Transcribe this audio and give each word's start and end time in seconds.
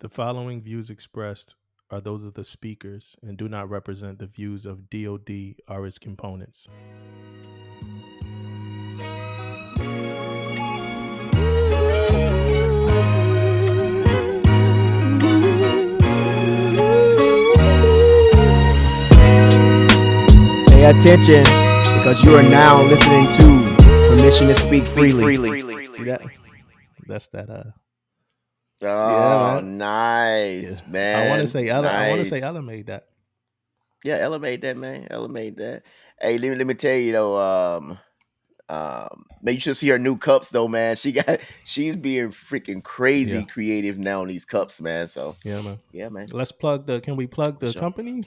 The 0.00 0.10
following 0.10 0.60
views 0.60 0.90
expressed 0.90 1.56
are 1.90 2.02
those 2.02 2.22
of 2.22 2.34
the 2.34 2.44
speakers 2.44 3.16
and 3.22 3.38
do 3.38 3.48
not 3.48 3.70
represent 3.70 4.18
the 4.18 4.26
views 4.26 4.66
of 4.66 4.90
DoD 4.90 5.54
or 5.68 5.86
its 5.86 5.98
components. 5.98 6.68
Pay 20.68 20.84
attention 20.84 21.44
because 21.96 22.22
you 22.22 22.36
are 22.36 22.42
now 22.42 22.82
listening 22.82 23.24
to 23.38 23.76
Permission 24.14 24.48
to 24.48 24.54
Speak 24.54 24.86
Freely. 24.88 25.38
See 25.94 26.04
that? 26.04 26.20
That's 27.06 27.28
that. 27.28 27.48
Uh, 27.48 27.70
Oh, 28.82 29.60
man. 29.60 29.78
nice, 29.78 30.82
yeah. 30.84 30.90
man. 30.92 31.16
I 31.26 31.28
want 31.28 31.40
to 31.42 31.46
say 31.48 31.68
Ella. 31.68 31.88
I 31.88 32.08
want 32.08 32.20
to 32.20 32.24
say. 32.26 32.40
Ella 32.40 32.62
made 32.62 32.86
that. 32.88 33.06
Yeah, 34.04 34.16
Ella 34.16 34.38
made 34.38 34.62
that, 34.62 34.76
man. 34.76 35.08
Ella 35.10 35.28
made 35.28 35.56
that. 35.56 35.84
Hey, 36.20 36.38
let 36.38 36.50
me 36.50 36.56
let 36.56 36.66
me 36.66 36.74
tell 36.74 36.96
you 36.96 37.12
though, 37.12 37.38
um, 37.38 37.98
um, 38.68 39.24
man, 39.42 39.54
you 39.54 39.60
should 39.60 39.76
see 39.76 39.88
her 39.88 39.98
new 39.98 40.16
cups 40.16 40.50
though, 40.50 40.68
man. 40.68 40.96
She 40.96 41.12
got 41.12 41.40
she's 41.64 41.96
being 41.96 42.28
freaking 42.28 42.82
crazy 42.82 43.38
Yeah. 43.38 43.44
creative 43.44 43.98
now 43.98 44.22
on 44.22 44.28
these 44.28 44.44
cups, 44.44 44.80
man. 44.80 45.08
So 45.08 45.36
Yeah, 45.44 45.60
man. 45.62 45.78
yeah, 45.92 46.08
man. 46.08 46.26
Let's 46.32 46.52
plug 46.52 46.86
the. 46.86 47.00
Can 47.00 47.16
we 47.16 47.26
plug 47.26 47.60
the 47.60 47.72
Sure. 47.72 47.80
company? 47.80 48.24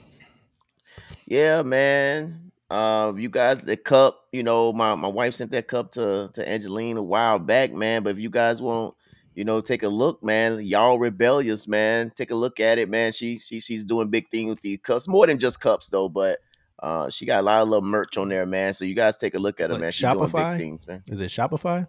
Yeah, 1.26 1.62
man. 1.62 2.52
Uh, 2.70 3.12
you 3.16 3.28
guys, 3.28 3.58
the 3.62 3.76
cup, 3.76 4.26
you 4.32 4.42
know, 4.42 4.72
my, 4.72 4.94
my 4.94 5.08
wife 5.08 5.34
sent 5.34 5.50
that 5.50 5.66
cup 5.66 5.92
to, 5.92 6.30
to 6.34 6.48
Angelina 6.48 7.00
a 7.00 7.02
while 7.02 7.38
back, 7.38 7.72
man. 7.72 8.02
But 8.04 8.10
if 8.10 8.18
you 8.18 8.30
guys 8.30 8.62
want, 8.62 8.94
you 9.34 9.44
know, 9.44 9.60
take 9.60 9.82
a 9.82 9.88
look, 9.88 10.22
man, 10.22 10.60
y'all 10.62 10.98
rebellious, 10.98 11.66
man. 11.68 12.10
Take 12.14 12.30
a 12.30 12.34
look 12.34 12.60
at 12.60 12.78
it, 12.78 12.88
man. 12.88 13.12
She 13.12 13.38
she 13.38 13.60
she's 13.60 13.84
doing 13.84 14.08
big 14.08 14.28
things 14.30 14.48
with 14.50 14.60
these 14.62 14.78
cups, 14.82 15.06
more 15.08 15.26
than 15.26 15.38
just 15.38 15.60
cups 15.60 15.88
though, 15.88 16.08
but 16.08 16.38
uh 16.82 17.10
she 17.10 17.26
got 17.26 17.40
a 17.40 17.42
lot 17.42 17.62
of 17.62 17.68
little 17.68 17.86
merch 17.86 18.16
on 18.16 18.28
there, 18.28 18.46
man. 18.46 18.72
So 18.72 18.84
you 18.84 18.94
guys 18.94 19.16
take 19.16 19.34
a 19.34 19.38
look 19.38 19.60
at 19.60 19.70
her, 19.70 19.74
What, 19.74 19.80
man. 19.82 19.92
She's 19.92 20.02
doing 20.10 20.18
Shopify? 20.30 20.52
big 20.56 20.60
things, 20.66 20.86
man. 20.86 21.02
Is 21.08 21.20
it 21.20 21.30
Shopify? 21.30 21.86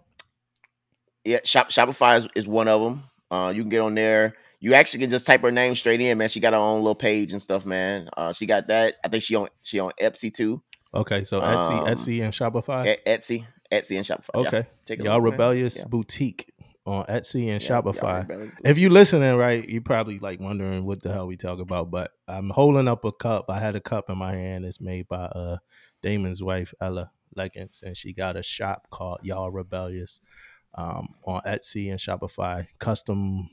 Yeah, 1.24 1.38
Shop 1.44 1.68
Shopify 1.70 2.18
is, 2.18 2.28
is 2.34 2.46
one 2.46 2.68
of 2.68 2.80
them. 2.82 3.04
Uh, 3.30 3.52
you 3.54 3.62
can 3.62 3.70
get 3.70 3.80
on 3.80 3.94
there. 3.94 4.34
You 4.60 4.74
actually 4.74 5.00
can 5.00 5.10
just 5.10 5.26
type 5.26 5.42
her 5.42 5.50
name 5.52 5.74
straight 5.74 6.00
in, 6.00 6.18
man. 6.18 6.28
She 6.28 6.40
got 6.40 6.52
her 6.52 6.58
own 6.58 6.78
little 6.82 6.94
page 6.94 7.32
and 7.32 7.40
stuff, 7.42 7.64
man. 7.66 8.08
Uh, 8.16 8.32
she 8.32 8.46
got 8.46 8.68
that. 8.68 8.94
I 9.04 9.08
think 9.08 9.22
she 9.22 9.34
on 9.34 9.48
she 9.62 9.78
on 9.80 9.92
Etsy 10.00 10.32
too. 10.32 10.62
Okay, 10.94 11.24
so 11.24 11.40
Etsy, 11.40 11.78
Um, 11.80 11.86
Etsy, 11.86 12.22
and 12.22 12.32
Shopify. 12.34 12.96
Etsy, 13.06 13.46
Etsy 13.72 13.96
and 13.96 14.04
Shopify. 14.06 14.42
Yeah. 14.42 14.48
okay, 14.48 14.66
Take 14.84 15.00
a 15.00 15.04
y'all 15.04 15.22
look, 15.22 15.32
rebellious 15.32 15.78
Yeah. 15.78 15.84
boutique 15.86 16.51
on 16.84 17.04
Etsy 17.06 17.48
and 17.48 17.62
Yeah, 17.62 17.68
Shopify. 17.68 18.52
If 18.64 18.78
you're 18.78 18.90
listening, 18.90 19.36
right, 19.36 19.66
you're 19.68 19.82
probably 19.82 20.18
like 20.18 20.40
wondering 20.40 20.84
what 20.84 21.02
the 21.02 21.12
hell 21.12 21.26
we 21.26 21.36
talk 21.36 21.60
about. 21.60 21.90
But 21.90 22.10
I'm 22.26 22.50
holding 22.50 22.88
up 22.88 23.04
a 23.04 23.12
cup. 23.12 23.46
I 23.48 23.60
had 23.60 23.76
a 23.76 23.80
cup 23.80 24.10
in 24.10 24.18
my 24.18 24.34
hand. 24.34 24.64
It's 24.64 24.80
made 24.80 25.08
by 25.08 25.24
uh 25.24 25.58
Damon's 26.02 26.42
wife 26.42 26.74
Ella 26.80 27.12
Leggins, 27.36 27.82
and 27.82 27.96
she 27.96 28.12
got 28.12 28.36
a 28.36 28.42
shop 28.42 28.88
called 28.90 29.20
Y'all 29.22 29.50
Rebellious 29.50 30.20
um, 30.74 31.14
on 31.24 31.40
Etsy 31.42 31.90
and 31.90 32.00
Shopify. 32.00 32.66
Custom, 32.78 33.48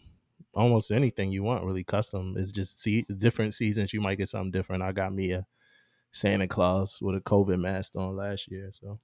almost 0.53 0.91
anything 0.91 1.31
you 1.31 1.43
want, 1.43 1.63
really 1.63 1.83
custom. 1.83 2.35
It's 2.37 2.51
just 2.51 2.81
see 2.81 3.05
different 3.17 3.53
seasons. 3.53 3.93
You 3.93 4.01
might 4.01 4.17
get 4.17 4.29
something 4.29 4.51
different. 4.51 4.83
I 4.83 4.91
got 4.91 5.13
me 5.13 5.31
a 5.31 5.45
Santa 6.11 6.47
Claus 6.47 6.99
with 7.01 7.15
a 7.15 7.21
COVID 7.21 7.59
mask 7.59 7.95
on 7.95 8.15
last 8.15 8.49
year, 8.49 8.71
so. 8.73 8.99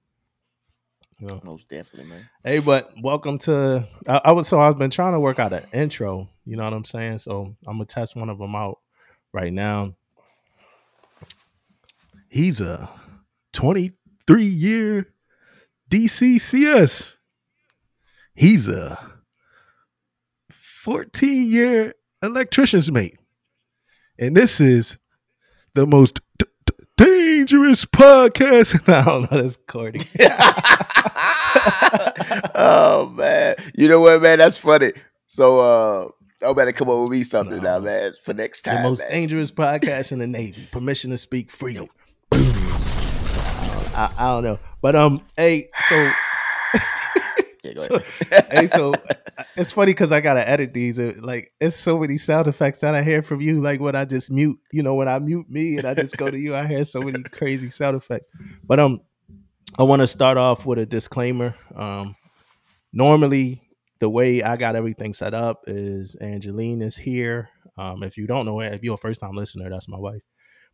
Know. 1.20 1.40
Most 1.42 1.68
definitely, 1.68 2.10
man. 2.10 2.28
Hey, 2.44 2.58
but 2.58 2.92
welcome 3.00 3.38
to. 3.38 3.88
I, 4.06 4.20
I 4.26 4.32
was 4.32 4.48
so 4.48 4.60
I've 4.60 4.78
been 4.78 4.90
trying 4.90 5.12
to 5.12 5.20
work 5.20 5.38
out 5.38 5.52
an 5.52 5.64
intro. 5.72 6.28
You 6.44 6.56
know 6.56 6.64
what 6.64 6.72
I'm 6.72 6.84
saying? 6.84 7.18
So 7.18 7.56
I'm 7.66 7.74
gonna 7.74 7.86
test 7.86 8.16
one 8.16 8.28
of 8.28 8.38
them 8.38 8.54
out 8.54 8.78
right 9.32 9.52
now. 9.52 9.94
He's 12.28 12.60
a 12.60 12.88
23 13.52 14.44
year 14.44 15.06
DCCS. 15.90 17.14
He's 18.34 18.68
a 18.68 18.98
14 20.82 21.48
year 21.48 21.94
electrician's 22.22 22.90
mate, 22.90 23.18
and 24.18 24.36
this 24.36 24.60
is 24.60 24.98
the 25.74 25.86
most 25.86 26.20
dangerous 26.96 27.84
podcast. 27.84 28.88
I 28.88 29.04
don't 29.04 29.30
know. 29.30 29.42
That's 29.42 29.56
corny. 29.66 30.00
oh 32.54 33.12
man, 33.14 33.56
you 33.74 33.88
know 33.88 34.00
what, 34.00 34.22
man? 34.22 34.38
That's 34.38 34.56
funny. 34.56 34.92
So, 35.28 35.60
uh, 35.60 36.08
about 36.48 36.66
to 36.66 36.72
come 36.72 36.88
up 36.88 36.98
with 37.00 37.10
me 37.10 37.22
something 37.22 37.56
No. 37.58 37.78
now, 37.78 37.80
man, 37.80 38.12
for 38.24 38.32
next 38.34 38.62
the 38.62 38.70
time. 38.70 38.82
most 38.84 39.00
man. 39.00 39.10
dangerous 39.10 39.50
podcast 39.50 40.12
in 40.12 40.18
the 40.18 40.26
Navy. 40.26 40.68
Permission 40.70 41.10
to 41.10 41.18
speak 41.18 41.50
freely. 41.50 41.88
I, 43.98 44.10
I 44.18 44.26
don't 44.28 44.44
know, 44.44 44.58
but 44.82 44.94
um, 44.94 45.22
hey, 45.36 45.68
so 45.88 46.10
So- 47.84 48.00
hey, 48.50 48.66
so 48.66 48.92
it's 49.56 49.72
funny 49.72 49.90
because 49.92 50.12
I 50.12 50.20
gotta 50.20 50.46
edit 50.48 50.72
these. 50.74 50.98
Like, 50.98 51.52
it's 51.60 51.76
so 51.76 51.98
many 51.98 52.16
sound 52.16 52.48
effects 52.48 52.78
that 52.78 52.94
I 52.94 53.02
hear 53.02 53.22
from 53.22 53.40
you. 53.40 53.60
Like 53.60 53.80
when 53.80 53.94
I 53.94 54.04
just 54.04 54.30
mute, 54.30 54.58
you 54.72 54.82
know, 54.82 54.94
when 54.94 55.08
I 55.08 55.18
mute 55.18 55.48
me 55.50 55.76
and 55.78 55.86
I 55.86 55.94
just 55.94 56.16
go 56.16 56.30
to 56.30 56.38
you, 56.38 56.54
I 56.54 56.66
hear 56.66 56.84
so 56.84 57.00
many 57.02 57.22
crazy 57.22 57.70
sound 57.70 57.96
effects. 57.96 58.26
But 58.64 58.80
um, 58.80 59.00
I 59.78 59.82
want 59.82 60.00
to 60.00 60.06
start 60.06 60.38
off 60.38 60.64
with 60.66 60.78
a 60.78 60.86
disclaimer. 60.86 61.54
Um, 61.74 62.16
normally 62.92 63.62
the 63.98 64.08
way 64.08 64.42
I 64.42 64.56
got 64.56 64.76
everything 64.76 65.12
set 65.12 65.34
up 65.34 65.64
is 65.66 66.16
Angelene 66.20 66.82
is 66.82 66.96
here. 66.96 67.48
Um, 67.78 68.02
if 68.02 68.16
you 68.16 68.26
don't 68.26 68.46
know 68.46 68.60
her, 68.60 68.72
if 68.72 68.82
you're 68.82 68.94
a 68.94 68.98
first 68.98 69.20
time 69.20 69.34
listener, 69.34 69.68
that's 69.70 69.88
my 69.88 69.98
wife. 69.98 70.22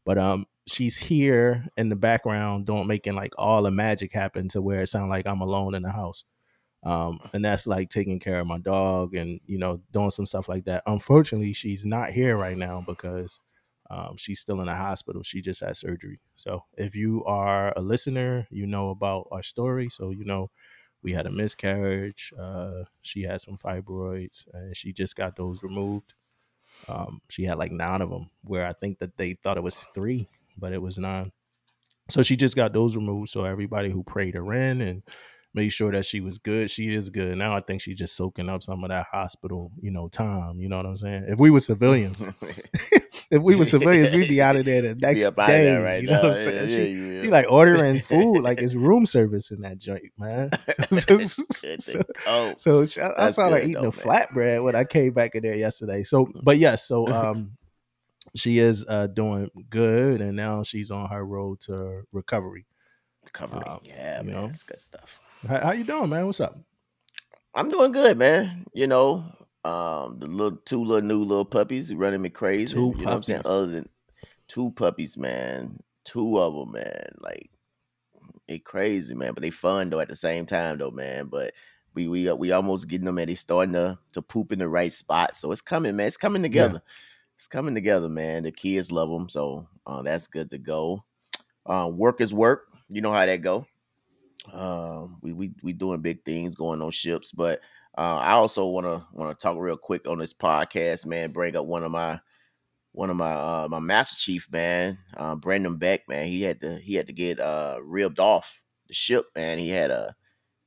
But 0.04 0.19
um, 0.19 0.46
she's 0.69 0.96
here 0.96 1.66
in 1.76 1.88
the 1.88 1.96
background, 1.96 2.66
don't 2.66 2.86
making 2.86 3.14
like 3.14 3.32
all 3.38 3.62
the 3.62 3.70
magic 3.70 4.12
happen 4.12 4.48
to 4.48 4.60
where 4.62 4.82
it 4.82 4.88
sounds 4.88 5.10
like 5.10 5.26
I'm 5.26 5.40
alone 5.40 5.74
in 5.74 5.82
the 5.82 5.92
house. 5.92 6.24
Um, 6.84 7.20
and 7.32 7.44
that's 7.44 7.66
like 7.66 7.91
taking 7.91 8.19
care 8.19 8.41
of 8.41 8.47
my 8.47 8.59
dog 8.59 9.15
and 9.15 9.41
you 9.47 9.59
know 9.59 9.81
doing 9.93 10.10
some 10.10 10.26
stuff 10.26 10.48
like 10.48 10.65
that. 10.65 10.82
Unfortunately, 10.87 11.53
she's 11.53 11.87
not 11.87 12.10
here 12.10 12.37
right 12.37 12.56
now 12.56 12.82
because 12.87 13.38
um, 13.91 14.16
she's 14.16 14.41
still 14.41 14.60
in 14.60 14.66
the 14.66 14.75
hospital. 14.75 15.22
She 15.22 15.41
just 15.43 15.60
had 15.60 15.76
surgery. 15.76 16.20
So 16.34 16.65
if 16.76 16.97
you 16.97 17.25
are 17.25 17.72
a 17.76 17.81
listener, 17.81 18.48
you 18.50 18.66
know 18.66 18.91
about 18.91 19.28
our 19.31 19.43
story. 19.43 19.88
So 19.88 20.10
you 20.10 20.25
know 20.25 20.50
we 21.03 21.12
had 21.12 21.26
a 21.26 21.31
miscarriage. 21.31 22.32
Uh, 22.38 22.84
she 23.03 23.22
had 23.22 23.41
some 23.41 23.56
fibroids, 23.56 24.47
and 24.53 24.76
she 24.76 24.93
just 24.93 25.16
got 25.16 25.37
those 25.37 25.62
removed. 25.62 26.14
Um, 26.88 27.20
she 27.31 27.44
had 27.44 27.59
like 27.59 27.72
nine 27.72 28.03
of 28.03 28.10
them, 28.10 28.31
where 28.44 28.66
I 28.66 28.72
think 28.72 28.99
that 28.99 29.16
they 29.16 29.34
thought 29.34 29.56
it 29.56 29.62
was 29.62 29.76
three, 29.76 30.28
but 30.59 30.72
it 30.72 30.82
was 30.82 30.99
nine. 30.99 31.32
So 32.09 32.22
she 32.22 32.37
just 32.37 32.56
got 32.56 32.72
those 32.72 32.97
removed. 32.97 33.31
So 33.31 33.44
everybody 33.44 33.91
who 33.91 34.03
prayed 34.03 34.34
her 34.34 34.53
in 34.53 34.81
and 34.81 35.03
made 35.54 35.68
sure 35.70 35.92
that 35.92 36.06
she 36.06 36.20
was 36.20 36.38
good, 36.38 36.70
she 36.70 36.94
is 36.94 37.10
good. 37.10 37.36
Now 37.36 37.54
I 37.54 37.60
think 37.60 37.80
she's 37.82 37.98
just 37.98 38.16
soaking 38.16 38.48
up 38.48 38.62
some 38.62 38.82
of 38.84 38.88
that 38.90 39.06
hospital, 39.12 39.70
you 39.80 39.90
know, 39.90 40.08
time. 40.08 40.58
You 40.60 40.68
know 40.68 40.78
what 40.78 40.86
I'm 40.86 40.96
saying? 40.96 41.26
If 41.28 41.38
we 41.38 41.50
were 41.50 41.60
civilians, 41.60 42.24
if 43.30 43.42
we 43.42 43.54
were 43.56 43.64
civilians, 43.66 44.14
we'd 44.14 44.28
be 44.28 44.40
out 44.40 44.56
of 44.56 44.64
there 44.64 44.80
the 44.82 44.94
next 44.98 45.18
Be 45.20 45.24
up 45.26 45.38
out 45.38 45.50
of 45.50 45.56
day. 45.56 45.76
right 45.76 46.02
you 46.02 46.08
know 46.08 46.14
now. 46.14 46.22
what 46.28 46.38
I'm 46.38 46.42
saying? 46.44 46.68
Yeah, 46.68 46.74
She- 46.74 46.82
yeah, 46.92 47.16
you 47.16 47.22
Be 47.22 47.28
like 47.28 47.46
ordering 47.48 48.00
food, 48.00 48.40
like 48.40 48.60
it's 48.60 48.74
room 48.74 49.06
service 49.06 49.50
in 49.50 49.60
that 49.60 49.78
joint, 49.78 50.02
man. 50.18 50.50
So, 50.90 51.18
so- 51.18 51.44
so- 52.56 52.82
so 52.86 53.02
I, 53.02 53.26
I 53.26 53.30
saw 53.30 53.50
her 53.50 53.58
eating 53.58 53.74
though, 53.74 53.88
a 53.88 53.92
flatbread 53.92 54.64
when 54.64 54.74
I 54.74 54.84
came 54.84 55.12
back 55.12 55.34
in 55.34 55.42
there 55.42 55.54
yesterday. 55.54 56.02
So, 56.02 56.28
but 56.42 56.58
yes, 56.58 56.86
so 56.88 57.06
um, 57.08 57.56
she 58.34 58.58
is 58.58 58.84
uh 58.88 59.06
doing 59.08 59.50
good, 59.70 60.20
and 60.20 60.34
now 60.36 60.62
she's 60.62 60.90
on 60.90 61.08
her 61.10 61.24
road 61.24 61.60
to 61.62 62.02
recovery. 62.12 62.66
Covering. 63.32 63.62
um, 63.66 63.80
yeah, 63.84 64.20
man. 64.22 64.34
know. 64.34 64.46
That's 64.48 64.62
good 64.62 64.78
stuff. 64.80 65.19
How, 65.47 65.60
how 65.60 65.72
you 65.72 65.84
doing, 65.84 66.08
man? 66.08 66.26
What's 66.26 66.41
up? 66.41 66.56
I'm 67.54 67.69
doing 67.69 67.92
good, 67.92 68.16
man. 68.16 68.64
You 68.75 68.86
know, 68.86 69.25
um, 69.64 70.19
the 70.19 70.26
little 70.26 70.58
two 70.64 70.82
little 70.84 71.06
new 71.06 71.25
little 71.25 71.44
puppies 71.44 71.92
running 71.92 72.22
me 72.22 72.30
crazy. 72.30 72.75
Two 72.75 72.94
you 72.96 73.05
know 73.05 73.11
what 73.11 73.14
I'm 73.14 73.22
saying? 73.22 73.40
puppies. 73.40 73.52
Other 73.52 73.66
than 73.66 73.88
two 74.49 74.70
puppies, 74.72 75.16
man. 75.16 75.82
Two 76.05 76.38
of 76.38 76.55
them, 76.55 76.72
man. 76.72 77.14
Like 77.19 77.50
they 78.46 78.58
crazy, 78.58 79.14
man. 79.14 79.34
But 79.34 79.43
they 79.43 79.50
fun 79.50 79.90
though 79.90 80.00
at 80.00 80.08
the 80.08 80.16
same 80.16 80.46
time, 80.46 80.78
though, 80.78 80.90
man. 80.90 81.26
But 81.26 81.55
we 81.94 82.06
we 82.06 82.28
uh, 82.28 82.37
we 82.37 82.52
almost 82.52 82.88
getting 82.88 83.06
them 83.06 83.19
and 83.19 83.28
they 83.28 83.34
starting 83.34 83.72
to 83.75 83.99
to 84.12 84.22
poop 84.22 84.52
in 84.52 84.61
the 84.61 84.69
right 84.69 84.93
spot. 84.93 85.37
So 85.37 85.50
it's 85.50 85.61
coming, 85.61 85.96
man. 85.96 86.06
It's 86.06 86.16
coming 86.16 86.43
together. 86.43 86.82
It's 87.37 87.49
coming 87.49 87.75
together, 87.75 88.08
man. 88.08 88.44
The 88.44 88.52
kids 88.52 88.93
love 88.93 89.11
them, 89.11 89.28
so 89.28 89.66
uh, 89.88 90.02
that's 90.02 90.28
good 90.28 90.52
to 90.52 90.58
go. 90.58 91.02
Uh, 91.66 91.90
work 91.93 92.20
is 92.20 92.32
work. 92.32 92.69
You 92.88 93.00
know 93.00 93.12
how 93.12 93.26
that 93.26 93.43
go. 93.43 93.66
Um, 94.50 95.18
we 95.22 95.32
we 95.32 95.52
we 95.62 95.72
doing 95.72 96.00
big 96.00 96.24
things 96.24 96.54
going 96.54 96.82
on 96.82 96.90
ships, 96.90 97.30
but 97.30 97.60
uh, 97.96 98.16
I 98.16 98.32
also 98.32 98.66
want 98.66 98.86
to 98.86 99.06
want 99.12 99.38
to 99.38 99.40
talk 99.40 99.56
real 99.58 99.76
quick 99.76 100.06
on 100.08 100.18
this 100.18 100.32
podcast, 100.34 101.06
man. 101.06 101.32
Bring 101.32 101.56
up 101.56 101.66
one 101.66 101.84
of 101.84 101.92
my 101.92 102.20
one 102.92 103.10
of 103.10 103.16
my 103.16 103.32
uh, 103.32 103.68
my 103.70 103.80
master 103.80 104.16
chief, 104.18 104.50
man, 104.52 104.98
uh, 105.16 105.36
Brandon 105.36 105.76
Beck, 105.76 106.08
man. 106.08 106.26
He 106.28 106.42
had 106.42 106.60
to 106.62 106.78
he 106.78 106.94
had 106.94 107.06
to 107.08 107.12
get 107.12 107.40
uh, 107.40 107.78
ribbed 107.82 108.20
off 108.20 108.60
the 108.88 108.94
ship, 108.94 109.26
man. 109.36 109.58
He 109.58 109.70
had 109.70 109.90
a 109.90 110.16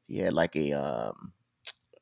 he 0.08 0.20
had 0.20 0.34
like 0.34 0.56
a 0.56 0.74
um, 0.74 1.34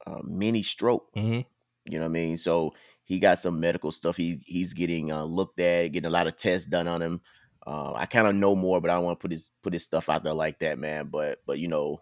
a 0.06 0.24
mini 0.24 0.62
stroke. 0.64 1.08
hmm 1.16 1.42
You 1.86 2.00
know 2.00 2.06
what 2.06 2.12
I 2.12 2.14
mean? 2.14 2.38
So 2.38 2.74
he 3.04 3.20
got 3.20 3.40
some 3.40 3.60
medical 3.60 3.92
stuff. 3.92 4.18
He 4.18 4.42
he's 4.46 4.74
getting 4.74 5.12
uh, 5.12 5.24
looked 5.24 5.60
at, 5.60 5.90
getting 5.90 6.08
a 6.08 6.14
lot 6.14 6.28
of 6.28 6.38
tests 6.38 6.68
done 6.68 6.88
on 6.88 7.02
him. 7.02 7.22
Uh, 7.66 7.94
I 7.94 8.06
kind 8.06 8.28
of 8.28 8.36
know 8.36 8.56
more, 8.56 8.82
but 8.82 8.90
I 8.90 8.96
don't 8.96 9.06
want 9.06 9.20
to 9.20 9.22
put 9.22 9.32
his 9.32 9.50
put 9.62 9.74
his 9.74 9.84
stuff 9.84 10.10
out 10.10 10.24
there 10.24 10.34
like 10.34 10.60
that, 10.60 10.78
man. 10.80 11.08
But 11.08 11.40
but 11.46 11.60
you 11.60 11.68
know, 11.68 12.02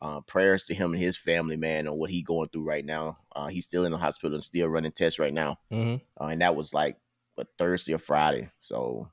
uh, 0.00 0.20
prayers 0.22 0.64
to 0.64 0.74
him 0.74 0.92
and 0.92 1.02
his 1.02 1.16
family, 1.16 1.56
man, 1.56 1.86
on 1.86 1.98
what 1.98 2.10
he 2.10 2.22
going 2.22 2.48
through 2.48 2.64
right 2.64 2.84
now. 2.84 3.18
Uh, 3.34 3.48
he's 3.48 3.64
still 3.64 3.84
in 3.84 3.92
the 3.92 3.98
hospital 3.98 4.34
and 4.34 4.44
still 4.44 4.68
running 4.68 4.92
tests 4.92 5.18
right 5.18 5.34
now, 5.34 5.58
hmm 5.70 5.96
uh, 6.20 6.26
and 6.26 6.40
that 6.40 6.56
was 6.56 6.72
like 6.72 6.96
a 7.38 7.46
Thursday 7.58 7.92
or 7.94 7.98
Friday. 7.98 8.50
So 8.60 9.10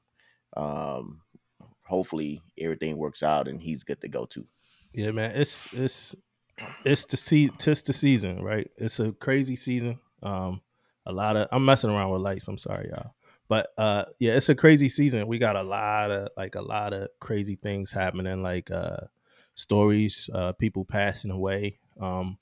um, 0.56 1.22
hopefully 1.86 2.42
everything 2.58 2.98
works 2.98 3.24
out 3.24 3.48
and 3.48 3.62
he's 3.62 3.84
good 3.84 4.02
to 4.02 4.08
go 4.08 4.26
too. 4.26 4.46
Yeah, 4.94 5.12
man. 5.12 5.32
It's 5.36 5.74
it's 5.74 6.16
it's 6.84 7.06
the 7.06 7.18
se- 7.18 7.52
tis 7.58 7.82
the 7.82 7.94
season, 7.94 8.42
right? 8.42 8.70
It's 8.78 9.00
a 9.00 9.12
crazy 9.12 9.56
season. 9.56 10.00
Um, 10.24 10.62
a 11.06 11.12
lot 11.12 11.36
of 11.38 11.48
I'm 11.52 11.66
messing 11.66 11.90
around 11.90 12.12
with 12.12 12.22
lights. 12.22 12.48
I'm 12.48 12.58
sorry, 12.58 12.90
y'all. 12.90 13.14
But 13.50 13.74
uh, 13.78 14.06
yeah, 14.20 14.36
it's 14.38 14.50
a 14.50 14.56
crazy 14.56 14.90
season. 14.90 15.28
We 15.28 15.40
got 15.40 15.58
a 15.58 15.64
lot 15.64 16.12
of 16.12 16.30
like 16.38 16.56
a 16.56 16.62
lot 16.62 16.94
of 16.94 17.10
crazy 17.20 17.56
things 17.58 17.92
happening, 17.92 18.44
like 18.44 18.72
uh, 18.72 19.08
stories, 19.56 20.30
uh, 20.34 20.54
people 20.54 20.86
passing 20.86 21.32
away. 21.32 21.80
Um, 22.00 22.38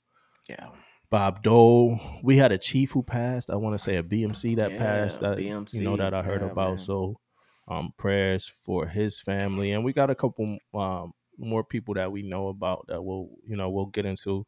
Yeah, 0.48 0.68
Bob 1.10 1.42
Dole. 1.42 1.98
We 2.22 2.36
had 2.36 2.52
a 2.52 2.58
chief 2.58 2.92
who 2.92 3.02
passed. 3.02 3.50
I 3.50 3.56
want 3.56 3.74
to 3.74 3.78
say 3.78 3.96
a 3.96 4.02
BMC 4.02 4.54
that 4.56 4.72
Yeah, 4.72 4.78
passed. 4.78 5.20
That 5.20 5.38
you 5.40 5.80
know 5.80 5.96
that 5.96 6.14
I 6.14 6.22
heard 6.22 6.42
Yeah, 6.42 6.52
about. 6.52 6.76
man. 6.76 6.78
So, 6.78 7.20
um, 7.66 7.92
prayers 7.96 8.46
for 8.46 8.86
his 8.86 9.20
family, 9.20 9.72
and 9.72 9.84
we 9.84 9.92
got 9.92 10.10
a 10.10 10.14
couple 10.14 10.58
um 10.74 11.14
more 11.38 11.64
people 11.64 11.94
that 11.94 12.10
we 12.12 12.22
know 12.22 12.48
about 12.48 12.84
that 12.88 13.00
we'll 13.02 13.30
you 13.46 13.56
know 13.56 13.70
we'll 13.70 13.86
get 13.86 14.04
into 14.06 14.46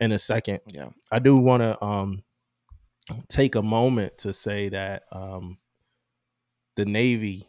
in 0.00 0.12
a 0.12 0.18
second. 0.18 0.60
yeah, 0.72 0.90
I 1.12 1.18
do 1.20 1.36
want 1.36 1.62
to 1.62 1.82
um 1.84 2.24
take 3.28 3.54
a 3.54 3.62
moment 3.62 4.18
to 4.18 4.32
say 4.32 4.68
that 4.70 5.04
um 5.12 5.58
the 6.80 6.86
Navy, 6.86 7.46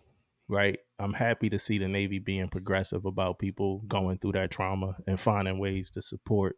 right? 0.50 0.78
I'm 1.00 1.14
happy 1.14 1.50
to 1.52 1.58
see 1.58 1.78
the 1.78 1.88
Navy 1.88 2.20
being 2.20 2.50
progressive 2.50 3.06
about 3.06 3.40
people 3.40 3.80
going 3.88 4.18
through 4.18 4.34
that 4.34 4.52
trauma 4.52 4.98
and 5.08 5.18
finding 5.18 5.58
ways 5.58 5.90
to 5.92 6.02
support 6.02 6.58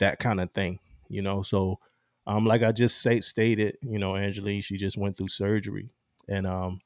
that 0.00 0.18
kind 0.18 0.38
of 0.38 0.52
thing, 0.52 0.80
you 1.08 1.22
know. 1.22 1.40
So, 1.42 1.78
um, 2.26 2.44
like 2.44 2.62
I 2.62 2.72
just 2.72 3.00
say, 3.00 3.20
stated, 3.20 3.78
you 3.80 3.98
know, 3.98 4.12
Angelene, 4.12 4.62
she 4.62 4.76
just 4.76 4.98
went 4.98 5.16
through 5.16 5.28
surgery, 5.28 5.88
and 6.28 6.46
um, 6.46 6.80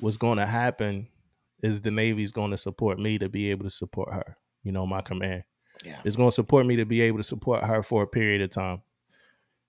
what's 0.00 0.16
going 0.16 0.38
to 0.38 0.46
happen 0.46 1.08
is 1.62 1.82
the 1.82 1.90
Navy's 1.90 2.32
going 2.32 2.52
to 2.52 2.56
support 2.56 2.98
me 2.98 3.18
to 3.18 3.28
be 3.28 3.50
able 3.50 3.64
to 3.64 3.70
support 3.70 4.14
her. 4.14 4.38
You 4.62 4.72
know, 4.72 4.86
my 4.86 5.02
command 5.02 5.44
yeah, 5.84 6.00
It's 6.02 6.16
going 6.16 6.30
to 6.30 6.34
support 6.34 6.64
me 6.64 6.76
to 6.76 6.86
be 6.86 7.02
able 7.02 7.18
to 7.18 7.24
support 7.24 7.62
her 7.62 7.82
for 7.82 8.02
a 8.02 8.06
period 8.06 8.40
of 8.40 8.48
time. 8.48 8.80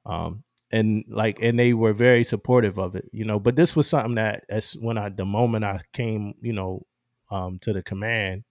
Um, 0.06 0.46
and 0.72 1.06
like, 1.08 1.40
and 1.42 1.58
they 1.58 1.74
were 1.74 1.94
very 1.94 2.24
supportive 2.24 2.78
of 2.78 2.96
it, 2.96 3.06
you 3.12 3.26
know. 3.26 3.40
But 3.40 3.56
this 3.56 3.76
was 3.76 3.88
something 3.88 4.16
that, 4.16 4.44
as 4.50 4.74
when 4.74 4.98
I, 4.98 5.10
the 5.10 5.26
moment 5.26 5.64
I 5.66 5.82
came, 5.94 6.34
you 6.42 6.54
know, 6.54 6.86
um, 7.32 7.60
to 7.60 7.74
the 7.74 7.82
command, 7.82 8.44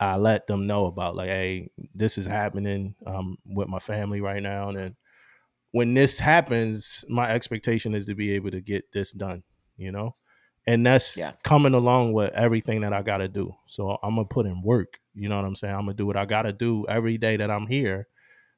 I 0.00 0.16
let 0.16 0.46
them 0.46 0.66
know 0.66 0.86
about 0.86 1.14
like, 1.16 1.28
hey, 1.28 1.70
this 1.94 2.18
is 2.18 2.26
happening 2.26 2.94
um, 3.06 3.38
with 3.46 3.68
my 3.68 3.78
family 3.78 4.20
right 4.20 4.42
now, 4.42 4.70
and 4.70 4.96
when 5.70 5.94
this 5.94 6.20
happens, 6.20 7.04
my 7.08 7.30
expectation 7.30 7.94
is 7.94 8.06
to 8.06 8.14
be 8.14 8.32
able 8.32 8.50
to 8.52 8.60
get 8.60 8.92
this 8.92 9.12
done, 9.12 9.42
you 9.76 9.90
know, 9.90 10.14
and 10.66 10.86
that's 10.86 11.16
Yeah. 11.16 11.32
coming 11.42 11.74
along 11.74 12.12
with 12.12 12.32
everything 12.32 12.82
that 12.82 12.92
I 12.92 13.02
got 13.02 13.18
to 13.18 13.28
do. 13.28 13.54
So 13.66 13.98
I'm 14.02 14.14
gonna 14.14 14.24
put 14.26 14.46
in 14.46 14.62
work, 14.62 14.98
you 15.14 15.28
know 15.28 15.36
what 15.36 15.44
I'm 15.44 15.56
saying? 15.56 15.74
I'm 15.74 15.82
gonna 15.86 15.94
do 15.94 16.06
what 16.06 16.16
I 16.16 16.26
got 16.26 16.42
to 16.42 16.52
do 16.52 16.86
every 16.88 17.18
day 17.18 17.36
that 17.36 17.50
I'm 17.50 17.66
here, 17.66 18.06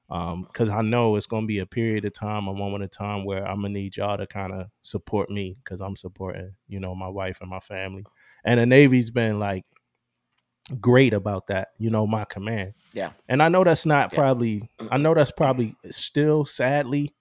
because 0.08 0.68
I 0.68 0.82
know 0.82 1.16
it's 1.16 1.26
gonna 1.26 1.46
be 1.46 1.58
a 1.58 1.66
period 1.66 2.04
of 2.04 2.12
time, 2.12 2.46
a 2.46 2.54
moment 2.54 2.84
of 2.84 2.90
time 2.90 3.24
where 3.24 3.46
I'm 3.46 3.56
gonna 3.62 3.70
need 3.70 3.96
y'all 3.96 4.16
to 4.16 4.26
kind 4.26 4.52
of 4.52 4.68
support 4.82 5.30
me 5.30 5.56
because 5.62 5.80
I'm 5.80 5.96
supporting, 5.96 6.54
you 6.68 6.78
know, 6.80 6.94
my 6.94 7.08
wife 7.08 7.40
and 7.40 7.50
my 7.50 7.60
family, 7.60 8.04
and 8.44 8.60
the 8.60 8.66
Navy's 8.66 9.10
been 9.10 9.38
like 9.38 9.64
great 10.80 11.12
about 11.12 11.46
that, 11.48 11.68
you 11.78 11.90
know, 11.90 12.06
my 12.06 12.24
command. 12.24 12.74
yeah, 12.92 13.10
And 13.28 13.42
I 13.42 13.48
know 13.48 13.62
that's 13.64 13.86
not 13.86 14.12
Yeah. 14.12 14.16
probably 14.18 14.68
I 14.90 14.96
know 14.96 15.14
that's 15.14 15.30
probably 15.30 15.76
still 15.90 16.44
sadly 16.44 17.14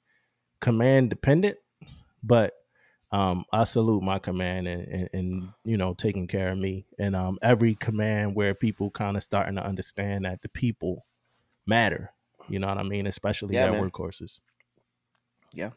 command 0.61 1.09
dependent, 1.09 1.57
but 2.23 2.53
um 3.11 3.45
I 3.53 3.65
salute 3.65 4.01
my 4.01 4.17
command 4.19 4.67
and, 4.67 4.87
and, 4.87 5.09
and 5.13 5.49
you 5.63 5.77
know 5.77 5.93
taking 5.93 6.27
care 6.27 6.49
of 6.51 6.57
me. 6.57 6.87
And 6.97 7.15
um 7.15 7.37
every 7.41 7.75
command 7.75 8.35
where 8.35 8.55
people 8.55 8.89
kind 8.89 9.15
of 9.15 9.23
starting 9.23 9.55
to 9.55 9.65
understand 9.65 10.25
that 10.25 10.41
the 10.41 10.49
people 10.49 11.05
matter. 11.67 12.11
You 12.47 12.59
know 12.59 12.67
what 12.67 12.77
I 12.77 12.83
mean? 12.83 13.07
Especially 13.07 13.57
Yeah, 13.57 13.63
at 13.63 13.71
man. 13.71 13.91
workhorses. 13.91 14.39
yeah, 15.53 15.71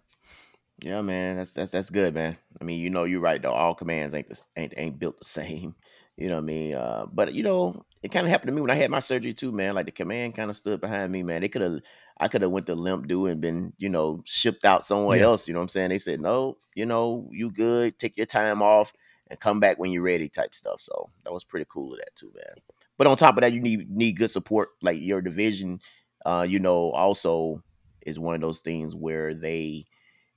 Yeah, 0.80 1.02
man. 1.02 1.36
That's 1.36 1.52
that's 1.52 1.72
that's 1.72 1.90
good, 1.90 2.14
man. 2.14 2.36
I 2.60 2.64
mean, 2.64 2.80
you 2.80 2.90
know, 2.90 3.04
you're 3.04 3.20
right 3.20 3.42
though. 3.42 3.52
All 3.52 3.74
commands 3.74 4.14
ain't 4.14 4.28
the, 4.28 4.34
s- 4.34 4.48
ain't 4.56 4.74
ain't 4.76 4.98
built 4.98 5.18
the 5.18 5.24
same. 5.26 5.74
You 6.16 6.28
know 6.28 6.34
what 6.36 6.42
I 6.42 6.46
mean? 6.46 6.74
Uh, 6.74 7.06
but 7.12 7.34
you 7.34 7.42
know, 7.44 7.84
it 8.02 8.10
kind 8.10 8.26
of 8.26 8.30
happened 8.30 8.48
to 8.48 8.54
me 8.54 8.60
when 8.62 8.70
I 8.70 8.76
had 8.76 8.90
my 8.90 9.00
surgery 9.00 9.34
too, 9.34 9.52
man. 9.52 9.74
Like 9.74 9.86
the 9.86 9.92
command 9.92 10.34
kind 10.36 10.50
of 10.50 10.56
stood 10.56 10.80
behind 10.80 11.12
me, 11.12 11.22
man. 11.22 11.42
They 11.42 11.48
could 11.48 11.62
have, 11.62 11.80
I 12.20 12.28
could 12.28 12.42
have 12.42 12.50
went 12.52 12.66
to 12.68 12.76
LIMDU 12.76 13.30
and 13.30 13.40
been, 13.40 13.72
you 13.78 13.88
know, 13.88 14.22
shipped 14.26 14.64
out 14.64 14.84
somewhere 14.84 15.20
Yeah. 15.20 15.24
else. 15.24 15.48
You 15.48 15.54
know 15.54 15.60
what 15.60 15.64
I'm 15.64 15.68
saying? 15.68 15.90
They 15.90 15.98
said, 15.98 16.20
no, 16.20 16.58
you 16.74 16.86
know, 16.86 17.28
you 17.32 17.50
good. 17.52 17.98
Take 17.98 18.16
your 18.16 18.26
time 18.26 18.62
off 18.62 18.92
and 19.30 19.38
come 19.40 19.60
back 19.60 19.78
when 19.78 19.92
you're 19.92 20.02
ready, 20.02 20.28
type 20.28 20.54
stuff. 20.54 20.80
So 20.80 21.10
that 21.24 21.32
was 21.32 21.44
pretty 21.44 21.66
cool 21.70 21.92
of 21.94 21.98
that 22.00 22.16
too, 22.16 22.32
man. 22.34 22.56
But 22.98 23.06
on 23.06 23.16
top 23.16 23.36
of 23.36 23.42
that, 23.42 23.52
you 23.52 23.60
need 23.60 23.90
need 23.90 24.18
good 24.18 24.30
support. 24.30 24.70
Like 24.82 24.98
your 25.00 25.20
division, 25.22 25.80
uh, 26.28 26.42
you 26.42 26.58
know, 26.58 26.90
also 26.92 27.62
is 28.06 28.18
one 28.18 28.34
of 28.34 28.40
those 28.40 28.60
things 28.60 28.94
where 28.94 29.34
they 29.34 29.86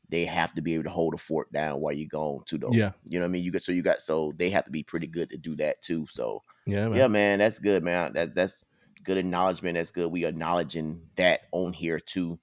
they 0.10 0.26
have 0.26 0.54
to 0.54 0.62
be 0.62 0.74
able 0.74 0.84
to 0.84 0.90
hold 0.90 1.14
a 1.14 1.18
fort 1.18 1.52
down 1.54 1.80
while 1.80 1.94
you're 1.94 2.08
gone 2.08 2.42
too 2.46 2.58
though. 2.58 2.72
Yeah. 2.74 2.92
You 3.06 3.20
know 3.20 3.26
what 3.26 3.30
I 3.30 3.32
mean? 3.34 3.44
You 3.44 3.52
got 3.52 3.62
so 3.62 3.72
you 3.72 3.82
got 3.82 4.02
so 4.02 4.34
they 4.38 4.50
have 4.50 4.66
to 4.66 4.72
be 4.72 4.84
pretty 4.84 5.08
good 5.08 5.30
to 5.30 5.38
do 5.38 5.56
that 5.58 5.82
too. 5.82 6.06
So 6.10 6.44
Yeah, 6.66 6.88
man. 6.90 6.98
yeah, 6.98 7.08
man, 7.08 7.40
that's 7.40 7.60
good, 7.60 7.84
man. 7.84 8.14
That 8.14 8.36
that's 8.36 8.64
good 9.04 9.18
acknowledgement. 9.18 9.76
That's 9.78 9.92
good. 9.92 10.12
We 10.12 10.26
acknowledging 10.26 11.02
that 11.16 11.42
on 11.52 11.74
here 11.74 12.00
too. 12.00 12.40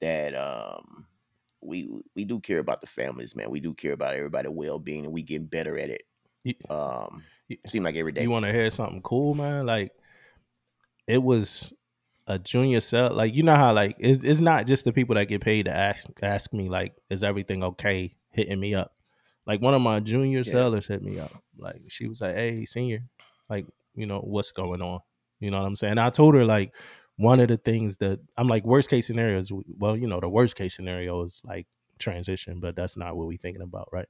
That 0.00 0.34
um 0.34 1.06
we 1.60 1.88
we 2.16 2.24
do 2.24 2.40
care 2.40 2.58
about 2.58 2.80
the 2.80 2.88
families, 2.88 3.36
man. 3.36 3.50
We 3.50 3.60
do 3.60 3.72
care 3.74 3.92
about 3.92 4.14
everybody 4.14 4.48
well 4.48 4.78
being 4.80 5.04
and 5.04 5.12
we 5.14 5.22
getting 5.22 5.46
better 5.46 5.78
at 5.78 5.90
it. 5.90 6.02
You- 6.44 6.54
Um 6.70 7.22
you- 7.48 7.58
seem 7.68 7.84
like 7.84 7.96
every 7.96 8.12
day. 8.12 8.22
You 8.22 8.30
want 8.30 8.46
to 8.46 8.52
hear 8.52 8.68
something 8.70 9.02
cool, 9.02 9.34
man? 9.34 9.66
Like 9.66 9.92
it 11.06 11.22
was 11.22 11.72
a 12.26 12.38
junior 12.38 12.80
cell. 12.80 13.12
Like 13.12 13.34
you 13.34 13.42
know 13.42 13.54
how 13.56 13.72
like 13.72 13.96
it's, 13.98 14.22
it's 14.24 14.40
not 14.40 14.66
just 14.66 14.84
the 14.84 14.92
people 14.92 15.14
that 15.16 15.26
get 15.26 15.40
paid 15.40 15.66
to 15.66 15.74
ask 15.74 16.06
ask 16.22 16.52
me 16.52 16.68
like, 16.68 16.94
is 17.10 17.22
everything 17.24 17.62
okay? 17.64 18.14
Hitting 18.30 18.60
me 18.60 18.74
up. 18.74 18.92
Like 19.46 19.60
one 19.60 19.74
of 19.74 19.82
my 19.82 20.00
junior 20.00 20.38
Yeah. 20.38 20.44
sellers 20.52 20.86
hit 20.86 21.02
me 21.02 21.18
up. 21.18 21.32
Like 21.58 21.82
she 21.88 22.06
was 22.08 22.20
like, 22.20 22.34
"Hey, 22.34 22.64
senior, 22.64 23.04
like 23.50 23.66
you 23.94 24.06
know 24.06 24.20
what's 24.20 24.52
going 24.52 24.80
on?" 24.82 25.00
You 25.40 25.50
know 25.50 25.60
what 25.60 25.66
I'm 25.66 25.76
saying? 25.76 25.98
I 25.98 26.10
told 26.10 26.34
her 26.34 26.44
like 26.44 26.74
one 27.16 27.40
of 27.40 27.48
the 27.48 27.56
things 27.56 27.96
that 27.98 28.20
I'm 28.36 28.48
like 28.48 28.64
worst 28.64 28.88
case 28.88 29.06
scenarios. 29.06 29.50
Well, 29.76 29.96
you 29.96 30.06
know 30.06 30.20
the 30.20 30.28
worst 30.28 30.56
case 30.56 30.76
scenario 30.76 31.22
is 31.22 31.42
like 31.44 31.66
transition, 31.98 32.60
but 32.60 32.76
that's 32.76 32.96
not 32.96 33.16
what 33.16 33.26
we 33.26 33.36
thinking 33.36 33.62
about, 33.62 33.88
right? 33.92 34.08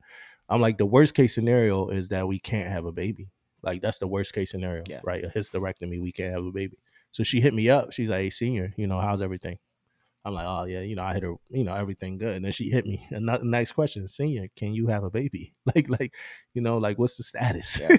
I'm 0.49 0.61
like 0.61 0.77
the 0.79 0.87
worst 0.87 1.15
case 1.15 1.35
scenario 1.35 1.89
is 1.89 2.11
that 2.11 2.29
we 2.29 2.39
can't 2.39 2.69
have 2.69 2.85
a 2.85 2.93
baby. 2.93 3.31
Like 3.63 3.81
that's 3.81 3.99
the 3.99 4.07
worst 4.07 4.35
case 4.35 4.51
scenario, 4.51 4.85
Yeah. 4.87 5.01
right? 5.03 5.25
A 5.25 5.29
hysterectomy, 5.29 6.01
we 6.01 6.13
can't 6.13 6.35
have 6.35 6.45
a 6.45 6.51
baby. 6.53 6.77
So 7.13 7.23
she 7.23 7.41
hit 7.41 7.55
me 7.55 7.71
up. 7.71 7.93
She's 7.93 8.11
like, 8.11 8.23
"Hey, 8.23 8.31
senior, 8.31 8.75
you 8.77 8.87
know 8.89 9.01
how's 9.01 9.23
everything?" 9.23 9.59
I'm 10.25 10.35
like, 10.35 10.47
"Oh 10.47 10.65
yeah, 10.65 10.81
you 10.81 10.95
know 10.97 11.03
I 11.05 11.15
hit 11.15 11.23
her, 11.25 11.35
you 11.51 11.65
know 11.65 11.75
everything 11.75 12.19
good." 12.19 12.35
And 12.37 12.45
then 12.45 12.53
she 12.53 12.71
hit 12.71 12.87
me. 12.87 13.07
And 13.11 13.29
the 13.29 13.41
next 13.45 13.73
question, 13.73 14.07
senior, 14.09 14.49
can 14.57 14.73
you 14.75 14.89
have 14.89 15.05
a 15.05 15.11
baby? 15.11 15.55
Like, 15.75 15.89
like, 15.89 16.15
you 16.55 16.63
know, 16.63 16.79
like 16.79 16.99
what's 16.99 17.17
the 17.17 17.23
status? 17.23 17.81
Yeah. 17.81 17.97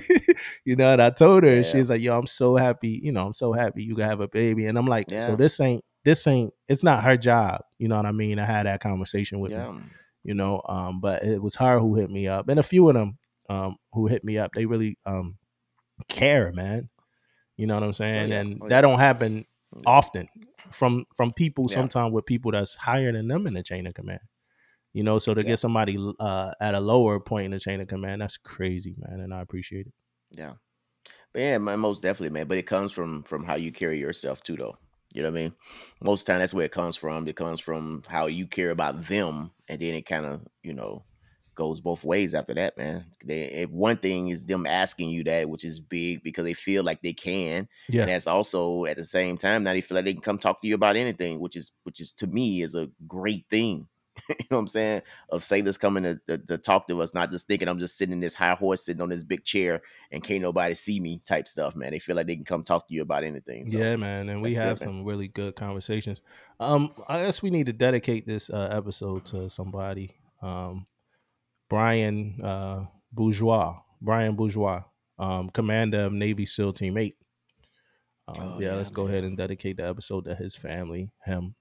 you 0.66 0.76
know, 0.76 0.94
and 0.94 1.02
I 1.02 1.10
told 1.10 1.44
her, 1.44 1.50
and 1.50 1.66
Yeah. 1.66 1.72
she's 1.72 1.90
like, 1.90 2.02
"Yo, 2.02 2.18
I'm 2.18 2.28
so 2.28 2.56
happy. 2.56 3.00
You 3.04 3.12
know, 3.12 3.26
I'm 3.26 3.34
so 3.34 3.54
happy 3.54 3.84
you 3.84 3.96
can 3.96 4.06
have 4.10 4.20
a 4.22 4.28
baby." 4.28 4.66
And 4.68 4.78
I'm 4.78 4.88
like, 4.88 5.08
"So 5.20 5.36
this 5.36 5.60
ain't, 5.60 5.84
this 6.06 6.26
ain't, 6.28 6.54
it's 6.68 6.84
not 6.84 7.04
her 7.04 7.18
job." 7.18 7.62
You 7.78 7.88
know 7.90 7.98
what 7.98 8.06
I 8.06 8.12
mean? 8.12 8.40
I 8.40 8.46
had 8.46 8.66
that 8.66 8.82
conversation 8.82 9.40
with 9.40 9.52
Yeah. 9.52 9.72
you 10.24 10.34
know 10.34 10.62
um 10.70 11.02
but 11.02 11.22
it 11.24 11.42
was 11.42 11.56
her 11.56 11.80
who 11.80 11.96
hit 11.96 12.10
me 12.10 12.28
up 12.30 12.48
and 12.48 12.58
a 12.60 12.64
few 12.64 12.88
of 12.88 12.94
them 12.96 13.18
um 13.50 13.76
who 13.92 14.08
hit 14.08 14.24
me 14.24 14.38
up 14.38 14.52
they 14.56 14.66
really 14.66 14.98
um 15.06 15.38
care 16.08 16.52
man 16.54 16.90
you 17.58 17.68
know 17.68 17.76
what 17.76 17.84
i'm 17.84 17.94
saying 17.94 18.32
yeah. 18.32 18.40
and 18.42 18.60
Oh, 18.62 18.70
that 18.70 18.82
don't 18.82 19.00
happen 19.00 19.46
Yeah. 19.76 19.82
often 19.86 20.28
from 20.72 21.06
from 21.16 21.32
people 21.34 21.68
Yeah. 21.70 21.76
sometimes 21.76 22.14
with 22.14 22.26
people 22.26 22.52
that's 22.52 22.76
higher 22.76 23.12
than 23.12 23.28
them 23.28 23.48
in 23.48 23.54
the 23.54 23.64
chain 23.64 23.86
of 23.88 23.94
command 23.94 24.22
you 24.94 25.04
know 25.04 25.20
so 25.20 25.34
to 25.34 25.42
Yeah. 25.42 25.48
get 25.50 25.58
somebody 25.60 25.98
uh 26.20 26.52
at 26.60 26.76
a 26.76 26.80
lower 26.80 27.20
point 27.20 27.46
in 27.46 27.52
the 27.52 27.60
chain 27.60 27.80
of 27.82 27.88
command 27.88 28.22
that's 28.22 28.38
crazy 28.38 28.96
man 28.98 29.20
and 29.20 29.34
i 29.34 29.42
appreciate 29.42 29.88
it 29.88 29.94
Yeah. 30.32 30.54
But 31.34 31.42
yeah, 31.42 31.58
man, 31.58 31.80
most 31.80 32.02
definitely, 32.04 32.30
man. 32.30 32.48
But 32.48 32.60
it 32.60 32.68
comes 32.68 32.92
from 32.92 33.24
from 33.24 33.44
how 33.44 33.56
you 33.56 33.72
carry 33.72 34.00
yourself 34.00 34.42
too, 34.44 34.56
though. 34.56 34.78
You 35.14 35.24
know 35.24 35.32
what 35.32 35.40
I 35.40 35.44
mean? 35.44 35.54
Most 36.02 36.22
of 36.22 36.26
the 36.26 36.32
time, 36.34 36.40
that's 36.42 36.54
where 36.54 36.66
it 36.66 36.72
comes 36.72 36.96
from. 36.96 37.28
It 37.28 37.36
comes 37.36 37.60
from 37.60 38.04
how 38.08 38.28
you 38.28 38.46
care 38.48 38.70
about 38.72 39.04
them, 39.04 39.52
and 39.68 39.80
then 39.80 39.96
it 39.96 40.06
kind 40.06 40.26
of, 40.26 40.42
you 40.64 40.74
know, 40.74 41.04
goes 41.56 41.80
both 41.82 42.04
ways 42.04 42.34
after 42.34 42.54
that, 42.54 42.78
man. 42.78 43.06
They, 43.24 43.44
if 43.44 43.70
one 43.70 43.98
thing 43.98 44.30
is 44.30 44.46
them 44.46 44.66
asking 44.66 45.10
you 45.10 45.24
that, 45.26 45.50
which 45.50 45.66
is 45.66 45.80
big 45.80 46.24
because 46.24 46.44
they 46.44 46.54
feel 46.54 46.84
like 46.84 47.02
they 47.02 47.14
can, 47.14 47.68
yeah 47.90 48.02
and 48.02 48.12
that's 48.12 48.28
also 48.28 48.86
at 48.86 48.98
the 48.98 49.04
same 49.04 49.38
time 49.38 49.64
now 49.64 49.74
they 49.74 49.82
feel 49.82 49.96
like 49.96 50.06
they 50.06 50.14
can 50.14 50.22
come 50.22 50.38
talk 50.38 50.62
to 50.62 50.68
you 50.68 50.76
about 50.76 50.96
anything, 50.96 51.40
which 51.40 51.56
is 51.56 51.72
which 51.84 52.00
is 52.00 52.14
to 52.14 52.28
me 52.28 52.62
is 52.62 52.76
a 52.76 52.90
great 53.08 53.46
thing. 53.50 53.88
you 54.30 54.36
know 54.52 54.58
what 54.58 54.60
I'm 54.60 54.68
saying? 54.68 55.02
Of 55.30 55.44
sailors 55.44 55.78
coming 55.78 56.04
to, 56.04 56.20
to, 56.28 56.38
to 56.38 56.58
talk 56.58 56.88
to 56.88 57.02
us, 57.02 57.14
not 57.14 57.32
just 57.32 57.48
thinking 57.48 57.68
I'm 57.68 57.80
just 57.80 57.98
sitting 57.98 58.14
in 58.14 58.20
this 58.20 58.34
high 58.34 58.54
horse, 58.54 58.86
sitting 58.86 59.02
on 59.02 59.10
this 59.10 59.24
big 59.24 59.44
chair, 59.44 59.82
and 60.12 60.24
can't 60.24 60.42
nobody 60.42 60.76
see 60.76 61.00
me 61.00 61.20
type 61.26 61.48
stuff, 61.48 61.76
man. 61.76 61.92
They 61.92 62.00
feel 62.00 62.16
like 62.16 62.28
they 62.28 62.36
can 62.36 62.46
come 62.46 62.64
talk 62.64 62.88
to 62.88 62.94
you 62.94 63.02
about 63.02 63.24
anything. 63.24 63.70
So, 63.70 63.78
yeah, 63.78 63.96
man, 63.96 64.30
and 64.30 64.42
we 64.42 64.54
that's 64.54 64.60
good, 64.60 64.64
have 64.64 64.80
man. 64.82 65.00
some 65.00 65.06
really 65.06 65.28
good 65.28 65.56
conversations. 65.56 66.22
Um, 66.60 66.92
I 67.08 67.24
guess 67.24 67.42
we 67.42 67.50
need 67.50 67.66
to 67.66 67.74
dedicate 67.74 68.28
this 68.28 68.50
uh, 68.50 68.70
episode 68.72 69.26
to 69.26 69.50
somebody. 69.50 70.12
Um, 70.42 70.86
Brian 71.74 72.40
uh, 72.44 72.86
Bourgeois, 73.12 73.76
Brian 74.00 74.36
Bourgeois, 74.36 74.84
um, 75.18 75.50
commander 75.50 76.02
of 76.02 76.14
Navy 76.14 76.46
SEAL 76.46 76.74
Team 76.74 77.00
Eight. 77.00 77.16
Um, 78.28 78.36
Oh, 78.38 78.60
yeah, 78.60 78.70
yeah, 78.70 78.76
let's 78.76 78.92
go 78.92 79.08
ahead 79.08 79.24
and 79.24 79.36
dedicate 79.36 79.78
the 79.78 79.88
episode 79.88 80.26
to 80.26 80.36
his 80.36 80.56
family, 80.56 81.10
him. 81.26 81.56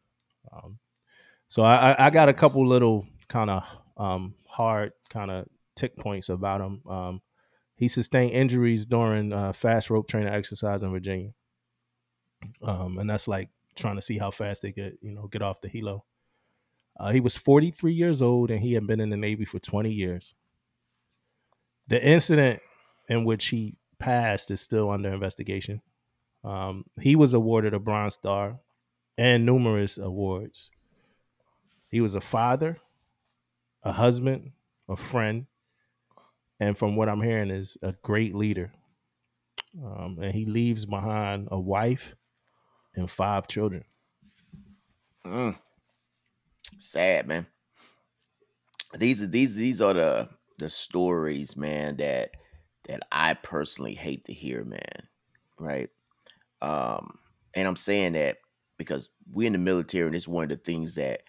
Um, 0.52 0.78
so 1.46 1.62
I, 1.62 1.92
I, 1.92 2.06
I 2.06 2.10
got 2.10 2.28
a 2.28 2.34
couple 2.34 2.66
little 2.66 3.06
kind 3.28 3.48
of 3.48 3.64
um, 3.96 4.34
hard 4.46 4.92
kind 5.08 5.30
of 5.30 5.46
tick 5.76 5.96
points 5.96 6.28
about 6.28 6.60
him. 6.60 6.82
Um, 6.86 7.22
he 7.74 7.88
sustained 7.88 8.32
injuries 8.32 8.84
during 8.84 9.32
uh, 9.32 9.54
fast 9.54 9.88
rope 9.88 10.08
training 10.08 10.34
exercise 10.34 10.82
in 10.82 10.90
Virginia, 10.90 11.32
um, 12.62 12.98
and 12.98 13.08
that's 13.08 13.28
like 13.28 13.48
trying 13.76 13.96
to 13.96 14.02
see 14.02 14.18
how 14.18 14.30
fast 14.30 14.60
they 14.60 14.72
could, 14.72 14.98
you 15.00 15.14
know, 15.14 15.26
get 15.26 15.40
off 15.40 15.62
the 15.62 15.70
helo. 15.70 16.02
Uh, 16.98 17.10
he 17.10 17.20
was 17.20 17.36
43 17.36 17.92
years 17.92 18.22
old 18.22 18.50
and 18.50 18.60
he 18.60 18.74
had 18.74 18.86
been 18.86 19.00
in 19.00 19.10
the 19.10 19.16
Navy 19.16 19.44
for 19.44 19.58
20 19.58 19.90
years. 19.90 20.34
The 21.88 22.02
incident 22.02 22.60
in 23.08 23.24
which 23.24 23.46
he 23.46 23.76
passed 23.98 24.50
is 24.50 24.60
still 24.60 24.90
under 24.90 25.12
investigation. 25.12 25.80
Um, 26.44 26.84
he 27.00 27.16
was 27.16 27.34
awarded 27.34 27.74
a 27.74 27.78
Bronze 27.78 28.14
Star 28.14 28.58
and 29.16 29.46
numerous 29.46 29.98
awards. 29.98 30.70
He 31.88 32.00
was 32.00 32.14
a 32.14 32.20
father, 32.20 32.78
a 33.82 33.92
husband, 33.92 34.52
a 34.88 34.96
friend, 34.96 35.46
and 36.58 36.76
from 36.76 36.96
what 36.96 37.08
I'm 37.08 37.20
hearing, 37.20 37.50
is 37.50 37.76
a 37.82 37.94
great 38.02 38.34
leader. 38.34 38.72
Um, 39.82 40.18
and 40.20 40.32
he 40.32 40.46
leaves 40.46 40.86
behind 40.86 41.48
a 41.50 41.58
wife 41.58 42.14
and 42.94 43.10
five 43.10 43.46
children. 43.46 43.84
Mm. 45.26 45.56
Sad, 46.78 47.26
man. 47.26 47.46
These 48.98 49.22
are 49.22 49.26
these 49.26 49.54
these 49.54 49.80
are 49.80 49.94
the 49.94 50.28
the 50.58 50.68
stories, 50.70 51.56
man, 51.56 51.96
that 51.96 52.30
that 52.88 53.00
I 53.10 53.34
personally 53.34 53.94
hate 53.94 54.24
to 54.26 54.32
hear, 54.32 54.64
man. 54.64 55.08
Right. 55.58 55.90
Um, 56.60 57.18
and 57.54 57.66
I'm 57.66 57.76
saying 57.76 58.12
that 58.14 58.38
because 58.78 59.08
we're 59.30 59.46
in 59.46 59.52
the 59.52 59.58
military, 59.58 60.06
and 60.06 60.16
it's 60.16 60.28
one 60.28 60.44
of 60.44 60.50
the 60.50 60.56
things 60.56 60.94
that 60.96 61.22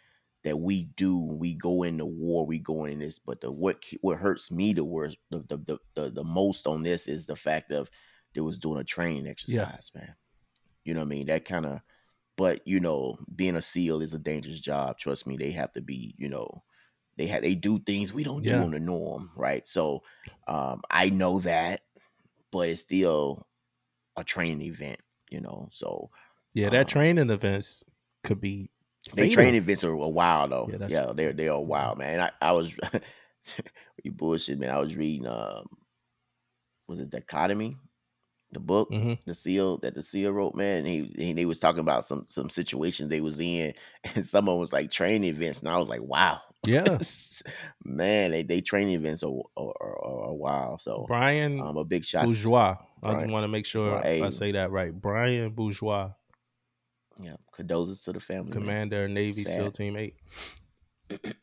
that 0.44 0.60
we 0.60 0.86
do. 0.98 1.18
We 1.18 1.54
go 1.54 1.84
into 1.84 2.06
war, 2.06 2.46
we 2.46 2.60
go 2.60 2.86
in 2.86 3.00
this, 3.00 3.20
but 3.20 3.42
the 3.42 3.52
what 3.52 3.84
what 4.02 4.18
hurts 4.18 4.52
me 4.52 4.74
the 4.74 4.84
worst, 4.84 5.18
the 5.30 5.40
the 5.48 5.58
the, 5.58 5.78
the, 5.96 6.10
the 6.10 6.24
most 6.24 6.68
on 6.68 6.84
this 6.84 7.08
is 7.08 7.26
the 7.26 7.36
fact 7.36 7.72
of 7.72 7.90
they 8.34 8.42
was 8.42 8.58
doing 8.58 8.80
a 8.80 8.84
training 8.84 9.28
exercise, 9.28 9.92
man. 9.96 10.16
You 10.84 10.94
know 10.94 11.02
what 11.02 11.06
I 11.06 11.10
mean? 11.10 11.28
That 11.28 11.46
kind 11.46 11.66
of, 11.66 11.80
but 12.38 12.68
you 12.68 12.80
know, 12.80 13.18
being 13.36 13.56
a 13.56 13.62
SEAL 13.62 14.02
is 14.02 14.14
a 14.14 14.20
dangerous 14.20 14.60
job. 14.62 14.98
Trust 14.98 15.28
me, 15.28 15.38
they 15.38 15.52
have 15.52 15.74
to 15.74 15.82
be, 15.82 16.16
you 16.18 16.30
know, 16.30 16.64
they 17.18 17.28
have 17.28 17.42
they 17.44 17.56
do 17.56 17.80
things 17.80 18.14
we 18.14 18.24
don't 18.24 18.44
Yeah. 18.44 18.52
do 18.60 18.66
on 18.66 18.72
the 18.72 18.80
norm, 18.80 19.32
right? 19.36 19.68
So, 19.68 20.02
um, 20.48 20.82
I 20.90 21.10
know 21.10 21.40
that, 21.40 21.82
but 22.52 22.70
it's 22.70 22.82
still 22.82 23.48
a 24.18 24.24
training 24.24 24.62
event, 24.68 25.00
you 25.32 25.42
know. 25.42 25.70
So 25.72 26.10
Yeah, 26.54 26.70
that 26.70 26.88
Um, 26.88 26.88
training 26.88 27.30
events 27.30 27.84
could 28.24 28.40
be 28.42 28.70
they 29.16 29.28
training 29.30 29.56
events 29.56 29.84
are 29.84 29.92
a 29.94 30.10
while 30.10 30.48
though. 30.48 30.70
Yeah, 30.72 30.78
Yeah, 30.88 31.14
they're 31.14 31.34
they're 31.34 31.52
a 31.52 31.60
while, 31.62 31.96
man. 31.96 32.20
I, 32.22 32.32
I 32.42 32.52
was 32.54 32.76
you 34.04 34.12
bullshit, 34.12 34.60
man. 34.60 34.70
I 34.70 34.80
was 34.80 34.96
reading 34.96 35.28
um 35.28 35.68
was 36.88 37.00
it 37.00 37.10
Dichotomy, 37.10 37.78
the 38.54 38.60
book, 38.60 38.90
Mhm. 38.92 39.20
the 39.26 39.36
seal 39.36 39.78
that 39.80 39.96
the 39.96 40.02
seal 40.02 40.32
wrote, 40.32 40.56
man. 40.56 40.86
He, 40.86 41.12
he 41.18 41.34
they 41.34 41.46
was 41.46 41.60
talking 41.60 41.80
about 41.82 42.06
some 42.06 42.26
some 42.28 42.50
situations 42.50 43.10
they 43.10 43.22
was 43.22 43.40
in, 43.40 43.74
and 44.16 44.26
someone 44.26 44.58
was 44.60 44.72
like 44.74 44.92
training 44.92 45.30
events, 45.30 45.60
and 45.60 45.70
I 45.70 45.78
was 45.78 45.88
like, 45.90 46.02
wow, 46.02 46.40
Yeah. 46.66 46.98
man, 47.86 48.32
they 48.32 48.44
they 48.44 48.62
training 48.62 48.94
events 48.96 49.24
are 49.24 49.32
are, 49.58 50.26
a 50.30 50.34
while. 50.34 50.78
So 50.80 51.06
Brian 51.08 51.60
um, 51.60 51.78
a 51.78 51.84
big 51.84 52.06
shot. 52.06 52.26
Bourgeois. 52.26 52.76
I 53.02 53.14
just 53.20 53.32
want 53.32 53.44
to 53.44 53.50
make 53.50 53.66
sure 53.66 53.92
Right. 53.96 54.22
I 54.24 54.30
say 54.30 54.54
that 54.54 54.72
right. 54.72 54.94
Brian 54.94 55.52
Bourgeois, 55.52 56.12
Yeah, 57.20 57.36
condolences 57.54 58.02
to 58.04 58.14
the 58.14 58.22
family. 58.22 58.46
man. 58.46 58.52
Commander 58.54 59.08
Navy 59.10 59.44
SEAL 59.44 59.72
Team 59.72 59.98
Eight. 59.98 60.16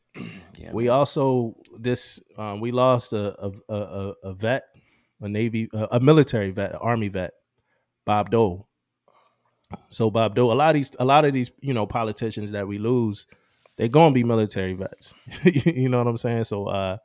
Yeah, 0.59 0.73
We 0.73 0.85
man. 0.85 0.93
also 0.93 1.57
this 1.79 2.21
um, 2.37 2.61
we 2.61 2.73
lost 2.73 3.13
a, 3.13 3.35
a 3.41 3.53
a- 3.69 4.15
a 4.25 4.35
vet, 4.35 4.65
a 5.21 5.29
Navy, 5.29 5.69
a, 5.73 5.89
a 5.93 6.01
military 6.01 6.51
vet, 6.51 6.75
Army 6.81 7.09
vet, 7.09 7.33
Bob 8.05 8.31
Dole. 8.31 8.67
So 9.89 10.11
Bob 10.11 10.35
Dole, 10.35 10.53
a 10.53 10.55
lot 10.55 10.71
of 10.71 10.75
these, 10.75 10.93
a 10.99 11.05
lot 11.05 11.25
of 11.25 11.33
these, 11.33 11.51
you 11.61 11.75
know, 11.75 11.87
politicians 11.87 12.51
that 12.53 12.67
we 12.67 12.79
lose, 12.79 13.27
they're 13.77 13.89
gonna 13.89 14.13
be 14.13 14.25
military 14.25 14.75
vets. 14.75 15.15
you 15.45 15.89
know 15.89 15.99
what 15.99 16.07
I'm 16.07 16.17
saying? 16.17 16.45
So, 16.45 16.67
uh, 16.67 16.99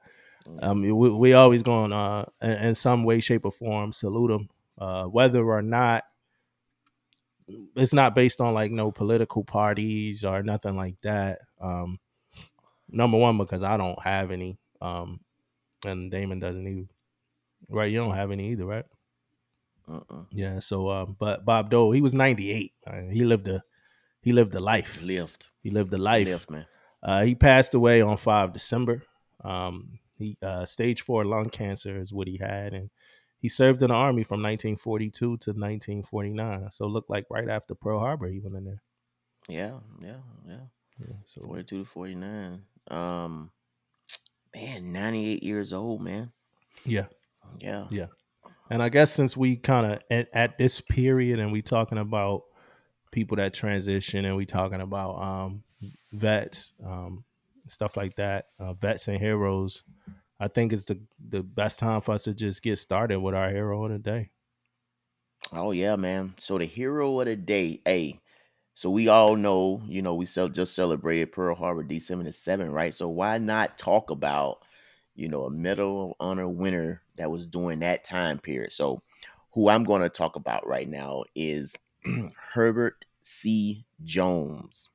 um, 0.61 0.81
we, 0.81 0.91
we 0.91 1.33
always 1.33 1.63
going 1.63 1.91
uh, 1.91 2.25
in, 2.41 2.51
in 2.51 2.75
some 2.75 3.03
way, 3.03 3.19
shape, 3.19 3.45
or 3.45 3.51
form 3.51 3.91
salute 3.91 4.27
them, 4.29 4.49
uh, 4.77 5.05
whether 5.05 5.43
or 5.43 5.61
not 5.61 6.03
it's 7.75 7.93
not 7.93 8.15
based 8.15 8.41
on 8.41 8.53
like 8.53 8.71
no 8.71 8.91
political 8.91 9.43
parties 9.43 10.23
or 10.23 10.43
nothing 10.43 10.75
like 10.75 10.95
that. 11.01 11.39
Um, 11.61 11.99
number 12.89 13.17
one, 13.17 13.37
because 13.37 13.63
I 13.63 13.77
don't 13.77 14.01
have 14.03 14.31
any, 14.31 14.57
um, 14.81 15.19
and 15.85 16.09
Damon 16.11 16.39
doesn't 16.39 16.67
either. 16.67 16.87
Right? 17.69 17.91
You 17.91 17.99
don't 17.99 18.15
have 18.15 18.31
any 18.31 18.51
either, 18.51 18.65
right? 18.65 18.85
Uh-uh. 19.87 20.23
Yeah. 20.31 20.59
So, 20.59 20.89
um, 20.89 21.15
but 21.19 21.45
Bob 21.45 21.69
Dole, 21.69 21.91
he 21.91 22.01
was 22.01 22.13
98. 22.13 22.73
Uh, 22.85 23.01
he 23.11 23.23
lived 23.23 23.47
a 23.47 23.63
he 24.21 24.33
lived 24.33 24.55
a 24.55 24.59
life. 24.59 25.01
Lived. 25.01 25.47
He 25.61 25.69
lived 25.69 25.93
a 25.93 25.97
life. 25.97 26.27
lift, 26.27 26.49
man. 26.49 26.65
Uh, 27.03 27.23
he 27.23 27.35
passed 27.35 27.75
away 27.75 28.01
on 28.01 28.17
5 28.17 28.53
December. 28.53 29.03
Um, 29.43 29.99
he 30.17 30.37
uh, 30.41 30.65
stage 30.65 31.01
four 31.01 31.25
lung 31.25 31.49
cancer 31.49 31.99
is 31.99 32.13
what 32.13 32.27
he 32.27 32.37
had, 32.37 32.73
and 32.73 32.89
he 33.37 33.49
served 33.49 33.83
in 33.83 33.89
the 33.89 33.93
army 33.93 34.23
from 34.23 34.41
1942 34.41 35.11
to 35.11 35.29
1949. 35.51 36.71
So 36.71 36.85
it 36.85 36.89
looked 36.89 37.09
like 37.09 37.25
right 37.29 37.49
after 37.49 37.75
Pearl 37.75 37.99
Harbor 37.99 38.27
he 38.27 38.39
went 38.39 38.55
in 38.55 38.65
there. 38.65 38.81
Yeah, 39.47 39.79
yeah, 40.01 40.21
yeah. 40.47 40.65
Yeah, 40.99 41.15
so 41.25 41.41
42 41.41 41.79
to 41.79 41.85
49. 41.85 42.61
Um, 42.89 43.51
man, 44.55 44.91
98 44.93 45.43
years 45.43 45.73
old, 45.73 46.01
man. 46.01 46.31
yeah, 46.85 47.07
Yeah. 47.59 47.87
Yeah. 47.89 48.07
and 48.69 48.81
I 48.81 48.89
guess 48.89 49.11
since 49.11 49.35
we 49.35 49.55
kind 49.55 49.93
of 49.93 49.99
at, 50.09 50.29
at 50.33 50.57
this 50.57 50.81
period 50.81 51.39
and 51.39 51.51
we 51.51 51.61
talking 51.61 51.97
about 51.97 52.43
people 53.11 53.37
that 53.37 53.53
transition 53.53 54.25
and 54.25 54.35
we 54.35 54.45
talking 54.45 54.81
about 54.81 55.21
um, 55.21 55.63
vets, 56.11 56.73
um, 56.85 57.23
stuff 57.67 57.95
like 57.97 58.15
that, 58.15 58.47
uh, 58.59 58.73
vets 58.73 59.07
and 59.07 59.19
heroes. 59.19 59.83
I 60.39 60.49
think 60.49 60.73
it's 60.73 60.83
the 60.83 60.99
the 61.29 61.41
best 61.41 61.79
time 61.79 62.01
for 62.01 62.13
us 62.13 62.25
to 62.25 62.33
just 62.33 62.61
get 62.61 62.77
started 62.77 63.19
with 63.19 63.35
our 63.35 63.49
hero 63.49 63.85
of 63.85 63.91
the 63.91 63.99
day. 63.99 64.31
Oh 65.53 65.71
yeah, 65.71 65.95
man. 65.95 66.33
So 66.39 66.57
the 66.57 66.65
hero 66.65 67.19
of 67.19 67.25
the 67.27 67.35
day, 67.35 67.81
hey. 67.85 68.19
So 68.73 68.89
we 68.89 69.07
all 69.07 69.37
know, 69.37 69.81
you 69.87 70.01
know, 70.01 70.15
we 70.15 70.25
just 70.25 70.75
celebrated 70.75 71.31
Pearl 71.31 71.55
Harbor 71.55 71.81
December 71.83 72.25
the 72.25 72.31
7th, 72.31 72.73
right? 72.73 72.93
So 72.93 73.07
why 73.07 73.37
not 73.37 73.77
talk 73.77 74.09
about, 74.09 74.63
you 75.15 75.29
know, 75.29 75.45
a 75.45 75.49
Medal 75.49 76.11
of 76.11 76.13
Honor 76.19 76.47
winner 76.47 77.01
that 77.17 77.31
was 77.31 77.47
during 77.47 77.79
that 77.79 78.03
time 78.03 78.39
period? 78.39 78.71
So 78.71 79.01
who 79.53 79.69
I'm 79.69 79.83
going 79.83 80.01
to 80.01 80.09
talk 80.09 80.35
about 80.35 80.67
right 80.67 80.87
now 80.87 81.23
is 81.33 81.75
Herbert 82.53 83.05
C. 83.23 83.85
Jones. 84.03 84.89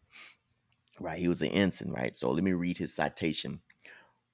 Right, 1.01 1.19
he 1.19 1.29
was 1.29 1.41
an 1.41 1.49
ensign, 1.49 1.91
right? 1.91 2.15
So 2.15 2.31
let 2.31 2.45
me 2.45 2.53
read 2.53 2.77
his 2.77 2.95
citation. 2.95 3.61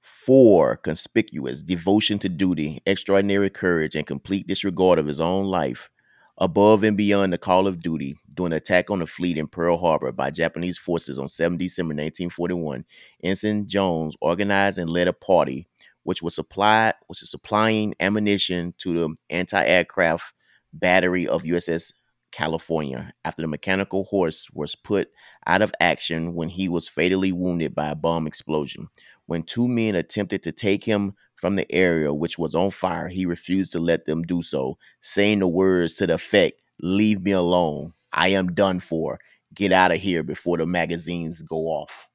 For 0.01 0.77
conspicuous 0.77 1.61
devotion 1.61 2.19
to 2.19 2.29
duty, 2.29 2.81
extraordinary 2.85 3.49
courage, 3.49 3.95
and 3.95 4.05
complete 4.05 4.47
disregard 4.47 4.99
of 4.99 5.05
his 5.05 5.19
own 5.19 5.45
life, 5.45 5.89
above 6.37 6.83
and 6.83 6.95
beyond 6.95 7.33
the 7.33 7.37
call 7.37 7.67
of 7.67 7.81
duty, 7.81 8.17
during 8.37 8.53
an 8.53 8.57
attack 8.57 8.89
on 8.89 8.99
the 8.99 9.07
fleet 9.07 9.37
in 9.37 9.47
Pearl 9.47 9.77
Harbor 9.77 10.11
by 10.11 10.31
Japanese 10.31 10.77
forces 10.77 11.19
on 11.19 11.27
7 11.27 11.57
December 11.57 11.93
1941, 11.93 12.85
Ensign 13.23 13.67
Jones 13.67 14.15
organized 14.21 14.77
and 14.77 14.89
led 14.89 15.07
a 15.07 15.13
party 15.13 15.67
which 16.03 16.21
was 16.21 16.35
supplied, 16.35 16.93
which 17.07 17.19
was 17.19 17.29
supplying 17.29 17.93
ammunition 17.99 18.73
to 18.77 18.93
the 18.93 19.15
anti-aircraft 19.29 20.33
battery 20.71 21.27
of 21.27 21.43
USS 21.43 21.91
California 22.31 23.13
after 23.25 23.41
the 23.41 23.47
mechanical 23.47 24.03
horse 24.05 24.47
was 24.53 24.75
put 24.75 25.09
out 25.45 25.61
of 25.61 25.73
action 25.79 26.33
when 26.35 26.49
he 26.49 26.69
was 26.69 26.87
fatally 26.87 27.31
wounded 27.31 27.73
by 27.73 27.87
a 27.87 27.95
bomb 27.95 28.27
explosion. 28.27 28.87
When 29.25 29.43
two 29.43 29.67
men 29.67 29.95
attempted 29.95 30.43
to 30.43 30.51
take 30.51 30.83
him 30.83 31.13
from 31.35 31.55
the 31.55 31.69
area 31.71 32.13
which 32.13 32.37
was 32.37 32.55
on 32.55 32.71
fire, 32.71 33.07
he 33.07 33.25
refused 33.25 33.71
to 33.73 33.79
let 33.79 34.05
them 34.05 34.23
do 34.23 34.41
so, 34.41 34.77
saying 35.01 35.39
the 35.39 35.47
words 35.47 35.95
to 35.95 36.07
the 36.07 36.15
effect, 36.15 36.61
Leave 36.79 37.23
me 37.23 37.31
alone. 37.31 37.93
I 38.17 38.29
am 38.29 38.53
done 38.53 38.79
for. 38.79 39.19
Get 39.55 39.71
out 39.73 39.91
of 39.93 39.99
here 40.01 40.23
before 40.23 40.57
the 40.57 40.65
magazines 40.67 41.41
go 41.41 41.67
off. 41.67 42.07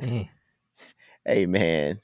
Mhm. 0.00 0.28
Hey 1.24 1.46
man, 1.46 2.00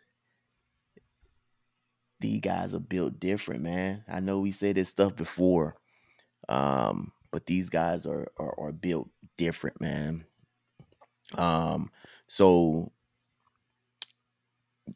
these 2.21 2.41
guys 2.41 2.75
are 2.75 2.81
built 2.81 3.19
different, 3.21 3.63
man. 3.63 4.05
I 4.09 4.21
know 4.21 4.41
we 4.41 4.53
said 4.53 4.77
this 4.77 4.89
stuff 4.89 5.17
before, 5.17 5.77
um, 6.49 7.13
but 7.33 7.47
these 7.47 7.71
guys 7.71 8.07
are, 8.07 8.29
are 8.39 8.59
are 8.59 8.73
built 8.73 9.11
different, 9.39 9.81
man. 9.81 10.27
Um, 11.37 11.91
so 12.29 12.93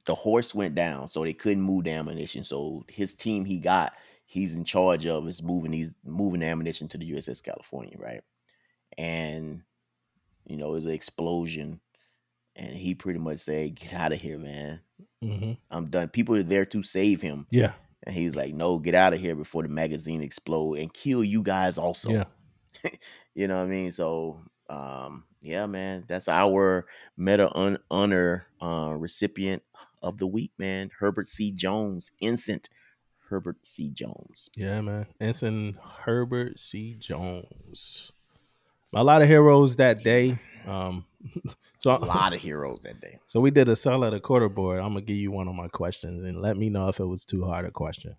the 0.07 0.15
horse 0.15 0.55
went 0.55 0.75
down, 0.75 1.09
so 1.09 1.25
they 1.25 1.33
couldn't 1.33 1.63
move 1.63 1.85
the 1.85 1.91
ammunition. 1.93 2.45
So 2.45 2.85
his 2.89 3.15
team 3.15 3.45
he 3.45 3.59
got, 3.59 3.95
he's 4.27 4.55
in 4.55 4.65
charge 4.65 5.07
of 5.07 5.27
is 5.29 5.43
moving 5.43 5.71
these 5.71 5.95
moving 6.05 6.41
the 6.41 6.47
ammunition 6.47 6.89
to 6.89 6.99
the 6.99 7.11
USS 7.13 7.43
California, 7.43 7.97
right? 7.99 8.23
And 8.99 9.63
you 10.47 10.57
know, 10.57 10.69
it 10.71 10.73
was 10.73 10.85
an 10.87 10.93
explosion, 10.93 11.81
and 12.55 12.77
he 12.77 12.95
pretty 12.95 13.19
much 13.19 13.41
said, 13.41 13.75
"Get 13.75 13.93
out 13.95 14.13
of 14.13 14.21
here, 14.21 14.39
man. 14.39 14.81
Mhm. 15.23 15.59
I'm 15.71 15.87
done." 15.91 16.09
People 16.09 16.37
are 16.37 16.43
there 16.43 16.67
to 16.67 16.83
save 16.83 17.21
him, 17.23 17.47
Yeah. 17.51 17.75
and 18.05 18.15
he's 18.15 18.37
like, 18.37 18.55
"No, 18.55 18.79
get 18.79 18.95
out 18.95 19.13
of 19.15 19.21
here 19.21 19.35
before 19.35 19.63
the 19.63 19.69
magazine 19.69 20.23
explode 20.23 20.79
and 20.79 20.93
kill 20.93 21.25
you 21.25 21.43
guys 21.43 21.79
also." 21.79 22.11
Yeah. 22.11 22.25
you 23.35 23.49
know 23.49 23.57
what 23.57 23.65
I 23.65 23.69
mean? 23.69 23.91
So, 23.93 24.41
um, 24.69 25.25
yeah, 25.41 25.67
man, 25.67 26.05
that's 26.07 26.29
our 26.29 26.87
Meta 27.17 27.55
un- 27.57 27.79
Honor 27.91 28.47
uh, 28.63 28.95
recipient 28.97 29.63
of 30.03 30.19
the 30.19 30.27
week, 30.27 30.53
man. 30.59 30.91
Herbert 30.99 31.29
C. 31.29 31.51
Jones, 31.53 32.11
Ensign 32.21 32.61
Herbert 33.29 33.67
C. 33.67 33.91
Jones. 33.91 34.51
Yeah, 34.57 34.81
man. 34.81 35.07
Ensign 35.21 35.79
Herbert 36.05 36.59
C. 36.59 36.95
Jones. 36.95 38.13
A 38.95 39.05
lot 39.05 39.21
of 39.21 39.29
heroes 39.29 39.77
that 39.77 40.03
day. 40.03 40.39
Um, 40.67 41.05
so 41.79 41.91
A 41.91 41.99
lot 41.99 42.33
of 42.33 42.41
heroes 42.43 42.83
that 42.85 43.01
day. 43.01 43.19
So 43.27 43.41
we 43.41 43.51
did 43.51 43.69
a 43.69 43.77
sell 43.77 44.05
at 44.05 44.15
a 44.15 44.21
quarter 44.21 44.49
board. 44.49 44.79
I'm 44.79 44.95
gonna 44.95 45.03
give 45.03 45.17
you 45.17 45.31
one 45.31 45.49
of 45.49 45.55
my 45.55 45.69
questions 45.69 46.25
and 46.25 46.41
let 46.41 46.57
me 46.57 46.71
know 46.71 46.89
if 46.89 46.99
it 46.99 47.05
was 47.05 47.25
too 47.25 47.45
hard 47.45 47.67
a 47.67 47.71
question. 47.71 48.17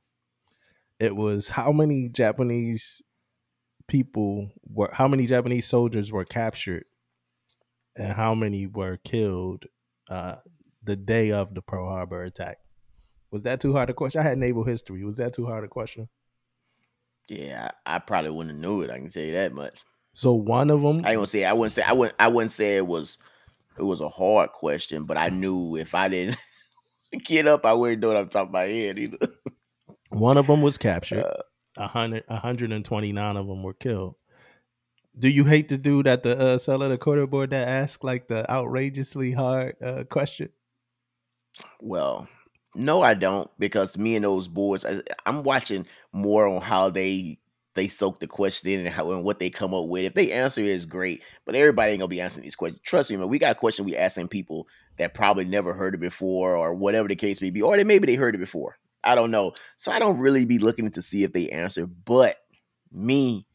It 0.99 1.15
was 1.15 1.49
how 1.49 1.71
many 1.71 2.09
Japanese 2.09 3.01
people 3.87 4.51
were 4.69 4.89
how 4.91 5.07
many 5.07 5.25
Japanese 5.25 5.65
soldiers 5.65 6.11
were 6.11 6.25
captured 6.25 6.83
and 7.95 8.13
how 8.13 8.35
many 8.35 8.67
were 8.67 8.97
killed 8.97 9.65
uh 10.09 10.35
the 10.83 10.95
day 10.95 11.31
of 11.31 11.53
the 11.55 11.61
Pearl 11.61 11.89
Harbor 11.89 12.23
attack. 12.23 12.57
Was 13.31 13.41
that 13.43 13.59
too 13.59 13.73
hard 13.73 13.89
a 13.89 13.93
question? 13.93 14.21
I 14.21 14.23
had 14.23 14.37
naval 14.37 14.63
history. 14.63 15.03
Was 15.03 15.17
that 15.17 15.33
too 15.33 15.45
hard 15.45 15.63
a 15.63 15.67
question? 15.67 16.07
Yeah, 17.27 17.71
I, 17.85 17.95
I 17.95 17.99
probably 17.99 18.31
wouldn't 18.31 18.55
have 18.55 18.61
knew 18.61 18.81
it. 18.81 18.89
I 18.89 18.97
can 18.97 19.09
tell 19.09 19.23
you 19.23 19.33
that 19.33 19.53
much. 19.53 19.79
So 20.13 20.33
one 20.33 20.69
of 20.69 20.81
them 20.81 21.01
I 21.03 21.13
gonna 21.13 21.27
say 21.27 21.45
I 21.45 21.53
wouldn't 21.53 21.73
say 21.73 21.83
I 21.83 21.93
wouldn't 21.93 22.15
I 22.17 22.27
wouldn't 22.27 22.51
say 22.51 22.77
it 22.77 22.87
was 22.87 23.19
it 23.77 23.83
was 23.83 24.01
a 24.01 24.09
hard 24.09 24.51
question, 24.51 25.03
but 25.03 25.17
I 25.17 25.29
knew 25.29 25.75
if 25.75 25.93
I 25.93 26.07
didn't 26.07 26.37
get 27.23 27.45
up, 27.45 27.65
I 27.65 27.73
wouldn't 27.73 28.01
know 28.01 28.07
what 28.07 28.17
I'm 28.17 28.29
talking 28.29 28.49
about 28.49 28.69
head 28.69 28.97
either. 28.97 29.17
One 30.09 30.37
of 30.37 30.47
them 30.47 30.61
was 30.61 30.77
captured. 30.77 31.23
Uh, 31.25 31.43
A 31.77 31.87
hundred, 31.87 32.23
129 32.27 33.37
of 33.37 33.45
them 33.47 33.61
were 33.61 33.73
killed. 33.73 34.15
Do 35.19 35.27
you 35.29 35.43
hate 35.43 35.67
the 35.69 35.77
dude 35.77 36.07
at 36.07 36.23
the 36.23 36.37
uh, 36.37 36.57
cell 36.57 36.81
of 36.81 36.89
the 36.89 36.97
quarter 36.97 37.27
board 37.27 37.49
that 37.51 37.67
asked 37.67 38.03
like 38.03 38.27
the 38.27 38.49
outrageously 38.49 39.33
hard 39.33 39.75
uh, 39.83 40.03
question? 40.09 40.49
Well, 41.81 42.27
no, 42.77 43.01
I 43.01 43.15
don't 43.15 43.49
because 43.57 43.97
me 43.97 44.15
and 44.15 44.23
those 44.23 44.47
boards, 44.47 44.85
I, 44.85 45.01
I'm 45.25 45.43
watching 45.43 45.85
more 46.13 46.47
on 46.47 46.61
how 46.61 46.89
they 46.89 47.39
they 47.73 47.87
soak 47.87 48.19
the 48.19 48.27
question 48.27 48.79
and 48.79 48.87
how 48.87 49.11
and 49.11 49.23
what 49.23 49.39
they 49.39 49.49
come 49.49 49.73
up 49.73 49.87
with. 49.87 50.05
If 50.05 50.13
they 50.13 50.31
answer 50.31 50.61
it 50.61 50.67
is 50.67 50.85
great, 50.85 51.23
but 51.45 51.55
everybody 51.55 51.91
ain't 51.91 51.99
gonna 51.99 52.07
be 52.07 52.21
answering 52.21 52.43
these 52.43 52.55
questions. 52.55 52.81
Trust 52.83 53.09
me, 53.09 53.17
man. 53.17 53.29
We 53.29 53.39
got 53.39 53.57
questions 53.57 53.85
we 53.85 53.97
asking 53.97 54.27
people 54.27 54.67
that 54.97 55.15
probably 55.15 55.45
never 55.45 55.73
heard 55.73 55.95
it 55.95 55.99
before, 55.99 56.55
or 56.55 56.73
whatever 56.73 57.07
the 57.07 57.15
case 57.15 57.41
may 57.41 57.49
be, 57.49 57.61
or 57.61 57.75
they 57.75 57.83
maybe 57.83 58.05
they 58.05 58.15
heard 58.15 58.35
it 58.35 58.39
before. 58.39 58.77
I 59.03 59.15
don't 59.15 59.31
know. 59.31 59.53
So 59.77 59.91
I 59.91 59.99
don't 59.99 60.19
really 60.19 60.45
be 60.45 60.59
looking 60.59 60.91
to 60.91 61.01
see 61.01 61.23
if 61.23 61.33
they 61.33 61.49
answer. 61.49 61.87
But 61.87 62.37
me, 62.91 63.47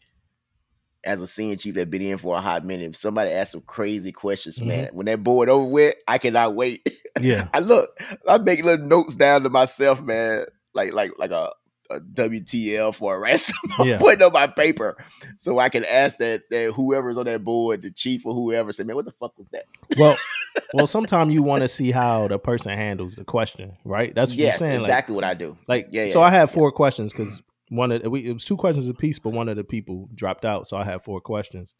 as 1.04 1.20
a 1.22 1.26
senior 1.26 1.56
chief 1.56 1.74
that 1.74 1.90
been 1.90 2.02
in 2.02 2.18
for 2.18 2.36
a 2.36 2.40
hot 2.40 2.64
minute, 2.64 2.90
if 2.90 2.96
somebody 2.96 3.30
asks 3.30 3.52
some 3.52 3.60
crazy 3.62 4.12
questions, 4.12 4.58
Mhm. 4.58 4.66
man, 4.66 4.90
when 4.92 5.06
that 5.06 5.22
board 5.24 5.48
over 5.48 5.64
with, 5.64 5.94
I 6.06 6.18
cannot 6.18 6.54
wait. 6.54 6.88
Yeah. 7.20 7.48
I 7.52 7.58
look, 7.58 7.90
I 8.26 8.38
make 8.38 8.64
little 8.64 8.86
notes 8.86 9.14
down 9.14 9.42
to 9.42 9.50
myself, 9.50 10.00
man, 10.02 10.46
like 10.72 10.94
like 10.94 11.12
like 11.18 11.30
a, 11.30 11.50
a 11.90 12.00
WTL 12.00 12.94
for 12.94 13.14
a 13.14 13.18
ransom. 13.18 13.54
I'm 13.78 13.86
Yeah. 13.86 13.98
putting 13.98 14.22
on 14.22 14.32
my 14.32 14.46
paper 14.46 14.96
so 15.36 15.58
I 15.58 15.68
can 15.68 15.84
ask 15.84 16.16
that 16.18 16.44
that 16.50 16.72
whoever's 16.72 17.18
on 17.18 17.26
that 17.26 17.44
board, 17.44 17.82
the 17.82 17.90
chief 17.90 18.24
or 18.24 18.32
whoever, 18.34 18.72
say, 18.72 18.84
man, 18.84 18.96
what 18.96 19.04
the 19.04 19.12
fuck 19.12 19.36
was 19.36 19.46
that? 19.52 19.66
Well, 19.98 20.16
well, 20.74 20.86
sometimes 20.86 21.34
you 21.34 21.42
want 21.42 21.60
to 21.62 21.68
see 21.68 21.90
how 21.90 22.28
the 22.28 22.38
person 22.38 22.72
handles 22.72 23.16
the 23.16 23.24
question, 23.24 23.76
right? 23.84 24.14
That's 24.14 24.32
what 24.32 24.38
yes, 24.38 24.58
you're 24.60 24.68
saying. 24.68 24.80
Like, 24.80 24.88
exactly 24.88 25.14
what 25.14 25.24
I 25.24 25.34
do. 25.34 25.58
Like, 25.68 25.88
Yeah, 25.92 26.06
so 26.06 26.20
yeah, 26.20 26.26
I 26.26 26.30
had 26.30 26.40
yeah. 26.40 26.46
four 26.46 26.72
questions 26.72 27.12
because 27.12 27.42
one 27.72 27.90
of 27.92 28.06
we 28.06 28.26
it 28.28 28.32
was 28.32 28.44
two 28.44 28.56
questions 28.56 28.88
a 28.88 28.94
piece, 28.94 29.18
but 29.18 29.30
one 29.30 29.48
of 29.48 29.56
the 29.56 29.64
people 29.64 30.08
dropped 30.14 30.44
out, 30.44 30.66
so 30.66 30.76
I 30.76 30.84
had 30.84 31.02
four 31.02 31.20
questions, 31.20 31.74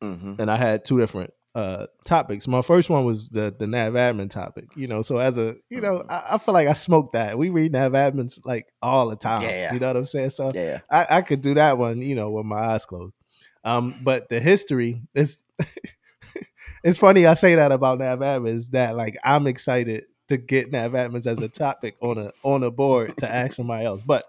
hmm 0.00 0.34
and 0.38 0.50
I 0.50 0.56
had 0.56 0.84
two 0.84 0.98
different 0.98 1.32
uh 1.54 1.86
topics. 2.04 2.48
My 2.48 2.62
first 2.62 2.90
one 2.90 3.04
was 3.04 3.28
the 3.30 3.54
the 3.56 3.66
nav 3.66 3.92
admin 3.92 4.28
topic, 4.30 4.64
you 4.74 4.88
know. 4.88 5.02
So 5.02 5.18
as 5.18 5.36
a 5.38 5.56
you 5.70 5.80
know, 5.80 5.98
Mhm. 5.98 6.10
I, 6.10 6.34
I 6.34 6.38
feel 6.38 6.54
like 6.54 6.66
I 6.68 6.72
smoked 6.72 7.12
that. 7.12 7.38
We 7.38 7.50
read 7.50 7.72
nav 7.72 7.92
admins 7.92 8.40
like 8.44 8.66
all 8.82 9.08
the 9.08 9.16
time. 9.16 9.42
Yeah. 9.42 9.72
You 9.72 9.78
know 9.78 9.86
what 9.88 9.96
I'm 9.96 10.04
saying? 10.04 10.30
So 10.30 10.50
Yeah. 10.54 10.80
I, 10.90 11.06
I 11.18 11.22
could 11.22 11.42
do 11.42 11.54
that 11.54 11.78
one, 11.78 12.02
you 12.02 12.14
know, 12.16 12.30
with 12.30 12.46
my 12.46 12.58
eyes 12.58 12.86
closed. 12.86 13.14
Um, 13.62 13.94
but 14.02 14.28
the 14.28 14.40
history 14.40 15.02
is 15.14 15.44
it's 16.82 16.98
funny 16.98 17.26
I 17.26 17.34
say 17.34 17.54
that 17.54 17.72
about 17.72 17.98
nav 17.98 18.18
admins 18.18 18.70
that 18.70 18.96
like 18.96 19.16
I'm 19.24 19.46
excited 19.46 20.04
to 20.28 20.36
get 20.36 20.72
nav 20.72 20.92
admins 20.92 21.26
as 21.26 21.40
a 21.40 21.48
topic 21.48 21.96
on 22.00 22.18
a 22.18 22.32
on 22.42 22.62
a 22.62 22.70
board 22.70 23.16
to 23.18 23.30
ask 23.30 23.52
somebody 23.56 23.84
else. 23.84 24.02
But 24.02 24.24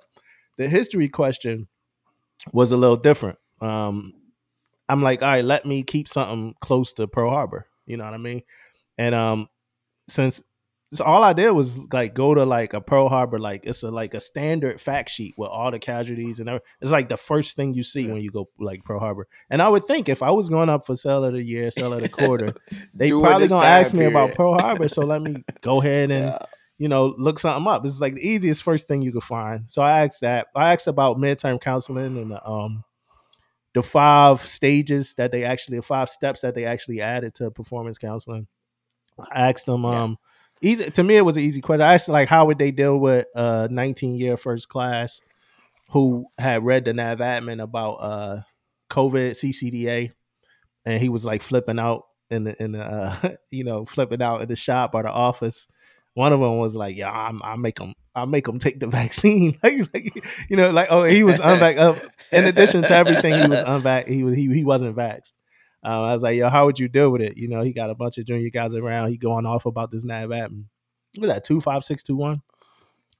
the 0.58 0.68
history 0.68 1.10
question 1.10 1.68
was 2.52 2.72
a 2.72 2.78
little 2.78 2.98
different. 2.98 3.38
Um, 3.62 4.14
I'm 4.88 5.02
like, 5.02 5.22
all 5.22 5.30
right, 5.30 5.46
let 5.46 5.66
me 5.66 5.84
keep 5.84 6.08
something 6.08 6.54
close 6.60 6.94
to 6.94 7.08
Pearl 7.08 7.32
Harbor. 7.32 7.68
You 7.86 7.98
know 7.98 8.06
what 8.06 8.14
I 8.14 8.18
mean? 8.18 8.44
And 8.98 9.16
um, 9.16 9.50
since 10.08 10.42
so 10.94 11.04
all 11.04 11.24
I 11.24 11.34
did 11.34 11.52
was 11.52 11.92
like 11.92 12.14
go 12.14 12.34
to 12.36 12.46
like 12.46 12.74
a 12.74 12.80
Pearl 12.80 13.10
Harbor, 13.10 13.40
like 13.40 13.66
it's 13.66 13.84
a 13.84 13.90
like 13.92 14.14
a 14.14 14.22
standard 14.22 14.80
fact 14.80 15.10
sheet 15.10 15.34
with 15.38 15.50
all 15.50 15.72
the 15.72 15.80
casualties 15.80 16.40
and 16.40 16.48
everything. 16.48 16.66
It's 16.80 16.92
like 16.92 17.10
the 17.10 17.18
first 17.18 17.56
thing 17.56 17.74
you 17.74 17.84
see 17.84 18.08
when 18.08 18.22
you 18.22 18.32
go 18.32 18.50
like 18.60 18.84
Pearl 18.86 19.00
Harbor. 19.00 19.28
And 19.50 19.62
I 19.62 19.68
would 19.68 19.86
think 19.86 20.08
if 20.08 20.22
I 20.24 20.32
was 20.32 20.50
going 20.50 20.70
up 20.70 20.86
for 20.86 20.96
sell 20.96 21.24
of 21.26 21.34
the 21.34 21.42
year, 21.42 21.70
sell 21.72 21.92
of 21.92 22.02
the 22.02 22.10
quarter, 22.26 22.54
they 22.94 23.10
probably 23.10 23.48
gonna 23.48 23.66
ask 23.66 23.94
me 23.94 24.06
about. 24.06 24.36
Pearl 24.36 24.54
Harbor. 24.54 24.88
So 24.88 25.02
let 25.02 25.22
me 25.22 25.44
go 25.62 25.82
ahead 25.82 26.12
and 26.12 26.26
Yeah. 26.26 26.38
You 26.78 26.88
know, 26.90 27.16
look 27.18 27.40
something 27.40 27.72
up. 27.72 27.86
It's 27.86 28.02
like 28.02 28.16
the 28.16 28.28
easiest 28.28 28.64
first 28.64 28.88
thing 28.88 29.02
you 29.02 29.12
could 29.12 29.24
find. 29.24 29.70
So 29.70 29.82
I 29.82 30.04
asked 30.04 30.22
that. 30.22 30.48
I 30.56 30.74
asked 30.74 30.88
about 30.88 31.18
midterm 31.18 31.60
counseling 31.62 32.18
and 32.18 32.32
the, 32.32 32.48
um 32.48 32.84
the 33.74 33.84
five 33.84 34.40
stages 34.42 35.14
that 35.16 35.32
they 35.32 35.44
actually 35.44 35.78
the 35.78 35.84
five 35.84 36.10
steps 36.10 36.42
that 36.42 36.56
they 36.56 36.66
actually 36.66 37.02
added 37.02 37.34
to 37.36 37.52
performance 37.52 37.98
counseling. 37.98 38.48
I 39.20 39.50
asked 39.50 39.66
them 39.66 39.84
Yeah. 39.84 40.04
um 40.04 40.18
easy 40.62 40.90
to 40.90 41.04
me 41.04 41.18
it 41.18 41.26
was 41.26 41.38
an 41.38 41.44
easy 41.44 41.62
question. 41.62 41.82
I 41.82 41.94
asked 41.96 42.10
like 42.10 42.30
how 42.30 42.46
would 42.46 42.58
they 42.58 42.72
deal 42.72 42.98
with 42.98 43.26
a 43.36 43.68
19 43.70 44.16
year 44.16 44.38
first 44.38 44.70
class 44.70 45.22
who 45.92 46.26
had 46.38 46.64
read 46.66 46.86
the 46.86 46.94
nav 46.94 47.20
admin 47.20 47.62
about 47.62 47.94
uh 47.96 48.42
COVID 48.90 49.32
CCDA 49.32 50.12
and 50.86 51.02
he 51.02 51.10
was 51.10 51.26
like 51.26 51.42
flipping 51.42 51.80
out 51.80 52.04
in 52.30 52.44
the 52.46 52.62
in 52.64 52.72
the 52.74 52.84
uh, 52.84 53.30
you 53.52 53.64
know 53.64 53.86
flipping 53.86 54.22
out 54.22 54.42
in 54.42 54.48
the 54.48 54.56
shop 54.56 54.92
or 54.94 55.04
the 55.04 55.12
office. 55.12 55.68
One 56.16 56.34
of 56.34 56.40
them 56.40 56.58
was 56.58 56.76
like, 56.76 56.96
"Yeah, 56.98 57.12
I'm, 57.12 57.42
I 57.44 57.56
make 57.58 57.76
them, 57.78 57.94
I 58.16 58.26
make 58.26 58.46
them 58.46 58.58
take 58.58 58.80
the 58.80 58.88
vaccine." 59.02 59.58
like, 59.64 59.94
like, 59.94 60.26
you 60.50 60.58
know, 60.58 60.72
like 60.72 60.88
oh, 60.90 61.04
he 61.04 61.24
was 61.24 61.40
unvac. 61.40 61.78
Uh, 61.78 61.96
in 62.32 62.46
addition 62.46 62.82
to 62.82 62.92
everything, 62.92 63.34
he 63.40 63.48
was 63.48 63.62
unvac. 63.64 64.08
He 64.08 64.24
was 64.24 64.34
he 64.36 64.52
he 64.52 64.64
wasn't 64.64 64.96
vaxxed. 64.96 65.34
Um, 65.84 66.04
I 66.04 66.14
was 66.14 66.24
like, 66.24 66.36
"Yo, 66.38 66.50
how 66.50 66.66
would 66.66 66.80
you 66.80 66.88
deal 66.88 67.12
with 67.12 67.22
it?" 67.22 67.38
You 67.38 67.48
know, 67.50 67.62
he 67.62 67.72
got 67.74 67.90
a 67.92 67.96
bunch 67.96 68.18
of 68.18 68.26
junior 68.26 68.50
guys 68.50 68.74
around. 68.74 69.10
He 69.10 69.18
going 69.18 69.46
off 69.46 69.66
about 69.68 69.92
this 69.92 70.04
nav 70.04 70.30
admin. 70.30 70.66
What 71.18 71.28
that 71.28 71.44
two 71.44 71.62
five 71.62 71.84
six 71.84 72.02
two 72.02 72.16
one, 72.16 72.42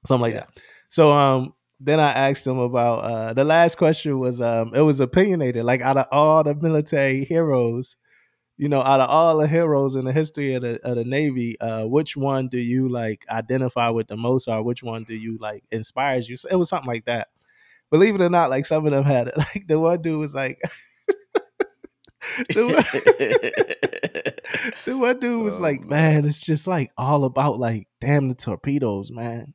something 0.06 0.22
like 0.22 0.34
Yeah. 0.34 0.40
that. 0.40 0.60
So 0.88 1.12
um, 1.12 1.54
then 1.78 2.00
I 2.00 2.10
asked 2.12 2.46
him 2.46 2.58
about 2.58 3.04
uh, 3.04 3.32
the 3.34 3.44
last 3.44 3.76
question 3.76 4.18
was 4.18 4.40
um, 4.40 4.72
it 4.74 4.80
was 4.80 5.00
opinionated. 5.00 5.64
Like 5.64 5.82
out 5.82 5.96
of 5.98 6.06
all 6.10 6.42
the 6.42 6.54
military 6.54 7.24
heroes, 7.24 7.96
you 8.58 8.68
know, 8.68 8.80
out 8.80 9.00
of 9.00 9.10
all 9.10 9.38
the 9.38 9.48
heroes 9.48 9.94
in 9.94 10.04
the 10.06 10.12
history 10.12 10.54
of 10.54 10.62
the 10.62 10.80
of 10.86 10.96
the 10.96 11.04
Navy, 11.04 11.58
uh, 11.60 11.86
which 11.86 12.16
one 12.16 12.48
do 12.48 12.58
you 12.58 12.88
like 12.88 13.24
identify 13.28 13.90
with 13.90 14.08
the 14.08 14.16
most, 14.16 14.48
or 14.48 14.62
which 14.62 14.82
one 14.82 15.04
do 15.04 15.14
you 15.14 15.38
like 15.40 15.64
inspires 15.70 16.28
you? 16.28 16.36
So 16.36 16.48
it 16.50 16.56
was 16.56 16.68
something 16.68 16.88
like 16.88 17.04
that. 17.06 17.28
Believe 17.90 18.14
it 18.14 18.20
or 18.20 18.30
not, 18.30 18.50
like 18.50 18.66
some 18.66 18.86
of 18.86 18.92
them 18.92 19.04
had 19.04 19.28
it. 19.28 19.34
Like 19.38 19.66
the 19.68 19.78
one 19.78 20.02
dude 20.02 20.20
was 20.20 20.34
like, 20.34 20.60
the, 22.50 22.66
one, 22.66 22.84
the 24.84 24.98
one 24.98 25.20
dude 25.20 25.44
was 25.44 25.58
Oh, 25.58 25.62
like, 25.62 25.84
man, 25.84 26.24
it's 26.24 26.40
just 26.40 26.66
like 26.66 26.90
all 26.96 27.24
about 27.24 27.58
like 27.58 27.88
damn 28.00 28.28
the 28.28 28.34
torpedoes, 28.34 29.10
man. 29.12 29.54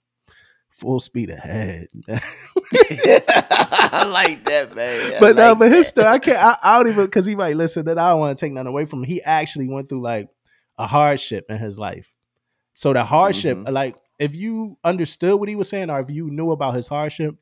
Full 0.71 0.99
speed 0.99 1.29
ahead. 1.29 1.87
I 2.07 4.05
like 4.11 4.43
that, 4.45 4.75
man. 4.75 5.13
I 5.15 5.19
but 5.19 5.35
no, 5.35 5.55
but 5.55 5.71
his 5.71 5.87
story, 5.87 6.07
I 6.07 6.19
can't. 6.19 6.37
I, 6.37 6.57
I 6.63 6.77
don't 6.77 6.91
even 6.91 7.05
because 7.05 7.25
he 7.25 7.35
might 7.35 7.55
listen. 7.55 7.85
That 7.85 7.97
I 7.97 8.11
don't 8.11 8.19
want 8.19 8.37
to 8.37 8.45
take 8.45 8.53
nothing 8.53 8.67
away 8.67 8.85
from 8.85 8.99
him. 8.99 9.05
He 9.05 9.21
actually 9.21 9.67
went 9.67 9.89
through 9.89 10.01
like 10.01 10.29
a 10.77 10.87
hardship 10.87 11.45
in 11.49 11.57
his 11.57 11.77
life. 11.77 12.11
So 12.73 12.93
the 12.93 13.03
hardship, 13.03 13.57
Mhm. 13.57 13.71
like 13.71 13.95
if 14.17 14.35
you 14.35 14.77
understood 14.83 15.39
what 15.39 15.49
he 15.49 15.55
was 15.55 15.69
saying, 15.69 15.89
or 15.89 15.99
if 15.99 16.09
you 16.09 16.29
knew 16.31 16.51
about 16.51 16.73
his 16.75 16.87
hardship, 16.87 17.35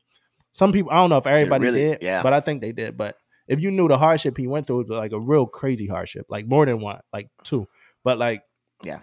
some 0.51 0.71
people 0.71 0.91
I 0.91 0.95
don't 0.95 1.09
know 1.11 1.17
if 1.17 1.27
everybody 1.27 1.65
really- 1.65 1.81
did, 1.81 1.99
yeah. 2.01 2.23
but 2.23 2.33
I 2.33 2.41
think 2.41 2.61
they 2.61 2.71
did. 2.71 2.97
But 2.97 3.15
if 3.47 3.61
you 3.61 3.71
knew 3.71 3.87
the 3.87 3.97
hardship 3.97 4.37
he 4.37 4.47
went 4.47 4.67
through, 4.67 4.81
it 4.81 4.87
was 4.89 4.97
like 4.97 5.11
a 5.11 5.19
real 5.19 5.45
crazy 5.45 5.87
hardship, 5.87 6.25
like 6.29 6.47
more 6.47 6.65
than 6.65 6.79
one, 6.81 6.99
like 7.13 7.29
two, 7.43 7.67
but 8.03 8.17
like 8.17 8.41
Yeah. 8.83 8.99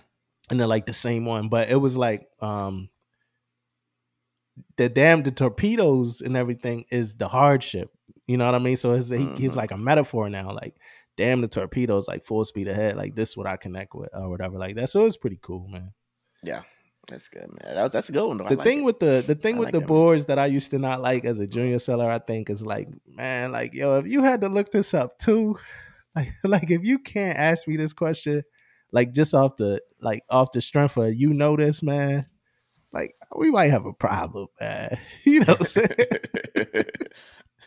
and 0.51 0.59
then 0.61 0.69
like 0.69 0.87
the 0.87 0.95
same 0.95 1.25
one. 1.25 1.49
But 1.49 1.71
it 1.71 1.77
was 1.77 1.97
like 1.97 2.27
um 2.41 2.89
the 4.77 4.89
damn 4.89 5.23
the 5.23 5.31
torpedoes 5.31 6.21
and 6.21 6.37
everything 6.37 6.85
is 6.91 7.17
the 7.17 7.29
hardship. 7.29 7.91
You 8.27 8.37
know 8.37 8.47
what 8.47 8.55
I 8.55 8.59
mean? 8.59 8.77
So 8.77 8.93
it's, 8.93 9.09
he, 9.09 9.17
he's 9.17 9.51
mm-hmm. 9.51 9.59
like 9.59 9.71
a 9.71 9.77
metaphor 9.77 10.29
now, 10.29 10.53
like 10.53 10.77
damn 11.17 11.41
the 11.41 11.49
torpedoes, 11.49 12.09
like 12.09 12.25
full 12.25 12.45
speed 12.45 12.69
ahead, 12.69 12.97
like 12.97 13.15
this 13.15 13.31
is 13.31 13.37
what 13.37 13.47
I 13.47 13.57
connect 13.57 13.95
with 13.95 14.11
or 14.13 14.29
whatever, 14.29 14.59
like 14.59 14.77
that. 14.77 14.89
So 14.89 15.01
it 15.01 15.05
was 15.05 15.17
pretty 15.17 15.39
cool, 15.41 15.67
man. 15.69 15.93
Yeah, 16.43 16.63
that's 17.09 17.29
good, 17.29 17.49
man. 17.49 17.75
That 17.75 17.83
was, 17.83 17.93
that's 17.93 18.09
a 18.09 18.13
good 18.13 18.27
one. 18.27 18.39
Though. 18.39 18.49
The 18.49 18.57
like 18.57 18.65
thing 18.65 18.81
it. 18.81 18.83
with 18.83 19.01
the 19.01 19.25
the 19.27 19.35
thing 19.35 19.57
I 19.57 19.59
with 19.59 19.67
like 19.67 19.73
the 19.73 19.81
that 19.81 19.89
one. 19.89 19.99
boards 19.99 20.27
that 20.27 20.39
I 20.39 20.47
used 20.47 20.71
to 20.71 20.79
not 20.79 21.01
like 21.01 21.25
as 21.25 21.39
a 21.39 21.47
junior 21.47 21.79
seller, 21.79 22.11
I 22.11 22.19
think 22.19 22.51
is 22.51 22.65
like, 22.65 22.89
man, 23.07 23.53
like 23.53 23.75
yo, 23.75 23.99
if 23.99 24.07
you 24.07 24.23
had 24.23 24.43
to 24.43 24.49
look 24.49 24.73
this 24.73 24.93
up 24.95 25.19
too, 25.19 25.59
like 26.17 26.33
like 26.45 26.71
if 26.71 26.83
you 26.85 26.99
can't 26.99 27.39
ask 27.39 27.67
me 27.67 27.77
this 27.77 27.93
question, 27.93 28.43
like 28.93 29.13
just 29.13 29.35
off 29.35 29.57
the 29.57 29.81
like 30.01 30.23
off 30.31 30.53
the 30.53 30.61
strength 30.61 30.97
of 30.97 31.15
you 31.15 31.33
know 31.33 31.57
this, 31.57 31.83
man, 31.83 32.27
like 32.97 33.15
we 33.37 33.51
might 33.51 33.71
have 33.71 33.87
a 33.87 33.93
problem, 33.93 34.49
man. 34.61 34.99
You 35.25 35.41
know 35.41 35.55
what 35.55 35.61
I'm 35.61 35.67
saying? 35.67 35.89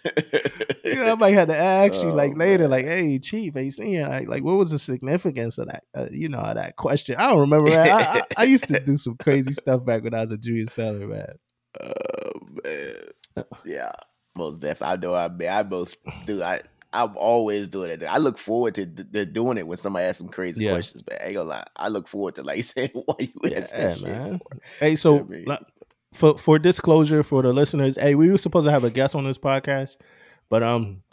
you 0.85 0.95
know, 0.95 1.11
I 1.11 1.15
might 1.15 1.33
have 1.33 1.49
to 1.49 1.57
ask 1.57 2.01
you 2.01 2.11
like 2.11 2.33
Oh, 2.33 2.37
later, 2.37 2.63
man. 2.63 2.71
like, 2.71 2.85
hey, 2.85 3.19
chief, 3.19 3.53
hey, 3.53 3.69
seeing 3.69 4.07
like, 4.07 4.27
like, 4.29 4.43
what 4.43 4.57
was 4.57 4.71
the 4.71 4.79
significance 4.79 5.57
of 5.57 5.67
that? 5.67 5.83
Uh, 5.93 6.07
you 6.11 6.29
know, 6.29 6.41
that 6.41 6.77
question. 6.77 7.15
I 7.17 7.29
don't 7.29 7.41
remember. 7.41 7.69
Man. 7.69 7.89
I, 7.89 8.19
I, 8.19 8.21
I 8.37 8.43
used 8.45 8.67
to 8.69 8.79
do 8.79 8.95
some 8.97 9.17
crazy 9.17 9.51
stuff 9.53 9.85
back 9.85 10.03
when 10.03 10.13
I 10.13 10.21
was 10.21 10.31
a 10.31 10.37
junior 10.37 10.65
seller, 10.65 11.07
man. 11.07 11.33
Oh 11.81 12.31
man, 12.63 13.45
yeah, 13.65 13.91
most 14.37 14.59
definitely. 14.59 14.93
I 14.93 14.95
know. 14.97 15.15
I 15.15 15.27
mean, 15.29 15.49
I 15.49 15.63
most 15.63 15.97
do. 16.25 16.41
I 16.41 16.61
I'm 16.91 17.15
always 17.17 17.69
doing 17.69 17.91
it. 17.91 18.03
I 18.03 18.17
look 18.17 18.37
forward 18.39 18.75
to, 18.75 18.85
to 18.85 19.25
doing 19.25 19.57
it 19.59 19.67
when 19.67 19.77
somebody 19.77 20.05
asks 20.05 20.17
some 20.17 20.29
crazy 20.29 20.63
Yeah. 20.65 20.71
questions. 20.71 21.03
but 21.03 21.21
I 21.21 21.25
ain't 21.25 21.35
gonna 21.35 21.49
lie. 21.49 21.63
I 21.75 21.87
look 21.89 22.07
forward 22.07 22.35
to 22.35 22.43
like 22.43 22.63
saying 22.65 22.89
why 22.93 23.15
you 23.19 23.55
ask 23.55 23.71
Yeah, 23.71 23.77
that 23.87 23.97
shit. 23.97 24.07
man. 24.07 24.39
for?" 24.39 24.57
Hey, 24.79 24.95
so 24.95 25.19
I 25.19 25.23
mean? 25.23 25.45
like, 25.45 25.59
for 26.13 26.37
for 26.37 26.57
disclosure 26.57 27.21
for 27.21 27.43
the 27.43 27.53
listeners, 27.53 27.95
hey, 27.99 28.15
we 28.15 28.31
were 28.31 28.37
supposed 28.39 28.65
to 28.65 28.71
have 28.71 28.83
a 28.83 28.89
guest 28.89 29.15
on 29.15 29.23
this 29.25 29.37
podcast, 29.37 29.97
but 30.49 30.63
um, 30.63 31.03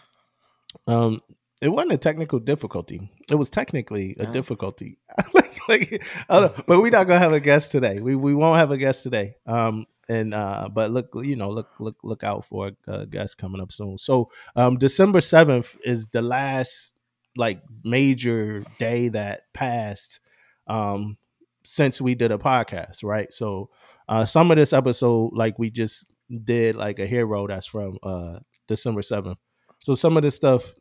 um, 0.87 1.19
it 1.61 1.69
wasn't 1.69 1.93
a 1.93 1.99
technical 1.99 2.39
difficulty. 2.39 3.11
It 3.31 3.35
was 3.35 3.51
technically 3.51 4.17
a 4.19 4.25
No. 4.25 4.33
difficulty. 4.33 4.99
like, 5.35 5.69
like, 5.69 6.03
I 6.31 6.49
but 6.67 6.81
we're 6.81 6.91
not 6.91 7.07
gonna 7.07 7.19
have 7.19 7.33
a 7.33 7.41
guest 7.41 7.73
today. 7.73 8.01
We 8.01 8.15
we 8.17 8.35
won't 8.35 8.57
have 8.57 8.71
a 8.71 8.77
guest 8.79 9.03
today. 9.03 9.37
Um, 9.47 9.87
and 10.09 10.35
uh, 10.35 10.69
but 10.73 10.91
look, 10.93 11.09
you 11.23 11.37
know, 11.37 11.51
look 11.51 11.69
look 11.79 11.97
look 12.03 12.25
out 12.25 12.45
for 12.45 12.73
a 12.87 13.07
guest 13.07 13.39
coming 13.39 13.61
up 13.61 13.73
soon. 13.73 13.99
So, 13.99 14.31
um, 14.55 14.79
December 14.79 15.21
seventh 15.21 15.77
is 15.85 16.09
the 16.09 16.23
last 16.23 16.97
like 17.37 17.63
major 17.85 18.65
day 18.79 19.09
that 19.09 19.43
passed. 19.53 20.21
Um, 20.67 21.17
since 21.65 22.01
we 22.01 22.15
did 22.15 22.31
a 22.33 22.39
podcast, 22.39 23.03
right? 23.03 23.33
So 23.33 23.71
uh 24.09 24.25
some 24.25 24.51
of 24.51 24.57
this 24.57 24.73
episode, 24.73 25.33
like 25.35 25.59
we 25.59 25.71
just 25.71 26.13
did 26.45 26.77
like 26.77 26.99
a 26.99 27.07
hero 27.07 27.47
that's 27.47 27.67
from 27.67 27.97
uh 28.03 28.39
December 28.69 29.03
7th. 29.03 29.37
So 29.81 29.95
some 29.95 30.17
of 30.17 30.23
this 30.23 30.37
stuff, 30.37 30.73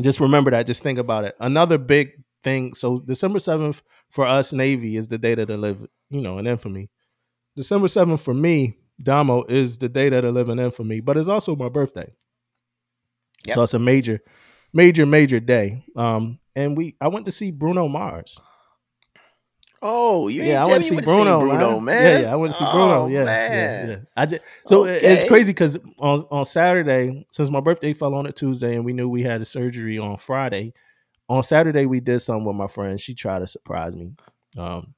just 0.00 0.20
remember 0.20 0.50
that, 0.50 0.66
just 0.66 0.82
think 0.82 0.98
about 0.98 1.24
it. 1.24 1.34
Another 1.40 1.78
big 1.78 2.12
thing. 2.42 2.74
So 2.74 2.98
December 2.98 3.38
7th 3.38 3.82
for 4.10 4.26
us, 4.26 4.52
Navy, 4.52 4.96
is 4.96 5.08
the 5.08 5.18
day 5.18 5.34
that 5.34 5.50
I 5.50 5.54
live, 5.54 5.86
you 6.10 6.20
know, 6.20 6.38
in 6.38 6.46
infamy. 6.46 6.88
December 7.56 7.86
7th 7.86 8.20
for 8.20 8.34
me, 8.34 8.76
Damo, 9.02 9.44
is 9.44 9.78
the 9.78 9.88
day 9.88 10.08
that 10.08 10.24
I 10.24 10.28
live 10.28 10.48
in 10.48 10.70
for 10.70 10.84
me, 10.84 11.00
but 11.00 11.16
it's 11.16 11.28
also 11.28 11.54
my 11.56 11.68
birthday. 11.68 12.12
Yep. 13.46 13.54
So 13.54 13.62
it's 13.62 13.74
a 13.74 13.78
major, 13.78 14.20
major, 14.72 15.04
major 15.06 15.40
day. 15.40 15.84
Um, 15.96 16.38
and 16.54 16.76
we 16.76 16.96
I 17.00 17.08
went 17.08 17.24
to 17.26 17.32
see 17.32 17.50
Bruno 17.50 17.88
Mars. 17.88 18.38
Oh, 19.84 20.28
you 20.28 20.44
yeah, 20.44 20.62
I 20.62 20.68
tell 20.68 20.76
to 20.76 20.82
see 20.82 21.00
Bruno, 21.00 21.40
Bruno, 21.40 21.80
man. 21.80 21.84
man. 21.84 22.02
Yeah, 22.02 22.18
yeah, 22.26 22.32
I 22.32 22.36
went 22.36 22.52
to 22.52 22.58
see 22.58 22.70
Bruno. 22.70 23.02
Oh, 23.02 23.06
Yeah, 23.08 23.18
yeah, 23.20 23.24
man. 23.24 23.88
yeah. 23.88 23.96
I 24.16 24.26
just 24.26 24.44
so 24.64 24.84
it- 24.84 25.02
it's 25.02 25.24
crazy 25.24 25.50
because 25.52 25.76
on 25.98 26.20
on 26.30 26.44
Saturday, 26.44 27.26
since 27.30 27.50
my 27.50 27.58
birthday 27.58 27.92
fell 27.92 28.14
on 28.14 28.26
a 28.26 28.32
Tuesday, 28.32 28.76
and 28.76 28.84
we 28.84 28.92
knew 28.92 29.08
we 29.08 29.22
had 29.24 29.40
a 29.42 29.44
surgery 29.44 29.98
on 29.98 30.16
Friday. 30.18 30.72
On 31.28 31.42
Saturday, 31.42 31.86
we 31.86 31.98
did 31.98 32.20
something 32.20 32.44
with 32.44 32.54
my 32.54 32.68
friend. 32.68 33.00
She 33.00 33.14
tried 33.14 33.40
to 33.40 33.46
surprise 33.48 33.96
me. 33.96 34.12
Um, 34.56 34.94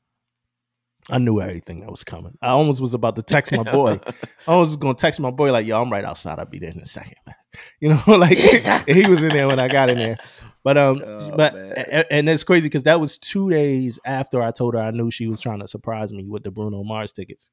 I 1.11 1.19
knew 1.19 1.41
everything 1.41 1.81
that 1.81 1.91
was 1.91 2.03
coming. 2.05 2.37
I 2.41 2.49
almost 2.49 2.81
was 2.81 2.95
about 2.95 3.17
to 3.17 3.23
text 3.23 3.53
my 3.55 3.63
boy. 3.63 4.01
I 4.49 4.57
was 4.57 4.77
gonna 4.77 4.95
text 4.95 5.21
my 5.21 5.31
boy 5.31 5.53
like, 5.53 5.67
"Yo, 5.67 5.81
I'm 5.81 5.91
right 5.93 6.05
outside. 6.05 6.39
I'll 6.39 6.47
be 6.47 6.59
there 6.59 6.71
in 6.71 6.81
a 6.81 6.85
second, 6.87 7.17
man." 7.27 7.35
You 7.81 7.91
know, 7.91 8.03
like 8.17 8.37
he 8.89 9.07
was 9.07 9.23
in 9.23 9.29
there 9.29 9.47
when 9.47 9.61
I 9.61 9.69
got 9.69 9.89
in 9.89 9.97
there. 9.99 10.17
But 10.65 10.77
um, 10.77 11.01
Oh, 11.07 11.37
but 11.37 11.55
man. 11.55 12.05
and 12.11 12.29
it's 12.29 12.43
crazy 12.43 12.67
because 12.67 12.83
that 12.85 12.99
was 13.01 13.17
two 13.17 13.49
days 13.49 14.01
after 14.05 14.43
I 14.43 14.51
told 14.51 14.75
her 14.75 14.81
I 14.81 14.91
knew 14.91 15.09
she 15.11 15.29
was 15.29 15.41
trying 15.41 15.61
to 15.61 15.69
surprise 15.69 16.13
me 16.13 16.25
with 16.27 16.43
the 16.43 16.51
Bruno 16.51 16.83
Mars 16.83 17.13
tickets. 17.13 17.53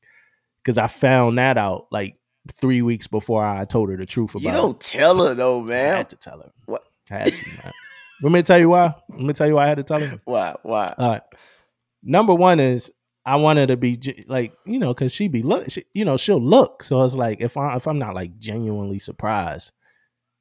Because 0.64 0.80
I 0.80 0.88
found 0.88 1.38
that 1.38 1.58
out 1.60 1.86
like 1.92 2.16
three 2.54 2.82
weeks 2.82 3.06
before 3.08 3.46
I 3.46 3.66
told 3.66 3.90
her 3.92 3.98
the 3.98 4.08
truth 4.08 4.32
about 4.34 4.42
you 4.44 4.50
it. 4.50 4.54
don't 4.54 4.80
tell 4.82 5.24
her 5.28 5.36
though, 5.36 5.62
I 5.62 5.66
man. 5.66 5.96
had 5.98 6.10
to 6.10 6.16
tell 6.16 6.40
her. 6.40 6.52
What? 6.66 6.84
I 7.12 7.16
had 7.20 7.36
to, 7.36 7.48
man. 7.50 7.72
Let 8.24 8.32
me 8.32 8.42
tell 8.42 8.60
you 8.60 8.70
why. 8.70 8.96
Let 9.10 9.20
me 9.20 9.34
tell 9.34 9.46
you 9.48 9.56
why 9.56 9.66
I 9.66 9.68
had 9.68 9.78
to 9.78 9.84
tell 9.84 10.00
her. 10.00 10.20
Why? 10.26 10.56
Why? 10.64 10.96
All 10.98 11.10
right. 11.10 11.22
Number 12.02 12.34
one 12.34 12.60
is 12.60 12.92
I 13.26 13.36
want 13.36 13.60
her 13.60 13.68
to 13.68 13.78
be 13.78 14.00
like 14.28 14.54
you 14.66 14.80
know 14.80 14.94
because 14.94 15.12
she 15.12 15.28
be 15.28 15.44
look 15.44 15.70
she, 15.70 15.84
you 15.94 16.06
know 16.06 16.18
she'll 16.18 16.42
look 16.42 16.84
so 16.84 17.04
it's 17.04 17.16
like 17.16 17.42
if 17.42 17.56
I 17.56 17.76
if 17.76 17.88
I'm 17.88 18.00
not 18.00 18.16
like 18.16 18.40
genuinely 18.40 19.00
surprised, 19.00 19.72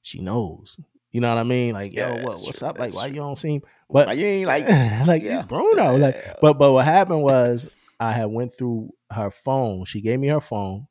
she 0.03 0.21
knows. 0.21 0.77
You 1.13 1.21
know 1.21 1.29
what 1.29 1.41
I 1.41 1.45
mean? 1.45 1.75
Like 1.75 1.93
yo, 1.93 2.09
what 2.23 2.41
what's 2.41 2.61
true, 2.61 2.69
up? 2.69 2.79
Like 2.79 2.95
why 2.95 3.09
true. 3.09 3.17
you 3.17 3.21
don't 3.21 3.37
seem 3.37 3.63
but 3.93 4.07
Why 4.07 4.13
you 4.15 4.27
ain't 4.27 4.47
like? 4.47 4.69
like 5.07 5.23
yeah. 5.23 5.41
it's 5.41 5.47
Bruno. 5.47 5.97
Like 5.97 6.41
but 6.41 6.55
but 6.55 6.73
what 6.73 6.85
happened 6.85 7.23
was 7.23 7.67
I 7.99 8.13
had 8.13 8.27
went 8.27 8.55
through 8.55 8.91
her 9.11 9.31
phone. 9.31 9.85
She 9.85 10.01
gave 10.01 10.21
me 10.21 10.29
her 10.29 10.41
phone 10.41 10.87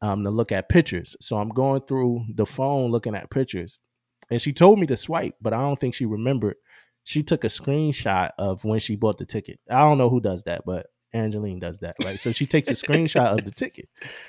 um 0.00 0.24
to 0.24 0.30
look 0.30 0.52
at 0.52 0.68
pictures. 0.68 1.16
So 1.20 1.38
I'm 1.38 1.50
going 1.50 1.82
through 1.82 2.24
the 2.34 2.46
phone 2.46 2.90
looking 2.90 3.14
at 3.14 3.30
pictures. 3.30 3.80
And 4.30 4.40
she 4.40 4.52
told 4.52 4.78
me 4.78 4.86
to 4.86 4.96
swipe, 4.96 5.34
but 5.40 5.52
I 5.52 5.60
don't 5.60 5.78
think 5.78 5.94
she 5.94 6.06
remembered. 6.06 6.56
She 7.04 7.22
took 7.22 7.44
a 7.44 7.48
screenshot 7.48 8.30
of 8.38 8.64
when 8.64 8.78
she 8.78 8.96
bought 8.96 9.18
the 9.18 9.26
ticket. 9.26 9.58
I 9.68 9.80
don't 9.80 9.98
know 9.98 10.08
who 10.08 10.20
does 10.20 10.44
that, 10.44 10.62
but 10.64 10.86
Angelene 11.14 11.60
does 11.60 11.78
that, 11.80 11.96
right? 11.98 12.18
So 12.18 12.32
she 12.32 12.46
takes 12.46 12.70
a 12.70 12.74
screenshot 12.74 13.26
of 13.34 13.44
the 13.44 13.50
ticket. 13.50 13.88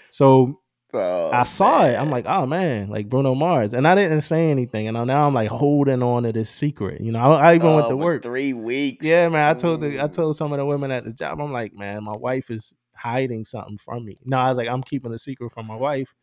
So 0.10 0.60
Oh, 0.96 1.32
I 1.32 1.44
saw 1.44 1.86
it. 1.88 1.96
I'm 1.96 2.12
like, 2.12 2.26
oh 2.28 2.46
man, 2.46 2.90
like 2.90 3.10
Bruno 3.10 3.34
Mars, 3.34 3.74
and 3.74 3.88
I 3.88 3.96
didn't 3.96 4.22
say 4.22 4.52
anything, 4.52 4.88
and 4.88 5.08
now 5.08 5.26
I'm 5.28 5.34
like 5.34 5.50
holding 5.50 6.04
on 6.04 6.22
to 6.24 6.32
this 6.32 6.52
secret. 6.52 7.02
You 7.02 7.12
know, 7.12 7.20
I, 7.20 7.52
I 7.52 7.56
even 7.56 7.74
went 7.74 7.88
Oh, 7.88 7.90
to 7.92 7.98
work. 7.98 8.22
three 8.22 8.54
weeks. 8.54 9.04
Yeah, 9.04 9.28
man. 9.30 9.44
I 9.50 9.56
told 9.56 9.82
the 9.82 10.00
I 10.00 10.08
Mm. 10.08 10.14
told 10.14 10.36
some 10.38 10.52
of 10.54 10.60
the 10.60 10.66
women 10.66 10.92
at 10.92 11.04
the 11.04 11.12
job, 11.12 11.42
I'm 11.42 11.52
like, 11.52 11.74
man, 11.74 12.04
my 12.04 12.16
wife 12.16 12.52
is 12.52 12.76
hiding 12.96 13.44
something 13.44 13.80
from 13.80 14.06
me. 14.06 14.18
No, 14.24 14.38
I 14.38 14.50
was 14.50 14.58
like, 14.60 14.68
I'm 14.68 14.84
keeping 14.84 15.12
a 15.12 15.18
secret 15.18 15.52
from 15.52 15.66
my 15.66 15.76
wife, 15.76 16.14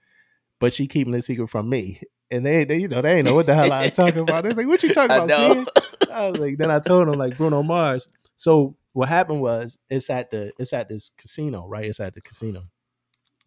but 0.61 0.73
she 0.73 0.87
keeping 0.87 1.15
a 1.15 1.23
secret 1.23 1.49
from 1.49 1.69
me. 1.69 2.01
And 2.31 2.47
they, 2.47 2.65
they 2.65 2.79
you 2.79 2.87
know, 2.89 3.03
they 3.03 3.15
ain't 3.17 3.25
know 3.25 3.35
what 3.35 3.47
the 3.47 3.55
hell 3.57 3.73
I 3.73 3.83
was 3.83 3.93
talking 3.93 4.21
about. 4.21 4.45
They 4.45 4.51
was 4.51 4.59
like, 4.59 4.69
what 4.69 4.85
you 4.85 4.91
talking 4.91 5.11
I 5.17 5.25
about? 5.25 5.69
I 6.13 6.29
was 6.29 6.39
like, 6.39 6.59
then 6.59 6.71
I 6.71 6.79
told 6.79 7.09
them 7.09 7.19
like 7.19 7.37
Bruno 7.37 7.65
Mars. 7.65 8.07
So 8.37 8.77
what 8.93 9.09
happened 9.09 9.41
was 9.41 9.79
it's 9.89 10.11
at 10.11 10.31
the 10.31 10.53
it's 10.59 10.73
at 10.73 10.89
this 10.89 11.11
casino, 11.17 11.67
right? 11.67 11.85
It's 11.85 12.01
at 12.01 12.15
the 12.15 12.21
casino. 12.21 12.63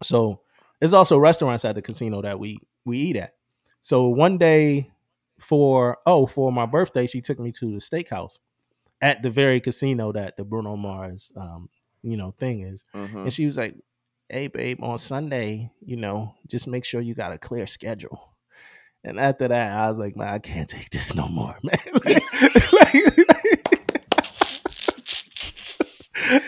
So 0.01 0.41
there's 0.79 0.93
also 0.93 1.17
restaurants 1.17 1.65
at 1.65 1.75
the 1.75 1.81
casino 1.81 2.21
that 2.21 2.39
we 2.39 2.57
we 2.85 2.97
eat 2.97 3.15
at. 3.17 3.35
So 3.81 4.07
one 4.07 4.37
day 4.37 4.91
for 5.39 5.97
oh 6.05 6.25
for 6.25 6.51
my 6.51 6.65
birthday, 6.65 7.07
she 7.07 7.21
took 7.21 7.39
me 7.39 7.51
to 7.59 7.71
the 7.71 7.77
steakhouse 7.79 8.39
at 9.01 9.21
the 9.21 9.29
very 9.29 9.59
casino 9.59 10.11
that 10.13 10.37
the 10.37 10.45
Bruno 10.45 10.75
Mars 10.77 11.31
um 11.35 11.69
you 12.01 12.17
know 12.17 12.31
thing 12.39 12.61
is, 12.61 12.85
Mhm. 12.93 13.23
and 13.23 13.33
she 13.33 13.45
was 13.45 13.57
like, 13.57 13.75
"Hey 14.29 14.47
babe, 14.47 14.81
on 14.83 14.97
Sunday, 14.97 15.71
you 15.81 15.95
know, 15.97 16.35
just 16.47 16.67
make 16.67 16.85
sure 16.85 17.01
you 17.01 17.13
got 17.13 17.31
a 17.33 17.37
clear 17.37 17.65
schedule." 17.67 18.29
And 19.05 19.19
after 19.19 19.49
that, 19.49 19.71
I 19.77 19.89
was 19.89 19.97
like, 19.99 20.15
"Man, 20.15 20.29
I 20.29 20.39
can't 20.39 20.67
take 20.69 20.89
this 20.89 21.13
no 21.15 21.27
more, 21.27 21.57
man." 21.63 21.77
Like- 22.73 23.12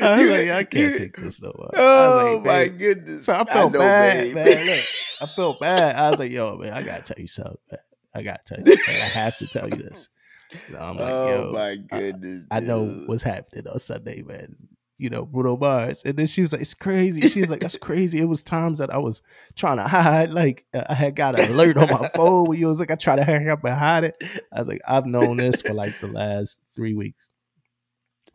I 0.05 0.21
was 0.21 0.29
like, 0.29 0.49
"I 0.49 0.63
can't 0.63 0.95
take 0.97 1.17
this 1.17 1.41
no 1.41 1.53
more." 1.57 1.69
I 1.73 1.79
Oh 1.79 2.35
like, 2.37 2.45
my 2.45 2.77
goodness! 2.77 3.25
so 3.25 3.33
I 3.33 3.43
felt 3.45 3.73
know, 3.73 3.79
bad, 3.79 4.23
babe. 4.33 4.35
man. 4.35 4.65
Look, 4.67 4.85
I 5.21 5.25
felt 5.27 5.59
bad. 5.59 5.95
I 5.95 6.09
was 6.09 6.19
like, 6.19 6.31
yo, 6.31 6.57
man, 6.57 6.73
I 6.73 6.81
gotta 6.83 7.01
tell 7.03 7.19
you 7.21 7.27
something. 7.27 7.57
Man. 7.71 7.79
I 8.13 8.21
gotta 8.23 8.43
tell 8.45 8.59
you. 8.59 8.65
Man. 8.65 8.77
I 9.01 9.05
have 9.05 9.37
to 9.37 9.47
tell 9.47 9.69
you 9.69 9.77
this. 9.77 10.09
Know, 10.71 10.77
I'm 10.79 10.95
like, 10.97 11.13
oh 11.13 11.27
yo, 11.47 11.51
my 11.51 11.75
goodness! 11.75 12.43
I 12.51 12.59
know 12.61 12.85
dude. 12.85 13.07
what's 13.09 13.23
happening 13.23 13.67
on 13.67 13.79
Sunday, 13.79 14.21
man. 14.21 14.55
You 14.97 15.09
know, 15.09 15.25
Bruno 15.25 15.57
Mars. 15.57 16.03
And 16.05 16.15
then 16.15 16.27
she 16.27 16.41
was 16.43 16.53
like, 16.53 16.61
it's 16.61 16.73
crazy. 16.75 17.27
She 17.27 17.41
was 17.41 17.49
like, 17.49 17.59
that's 17.59 17.75
crazy. 17.89 18.19
It 18.19 18.25
was 18.29 18.43
times 18.43 18.77
that 18.77 18.89
I 18.93 18.97
was 18.99 19.21
trying 19.55 19.77
to 19.77 19.87
hide. 19.87 20.31
Like, 20.31 20.65
uh, 20.73 20.83
I 20.87 20.93
had 20.93 21.15
got 21.15 21.37
an 21.37 21.51
alert 21.51 21.75
on 21.77 21.89
my 21.89 22.07
phone 22.15 22.45
when 22.47 22.57
you 22.59 22.67
was 22.67 22.79
like, 22.79 22.91
I 22.91 22.95
tried 22.95 23.17
to 23.17 23.25
hang 23.25 23.49
up 23.49 23.65
and 23.65 23.73
hide 23.73 24.05
it. 24.05 24.15
I 24.53 24.59
was 24.59 24.69
like, 24.69 24.79
I've 24.87 25.05
known 25.07 25.37
this 25.37 25.61
for 25.61 25.73
like 25.73 25.99
the 25.99 26.07
last 26.07 26.61
three 26.73 26.93
weeks. 26.93 27.31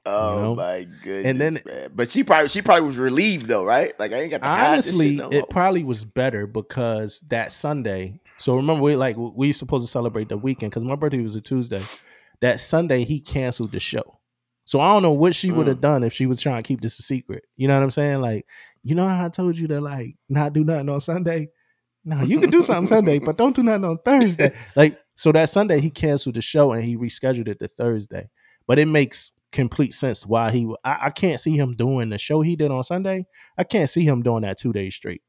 Oh 0.06 0.40
know? 0.42 0.54
my 0.54 0.86
goodness, 1.02 1.24
And 1.26 1.38
then- 1.38 1.60
man. 1.66 1.90
But 1.94 2.10
she 2.10 2.24
probably 2.24 2.48
she 2.48 2.62
probably 2.62 2.86
was 2.86 2.96
relieved 2.96 3.46
though, 3.46 3.64
right? 3.64 3.92
Like 3.98 4.12
I 4.12 4.22
ain't 4.22 4.30
got 4.30 4.40
to 4.42 4.46
hide 4.46 4.78
this 4.78 4.90
honestly, 4.90 5.16
no 5.16 5.28
it 5.30 5.50
probably 5.50 5.84
was 5.84 6.04
better 6.04 6.46
because 6.46 7.20
that 7.28 7.52
Sunday. 7.52 8.18
So 8.38 8.56
remember, 8.56 8.82
we 8.82 8.96
like 8.96 9.16
we 9.18 9.52
supposed 9.52 9.84
to 9.86 9.90
celebrate 9.90 10.28
the 10.30 10.38
weekend 10.38 10.70
because 10.72 10.84
my 10.84 10.94
birthday 10.96 11.20
was 11.20 11.36
a 11.36 11.40
Tuesday. 11.40 11.82
That 12.40 12.58
Sunday, 12.60 13.04
he 13.04 13.20
canceled 13.20 13.72
the 13.72 13.80
show. 13.80 14.18
So 14.64 14.80
I 14.80 14.92
don't 14.94 15.02
know 15.02 15.12
what 15.12 15.34
she 15.34 15.50
would 15.50 15.66
have 15.66 15.78
Mm. 15.78 15.82
done 15.82 16.02
if 16.04 16.12
she 16.14 16.24
was 16.26 16.40
trying 16.40 16.62
to 16.62 16.66
keep 16.66 16.80
this 16.80 16.98
a 16.98 17.02
secret. 17.02 17.44
You 17.56 17.68
know 17.68 17.74
what 17.74 17.82
I'm 17.82 17.90
saying? 17.90 18.20
Like, 18.22 18.46
you 18.82 18.94
know 18.94 19.06
how 19.06 19.26
I 19.26 19.28
told 19.28 19.58
you 19.58 19.66
to 19.68 19.80
like 19.80 20.14
not 20.30 20.54
do 20.54 20.64
nothing 20.64 20.88
on 20.88 21.00
Sunday. 21.00 21.50
No, 22.02 22.22
you 22.22 22.40
can 22.40 22.48
do 22.48 22.62
something 22.62 22.86
Sunday, 22.86 23.18
but 23.18 23.36
don't 23.36 23.54
do 23.54 23.62
nothing 23.62 23.84
on 23.84 23.98
Thursday. 24.02 24.54
Like, 24.76 24.98
so 25.14 25.32
that 25.32 25.50
Sunday 25.50 25.80
he 25.80 25.90
canceled 25.90 26.36
the 26.36 26.40
show 26.40 26.72
and 26.72 26.82
he 26.82 26.96
rescheduled 26.96 27.48
it 27.48 27.58
to 27.58 27.68
Thursday. 27.68 28.30
But 28.66 28.78
it 28.78 28.86
makes 28.86 29.32
complete 29.52 29.92
sense 29.92 30.26
why 30.26 30.50
he. 30.50 30.72
I, 30.84 31.06
I 31.06 31.10
can't 31.10 31.40
see 31.40 31.56
him 31.56 31.74
doing 31.74 32.08
the 32.10 32.18
show 32.18 32.40
he 32.40 32.56
did 32.56 32.70
on 32.70 32.82
Sunday. 32.84 33.26
I 33.58 33.64
can't 33.64 33.90
see 33.90 34.04
him 34.04 34.22
doing 34.22 34.42
that 34.42 34.58
two 34.58 34.72
days 34.72 34.94
straight. 34.94 35.22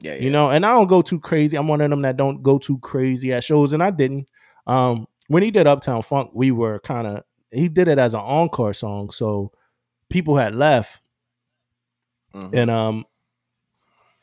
yeah, 0.00 0.14
yeah. 0.14 0.20
You 0.22 0.30
know, 0.30 0.50
and 0.50 0.64
I 0.66 0.72
don't 0.74 0.86
go 0.88 1.02
too 1.02 1.20
crazy. 1.20 1.56
I'm 1.56 1.68
one 1.68 1.80
of 1.80 1.90
them 1.90 2.02
that 2.02 2.16
don't 2.16 2.42
go 2.42 2.58
too 2.58 2.78
crazy 2.78 3.32
at 3.32 3.44
shows, 3.44 3.72
and 3.72 3.82
I 3.82 3.90
didn't. 3.90 4.28
Um, 4.66 5.06
when 5.28 5.42
he 5.42 5.50
did 5.50 5.66
Uptown 5.66 6.02
Funk, 6.02 6.30
we 6.34 6.50
were 6.50 6.78
kind 6.80 7.06
of 7.06 7.22
he 7.52 7.68
did 7.68 7.88
it 7.88 7.98
as 7.98 8.14
an 8.14 8.20
encore 8.20 8.72
song, 8.74 9.10
so 9.10 9.52
people 10.08 10.36
had 10.36 10.54
left, 10.54 11.00
Mhm. 12.34 12.50
and 12.54 12.70
um, 12.70 13.04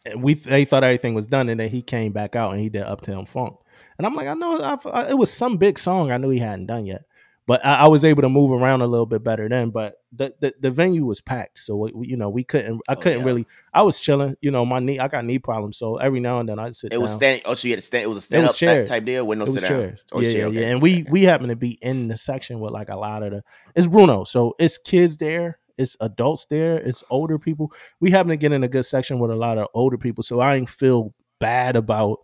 and 0.05 0.23
we 0.23 0.33
they 0.35 0.65
thought 0.65 0.83
everything 0.83 1.13
was 1.13 1.27
done, 1.27 1.49
and 1.49 1.59
then 1.59 1.69
he 1.69 1.81
came 1.81 2.11
back 2.11 2.35
out 2.35 2.51
and 2.53 2.61
he 2.61 2.69
did 2.69 2.83
Uptown 2.83 3.25
Funk, 3.25 3.57
and 3.97 4.05
I'm 4.07 4.15
like, 4.15 4.27
I 4.27 4.33
know 4.33 4.57
I, 4.59 4.77
I- 4.89 5.09
it 5.09 5.17
was 5.17 5.31
some 5.31 5.57
big 5.57 5.77
song 5.79 6.11
I 6.11 6.17
knew 6.17 6.29
he 6.29 6.39
hadn't 6.39 6.67
done 6.67 6.85
yet, 6.85 7.03
but 7.47 7.65
I, 7.65 7.75
I 7.75 7.87
was 7.87 8.05
able 8.05 8.21
to 8.21 8.29
move 8.29 8.51
around 8.51 8.81
a 8.81 8.87
little 8.87 9.05
bit 9.07 9.23
better 9.23 9.49
then. 9.49 9.71
But 9.71 9.95
the 10.11 10.33
the, 10.39 10.53
the 10.59 10.69
venue 10.69 11.05
was 11.05 11.21
packed, 11.21 11.57
so 11.57 11.75
we, 11.77 11.91
we- 11.95 12.07
you 12.07 12.17
know 12.17 12.29
we 12.29 12.43
couldn't. 12.43 12.81
I 12.87 12.93
Oh, 12.93 12.95
couldn't 12.97 13.21
yeah. 13.21 13.25
really. 13.25 13.47
I 13.73 13.81
was 13.81 13.99
chilling, 13.99 14.35
you 14.41 14.51
know. 14.51 14.65
My 14.65 14.79
knee, 14.79 14.99
I 14.99 15.07
got 15.07 15.25
knee 15.25 15.39
problems, 15.39 15.77
so 15.79 15.95
every 15.97 16.19
now 16.19 16.39
and 16.39 16.47
then 16.47 16.59
I 16.59 16.69
sit. 16.69 16.93
It 16.93 17.01
was 17.01 17.13
standing. 17.13 17.41
Oh, 17.45 17.55
so 17.55 17.67
you 17.67 17.73
had 17.73 17.79
to 17.79 17.85
stand. 17.85 18.03
It 18.03 18.07
was 18.07 18.17
a 18.19 18.21
stand 18.21 18.45
up 18.45 18.55
chairs. 18.55 18.89
type 18.89 19.05
deal. 19.05 19.25
With 19.25 19.39
no 19.39 19.45
it 19.45 19.47
was 19.47 19.53
sit 19.61 19.69
down. 19.69 19.79
chairs. 19.79 20.03
Oh, 20.11 20.19
yeah, 20.19 20.29
chair, 20.29 20.39
yeah, 20.41 20.45
okay, 20.47 20.59
yeah. 20.61 20.67
And 20.67 20.81
we 20.81 21.05
we 21.09 21.23
happen 21.23 21.47
to 21.47 21.55
be 21.55 21.79
in 21.81 22.09
the 22.09 22.17
section 22.17 22.59
with 22.59 22.73
like 22.73 22.89
a 22.89 22.95
lot 22.97 23.23
of 23.23 23.31
the. 23.31 23.43
It's 23.75 23.87
Bruno, 23.87 24.23
so 24.25 24.53
it's 24.59 24.77
kids 24.77 25.17
there, 25.17 25.57
it's 25.77 25.95
adults 26.01 26.45
there, 26.49 26.77
it's 26.77 27.03
older 27.09 27.39
people. 27.39 27.71
We 27.99 28.11
happen 28.11 28.29
to 28.29 28.37
get 28.37 28.51
in 28.51 28.63
a 28.63 28.67
good 28.67 28.85
section 28.85 29.19
with 29.19 29.31
a 29.31 29.35
lot 29.35 29.57
of 29.57 29.67
older 29.73 29.97
people, 29.97 30.23
so 30.23 30.39
I 30.41 30.55
ain't 30.55 30.69
feel 30.69 31.13
bad 31.39 31.75
about 31.75 32.19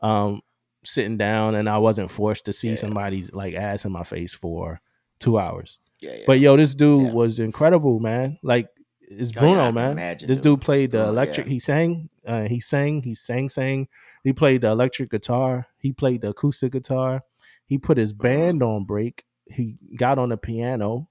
um 0.00 0.40
sitting 0.84 1.16
down, 1.16 1.54
and 1.54 1.68
I 1.68 1.78
wasn't 1.78 2.10
forced 2.10 2.44
to 2.46 2.52
see 2.52 2.70
Yeah. 2.70 2.74
somebody's 2.76 3.32
like 3.32 3.54
ass 3.54 3.84
in 3.84 3.92
my 3.92 4.02
face 4.04 4.32
for 4.32 4.80
two 5.20 5.38
hours. 5.38 5.78
yeah, 6.00 6.12
yeah. 6.18 6.24
But 6.26 6.40
yo, 6.40 6.56
this 6.56 6.74
dude 6.74 7.12
was 7.12 7.38
incredible, 7.38 7.98
man. 8.00 8.38
Like 8.42 8.68
it's 9.00 9.30
Oh, 9.36 9.40
Bruno, 9.40 9.72
man. 9.72 9.96
this 10.26 10.40
dude. 10.40 10.60
played 10.60 10.90
the 10.92 11.06
electric. 11.08 11.46
He 11.46 11.58
sang. 11.58 12.08
Uh, 12.26 12.44
he 12.48 12.60
sang. 12.60 13.02
He 13.02 13.14
sang. 13.14 13.48
Sang. 13.48 13.88
He 14.22 14.32
played 14.32 14.62
the 14.62 14.68
electric 14.68 15.10
guitar. 15.10 15.66
He 15.78 15.92
played 15.92 16.22
the 16.22 16.30
acoustic 16.30 16.72
guitar. 16.72 17.20
He 17.66 17.78
put 17.78 17.96
his 17.98 18.12
Mm-hmm. 18.12 18.22
band 18.22 18.62
on 18.62 18.84
break. 18.84 19.24
He 19.46 19.76
got 19.96 20.18
on 20.18 20.30
the 20.30 20.36
piano. 20.38 21.08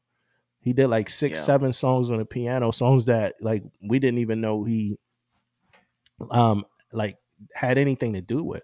He 0.60 0.74
did 0.74 0.88
like 0.88 1.10
six, 1.10 1.44
seven 1.44 1.72
songs 1.72 2.10
on 2.10 2.18
the 2.20 2.26
piano. 2.26 2.72
Songs 2.72 3.06
that 3.06 3.36
like 3.42 3.64
we 3.82 4.00
didn't 4.00 4.20
even 4.20 4.42
know 4.42 4.64
he 4.64 4.98
um 6.32 6.66
like 6.92 7.18
had 7.54 7.78
anything 7.78 8.14
to 8.14 8.22
do 8.22 8.44
with. 8.44 8.64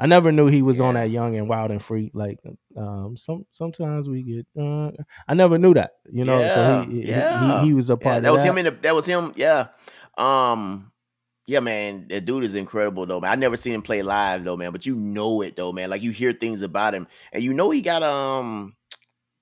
I 0.00 0.06
never 0.06 0.30
knew 0.32 0.46
he 0.46 0.62
was 0.62 0.80
on 0.80 0.94
that 0.94 1.10
young 1.10 1.36
and 1.36 1.48
wild 1.48 1.70
and 1.70 1.82
free. 1.82 2.10
Like 2.14 2.38
um 2.76 3.16
some 3.16 3.46
sometimes 3.50 4.08
we 4.08 4.22
get 4.22 4.46
uh, 4.60 4.90
I 5.26 5.34
never 5.34 5.58
knew 5.58 5.74
that. 5.74 5.92
You 6.08 6.24
know, 6.24 6.48
so 6.48 6.84
he, 6.88 7.02
he- 7.02 7.08
yeah. 7.08 7.60
he 7.62 7.66
he 7.68 7.74
was 7.74 7.90
a 7.90 7.94
Yeah, 7.94 7.96
part 8.04 8.22
that 8.22 8.28
of 8.28 8.32
was 8.32 8.42
that. 8.42 8.48
him 8.48 8.58
in 8.58 8.64
the 8.66 8.70
that 8.82 8.94
was 8.94 9.06
him 9.06 9.32
yeah 9.36 9.68
um 10.16 10.90
yeah 11.46 11.60
man 11.60 12.06
that 12.08 12.24
dude 12.24 12.44
is 12.44 12.54
incredible 12.54 13.06
though 13.06 13.20
man 13.20 13.30
i 13.32 13.34
never 13.36 13.56
seen 13.56 13.72
him 13.72 13.82
play 13.82 14.02
live 14.02 14.44
though 14.44 14.56
man 14.56 14.72
but 14.72 14.84
you 14.84 14.94
know 14.96 15.40
it 15.42 15.56
though 15.56 15.72
man 15.72 15.88
like 15.88 16.02
you 16.02 16.10
hear 16.10 16.32
things 16.32 16.60
about 16.62 16.92
him 16.94 17.06
and 17.32 17.42
you 17.42 17.54
know 17.54 17.70
he 17.70 17.80
got 17.80 18.02
um 18.02 18.74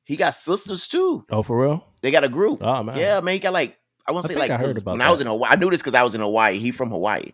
he 0.05 0.17
got 0.17 0.35
sisters 0.35 0.87
too 0.87 1.25
oh, 1.31 1.43
for 1.43 1.61
real? 1.63 1.85
they 2.03 2.11
got 2.11 2.23
a 2.25 2.29
group 2.29 2.63
Oh 2.63 2.83
man. 2.83 2.97
yeah 2.99 3.21
man 3.21 3.33
he 3.35 3.39
got 3.41 3.53
like 3.55 3.77
i 4.07 4.13
want 4.13 4.25
to 4.27 4.33
say 4.33 4.39
like 4.39 4.51
I 4.51 4.57
heard 4.59 4.77
about 4.79 4.93
when 4.93 5.01
i 5.01 5.11
was 5.11 5.21
in 5.21 5.27
hawaii 5.27 5.51
i 5.53 5.57
knew 5.57 5.71
this 5.71 5.81
because 5.81 5.95
i 5.95 6.03
was 6.05 6.15
in 6.15 6.21
hawaii 6.21 6.59
he 6.59 6.71
from 6.71 6.91
hawaii 6.91 7.33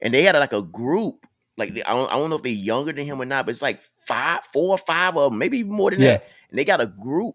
and 0.00 0.12
they 0.12 0.22
had 0.22 0.34
like 0.36 0.52
a 0.54 0.62
group 0.62 1.26
like 1.58 1.70
I, 1.86 1.94
don't, 1.94 2.10
I 2.10 2.16
don't 2.16 2.30
know 2.30 2.36
if 2.36 2.42
they're 2.42 2.52
younger 2.52 2.92
than 2.92 3.04
him 3.04 3.20
or 3.20 3.24
not 3.26 3.44
but 3.44 3.50
it's 3.50 3.62
like 3.62 3.80
five 4.06 4.40
four 4.52 4.70
or 4.70 4.78
five 4.78 5.16
of 5.16 5.30
them 5.32 5.38
maybe 5.38 5.58
even 5.58 5.72
more 5.72 5.90
than 5.90 6.00
Yeah. 6.00 6.12
that 6.12 6.24
and 6.50 6.58
they 6.58 6.64
got 6.64 6.80
a 6.80 6.86
group 6.86 7.34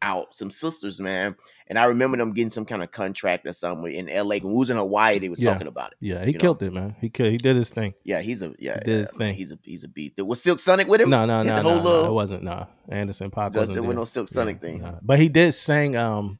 out 0.00 0.32
some 0.34 0.48
sisters 0.48 1.00
man 1.00 1.34
and 1.66 1.76
i 1.76 1.82
remember 1.84 2.16
them 2.16 2.32
getting 2.32 2.50
some 2.50 2.64
kind 2.64 2.84
of 2.84 2.90
contract 2.92 3.44
or 3.48 3.52
something 3.52 3.92
in 3.92 4.06
la 4.06 4.36
when 4.36 4.44
we 4.52 4.58
was 4.58 4.70
in 4.70 4.76
hawaii 4.76 5.18
they 5.18 5.28
was 5.28 5.42
Yeah. 5.42 5.52
talking 5.54 5.66
about 5.66 5.90
it 5.90 5.98
Yeah, 6.00 6.20
he 6.20 6.26
you 6.28 6.32
know. 6.34 6.38
killed 6.38 6.62
it, 6.62 6.72
man. 6.72 6.94
He 7.00 7.08
killed, 7.10 7.32
he 7.32 7.36
did 7.36 7.56
his 7.56 7.68
thing. 7.70 7.94
yeah 8.04 8.20
he's 8.20 8.40
a 8.42 8.54
yeah, 8.60 8.74
He 8.78 8.84
did 8.84 8.98
his 8.98 9.08
yeah, 9.12 9.18
man, 9.18 9.28
thing. 9.30 9.34
he's 9.36 9.50
a 9.52 9.58
he's 9.64 9.82
a 9.84 9.88
beast 9.88 10.14
was 10.18 10.40
silk 10.40 10.60
sonic 10.60 10.86
with 10.86 11.00
him 11.00 11.10
No, 11.10 11.26
no, 11.26 11.42
no, 11.42 11.56
no, 11.56 11.62
whole 11.62 11.82
no, 11.82 12.06
it 12.06 12.12
wasn't. 12.12 12.44
No, 12.44 12.68
Anderson 12.88 13.32
.Paak 13.32 13.52
Just 13.54 13.70
wasn't 13.70 13.86
with 13.86 13.96
no 13.96 14.04
Silk 14.04 14.28
Sonic 14.28 14.60
thing. 14.60 14.84
But 15.02 15.18
he 15.18 15.28
did 15.28 15.50
sing. 15.52 15.96
Um, 15.96 16.38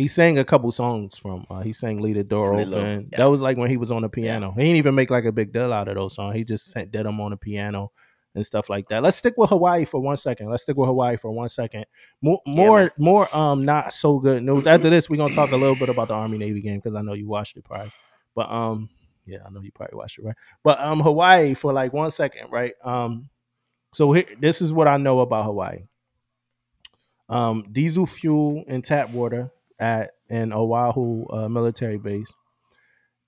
he 0.00 0.08
sang 0.08 0.38
a 0.38 0.44
couple 0.46 0.72
songs 0.72 1.18
from. 1.18 1.46
Uh, 1.50 1.60
he 1.60 1.72
sang 1.72 2.00
"Leave 2.00 2.14
the 2.16 2.24
Door 2.24 2.46
From 2.58 2.72
Open." 2.72 3.08
Yeah. 3.12 3.18
That 3.18 3.26
was 3.26 3.42
like 3.42 3.58
when 3.58 3.68
he 3.68 3.76
was 3.76 3.92
on 3.92 4.00
the 4.00 4.08
piano. 4.08 4.52
He 4.56 4.62
didn't 4.62 4.76
even 4.78 4.94
make 4.94 5.10
like 5.10 5.26
a 5.26 5.32
big 5.32 5.52
deal 5.52 5.72
out 5.74 5.88
of 5.88 5.94
those 5.94 6.14
songs. 6.14 6.34
He 6.36 6.42
just 6.44 6.70
sent, 6.72 6.90
did 6.90 7.04
them 7.04 7.20
on 7.20 7.32
the 7.32 7.36
piano 7.36 7.92
and 8.34 8.46
stuff 8.46 8.70
like 8.70 8.88
that. 8.88 9.02
Let's 9.02 9.18
stick 9.18 9.34
with 9.36 9.50
Hawaii 9.50 9.84
for 9.84 10.00
one 10.00 10.16
second. 10.16 10.48
Let's 10.48 10.62
stick 10.62 10.78
with 10.78 10.86
Hawaii 10.86 11.18
for 11.18 11.30
one 11.30 11.50
second. 11.50 11.84
More, 12.22 12.40
Yeah, 12.46 12.54
more, 12.54 12.78
man. 12.80 12.90
more. 12.96 13.36
Um, 13.36 13.64
not 13.66 13.92
so 13.92 14.18
good 14.20 14.42
news. 14.42 14.66
After 14.66 14.88
this, 14.88 15.10
we're 15.10 15.16
gonna 15.18 15.34
talk 15.34 15.50
a 15.52 15.56
little 15.56 15.76
bit 15.76 15.90
about 15.90 16.08
the 16.08 16.14
Army 16.14 16.38
Navy 16.38 16.62
game 16.62 16.78
because 16.78 16.94
I 16.94 17.02
know 17.02 17.12
you 17.12 17.28
watched 17.28 17.58
it 17.58 17.64
probably. 17.64 17.92
But 18.34 18.50
um, 18.50 18.88
yeah, 19.26 19.40
I 19.46 19.50
know 19.50 19.60
you 19.60 19.70
probably 19.70 19.98
watched 19.98 20.18
it, 20.18 20.24
right? 20.24 20.36
But 20.64 20.80
um, 20.80 21.00
Hawaii 21.00 21.52
for 21.52 21.74
like 21.74 21.92
one 21.92 22.10
second, 22.10 22.50
right? 22.50 22.72
Um, 22.82 23.28
so 23.92 24.12
here, 24.12 24.24
this 24.40 24.62
is 24.62 24.72
what 24.72 24.88
I 24.88 24.96
know 24.96 25.20
about 25.20 25.44
Hawaii. 25.44 25.80
Um, 27.28 27.66
diesel 27.70 28.06
fuel 28.06 28.64
and 28.66 28.82
tap 28.82 29.10
water 29.10 29.50
at 29.80 30.12
an 30.28 30.52
Oahu 30.52 31.26
uh, 31.30 31.48
military 31.48 31.98
base 31.98 32.32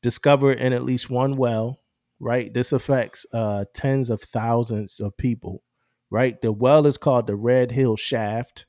discovered 0.02 0.58
in 0.58 0.72
at 0.72 0.84
least 0.84 1.10
one 1.10 1.32
well. 1.32 1.80
Right, 2.20 2.54
this 2.54 2.72
affects 2.72 3.26
uh, 3.32 3.64
tens 3.74 4.08
of 4.08 4.22
thousands 4.22 5.00
of 5.00 5.16
people. 5.16 5.64
Right, 6.08 6.40
the 6.40 6.52
well 6.52 6.86
is 6.86 6.96
called 6.96 7.26
the 7.26 7.34
Red 7.34 7.72
Hill 7.72 7.96
Shaft, 7.96 8.66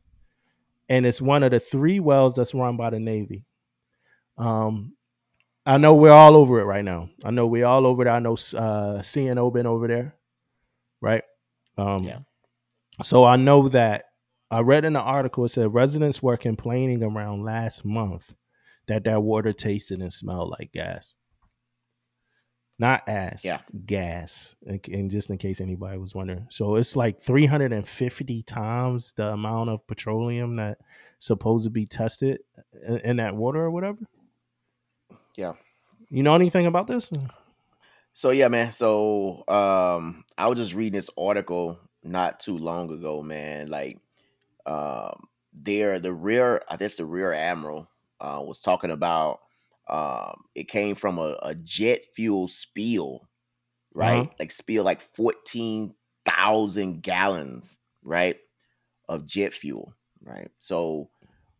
and 0.89 1.05
it's 1.05 1.21
one 1.21 1.43
of 1.43 1.51
the 1.51 1.59
three 1.59 1.99
wells 1.99 2.35
that's 2.35 2.55
run 2.55 2.77
by 2.77 2.89
the 2.89 2.99
Navy. 2.99 3.45
Um, 4.39 4.95
I 5.67 5.77
know 5.77 5.93
we're 5.93 6.11
all 6.11 6.35
over 6.35 6.61
it 6.61 6.65
right 6.65 6.83
now. 6.83 7.09
I 7.23 7.29
know 7.29 7.45
we're 7.45 7.65
all 7.65 7.85
over 7.85 8.03
there. 8.05 8.13
I 8.13 8.19
know 8.19 8.33
uh, 8.33 9.01
CNO 9.03 9.53
been 9.53 9.67
over 9.67 9.87
there, 9.87 10.15
right? 10.99 11.23
Um, 11.77 12.03
Yeah. 12.03 12.19
So 13.03 13.23
I 13.23 13.35
know 13.35 13.69
that 13.69 14.05
I 14.53 14.61
read 14.61 14.85
in 14.85 14.93
the 14.93 15.01
article 15.01 15.45
it 15.45 15.49
said 15.49 15.73
residents 15.73 16.21
were 16.23 16.37
complaining 16.37 17.03
around 17.03 17.43
last 17.43 17.83
month 17.85 18.33
that 18.87 19.03
their 19.03 19.19
water 19.19 19.53
tasted 19.53 20.01
and 20.01 20.11
smelled 20.11 20.49
like 20.49 20.71
gas, 20.71 21.15
not 22.79 23.07
ass, 23.07 23.45
Yeah. 23.45 23.61
gas. 23.85 24.55
And, 24.65 24.79
and 24.89 25.11
just 25.11 25.29
in 25.29 25.37
case 25.37 25.61
anybody 25.61 25.97
was 25.97 26.13
wondering, 26.15 26.47
so 26.49 26.75
it's 26.75 26.95
like 26.95 27.21
350 27.21 28.43
times 28.43 29.13
the 29.13 29.27
amount 29.31 29.69
of 29.69 29.85
petroleum 29.87 30.57
that 30.57 30.77
supposed 31.19 31.63
to 31.65 31.69
be 31.69 31.85
tested 31.85 32.39
in, 32.85 32.97
in 32.99 33.17
that 33.17 33.35
water 33.35 33.59
or 33.61 33.71
whatever. 33.71 33.99
Yeah. 35.35 35.53
You 36.09 36.23
know 36.23 36.35
anything 36.35 36.65
about 36.65 36.87
this? 36.87 37.11
So 38.13 38.29
yeah, 38.31 38.47
man. 38.49 38.71
So 38.71 39.43
um 39.47 40.25
I 40.37 40.47
was 40.47 40.57
just 40.59 40.73
reading 40.73 40.93
this 40.97 41.09
article 41.17 41.79
not 42.03 42.39
too 42.39 42.57
long 42.57 42.91
ago, 42.91 43.23
man. 43.23 43.69
Like 43.69 43.97
um 44.65 45.27
there 45.53 45.99
the 45.99 46.13
rear 46.13 46.61
I 46.69 46.77
guess 46.77 46.95
the 46.95 47.05
rear 47.05 47.33
admiral 47.33 47.87
uh 48.19 48.41
was 48.45 48.61
talking 48.61 48.91
about 48.91 49.39
um 49.87 50.43
it 50.55 50.67
came 50.67 50.95
from 50.95 51.17
a, 51.19 51.37
a 51.43 51.55
jet 51.55 52.01
fuel 52.15 52.47
spill, 52.47 53.27
right? 53.93 54.21
Uh-huh. 54.21 54.29
Like 54.39 54.51
spill 54.51 54.83
like 54.83 55.01
14,000 55.01 57.01
gallons, 57.03 57.79
right? 58.03 58.37
Of 59.09 59.25
jet 59.25 59.53
fuel, 59.53 59.93
right? 60.23 60.49
So 60.59 61.09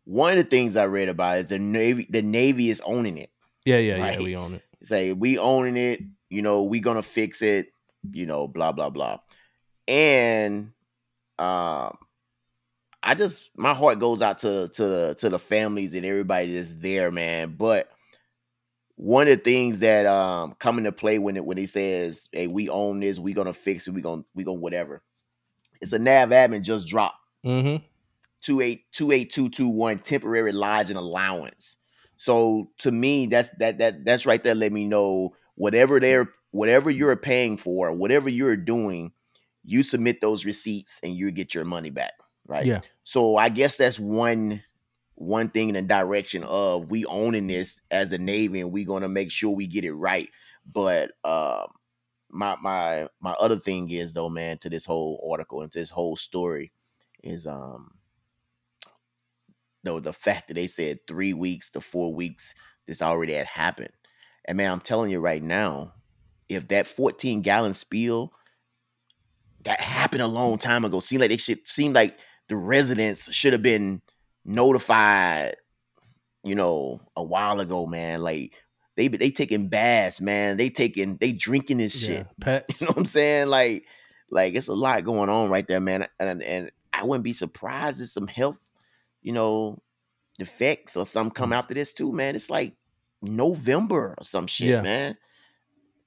one 0.04 0.38
of 0.38 0.44
the 0.44 0.50
things 0.50 0.76
I 0.76 0.86
read 0.86 1.08
about 1.08 1.38
is 1.38 1.48
the 1.48 1.58
Navy 1.58 2.06
the 2.08 2.22
Navy 2.22 2.70
is 2.70 2.80
owning 2.84 3.18
it 3.18 3.30
Yeah, 3.64 3.78
yeah, 3.78 3.98
Right. 3.98 4.18
yeah. 4.18 4.24
We 4.24 4.36
own 4.36 4.54
it. 4.54 4.62
say 4.82 5.12
we 5.12 5.38
owning 5.38 5.76
it 5.76 6.00
you 6.30 6.42
know 6.42 6.62
we 6.64 6.80
gonna 6.80 7.02
fix 7.02 7.42
it 7.42 7.68
you 8.12 8.26
know 8.26 8.46
blah 8.48 8.72
blah 8.72 8.90
blah 8.90 9.18
and 9.88 10.72
um 11.38 11.96
i 13.04 13.14
just 13.14 13.50
my 13.56 13.74
heart 13.74 13.98
goes 14.00 14.22
out 14.22 14.38
to 14.40 14.68
to 14.68 14.86
the 14.86 15.14
to 15.18 15.28
the 15.28 15.38
families 15.38 15.94
and 15.94 16.04
everybody 16.04 16.54
that's 16.54 16.74
there 16.76 17.10
man 17.10 17.54
but 17.56 17.90
one 18.96 19.28
of 19.28 19.38
the 19.38 19.44
things 19.44 19.80
that 19.80 20.06
um 20.06 20.54
come 20.58 20.78
into 20.78 20.92
play 20.92 21.18
when 21.18 21.36
it 21.36 21.44
when 21.44 21.56
he 21.56 21.66
says 21.66 22.28
hey 22.32 22.46
we 22.46 22.68
own 22.68 23.00
this 23.00 23.18
we 23.18 23.32
gonna 23.32 23.52
fix 23.52 23.86
it 23.86 23.92
we 23.92 24.00
gonna 24.00 24.24
we 24.34 24.44
gonna 24.44 24.58
whatever 24.58 25.02
it's 25.80 25.92
a 25.92 25.98
nav 25.98 26.30
admin 26.30 26.62
just 26.62 26.88
dropped 26.88 27.16
Mm-hmm. 27.44 27.84
28 28.44 28.92
28221 28.92 29.98
temporary 30.00 30.52
lodging 30.52 30.96
allowance. 30.96 31.76
So 32.16 32.70
to 32.78 32.92
me, 32.92 33.26
that's 33.26 33.50
that 33.58 33.78
that 33.78 34.04
that's 34.04 34.26
right 34.26 34.42
there. 34.42 34.54
Let 34.54 34.72
me 34.72 34.84
know 34.84 35.34
whatever 35.56 36.00
they're 36.00 36.30
whatever 36.50 36.90
you're 36.90 37.16
paying 37.16 37.56
for, 37.56 37.92
whatever 37.92 38.28
you're 38.28 38.56
doing, 38.56 39.12
you 39.64 39.82
submit 39.82 40.20
those 40.20 40.44
receipts 40.44 41.00
and 41.02 41.14
you 41.14 41.30
get 41.30 41.54
your 41.54 41.64
money 41.64 41.90
back. 41.90 42.12
Right. 42.46 42.66
Yeah. 42.66 42.80
So 43.04 43.36
I 43.36 43.48
guess 43.48 43.76
that's 43.76 43.98
one 43.98 44.62
one 45.16 45.48
thing 45.48 45.68
in 45.68 45.74
the 45.74 45.82
direction 45.82 46.42
of 46.42 46.90
we 46.90 47.04
owning 47.06 47.46
this 47.46 47.80
as 47.90 48.12
a 48.12 48.18
navy 48.18 48.60
and 48.60 48.72
we 48.72 48.84
gonna 48.84 49.08
make 49.08 49.30
sure 49.30 49.50
we 49.50 49.66
get 49.66 49.84
it 49.84 49.92
right. 49.92 50.28
But 50.70 51.12
um 51.24 51.68
my 52.30 52.56
my 52.60 53.08
my 53.20 53.32
other 53.32 53.58
thing 53.58 53.90
is 53.90 54.12
though, 54.12 54.28
man, 54.28 54.58
to 54.58 54.70
this 54.70 54.84
whole 54.84 55.26
article 55.30 55.62
and 55.62 55.72
to 55.72 55.78
this 55.78 55.90
whole 55.90 56.16
story 56.16 56.72
is 57.22 57.46
um 57.46 57.92
though 59.84 60.00
the 60.00 60.12
fact 60.12 60.48
that 60.48 60.54
they 60.54 60.66
said 60.66 60.98
three 61.06 61.32
weeks 61.32 61.70
to 61.70 61.80
four 61.80 62.12
weeks 62.14 62.54
this 62.86 63.02
already 63.02 63.32
had 63.34 63.46
happened. 63.46 63.92
And 64.44 64.58
man, 64.58 64.70
I'm 64.70 64.80
telling 64.80 65.10
you 65.10 65.20
right 65.20 65.42
now, 65.42 65.94
if 66.48 66.68
that 66.68 66.86
14 66.86 67.40
gallon 67.40 67.74
spill 67.74 68.32
that 69.62 69.80
happened 69.80 70.22
a 70.22 70.26
long 70.26 70.58
time 70.58 70.84
ago, 70.84 71.00
seemed 71.00 71.22
like 71.22 71.30
it 71.30 71.40
should 71.40 71.66
seem 71.66 71.92
like 71.94 72.18
the 72.48 72.56
residents 72.56 73.32
should 73.32 73.52
have 73.52 73.62
been 73.62 74.02
notified, 74.44 75.56
you 76.42 76.54
know, 76.54 77.00
a 77.16 77.22
while 77.22 77.60
ago, 77.60 77.86
man. 77.86 78.22
Like 78.22 78.52
they 78.96 79.08
they 79.08 79.30
taking 79.30 79.68
baths, 79.68 80.20
man. 80.20 80.56
They 80.56 80.70
taking 80.70 81.16
they 81.16 81.32
drinking 81.32 81.78
this 81.78 81.98
shit. 81.98 82.26
Yeah. 82.38 82.44
Pets. 82.44 82.80
You 82.80 82.86
know 82.86 82.92
what 82.92 82.98
I'm 82.98 83.04
saying? 83.06 83.48
Like, 83.48 83.84
like 84.30 84.54
it's 84.54 84.68
a 84.68 84.74
lot 84.74 85.04
going 85.04 85.30
on 85.30 85.50
right 85.50 85.66
there, 85.66 85.80
man. 85.80 86.06
And 86.20 86.42
and 86.42 86.70
I 86.92 87.04
wouldn't 87.04 87.24
be 87.24 87.32
surprised 87.32 88.00
if 88.00 88.08
some 88.08 88.26
health, 88.26 88.70
you 89.22 89.32
know, 89.32 89.78
defects 90.38 90.96
or 90.96 91.06
some 91.06 91.30
come 91.30 91.50
mm. 91.50 91.56
after 91.56 91.74
this 91.74 91.92
too, 91.92 92.12
man. 92.12 92.36
It's 92.36 92.50
like 92.50 92.74
November 93.22 94.14
or 94.18 94.24
some 94.24 94.46
shit, 94.46 94.68
Yeah. 94.68 94.82
man. 94.82 95.16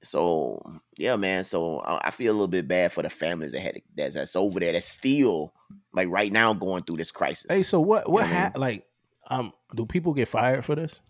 So 0.02 0.62
yeah, 0.96 1.16
man. 1.16 1.44
So 1.44 1.80
I 1.80 2.08
I 2.08 2.10
feel 2.10 2.32
a 2.32 2.34
little 2.34 2.48
bit 2.48 2.68
bad 2.68 2.92
for 2.92 3.02
the 3.02 3.10
families 3.10 3.52
that 3.52 3.60
had 3.60 3.82
that's 3.96 4.14
that's 4.14 4.36
over 4.36 4.60
there 4.60 4.72
that's 4.72 4.86
still 4.86 5.52
like 5.98 6.08
right 6.08 6.32
now 6.32 6.52
going 6.54 6.82
through 6.84 6.96
this 6.98 7.10
crisis. 7.10 7.46
Hey, 7.50 7.62
so 7.62 7.80
what? 7.80 8.10
What 8.10 8.24
I 8.24 8.26
mean- 8.26 8.36
ha- 8.36 8.52
like? 8.56 8.84
Um, 9.30 9.52
do 9.76 9.84
people 9.84 10.14
get 10.14 10.28
fired 10.28 10.64
for 10.64 10.74
this? 10.74 11.02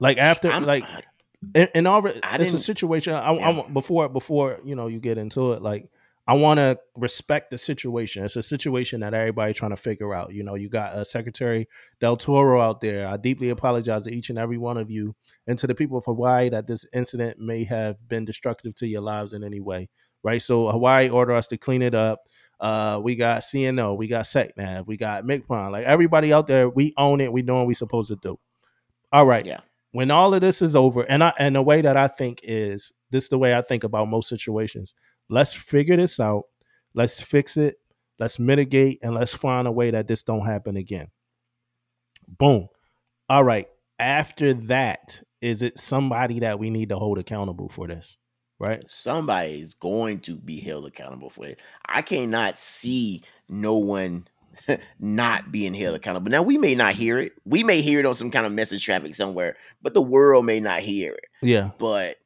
Like 0.00 0.18
after, 0.18 0.50
I'm- 0.50 0.64
like 0.64 0.84
in, 1.54 1.68
in 1.74 1.86
all, 1.86 2.04
it's 2.06 2.52
a 2.52 2.58
situation. 2.58 3.14
I, 3.14 3.20
I 3.30 3.32
Yeah. 3.36 3.48
want- 3.56 3.72
before 3.74 4.08
before 4.08 4.58
you 4.64 4.74
know 4.74 4.86
you 4.88 5.00
get 5.00 5.18
into 5.18 5.52
it. 5.52 5.62
Like 5.62 5.88
I 6.26 6.34
want 6.34 6.58
to 6.58 6.78
respect 6.96 7.50
the 7.50 7.58
situation. 7.58 8.24
It's 8.24 8.36
a 8.36 8.42
situation 8.42 9.00
that 9.00 9.12
everybody 9.14 9.52
trying 9.52 9.70
to 9.72 9.76
figure 9.76 10.14
out. 10.14 10.32
You 10.32 10.42
know, 10.42 10.54
you 10.54 10.68
got 10.70 10.92
uh, 10.94 11.04
Secretary 11.04 11.68
Del 12.00 12.16
Toro 12.16 12.60
out 12.62 12.80
there. 12.80 13.06
I 13.06 13.16
deeply 13.18 13.50
apologize 13.50 14.04
to 14.04 14.10
each 14.14 14.30
and 14.30 14.38
every 14.38 14.56
one 14.58 14.78
of 14.78 14.90
you 14.90 15.14
and 15.46 15.58
to 15.58 15.66
the 15.66 15.74
people 15.74 15.98
of 15.98 16.04
Hawaii 16.06 16.48
that 16.48 16.66
this 16.66 16.86
incident 16.94 17.38
may 17.38 17.64
have 17.64 17.96
been 18.08 18.24
destructive 18.24 18.74
to 18.76 18.86
your 18.86 19.02
lives 19.02 19.32
in 19.34 19.44
any 19.44 19.60
way. 19.60 19.88
Right. 20.22 20.40
So 20.40 20.70
Hawaii 20.70 21.10
ordered 21.10 21.34
us 21.34 21.46
to 21.48 21.58
clean 21.58 21.82
it 21.82 21.94
up. 21.94 22.20
Uh, 22.60 23.00
we 23.02 23.16
got 23.16 23.42
CNO, 23.42 23.96
we 23.96 24.08
got 24.08 24.24
SecNav, 24.24 24.86
we 24.86 24.96
got 24.96 25.24
MCPON. 25.24 25.72
Like 25.72 25.84
everybody 25.84 26.32
out 26.32 26.46
there, 26.46 26.68
we 26.68 26.94
own 26.96 27.20
it. 27.20 27.32
We 27.32 27.42
doing 27.42 27.58
what 27.58 27.66
we 27.66 27.74
supposed 27.74 28.08
to 28.08 28.16
do. 28.16 28.38
All 29.12 29.26
right. 29.26 29.44
Yeah. 29.44 29.60
When 29.92 30.10
all 30.10 30.34
of 30.34 30.40
this 30.40 30.60
is 30.60 30.74
over, 30.74 31.02
and 31.02 31.22
I 31.22 31.32
and 31.38 31.54
the 31.54 31.62
way 31.62 31.80
that 31.82 31.96
I 31.96 32.08
think 32.08 32.40
is 32.42 32.92
this 33.10 33.24
is 33.24 33.28
the 33.28 33.38
way 33.38 33.54
I 33.54 33.62
think 33.62 33.84
about 33.84 34.08
most 34.08 34.28
situations. 34.28 34.94
Let's 35.28 35.52
figure 35.52 35.96
this 35.96 36.18
out. 36.18 36.44
Let's 36.94 37.22
fix 37.22 37.56
it. 37.56 37.76
Let's 38.18 38.38
mitigate 38.38 38.98
and 39.02 39.14
let's 39.14 39.34
find 39.34 39.66
a 39.66 39.72
way 39.72 39.90
that 39.90 40.08
this 40.08 40.22
don't 40.22 40.46
happen 40.46 40.76
again. 40.76 41.08
Boom. 42.26 42.68
All 43.28 43.44
right. 43.44 43.66
After 43.98 44.54
that, 44.54 45.22
is 45.40 45.62
it 45.62 45.78
somebody 45.78 46.40
that 46.40 46.58
we 46.58 46.70
need 46.70 46.88
to 46.88 46.96
hold 46.96 47.18
accountable 47.18 47.68
for 47.68 47.86
this? 47.86 48.18
Right? 48.64 48.84
somebody 48.88 49.60
is 49.60 49.74
going 49.74 50.20
to 50.20 50.36
be 50.36 50.60
held 50.60 50.86
accountable 50.86 51.30
for 51.30 51.46
it. 51.46 51.60
I 51.86 52.02
cannot 52.02 52.58
see 52.58 53.22
no 53.48 53.74
one 53.76 54.26
not 54.98 55.52
being 55.52 55.74
held 55.74 55.88
mm-hmm. 55.88 55.96
accountable. 55.96 56.30
Now 56.30 56.42
we 56.42 56.58
may 56.58 56.74
not 56.74 56.94
hear 56.94 57.18
it. 57.18 57.32
We 57.44 57.62
may 57.64 57.80
hear 57.80 58.00
it 58.00 58.06
on 58.06 58.14
some 58.14 58.30
kind 58.30 58.46
of 58.46 58.52
message 58.52 58.84
traffic 58.84 59.14
somewhere, 59.14 59.56
but 59.82 59.94
the 59.94 60.02
world 60.02 60.44
may 60.46 60.60
not 60.60 60.80
hear 60.80 61.12
it. 61.12 61.24
Yeah. 61.42 61.70
But 61.78 62.16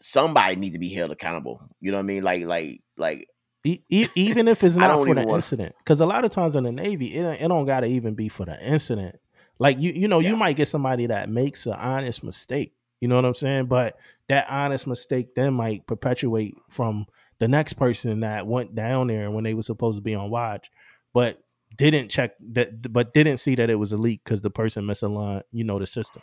somebody 0.00 0.56
need 0.56 0.72
to 0.74 0.78
be 0.78 0.92
held 0.92 1.10
accountable. 1.10 1.60
You 1.80 1.90
know 1.92 1.98
what 1.98 2.04
I 2.04 2.06
mean? 2.06 2.22
Like 2.22 2.44
like 2.44 2.82
like 2.96 3.28
E- 3.64 3.82
e- 3.88 4.08
even 4.14 4.46
if 4.46 4.62
it's 4.62 4.76
not 4.76 4.96
for 5.04 5.12
the 5.14 5.22
wanna- 5.22 5.34
incident, 5.34 5.74
because 5.78 6.00
a 6.00 6.06
lot 6.06 6.24
of 6.24 6.30
times 6.30 6.54
in 6.54 6.62
the 6.64 6.70
Navy, 6.72 7.06
it, 7.16 7.22
don't- 7.22 7.40
it 7.40 7.48
don't 7.48 7.66
got 7.66 7.80
to 7.80 7.86
even 7.88 8.14
be 8.14 8.28
for 8.28 8.44
the 8.44 8.60
incident. 8.64 9.16
Like 9.58 9.80
you, 9.80 9.90
you 9.92 10.06
know, 10.06 10.20
Yeah. 10.20 10.30
you 10.30 10.36
might 10.36 10.56
get 10.56 10.68
somebody 10.68 11.06
that 11.06 11.28
makes 11.30 11.66
an 11.66 11.72
honest 11.72 12.22
mistake. 12.22 12.74
You 13.00 13.08
know 13.08 13.16
what 13.16 13.24
I'm 13.24 13.34
saying? 13.34 13.66
But 13.66 13.96
that 14.28 14.46
honest 14.48 14.86
mistake 14.86 15.34
then 15.34 15.54
might 15.54 15.86
perpetuate 15.86 16.56
from 16.70 17.06
the 17.38 17.48
next 17.48 17.74
person 17.74 18.20
that 18.20 18.46
went 18.46 18.74
down 18.74 19.08
there 19.08 19.30
when 19.30 19.44
they 19.44 19.54
were 19.54 19.62
supposed 19.62 19.98
to 19.98 20.02
be 20.02 20.14
on 20.14 20.30
watch, 20.30 20.70
but 21.12 21.38
didn't 21.76 22.08
check 22.10 22.32
that, 22.52 22.90
but 22.92 23.12
didn't 23.12 23.36
see 23.36 23.54
that 23.56 23.68
it 23.68 23.74
was 23.74 23.92
a 23.92 23.98
leak 23.98 24.22
because 24.24 24.40
the 24.40 24.48
person 24.50 24.84
misaligned, 24.84 25.42
you 25.52 25.62
know, 25.64 25.78
the 25.78 25.86
system. 25.86 26.22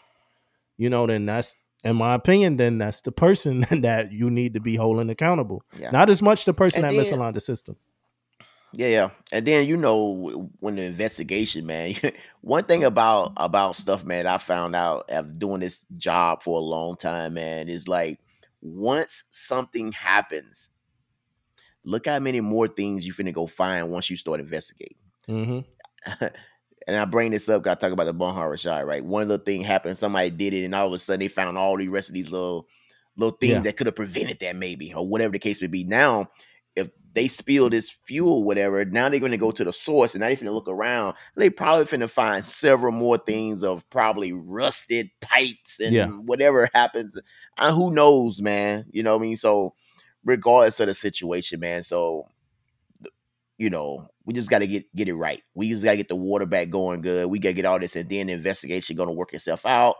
You 0.78 0.90
know, 0.90 1.06
then 1.06 1.28
that's, 1.28 1.56
in 1.84 1.96
my 1.96 2.16
opinion, 2.16 2.58
then 2.58 2.80
that's 2.80 3.02
the 3.02 3.12
person 3.12 3.60
that 3.82 4.12
you 4.12 4.32
need 4.32 4.56
to 4.56 4.60
be 4.60 4.76
holding 4.76 5.10
accountable. 5.12 5.64
yeah. 5.78 5.92
Not 5.92 6.10
as 6.10 6.22
much 6.24 6.46
the 6.46 6.54
person 6.54 6.84
And 6.84 6.98
that 6.98 7.04
then- 7.04 7.20
misaligned 7.20 7.34
the 7.36 7.42
system. 7.42 7.76
Yeah, 8.76 8.88
yeah. 8.88 9.10
And 9.32 9.46
then 9.46 9.68
you 9.68 9.78
know 9.78 10.50
when 10.60 10.76
the 10.76 10.84
investigation, 10.84 11.66
man. 11.66 11.94
one 12.42 12.64
thing 12.64 12.84
about 12.84 13.34
about 13.38 13.76
stuff, 13.76 14.04
man, 14.04 14.26
I 14.28 14.38
found 14.38 14.76
out 14.76 15.06
after 15.10 15.32
doing 15.32 15.62
this 15.62 15.86
job 15.98 16.42
for 16.42 16.58
a 16.58 16.64
long 16.64 16.98
time, 16.98 17.36
man, 17.36 17.70
is 17.70 17.88
like 17.88 18.20
once 18.62 19.26
something 19.32 19.92
happens, 19.92 20.70
look 21.84 22.08
how 22.08 22.20
many 22.20 22.42
more 22.42 22.68
things 22.68 23.06
you 23.06 23.14
finna 23.14 23.34
go 23.34 23.46
find 23.46 23.90
once 23.92 24.10
you 24.10 24.16
start 24.18 24.40
investigating. 24.40 24.98
Mm-hmm. 25.30 26.26
and 26.88 26.98
I 26.98 27.06
bring 27.06 27.32
this 27.32 27.50
up, 27.50 27.64
to 27.64 27.76
talk 27.76 27.92
about 27.92 28.06
the 28.06 28.14
Bonhomme 28.14 28.50
Richard, 28.50 28.86
right? 28.86 29.04
One 29.04 29.28
little 29.28 29.44
thing 29.44 29.62
happened, 29.62 29.98
somebody 29.98 30.30
did 30.30 30.54
it, 30.54 30.66
and 30.66 30.74
all 30.74 30.88
of 30.88 30.94
a 30.94 31.00
sudden 31.00 31.20
they 31.20 31.28
found 31.28 31.58
all 31.58 31.78
the 31.78 31.88
rest 31.90 32.10
of 32.10 32.16
these 32.16 32.30
little 32.30 32.68
little 33.16 33.38
things 33.38 33.52
Yeah. 33.52 33.60
that 33.62 33.78
could 33.78 33.86
have 33.86 33.96
prevented 33.96 34.40
that, 34.40 34.56
maybe, 34.56 34.92
or 34.94 35.08
whatever 35.08 35.32
the 35.32 35.40
case 35.40 35.62
would 35.62 35.70
be. 35.70 35.84
Now, 35.84 36.32
they 37.14 37.28
spill 37.28 37.70
this 37.70 37.90
fuel, 37.90 38.44
whatever, 38.44 38.84
now 38.86 39.10
they're 39.10 39.20
gonna 39.20 39.38
go 39.38 39.52
to 39.52 39.64
the 39.64 39.74
source 39.74 40.16
and 40.16 40.22
now 40.22 40.28
they're 40.28 40.38
gonna 40.38 40.52
look 40.52 40.68
around. 40.70 41.16
They 41.36 41.50
probably 41.50 41.86
finna 41.86 42.10
find 42.10 42.46
several 42.46 42.92
more 42.92 43.18
things 43.18 43.64
of 43.64 43.88
probably 43.90 44.34
rusted 44.34 45.10
pipes 45.22 45.80
and 45.80 45.94
Yeah. 45.94 46.08
whatever 46.08 46.70
happens. 46.74 47.18
Uh, 47.58 47.72
who 47.74 47.92
knows, 47.92 48.42
man? 48.42 48.86
You 48.92 49.04
know 49.04 49.16
what 49.16 49.22
I 49.24 49.28
mean? 49.28 49.38
So 49.38 49.76
regardless 50.26 50.80
of 50.80 50.88
the 50.88 50.94
situation, 50.94 51.60
man. 51.60 51.84
So 51.84 52.28
you 53.58 53.70
know, 53.70 54.08
we 54.26 54.34
just 54.34 54.50
got 54.50 54.60
to 54.60 54.68
get 54.68 54.94
get 54.96 55.08
it 55.08 55.14
right. 55.16 55.42
We 55.54 55.70
just 55.70 55.84
got 55.84 55.92
to 55.92 55.98
get 55.98 56.10
the 56.10 56.16
water 56.16 56.46
back 56.46 56.70
going 56.70 57.02
good. 57.02 57.30
We 57.30 57.40
got 57.40 57.50
to 57.50 57.54
get 57.54 57.66
all 57.66 57.80
this, 57.80 57.96
and 57.96 58.10
then 58.10 58.28
the 58.28 58.34
investigation 58.34 58.96
going 58.96 59.10
to 59.10 59.14
work 59.14 59.34
itself 59.34 59.66
out. 59.66 59.98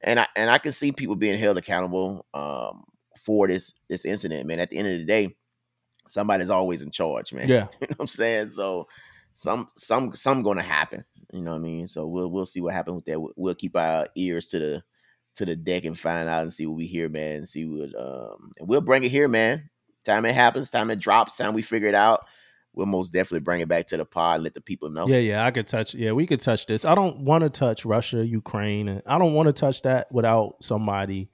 And 0.00 0.20
I 0.20 0.26
and 0.36 0.50
I 0.50 0.58
can 0.58 0.72
see 0.72 0.92
people 0.92 1.16
being 1.16 1.38
held 1.38 1.58
accountable 1.58 2.26
um, 2.34 2.84
for 3.18 3.48
this 3.48 3.74
this 3.88 4.04
incident, 4.04 4.46
man. 4.46 4.60
At 4.60 4.70
the 4.70 4.78
end 4.78 4.88
of 4.88 4.98
the 4.98 5.04
day, 5.04 5.36
somebody's 6.08 6.50
always 6.50 6.82
in 6.82 6.90
charge, 6.90 7.32
man. 7.32 7.48
Yeah. 7.48 7.68
you 7.80 7.88
know 7.88 7.94
what 7.96 8.00
I'm 8.00 8.06
saying? 8.08 8.50
So 8.50 8.88
some 9.32 9.68
some 9.76 10.14
some 10.14 10.42
going 10.42 10.56
to 10.56 10.62
happen. 10.62 11.04
You 11.32 11.42
know 11.42 11.52
what 11.52 11.58
I 11.58 11.62
mean? 11.62 11.88
So 11.88 12.06
we'll 12.06 12.30
we'll 12.30 12.46
see 12.46 12.60
what 12.60 12.74
happens 12.74 12.96
with 12.96 13.04
that. 13.06 13.20
We'll, 13.20 13.32
we'll 13.36 13.54
keep 13.54 13.76
our 13.76 14.08
ears 14.16 14.46
to 14.48 14.58
the 14.58 14.82
to 15.36 15.44
the 15.44 15.54
deck 15.54 15.84
and 15.84 15.98
find 15.98 16.28
out 16.28 16.42
and 16.42 16.52
see 16.52 16.66
what 16.66 16.76
we 16.76 16.86
hear, 16.86 17.08
man. 17.08 17.36
And 17.36 17.48
see 17.48 17.66
what 17.66 17.94
um 17.94 18.52
and 18.58 18.68
we'll 18.68 18.80
bring 18.80 19.04
it 19.04 19.10
here, 19.10 19.28
man. 19.28 19.68
Time 20.04 20.24
it 20.24 20.34
happens, 20.34 20.70
time 20.70 20.90
it 20.90 20.98
drops, 20.98 21.36
time 21.36 21.52
we 21.52 21.62
figure 21.62 21.88
it 21.88 21.94
out. 21.94 22.26
We'll 22.72 22.86
most 22.86 23.12
definitely 23.12 23.40
bring 23.40 23.60
it 23.60 23.68
back 23.68 23.86
to 23.88 23.96
the 23.96 24.04
pod, 24.04 24.36
and 24.36 24.44
let 24.44 24.52
the 24.52 24.60
people 24.60 24.90
know. 24.90 25.08
Yeah, 25.08 25.18
yeah, 25.18 25.46
I 25.46 25.50
could 25.50 25.66
touch. 25.66 25.94
Yeah, 25.94 26.12
we 26.12 26.26
could 26.26 26.42
touch 26.42 26.66
this. 26.66 26.84
I 26.84 26.94
don't 26.94 27.20
want 27.20 27.42
to 27.42 27.48
touch 27.48 27.86
Russia, 27.86 28.24
Ukraine, 28.24 28.88
and 28.88 29.02
I 29.06 29.18
don't 29.18 29.32
want 29.32 29.46
to 29.46 29.54
touch 29.54 29.82
that 29.82 30.12
without 30.12 30.56
somebody 30.62 31.30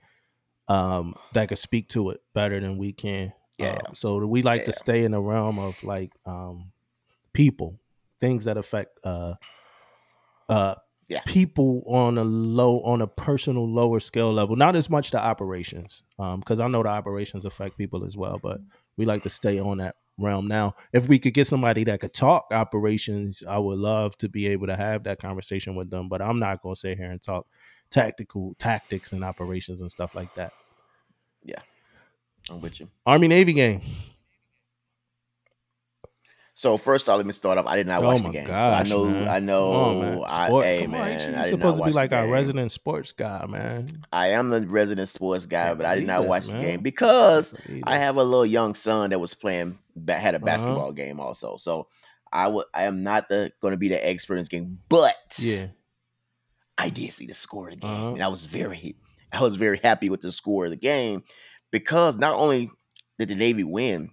um 0.68 1.14
that 1.34 1.48
could 1.48 1.58
speak 1.58 1.88
to 1.88 2.10
it 2.10 2.20
better 2.34 2.58
than 2.60 2.78
we 2.78 2.92
can. 2.92 3.32
Yeah. 3.62 3.80
Um, 3.86 3.94
so 3.94 4.18
we 4.26 4.42
like 4.42 4.64
to 4.64 4.72
stay 4.72 5.04
in 5.04 5.12
the 5.12 5.20
realm 5.20 5.58
of 5.58 5.82
like 5.84 6.12
um 6.26 6.72
people, 7.32 7.78
things 8.20 8.44
that 8.44 8.56
affect 8.56 8.98
uh 9.04 9.34
uh 10.48 10.74
Yeah. 11.08 11.20
people 11.26 11.82
on 11.86 12.18
a 12.18 12.24
low 12.24 12.80
on 12.80 13.02
a 13.02 13.06
personal 13.06 13.68
lower 13.68 14.00
scale 14.00 14.32
level. 14.32 14.56
Not 14.56 14.76
as 14.76 14.88
much 14.90 15.10
the 15.10 15.18
operations, 15.18 16.02
um, 16.18 16.40
because 16.40 16.60
I 16.60 16.68
know 16.68 16.82
the 16.82 16.88
operations 16.88 17.44
affect 17.44 17.76
people 17.76 18.04
as 18.04 18.16
well, 18.16 18.38
but 18.42 18.60
we 18.96 19.04
like 19.04 19.22
to 19.22 19.30
stay 19.30 19.58
on 19.58 19.78
that 19.78 19.96
realm. 20.18 20.46
Now, 20.46 20.74
if 20.92 21.08
we 21.08 21.18
could 21.18 21.34
get 21.34 21.46
somebody 21.46 21.84
that 21.84 22.00
could 22.00 22.12
talk 22.14 22.46
operations, 22.50 23.42
I 23.46 23.58
would 23.58 23.78
love 23.78 24.16
to 24.18 24.28
be 24.28 24.46
able 24.48 24.66
to 24.66 24.76
have 24.76 25.04
that 25.04 25.18
conversation 25.20 25.74
with 25.74 25.90
them. 25.90 26.08
But 26.08 26.20
I'm 26.22 26.38
not 26.38 26.62
going 26.62 26.74
to 26.74 26.80
sit 26.80 26.98
here 26.98 27.10
and 27.10 27.20
talk 27.20 27.46
tactical 27.90 28.54
tactics 28.58 29.12
and 29.12 29.24
operations 29.24 29.80
and 29.80 29.90
stuff 29.90 30.14
like 30.14 30.34
that. 30.34 30.52
I'm 32.50 32.60
with 32.60 32.80
you. 32.80 32.88
Army 33.06 33.28
Navy 33.28 33.52
game. 33.52 33.80
So 36.54 36.76
first 36.76 37.08
off, 37.08 37.16
let 37.16 37.24
me 37.26 37.32
start 37.32 37.56
off. 37.56 37.66
I 37.66 37.76
did 37.76 37.86
not 37.86 38.02
Oh 38.02 38.06
watch 38.06 38.22
the 38.22 38.28
game, 38.30 38.46
gosh, 38.46 38.88
so 38.88 38.94
I 38.94 39.00
know. 39.00 39.10
man. 39.10 39.28
I 39.28 39.38
know. 39.40 39.72
on, 39.72 39.98
man. 40.00 40.22
I, 40.28 40.48
hey, 40.62 40.82
Come 40.82 40.90
man, 40.92 41.10
ain't 41.10 41.36
you 41.38 41.44
supposed 41.44 41.78
to 41.78 41.84
be 41.84 41.92
like 41.92 42.12
our 42.12 42.28
resident 42.28 42.70
sports 42.70 43.12
guy, 43.12 43.46
man. 43.46 43.88
I 44.12 44.28
am 44.28 44.50
the 44.50 44.60
resident 44.66 45.08
sports 45.08 45.46
guy, 45.46 45.68
Can't 45.68 45.78
but 45.78 45.86
I 45.86 45.94
did 45.96 46.06
not 46.06 46.20
this, 46.20 46.28
watch 46.28 46.46
the 46.46 46.60
game 46.60 46.82
because 46.82 47.54
I 47.84 47.96
have 47.96 48.16
a 48.16 48.22
little 48.22 48.44
young 48.46 48.74
son 48.74 49.10
that 49.10 49.18
was 49.18 49.32
playing, 49.34 49.78
had 50.06 50.34
a 50.34 50.36
Uh-huh. 50.36 50.44
basketball 50.44 50.92
game 50.92 51.20
also. 51.20 51.56
So 51.56 51.88
I 52.30 52.48
would, 52.48 52.66
I 52.74 52.84
am 52.84 53.02
not 53.02 53.28
the 53.30 53.50
going 53.62 53.72
to 53.72 53.78
be 53.78 53.88
the 53.88 54.06
expert 54.06 54.34
in 54.34 54.40
this 54.42 54.48
game, 54.48 54.78
but 54.90 55.16
Yeah. 55.40 55.68
I 56.76 56.90
did 56.90 57.12
see 57.12 57.26
the 57.26 57.34
score 57.34 57.68
of 57.68 57.74
the 57.74 57.80
game, 57.80 57.90
Uh-huh. 57.90 58.12
and 58.14 58.22
I 58.22 58.28
was 58.28 58.44
very, 58.44 58.96
I 59.32 59.40
was 59.40 59.54
very 59.54 59.78
happy 59.82 60.10
with 60.10 60.20
the 60.20 60.30
score 60.30 60.66
of 60.66 60.70
the 60.70 60.76
game 60.76 61.24
because 61.72 62.16
not 62.16 62.36
only 62.36 62.70
did 63.18 63.28
the 63.28 63.34
Navy 63.34 63.64
win, 63.64 64.10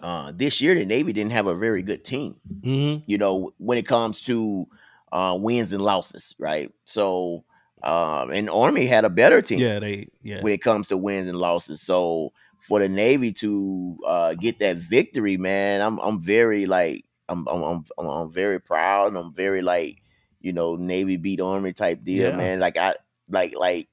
uh, 0.00 0.32
this 0.34 0.60
year 0.60 0.74
the 0.74 0.86
Navy 0.86 1.12
didn't 1.12 1.32
have 1.32 1.46
a 1.46 1.54
very 1.54 1.82
good 1.82 2.04
team. 2.04 2.36
Mm-hmm. 2.62 3.02
You 3.06 3.18
know, 3.18 3.52
when 3.58 3.76
it 3.76 3.86
comes 3.86 4.22
to 4.22 4.66
uh, 5.12 5.36
wins 5.38 5.72
and 5.72 5.82
losses, 5.82 6.34
right? 6.38 6.72
So, 6.84 7.44
um, 7.82 8.30
and 8.30 8.48
Army 8.48 8.86
had 8.86 9.04
a 9.04 9.10
better 9.10 9.42
team 9.42 9.58
Yeah, 9.58 9.78
they 9.78 10.08
yeah. 10.22 10.40
when 10.40 10.52
it 10.52 10.62
comes 10.62 10.88
to 10.88 10.96
wins 10.96 11.28
and 11.28 11.38
losses. 11.38 11.82
So 11.82 12.32
for 12.60 12.80
the 12.80 12.88
Navy 12.88 13.32
to 13.34 13.98
uh, 14.06 14.34
get 14.34 14.58
that 14.60 14.76
victory, 14.78 15.36
man, 15.36 15.80
I'm 15.80 15.98
I'm 15.98 16.20
very 16.20 16.66
like 16.66 17.04
I'm 17.28 17.46
I'm 17.48 17.84
I'm, 17.98 18.06
I'm, 18.08 18.30
very 18.32 18.60
proud. 18.60 19.08
And 19.08 19.16
I'm 19.16 19.32
very 19.32 19.62
like 19.62 20.02
you 20.40 20.52
know 20.52 20.76
Navy 20.76 21.16
beat 21.16 21.40
Army 21.40 21.72
type 21.72 22.04
deal, 22.04 22.30
Yeah. 22.30 22.36
man. 22.36 22.60
Like 22.60 22.76
I 22.76 22.94
like 23.28 23.56
like 23.56 23.88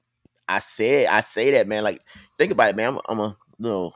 I 0.48 0.60
said 0.60 1.06
I 1.06 1.20
say 1.22 1.52
that 1.52 1.68
man. 1.68 1.84
Like 1.84 2.02
think 2.38 2.52
about 2.52 2.70
it, 2.70 2.76
man. 2.76 2.94
I'm, 2.94 3.00
I'm 3.08 3.20
a 3.20 3.36
little 3.58 3.94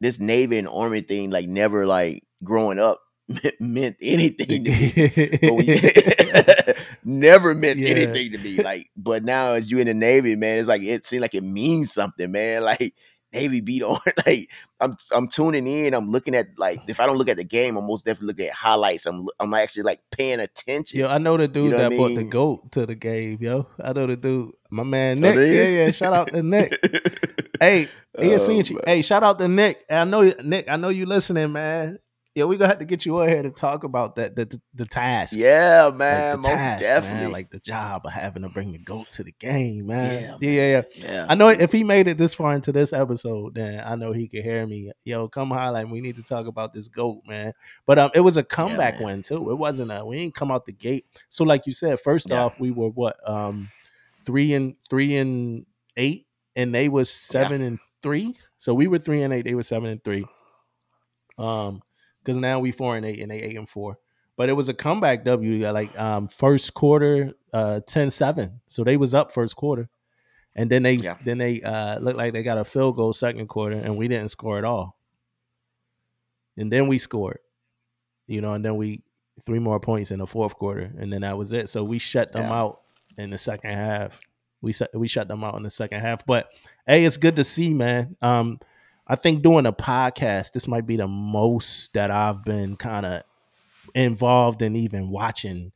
this 0.00 0.18
Navy 0.20 0.58
and 0.58 0.68
Army 0.68 1.00
thing 1.02 1.30
like 1.30 1.48
never 1.48 1.86
like 1.86 2.24
growing 2.44 2.78
up 2.78 3.00
meant 3.60 3.96
anything 4.02 4.64
to 4.64 4.70
me. 4.70 5.38
We- 5.50 6.74
never 7.04 7.54
meant 7.54 7.78
Yeah. 7.78 7.88
anything 7.90 8.32
to 8.32 8.38
me. 8.38 8.62
Like, 8.62 8.90
but 8.96 9.24
now 9.24 9.54
as 9.54 9.70
you 9.70 9.78
in 9.78 9.86
the 9.86 9.94
Navy, 9.94 10.36
man, 10.36 10.58
it's 10.58 10.68
like 10.68 10.82
it 10.82 11.06
seems 11.06 11.22
like 11.22 11.34
it 11.34 11.44
means 11.44 11.92
something, 11.92 12.30
man. 12.30 12.62
Like 12.64 12.94
Navy 13.36 13.60
beat 13.60 13.82
on 13.82 13.98
like 14.26 14.50
I'm 14.80 14.96
I'm 15.12 15.28
tuning 15.28 15.66
in. 15.66 15.94
I'm 15.94 16.10
looking 16.10 16.34
at 16.34 16.48
like 16.58 16.80
if 16.88 17.00
I 17.00 17.06
don't 17.06 17.16
look 17.18 17.28
at 17.28 17.36
the 17.36 17.44
game, 17.44 17.76
I'm 17.76 17.86
most 17.86 18.04
definitely 18.04 18.28
looking 18.28 18.46
at 18.46 18.54
highlights. 18.54 19.06
I'm 19.06 19.28
I'm 19.38 19.52
actually 19.54 19.84
like 19.84 20.00
paying 20.10 20.40
attention. 20.40 21.00
Yo, 21.00 21.08
I 21.08 21.18
know 21.18 21.36
the 21.36 21.48
dude 21.48 21.72
know 21.72 21.78
that 21.78 21.92
I 21.92 21.96
brought 21.96 22.14
the 22.14 22.24
goat 22.24 22.72
to 22.72 22.86
the 22.86 22.94
game, 22.94 23.38
yo. 23.40 23.66
I 23.82 23.92
know 23.92 24.06
the 24.06 24.16
dude, 24.16 24.52
my 24.70 24.82
man 24.82 25.18
Oh, 25.24 25.28
Nick. 25.28 25.36
you? 25.36 25.42
yeah, 25.44 25.68
yeah. 25.84 25.90
Shout 25.90 26.12
out 26.12 26.28
to 26.28 26.42
Nick. 26.42 26.78
Hey, 27.58 27.88
he 28.18 28.34
Oh, 28.34 28.36
seen 28.36 28.62
you. 28.66 28.80
Hey, 28.84 29.00
shout 29.00 29.22
out 29.22 29.38
to 29.38 29.48
Nick. 29.48 29.78
I 29.88 30.04
know 30.04 30.22
Nick. 30.44 30.68
I 30.68 30.76
know 30.76 30.90
you 30.90 31.06
listening, 31.06 31.52
man. 31.52 31.98
Yeah, 32.36 32.44
we 32.44 32.58
gonna 32.58 32.68
have 32.68 32.80
to 32.80 32.84
get 32.84 33.06
you 33.06 33.18
on 33.22 33.28
here 33.28 33.42
to 33.42 33.50
talk 33.50 33.82
about 33.82 34.16
that 34.16 34.36
the 34.36 34.60
the 34.74 34.84
task. 34.84 35.34
Yeah, 35.38 35.84
Like, 35.86 35.94
man, 35.96 36.30
the 36.32 36.36
most 36.36 36.46
task, 36.46 36.82
definitely. 36.82 37.20
man. 37.22 37.32
Like 37.32 37.50
the 37.50 37.58
job 37.58 38.02
of 38.04 38.12
having 38.12 38.42
to 38.42 38.50
bring 38.50 38.72
the 38.72 38.78
goat 38.78 39.10
to 39.12 39.24
the 39.24 39.32
game, 39.40 39.86
man. 39.86 40.22
Yeah, 40.22 40.36
Yeah, 40.40 40.50
yeah, 40.50 40.82
yeah. 40.98 41.10
yeah, 41.12 41.26
I 41.30 41.34
know 41.34 41.48
if 41.48 41.72
he 41.72 41.82
made 41.82 42.08
it 42.08 42.18
this 42.18 42.34
far 42.34 42.54
into 42.54 42.72
this 42.72 42.92
episode, 42.92 43.54
then 43.54 43.82
I 43.82 43.94
know 43.96 44.12
he 44.12 44.28
could 44.28 44.42
hear 44.44 44.66
me. 44.66 44.92
Yo, 45.04 45.28
come 45.28 45.50
highlight. 45.50 45.88
We 45.88 46.02
need 46.02 46.16
to 46.16 46.22
talk 46.22 46.46
about 46.46 46.74
this 46.74 46.88
goat, 46.88 47.22
man. 47.26 47.54
But 47.86 47.98
um, 47.98 48.10
it 48.14 48.20
was 48.20 48.36
a 48.36 48.42
comeback 48.44 48.96
man. 48.96 49.04
win 49.04 49.22
too. 49.22 49.50
It 49.50 49.56
wasn't 49.56 49.90
a 49.90 50.04
we 50.04 50.16
didn't 50.18 50.34
come 50.34 50.50
out 50.50 50.66
the 50.66 50.72
gate. 50.72 51.06
So 51.30 51.42
like 51.42 51.64
you 51.66 51.72
said, 51.72 51.98
first 52.00 52.28
Yeah. 52.28 52.42
off, 52.44 52.60
we 52.60 52.70
were 52.70 52.90
what 52.90 53.16
um 53.26 53.70
three 54.26 54.52
and 54.52 54.74
three 54.90 55.16
and 55.16 55.64
eight, 55.96 56.26
and 56.54 56.74
they 56.74 56.90
was 56.90 57.08
seven 57.08 57.62
and 57.62 57.78
three. 58.02 58.36
So 58.58 58.74
we 58.74 58.88
were 58.88 58.98
three 58.98 59.22
and 59.22 59.32
eight. 59.32 59.46
They 59.46 59.54
were 59.54 59.62
seven 59.62 59.88
and 59.88 60.04
three. 60.04 60.26
Um, 61.38 61.82
because 62.26 62.36
now 62.36 62.58
we 62.58 62.72
four 62.72 62.96
and 62.96 63.06
eight, 63.06 63.20
and 63.20 63.30
they 63.30 63.40
eight 63.40 63.56
and 63.56 63.68
four. 63.68 63.96
But 64.36 64.48
it 64.48 64.52
was 64.54 64.68
a 64.68 64.74
comeback 64.74 65.24
W. 65.24 65.70
Like 65.70 65.96
um, 65.98 66.26
first 66.28 66.74
quarter, 66.74 67.32
uh, 67.54 67.80
10-7. 67.86 68.58
So 68.66 68.84
they 68.84 68.96
was 68.96 69.14
up 69.14 69.32
first 69.32 69.54
quarter, 69.56 69.88
and 70.56 70.68
then 70.70 70.82
they 70.82 70.94
Yeah. 70.94 71.16
then 71.24 71.38
they 71.38 71.62
uh 71.62 71.98
looked 72.00 72.18
like 72.18 72.32
they 72.32 72.42
got 72.42 72.58
a 72.58 72.64
field 72.64 72.96
goal 72.96 73.12
second 73.12 73.46
quarter, 73.46 73.76
and 73.76 73.96
we 73.96 74.08
didn't 74.08 74.28
score 74.28 74.58
at 74.58 74.64
all. 74.64 74.98
And 76.56 76.72
then 76.72 76.86
we 76.86 76.98
scored, 76.98 77.38
you 78.26 78.40
know, 78.40 78.52
and 78.54 78.64
then 78.64 78.76
we 78.76 79.02
three 79.44 79.58
more 79.58 79.78
points 79.78 80.10
in 80.10 80.18
the 80.18 80.26
fourth 80.26 80.54
quarter, 80.56 80.90
and 80.98 81.12
then 81.12 81.20
that 81.20 81.36
was 81.38 81.52
it. 81.52 81.68
So 81.68 81.84
we 81.84 81.98
shut 81.98 82.32
them 82.32 82.44
Yeah. 82.48 82.54
out 82.60 82.80
in 83.18 83.30
the 83.30 83.38
second 83.38 83.70
half. 83.72 84.18
We 84.62 84.72
set, 84.72 84.94
we 84.98 85.06
shut 85.06 85.28
them 85.28 85.44
out 85.44 85.54
in 85.56 85.62
the 85.62 85.70
second 85.70 86.00
half. 86.00 86.24
But 86.26 86.50
hey, 86.86 87.04
it's 87.04 87.18
good 87.18 87.36
to 87.36 87.44
see, 87.44 87.74
man. 87.74 88.16
Um, 88.22 88.58
I 89.06 89.14
think 89.16 89.42
doing 89.42 89.66
a 89.66 89.72
podcast, 89.72 90.52
this 90.52 90.66
might 90.66 90.86
be 90.86 90.96
the 90.96 91.06
most 91.08 91.94
that 91.94 92.10
I've 92.10 92.44
been 92.44 92.76
kind 92.76 93.06
of 93.06 93.22
involved 93.94 94.62
in 94.62 94.76
even 94.76 95.10
watching 95.10 95.72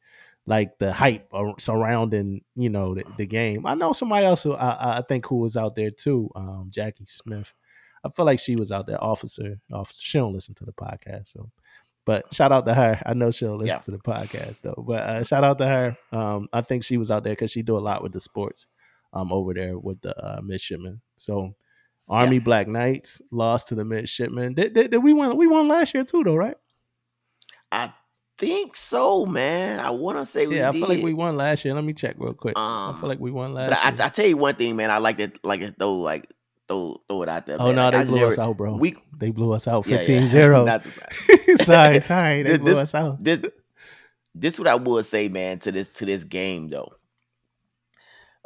like 0.47 0.79
the 0.79 0.93
hype 0.93 1.31
surrounding 1.59 2.43
you 2.57 2.69
know 2.71 2.95
the, 2.95 3.05
the 3.19 3.27
game. 3.27 3.67
I 3.67 3.75
know 3.75 3.93
somebody 3.93 4.27
else 4.27 4.43
who 4.43 4.55
I, 4.55 4.99
I 4.99 5.03
think 5.03 5.27
who 5.27 5.37
was 5.37 5.57
out 5.57 5.77
there 5.77 5.91
too, 5.91 6.31
um, 6.35 6.69
Jackie 6.71 7.05
Smith. 7.05 7.53
I 8.03 8.09
feel 8.09 8.25
like 8.25 8.41
she 8.41 8.57
was 8.57 8.73
out 8.73 8.87
there, 8.87 9.03
officer. 9.03 9.61
Officer, 9.73 10.03
she 10.03 10.19
don't 10.19 10.33
listen 10.33 10.55
to 10.57 10.65
the 10.65 10.73
podcast, 10.73 11.29
so. 11.29 11.51
But 12.07 12.35
shout 12.35 12.51
out 12.51 12.65
to 12.67 12.75
her. 12.75 13.01
I 13.05 13.13
know 13.13 13.31
she'll 13.31 13.57
listen 13.57 13.67
Yeah. 13.77 13.79
to 13.81 13.91
the 13.91 13.99
podcast 13.99 14.63
though. 14.63 14.83
But 14.87 15.03
uh, 15.03 15.23
shout 15.23 15.45
out 15.45 15.59
to 15.59 15.67
her. 15.67 15.97
Um, 16.11 16.49
I 16.53 16.63
think 16.63 16.83
she 16.83 16.97
was 16.97 17.11
out 17.11 17.23
there 17.25 17.35
because 17.35 17.51
she 17.51 17.63
do 17.63 17.77
a 17.77 17.79
lot 17.79 18.03
with 18.03 18.13
the 18.13 18.21
sports, 18.21 18.67
um, 19.13 19.31
over 19.33 19.53
there 19.53 19.79
with 19.79 20.01
the 20.01 20.17
uh, 20.19 20.41
midshipmen. 20.43 21.03
So, 21.17 21.55
Army 22.11 22.39
Black 22.41 22.67
Knights 22.69 23.23
lost 23.31 23.69
to 23.69 23.75
the 23.75 23.85
midshipmen. 23.85 24.55
Did, 24.55 24.75
did, 24.75 24.91
did 24.91 24.99
we 24.99 25.13
won? 25.13 25.37
We 25.37 25.47
won 25.47 25.69
last 25.69 25.95
year 25.95 26.05
too, 26.05 26.23
though, 26.25 26.35
right? 26.37 26.57
I 27.73 27.93
think 28.37 28.75
so, 28.75 29.27
man. 29.27 29.79
I 29.81 29.91
want 29.91 30.19
to 30.19 30.27
say 30.27 30.47
we 30.47 30.57
yeah, 30.59 30.69
I 30.69 30.73
did. 30.73 30.81
feel 30.81 30.89
like 30.89 31.05
we 31.05 31.15
won 31.15 31.37
last 31.37 31.65
year. 31.65 31.73
Let 31.75 31.85
me 31.85 31.93
check 31.93 32.17
real 32.19 32.35
quick. 32.35 32.55
I 32.57 32.89
Um, 32.91 32.99
feel 33.01 33.09
like 33.09 33.21
we 33.21 33.31
won 33.31 33.55
last 33.55 33.85
I, 33.85 33.91
year. 33.91 33.99
I 34.03 34.09
tell 34.09 34.27
you 34.27 34.37
one 34.37 34.57
thing, 34.57 34.77
man. 34.77 34.91
I 34.91 34.99
like 34.99 35.21
it, 35.21 35.39
like 35.45 35.61
it 35.61 35.77
though, 35.79 35.95
like 35.95 36.29
throw 36.69 37.01
throw 37.09 37.23
it 37.23 37.29
out 37.29 37.47
there. 37.47 37.57
oh 37.61 37.67
man. 37.67 37.77
no, 37.77 37.83
Like, 37.85 37.93
they 37.93 37.99
I 37.99 38.05
blew 38.05 38.15
never- 38.17 38.27
us 38.33 38.39
out, 38.39 38.57
bro. 38.57 38.77
We 38.77 38.97
they 39.17 39.31
blew 39.31 39.53
us 39.53 39.69
out 39.69 39.87
yeah, 39.87 39.97
yeah. 39.97 40.03
15-0. 40.23 40.67
Not 40.67 40.83
surprised. 40.85 41.63
sorry, 41.63 42.01
sorry, 42.01 42.43
they 42.43 42.51
This- 42.53 42.59
blew 42.59 42.77
us 42.79 42.95
out. 42.95 43.23
this 43.23 43.41
this 44.35 44.59
what 44.59 44.69
I 44.69 44.75
would 44.75 45.05
say, 45.05 45.29
man, 45.29 45.59
to 45.61 45.71
this 45.73 45.89
to 45.91 46.07
this 46.07 46.25
game 46.25 46.69
though. 46.69 46.93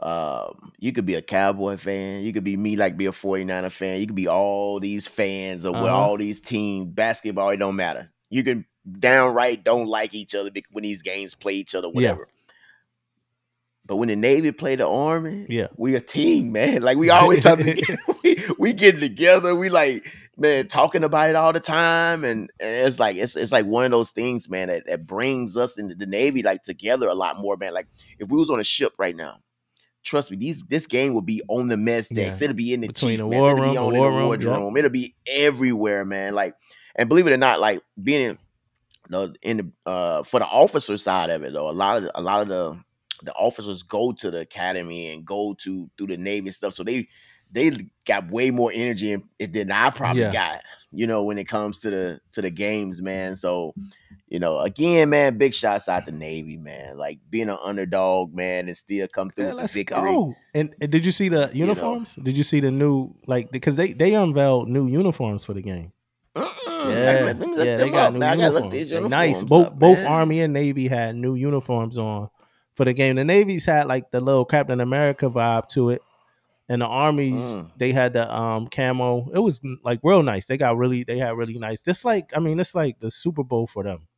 Um, 0.00 0.72
you 0.78 0.92
could 0.92 1.06
be 1.06 1.14
a 1.14 1.22
cowboy 1.22 1.76
fan, 1.76 2.24
you 2.24 2.32
could 2.32 2.44
be 2.44 2.56
me, 2.56 2.76
like 2.76 2.96
be 2.96 3.06
a 3.06 3.12
49er 3.12 3.70
fan, 3.70 4.00
you 4.00 4.06
could 4.06 4.16
be 4.16 4.26
all 4.28 4.80
these 4.80 5.06
fans 5.06 5.64
of 5.64 5.74
Uh-huh. 5.76 5.86
all 5.94 6.16
these 6.16 6.40
teams, 6.40 6.88
basketball, 6.92 7.50
it 7.50 7.58
don't 7.58 7.76
matter. 7.76 8.10
You 8.28 8.42
can 8.42 8.66
downright 8.98 9.64
don't 9.64 9.86
like 9.86 10.12
each 10.12 10.34
other 10.34 10.50
when 10.72 10.82
these 10.82 11.00
games 11.02 11.34
play 11.34 11.54
each 11.54 11.74
other, 11.74 11.86
Yeah. 11.88 11.92
whatever. 11.92 12.28
But 13.86 13.96
when 13.96 14.08
the 14.08 14.16
Navy 14.16 14.50
play 14.50 14.76
the 14.76 14.86
Army, 14.88 15.46
Yeah. 15.48 15.68
we 15.76 15.94
a 15.94 16.00
team, 16.00 16.52
man. 16.52 16.82
Like 16.82 16.96
we 16.98 17.10
always 17.10 17.44
have 17.44 17.58
to 17.58 17.96
we, 18.24 18.44
we 18.58 18.72
getting 18.72 19.00
together. 19.00 19.54
We 19.54 19.68
like 19.68 20.10
man 20.36 20.66
talking 20.68 21.04
about 21.04 21.30
it 21.30 21.36
all 21.36 21.52
the 21.52 21.60
time, 21.60 22.24
and, 22.24 22.50
and 22.58 22.86
it's 22.86 22.98
like 22.98 23.16
it's 23.16 23.36
it's 23.36 23.52
like 23.52 23.66
one 23.66 23.84
of 23.84 23.90
those 23.92 24.10
things, 24.10 24.48
man, 24.48 24.68
that, 24.68 24.86
that 24.86 25.06
brings 25.06 25.56
us 25.56 25.78
into 25.78 25.94
the 25.94 26.06
Navy 26.06 26.42
like 26.42 26.62
together 26.62 27.08
a 27.08 27.14
lot 27.14 27.38
more, 27.38 27.56
man. 27.56 27.72
Like 27.74 27.86
if 28.18 28.28
we 28.28 28.38
was 28.38 28.50
on 28.50 28.58
a 28.58 28.64
ship 28.64 28.94
right 28.98 29.14
now, 29.14 29.38
trust 30.04 30.30
me, 30.30 30.36
these 30.36 30.62
this 30.64 30.86
game 30.86 31.14
will 31.14 31.22
be 31.22 31.42
on 31.48 31.68
the 31.68 31.76
mess 31.76 32.08
decks. 32.08 32.40
Yeah. 32.40 32.44
It'll 32.44 32.56
be 32.56 32.72
in 32.74 32.80
the 32.82 32.88
Between 32.88 33.12
chief 33.12 33.18
the 33.20 33.26
mess. 33.26 33.38
war 33.38 33.50
It'll 33.50 33.60
room, 33.62 33.70
be 33.70 33.74
the 33.74 33.80
on 33.82 33.92
war 33.94 34.10
the 34.10 34.16
room, 34.16 34.26
wardroom. 34.26 34.76
It'll 34.76 34.90
be 34.90 35.14
everywhere, 35.26 36.04
man. 36.04 36.34
Like 36.34 36.54
and 36.96 37.08
believe 37.08 37.26
it 37.26 37.32
or 37.32 37.36
not, 37.36 37.60
like 37.60 37.82
being 38.02 38.30
in 38.30 38.38
the 39.10 39.34
in 39.42 39.56
the 39.58 39.90
uh 39.90 40.22
for 40.22 40.40
the 40.40 40.46
officer 40.46 40.96
side 40.96 41.30
of 41.30 41.42
it 41.42 41.52
though, 41.52 41.68
a 41.68 41.72
lot 41.72 41.96
of 41.98 42.02
the, 42.04 42.18
a 42.18 42.22
lot 42.22 42.42
of 42.42 42.48
the 42.48 42.78
the 43.22 43.32
officers 43.34 43.82
go 43.82 44.12
to 44.12 44.30
the 44.30 44.40
academy 44.40 45.12
and 45.12 45.24
go 45.24 45.54
to 45.54 45.90
through 45.96 46.08
the 46.08 46.16
navy 46.16 46.48
and 46.48 46.54
stuff. 46.54 46.74
So 46.74 46.84
they 46.84 47.08
they 47.52 47.70
got 48.04 48.30
way 48.30 48.50
more 48.50 48.70
energy 48.74 49.16
than 49.38 49.70
I 49.70 49.90
probably 49.90 50.22
Yeah. 50.22 50.32
got, 50.32 50.62
you 50.90 51.06
know, 51.06 51.22
when 51.22 51.38
it 51.38 51.46
comes 51.46 51.80
to 51.80 51.90
the 51.90 52.20
to 52.32 52.42
the 52.42 52.50
games, 52.50 53.00
man. 53.00 53.36
So, 53.36 53.74
you 54.34 54.40
know, 54.40 54.58
again, 54.58 55.10
man, 55.10 55.38
big 55.38 55.54
shots 55.54 55.88
out 55.88 56.06
the 56.06 56.10
Navy, 56.12 56.56
man. 56.56 56.98
Like 56.98 57.20
being 57.30 57.48
an 57.48 57.56
underdog, 57.62 58.34
man, 58.34 58.66
and 58.66 58.76
still 58.76 59.06
come 59.06 59.30
through 59.30 59.44
Yeah, 59.44 59.50
with 59.50 59.56
the 59.58 59.62
let's 59.62 59.74
victory. 59.74 60.00
go. 60.10 60.34
And, 60.52 60.74
and 60.80 60.90
did 60.90 61.06
you 61.06 61.12
see 61.12 61.28
the 61.28 61.46
know. 61.46 61.52
uniforms? 61.52 62.16
Did 62.16 62.36
you 62.36 62.42
see 62.42 62.58
the 62.58 62.72
new 62.72 63.14
like 63.28 63.52
because 63.52 63.76
they 63.76 63.92
they 63.92 64.14
unveiled 64.14 64.68
new 64.68 64.88
uniforms 64.88 65.44
for 65.44 65.54
the 65.54 65.62
game? 65.62 65.92
Mm-mm. 66.34 66.50
Yeah, 66.66 67.22
Let 67.26 67.38
me 67.38 67.54
yeah, 67.64 67.76
they 67.76 67.90
got 67.90 68.06
up, 68.08 68.12
new 68.14 68.18
man. 68.18 68.32
I 68.32 68.42
gotta 68.42 68.54
look 68.54 68.72
uniforms. 68.74 68.90
uniforms 68.90 69.10
nice. 69.10 69.44
Both 69.44 69.66
up, 69.68 69.78
both 69.78 69.98
man. 69.98 70.06
Army 70.08 70.40
and 70.40 70.52
Navy 70.52 70.88
had 70.88 71.14
new 71.14 71.36
uniforms 71.36 71.96
on 71.96 72.28
for 72.74 72.84
the 72.84 72.92
game. 72.92 73.14
The 73.14 73.24
Navy's 73.24 73.64
had 73.64 73.86
like 73.86 74.10
the 74.10 74.20
little 74.20 74.44
Captain 74.44 74.80
America 74.80 75.30
vibe 75.30 75.68
to 75.74 75.90
it, 75.90 76.02
and 76.68 76.82
the 76.82 76.86
Armies 76.86 77.40
Mm. 77.58 77.70
they 77.76 77.92
had 77.92 78.14
the 78.14 78.34
um 78.34 78.66
camo. 78.66 79.30
It 79.32 79.38
was 79.38 79.60
like 79.84 80.00
real 80.02 80.24
nice. 80.24 80.46
They 80.46 80.56
got 80.56 80.76
really 80.76 81.04
they 81.04 81.18
had 81.18 81.36
really 81.36 81.56
nice. 81.56 81.82
This 81.82 82.04
like 82.04 82.32
I 82.36 82.40
mean 82.40 82.58
it's 82.58 82.74
like 82.74 82.98
the 82.98 83.12
Super 83.12 83.44
Bowl 83.44 83.68
for 83.68 83.84
them. 83.84 84.08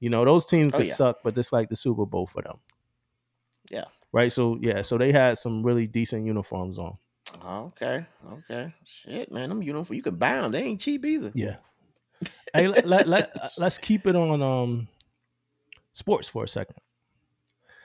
You 0.00 0.10
know 0.10 0.24
those 0.24 0.44
teams 0.46 0.72
Oh, 0.74 0.78
could 0.78 0.86
yeah. 0.86 0.92
suck, 0.94 1.18
but 1.24 1.36
it's 1.38 1.52
like 1.52 1.68
the 1.68 1.76
Super 1.76 2.04
Bowl 2.06 2.26
for 2.26 2.42
them. 2.42 2.58
Yeah. 3.70 3.84
Right. 4.12 4.30
So 4.30 4.58
yeah. 4.60 4.82
So 4.82 4.98
they 4.98 5.12
had 5.12 5.38
some 5.38 5.62
really 5.62 5.86
decent 5.86 6.24
uniforms 6.26 6.78
on. 6.78 6.98
Okay, 7.44 8.04
okay. 8.32 8.72
Shit, 8.84 9.32
man, 9.32 9.48
them 9.48 9.62
uniforms 9.62 9.96
you 9.96 10.02
can 10.02 10.16
buy 10.16 10.40
them. 10.40 10.52
They 10.52 10.62
ain't 10.62 10.80
cheap 10.80 11.04
either. 11.04 11.32
Yeah. 11.34 11.56
hey, 12.52 12.68
let, 12.68 12.86
let, 12.86 13.08
let, 13.08 13.36
let's 13.58 13.78
keep 13.78 14.06
it 14.06 14.14
on 14.14 14.40
um 14.42 14.88
sports 15.92 16.28
for 16.28 16.44
a 16.44 16.48
second. 16.48 16.76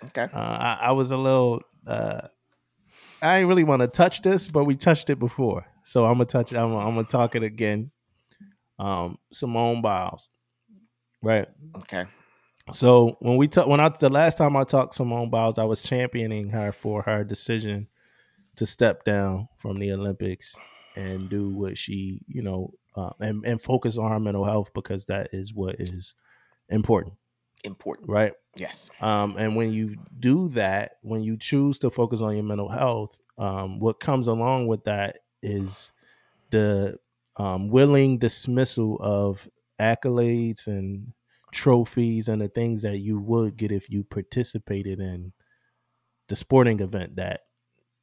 Okay. 0.05 0.23
Uh, 0.33 0.37
I, 0.37 0.77
I 0.81 0.91
was 0.91 1.11
a 1.11 1.17
little. 1.17 1.61
Uh, 1.87 2.21
I 3.21 3.37
didn't 3.39 3.49
really 3.49 3.63
want 3.63 3.81
to 3.81 3.87
touch 3.87 4.21
this, 4.21 4.47
but 4.49 4.65
we 4.65 4.75
touched 4.75 5.09
it 5.09 5.19
before, 5.19 5.65
so 5.83 6.05
I'm 6.05 6.13
gonna 6.13 6.25
touch 6.25 6.51
it. 6.53 6.57
I'm, 6.57 6.73
I'm 6.73 6.95
gonna 6.95 7.03
talk 7.03 7.35
it 7.35 7.43
again. 7.43 7.91
Um, 8.77 9.17
Simone 9.31 9.81
Biles, 9.81 10.29
right? 11.21 11.47
Okay. 11.77 12.05
So 12.71 13.17
when 13.19 13.37
we 13.37 13.47
talk, 13.47 13.67
when 13.67 13.79
I 13.79 13.89
the 13.89 14.09
last 14.09 14.37
time 14.37 14.55
I 14.55 14.63
talked 14.63 14.91
to 14.91 14.97
Simone 14.97 15.29
Biles, 15.29 15.57
I 15.57 15.63
was 15.63 15.81
championing 15.81 16.49
her 16.49 16.71
for 16.71 17.01
her 17.01 17.23
decision 17.23 17.87
to 18.57 18.65
step 18.65 19.03
down 19.03 19.47
from 19.57 19.79
the 19.79 19.91
Olympics 19.91 20.59
and 20.95 21.29
do 21.29 21.49
what 21.49 21.77
she, 21.77 22.21
you 22.27 22.43
know, 22.43 22.73
uh, 22.95 23.11
and 23.19 23.43
and 23.45 23.61
focus 23.61 23.97
on 23.97 24.11
her 24.11 24.19
mental 24.19 24.45
health 24.45 24.71
because 24.73 25.05
that 25.05 25.29
is 25.33 25.53
what 25.53 25.79
is 25.79 26.13
important, 26.69 27.15
Important. 27.63 28.09
right? 28.09 28.33
Yes. 28.55 28.89
Um, 29.01 29.35
and 29.37 29.55
when 29.55 29.71
you 29.71 29.95
do 30.19 30.49
that, 30.49 30.97
when 31.01 31.23
you 31.23 31.37
choose 31.37 31.79
to 31.79 31.89
focus 31.89 32.21
on 32.21 32.35
your 32.35 32.43
mental 32.43 32.69
health, 32.69 33.19
um, 33.37 33.79
what 33.79 33.99
comes 33.99 34.27
along 34.27 34.67
with 34.67 34.83
that 34.83 35.19
is 35.41 35.91
the 36.51 36.99
um, 37.37 37.69
willing 37.69 38.17
dismissal 38.17 38.97
of 38.99 39.47
accolades 39.79 40.67
and 40.67 41.13
trophies 41.51 42.27
and 42.29 42.41
the 42.41 42.47
things 42.47 42.83
that 42.83 42.97
you 42.97 43.19
would 43.19 43.57
get 43.57 43.71
if 43.71 43.89
you 43.89 44.03
participated 44.03 44.99
in 44.99 45.33
the 46.27 46.35
sporting 46.35 46.79
event 46.79 47.15
that 47.15 47.41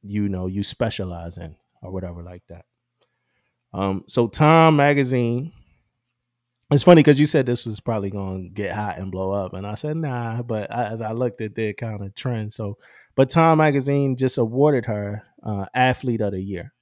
you 0.03 0.29
know 0.29 0.47
you 0.47 0.63
specialize 0.63 1.39
in 1.39 1.57
or 1.83 1.93
whatever 1.93 2.23
like 2.23 2.43
that. 2.49 2.65
Um, 3.73 4.05
so 4.07 4.27
Time 4.27 4.77
Magazine 4.77 5.53
it's 6.71 6.83
funny 6.83 7.01
because 7.01 7.21
you 7.21 7.27
said 7.27 7.47
this 7.47 7.65
was 7.65 7.79
probably 7.79 8.11
to 8.11 8.49
get 8.53 8.73
hot 8.73 8.99
and 8.99 9.13
blow 9.13 9.31
up, 9.31 9.55
and 9.55 9.65
I 9.67 9.75
said 9.75 9.97
nah. 9.97 10.43
But 10.43 10.73
I, 10.75 10.87
as 10.87 11.01
I 11.01 11.13
looked, 11.13 11.41
it 11.41 11.55
did 11.55 11.77
kind 11.77 12.03
of 12.03 12.15
trend. 12.15 12.53
So, 12.53 12.79
but 13.15 13.29
Time 13.29 13.59
Magazine 13.59 14.17
just 14.17 14.37
awarded 14.37 14.87
her 14.87 15.23
uh, 15.45 15.67
Athlete 15.75 16.21
of 16.23 16.33
the 16.33 16.43
Year, 16.43 16.73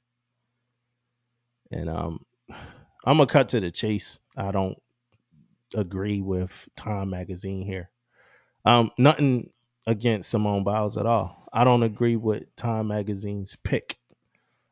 and 1.70 1.90
um, 1.90 2.24
I'm 3.04 3.18
gonna 3.18 3.26
cut 3.26 3.50
to 3.50 3.60
the 3.60 3.70
chase. 3.70 4.20
I 4.36 4.52
don't 4.52 4.78
agree 5.74 6.20
with 6.20 6.68
Time 6.76 7.10
Magazine 7.10 7.62
here. 7.62 7.90
Um, 8.64 8.90
nothing 8.98 9.50
against 9.86 10.30
Simone 10.30 10.64
Biles 10.64 10.96
at 10.96 11.06
all. 11.06 11.48
I 11.52 11.64
don't 11.64 11.82
agree 11.82 12.16
with 12.16 12.54
Time 12.56 12.88
Magazine's 12.88 13.56
pick. 13.56 13.98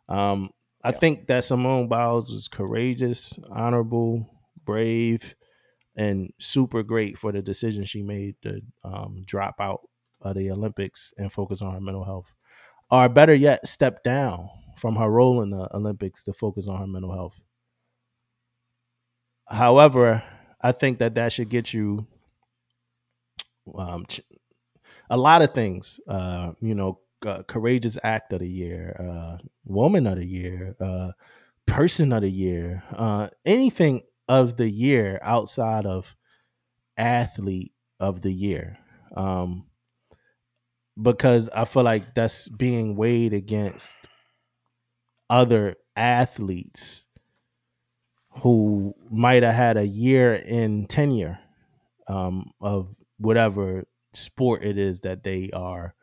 Um, 0.09 0.51
I 0.85 0.91
Yeah. 0.91 0.99
think 0.99 1.27
that 1.29 1.45
Simone 1.45 1.89
Biles 1.89 2.31
was 2.31 2.49
courageous, 2.49 3.39
honorable, 3.51 4.29
brave, 4.65 5.35
and 5.95 6.33
super 6.39 6.83
great 6.83 7.19
for 7.19 7.33
the 7.33 7.43
decision 7.43 7.85
she 7.85 8.03
made 8.03 8.37
to 8.43 8.63
um, 8.85 9.23
drop 9.27 9.57
out 9.61 9.89
of 10.21 10.37
the 10.37 10.51
Olympics 10.51 11.13
and 11.19 11.33
focus 11.33 11.63
on 11.63 11.73
her 11.75 11.81
mental 11.81 12.05
health. 12.05 12.33
Or 12.91 13.09
better 13.09 13.35
yet, 13.35 13.67
step 13.67 14.03
down 14.05 14.49
from 14.77 14.97
her 14.97 15.11
role 15.11 15.43
in 15.43 15.51
the 15.51 15.75
Olympics 15.77 16.25
to 16.25 16.33
focus 16.33 16.69
on 16.69 16.79
her 16.81 16.87
mental 16.87 17.13
health. 17.13 17.41
However, 19.49 20.23
I 20.63 20.73
think 20.73 20.99
that 20.99 21.15
that 21.17 21.33
should 21.33 21.49
get 21.49 21.75
you 21.75 22.07
um, 23.77 24.05
a 25.11 25.17
lot 25.17 25.43
of 25.43 25.55
things. 25.55 26.01
Uh, 26.09 26.53
you 26.61 26.75
know, 26.75 27.01
uh, 27.27 27.43
courageous 27.45 27.99
act 28.03 28.33
of 28.33 28.41
the 28.41 28.49
year, 28.49 28.97
uh, 28.99 29.39
woman 29.65 30.07
of 30.07 30.17
the 30.17 30.27
year, 30.27 30.77
uh, 30.81 31.13
person 31.67 32.13
of 32.13 32.23
the 32.23 32.31
year, 32.31 32.83
uh, 32.93 33.29
anything 33.45 34.03
of 34.29 34.57
the 34.57 34.69
year 34.69 35.19
outside 35.23 35.87
of 35.87 36.17
athlete 36.97 37.73
of 38.01 38.23
the 38.23 38.33
year. 38.33 38.79
Um, 39.17 39.67
because 41.01 41.49
I 41.51 41.65
feel 41.65 41.83
like 41.83 42.15
that's 42.15 42.49
being 42.49 42.97
weighed 42.97 43.33
against 43.33 43.97
other 45.31 45.77
athletes 45.97 47.07
who 48.41 48.95
might 49.11 49.43
have 49.43 49.55
had 49.55 49.77
a 49.77 49.87
year 49.87 50.35
in 50.35 50.87
tenure 50.87 51.39
um, 52.09 52.51
of 52.61 52.95
whatever 53.19 53.85
sport 54.13 54.65
it 54.65 54.79
is 54.79 55.01
that 55.01 55.23
they 55.23 55.51
are 55.53 55.95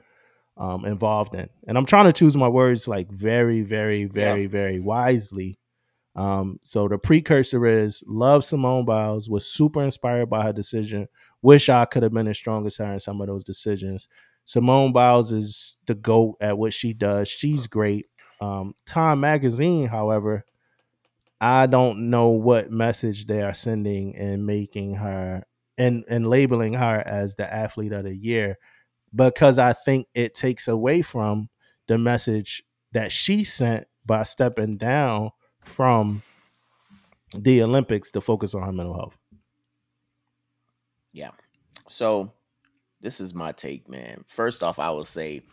um, 0.58 0.86
involved 0.86 1.34
in. 1.34 1.50
And 1.68 1.78
I'm 1.78 1.86
trying 1.86 2.06
to 2.06 2.14
choose 2.14 2.36
my 2.38 2.48
words 2.48 2.88
like 2.88 3.10
very, 3.10 3.62
very, 3.62 4.06
very, 4.06 4.46
very 4.46 4.80
wisely. 4.80 5.58
Um, 6.16 6.60
so 6.64 6.88
the 6.88 6.98
precursor 6.98 7.66
is 7.66 8.04
love 8.08 8.44
Simone 8.44 8.86
Biles, 8.86 9.30
was 9.30 9.46
super 9.46 9.84
inspired 9.84 10.30
by 10.30 10.44
her 10.44 10.54
decision. 10.54 11.08
Wish 11.42 11.70
I 11.70 11.86
could 11.86 12.04
have 12.04 12.14
been 12.14 12.28
as 12.28 12.38
strong 12.38 12.66
as 12.66 12.78
her 12.78 12.94
in 12.94 13.00
some 13.00 13.22
of 13.22 13.28
those 13.28 13.44
decisions. 13.44 14.08
Simone 14.44 14.92
Biles 14.92 15.32
is 15.32 15.78
the 15.86 15.96
GOAT 15.96 16.36
at 16.42 16.58
what 16.58 16.74
she 16.74 16.94
does. 16.94 17.28
She's 17.28 17.68
great. 17.68 18.08
Um, 18.42 18.74
Time 18.86 19.20
Magazine, 19.20 19.88
however, 19.88 20.46
I 21.42 21.68
don't 21.68 22.10
know 22.10 22.30
what 22.30 22.72
message 22.72 23.26
they 23.26 23.42
are 23.42 23.54
sending 23.54 24.16
and 24.16 24.46
making 24.46 24.96
her 24.96 25.44
and 25.78 26.04
and 26.10 26.28
labeling 26.28 26.74
her 26.74 27.02
as 27.06 27.36
the 27.36 27.52
athlete 27.52 27.94
of 27.94 28.04
the 28.04 28.16
year 28.16 28.58
because 29.16 29.58
I 29.58 29.74
think 29.74 30.08
it 30.14 30.34
takes 30.34 30.68
away 30.68 31.02
from 31.02 31.50
the 31.88 31.98
message 31.98 32.64
that 32.92 33.12
she 33.12 33.44
sent 33.44 33.88
by 34.06 34.24
stepping 34.24 34.78
down 34.78 35.32
from 35.64 36.22
the 37.34 37.62
Olympics 37.64 38.12
to 38.12 38.22
focus 38.22 38.54
on 38.56 38.64
her 38.64 38.72
mental 38.72 38.96
health. 38.96 39.18
Yeah. 41.12 41.32
So 41.88 42.32
this 43.02 43.20
is 43.20 43.34
my 43.34 43.52
take, 43.52 43.88
man. 43.90 44.24
First 44.28 44.64
off, 44.64 44.80
I 44.80 44.90
will 44.90 45.06
say 45.06 45.44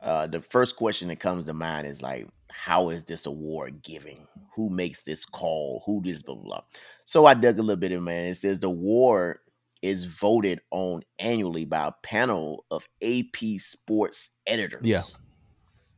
uh, 0.00 0.26
the 0.26 0.40
first 0.40 0.76
question 0.76 1.08
that 1.08 1.20
comes 1.20 1.44
to 1.44 1.52
mind 1.52 1.86
is 1.86 2.02
like, 2.02 2.28
how 2.50 2.90
is 2.90 3.04
this 3.04 3.26
award 3.26 3.82
giving? 3.82 4.26
Who 4.54 4.70
makes 4.70 5.02
this 5.02 5.24
call? 5.24 5.82
Who 5.86 6.02
does 6.02 6.22
blah 6.22 6.34
blah? 6.34 6.44
blah. 6.44 6.60
So 7.04 7.26
I 7.26 7.34
dug 7.34 7.58
a 7.58 7.62
little 7.62 7.76
bit 7.76 7.92
in, 7.92 8.04
man. 8.04 8.26
It 8.26 8.36
says 8.36 8.58
the 8.58 8.68
award 8.68 9.38
is 9.82 10.04
voted 10.04 10.60
on 10.70 11.02
annually 11.18 11.64
by 11.64 11.86
a 11.86 11.92
panel 12.02 12.64
of 12.70 12.88
AP 13.02 13.58
sports 13.58 14.30
editors. 14.46 14.82
Yeah. 14.84 15.02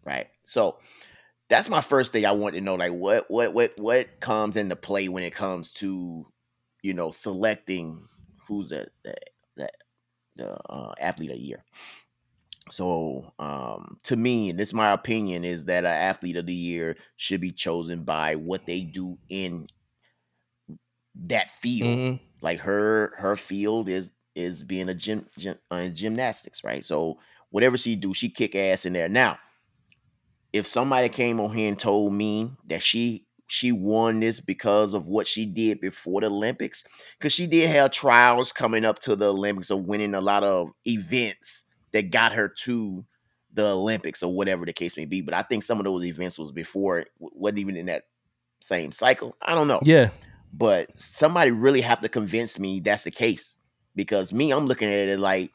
Right. 0.05 0.29
So 0.45 0.79
that's 1.49 1.69
my 1.69 1.81
first 1.81 2.13
thing 2.13 2.27
I 2.27 2.33
want 2.33 2.55
to 2.55 2.61
know. 2.61 2.75
Like 2.75 2.93
what 2.93 3.31
what 3.31 3.53
what 3.55 3.73
what 3.79 4.21
comes 4.21 4.57
into 4.57 4.77
play 4.77 5.09
when 5.09 5.23
it 5.23 5.35
comes 5.35 5.73
to, 5.75 6.27
you 6.83 6.95
know, 6.95 7.11
selecting 7.11 8.07
who's 8.47 8.69
the 8.69 8.89
the, 9.03 9.15
the, 9.57 9.71
the 10.37 10.51
uh, 10.71 10.93
athlete 11.01 11.31
of 11.31 11.37
the 11.37 11.43
year. 11.43 11.65
So, 12.69 13.33
um, 13.39 13.99
to 14.05 14.17
me, 14.17 14.51
and 14.51 14.59
this 14.59 14.69
is 14.69 14.75
my 14.75 14.93
opinion, 14.93 15.45
is 15.45 15.65
that 15.65 15.85
an 15.85 15.91
athlete 15.91 16.37
of 16.37 16.47
the 16.47 16.55
year 16.55 16.97
should 17.17 17.41
be 17.41 17.51
chosen 17.53 18.05
by 18.05 18.37
what 18.37 18.67
they 18.67 18.83
do 18.83 19.19
in 19.29 19.67
that 21.15 21.51
field. 21.51 22.01
Mhm. 22.01 22.21
Like 22.41 22.61
her, 22.61 23.15
her 23.17 23.37
field 23.37 23.89
is 23.89 24.13
is 24.35 24.63
being 24.63 24.89
a 24.89 24.95
gym, 24.95 25.27
gym 25.39 25.59
uh, 25.71 25.89
gymnastics, 25.89 26.63
right? 26.63 26.85
So 26.85 27.19
whatever 27.51 27.77
she 27.77 27.97
do, 27.97 28.15
she 28.15 28.31
kick 28.31 28.55
ass 28.55 28.87
in 28.87 28.93
there. 28.93 29.09
Now, 29.09 29.39
if 30.53 30.67
somebody 30.67 31.09
came 31.09 31.41
on 31.41 31.55
here 31.55 31.69
and 31.69 31.79
told 31.79 32.13
me 32.13 32.53
that 32.67 32.83
she 32.83 33.27
she 33.47 33.73
won 33.73 34.21
this 34.21 34.39
because 34.41 34.95
of 34.95 35.09
what 35.09 35.27
she 35.27 35.45
did 35.45 35.81
before 35.81 36.21
the 36.21 36.29
Olympics, 36.29 36.85
because 37.19 37.33
she 37.33 37.47
did 37.47 37.69
have 37.69 37.91
trials 37.91 38.53
coming 38.53 38.85
up 38.85 39.01
to 39.01 39.17
the 39.17 39.33
Olympics 39.33 39.71
of 39.71 39.85
winning 39.87 40.15
a 40.15 40.21
lot 40.21 40.45
of 40.45 40.69
events 40.87 41.65
that 41.93 42.11
got 42.11 42.33
her 42.33 42.49
to 42.49 43.05
the 43.53 43.67
Olympics 43.71 44.23
or 44.23 44.33
whatever 44.33 44.65
the 44.65 44.73
case 44.73 44.97
may 44.97 45.05
be. 45.07 45.21
But 45.23 45.35
I 45.35 45.43
think 45.43 45.63
some 45.63 45.79
of 45.79 45.85
those 45.85 46.05
events 46.05 46.39
was 46.39 46.53
before, 46.53 47.07
wasn't 47.19 47.59
even 47.59 47.77
in 47.77 47.87
that 47.87 48.05
same 48.61 48.93
cycle. 48.93 49.37
I 49.43 49.55
don't 49.55 49.69
know 49.69 49.81
Yeah. 49.83 50.11
but 50.53 50.89
somebody 51.01 51.51
really 51.51 51.81
have 51.81 52.01
to 52.01 52.09
convince 52.09 52.59
me 52.59 52.81
that's 52.81 53.05
the 53.05 53.11
case 53.11 53.57
because 53.97 54.33
me 54.33 54.53
i'm 54.53 54.67
looking 54.67 54.89
at 54.89 55.09
it 55.09 55.19
like 55.19 55.51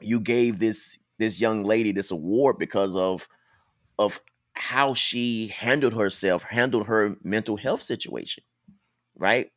you 0.00 0.20
gave 0.20 0.58
this 0.58 0.98
this 1.18 1.40
young 1.40 1.64
lady 1.64 1.92
this 1.92 2.10
award 2.10 2.58
because 2.58 2.96
of 2.96 3.28
of 3.98 4.20
how 4.54 4.94
she 4.94 5.48
handled 5.48 5.92
herself 5.92 6.42
handled 6.44 6.86
her 6.86 7.16
mental 7.22 7.56
health 7.56 7.82
situation 7.82 8.42
right 9.16 9.50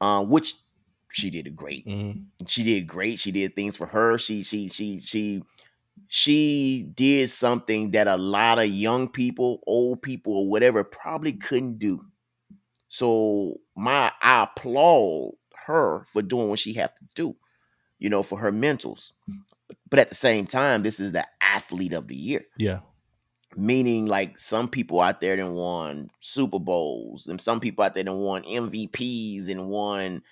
um 0.00 0.28
which 0.28 0.54
she 1.12 1.30
did 1.30 1.54
great 1.54 1.86
Mhm. 1.86 2.24
she 2.46 2.62
did 2.64 2.86
great 2.86 3.18
she 3.18 3.30
did 3.32 3.54
things 3.54 3.76
for 3.76 3.86
her 3.86 4.18
she 4.18 4.42
she 4.42 4.68
she 4.68 4.98
she 5.00 5.42
she 6.08 6.82
did 6.94 7.28
something 7.30 7.90
that 7.92 8.08
a 8.08 8.16
lot 8.16 8.58
of 8.58 8.66
young 8.68 9.08
people 9.08 9.60
old 9.66 10.02
people 10.02 10.32
or 10.34 10.48
whatever 10.48 10.82
probably 10.84 11.32
couldn't 11.32 11.78
do 11.78 12.04
so 12.88 13.60
my 13.76 14.12
I 14.20 14.44
applaud 14.44 15.34
her 15.66 16.04
for 16.08 16.22
doing 16.22 16.48
what 16.48 16.58
she 16.58 16.72
had 16.74 16.90
to 16.96 17.04
do, 17.14 17.36
you 17.98 18.10
know, 18.10 18.22
for 18.22 18.38
her 18.38 18.52
mentals. 18.52 19.12
But 19.88 20.00
at 20.00 20.08
the 20.08 20.14
same 20.14 20.44
time, 20.46 20.82
this 20.82 21.00
is 21.00 21.12
the 21.12 21.26
athlete 21.40 21.92
of 21.94 22.08
the 22.08 22.16
year. 22.16 22.44
Yeah. 22.58 22.80
meaning 23.56 24.06
like 24.06 24.38
some 24.38 24.66
people 24.68 25.00
out 25.00 25.20
there 25.20 25.36
that 25.36 25.46
won 25.50 26.10
Super 26.20 26.58
Bowls 26.58 27.26
and 27.28 27.40
some 27.40 27.60
people 27.60 27.84
out 27.84 27.94
there 27.94 28.04
that 28.04 28.14
won 28.14 28.42
MVPs 28.44 29.48
and 29.50 29.68
won 29.68 30.22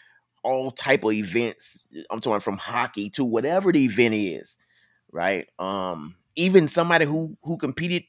all 0.42 0.70
type 0.70 1.04
of 1.04 1.12
events. 1.12 1.86
I'm 2.10 2.20
talking 2.20 2.40
from 2.40 2.58
hockey 2.58 3.10
to 3.10 3.24
whatever 3.24 3.72
the 3.72 3.84
event 3.84 4.14
is, 4.14 4.56
right? 5.12 5.48
Um, 5.58 6.16
even 6.36 6.68
somebody 6.68 7.04
who 7.04 7.36
who 7.42 7.58
competed 7.58 8.04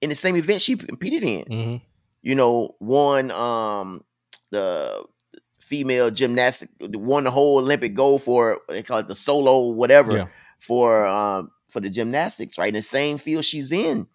in 0.00 0.10
the 0.10 0.16
same 0.16 0.36
event 0.36 0.62
she 0.62 0.76
competed 0.76 1.22
in, 1.24 1.44
hmm 1.48 1.76
you 2.22 2.34
know, 2.34 2.76
won 2.80 3.30
um 3.30 4.04
the 4.50 5.04
female 5.60 6.10
gymnastic, 6.10 6.70
won 6.80 7.24
the 7.24 7.30
whole 7.30 7.58
Olympic 7.58 7.94
gold 7.94 8.22
for 8.22 8.60
they 8.68 8.82
call 8.82 8.98
it 8.98 9.08
the 9.08 9.14
solo 9.14 9.68
whatever 9.68 10.16
Yeah. 10.16 10.26
for 10.60 11.06
um 11.06 11.50
for 11.70 11.80
the 11.80 11.90
gymnastics, 11.90 12.58
right? 12.58 12.68
In 12.68 12.74
the 12.74 12.82
same 12.82 13.18
field 13.18 13.44
she's 13.44 13.72
in. 13.72 14.06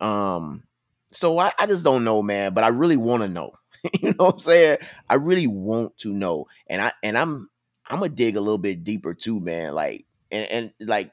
Um, 0.00 0.64
so 1.12 1.38
I, 1.38 1.52
I 1.58 1.66
just 1.66 1.84
don't 1.84 2.04
know, 2.04 2.22
man, 2.22 2.54
but 2.54 2.64
I 2.64 2.68
really 2.68 2.96
want 2.96 3.22
to 3.22 3.28
know. 3.28 3.52
you 4.00 4.10
know 4.10 4.26
what 4.26 4.34
I'm 4.34 4.40
saying? 4.40 4.78
I 5.08 5.14
really 5.14 5.46
want 5.46 5.96
to 5.98 6.12
know. 6.12 6.46
And 6.66 6.82
I 6.82 6.92
and 7.02 7.16
I'm 7.16 7.48
I'm 7.88 8.00
gonna 8.00 8.10
dig 8.10 8.36
a 8.36 8.40
little 8.40 8.58
bit 8.58 8.84
deeper 8.84 9.14
too, 9.14 9.40
man. 9.40 9.74
Like 9.74 10.06
and, 10.30 10.50
and 10.50 10.88
like 10.88 11.12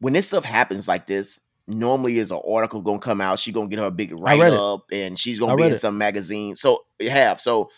when 0.00 0.12
this 0.12 0.26
stuff 0.26 0.44
happens 0.44 0.86
like 0.86 1.06
this, 1.06 1.40
normally 1.66 2.18
is 2.18 2.30
an 2.30 2.40
article 2.46 2.82
gonna 2.82 2.98
come 2.98 3.20
out. 3.20 3.38
She 3.38 3.52
gonna 3.52 3.68
get 3.68 3.78
her 3.78 3.90
big 3.90 4.12
write 4.18 4.40
up, 4.40 4.86
and 4.92 5.18
she's 5.18 5.38
gonna 5.38 5.56
be 5.56 5.64
in 5.64 5.72
it. 5.72 5.80
some 5.80 5.98
magazine. 5.98 6.56
So 6.56 6.84
you 6.98 7.10
have 7.10 7.40
so 7.40 7.70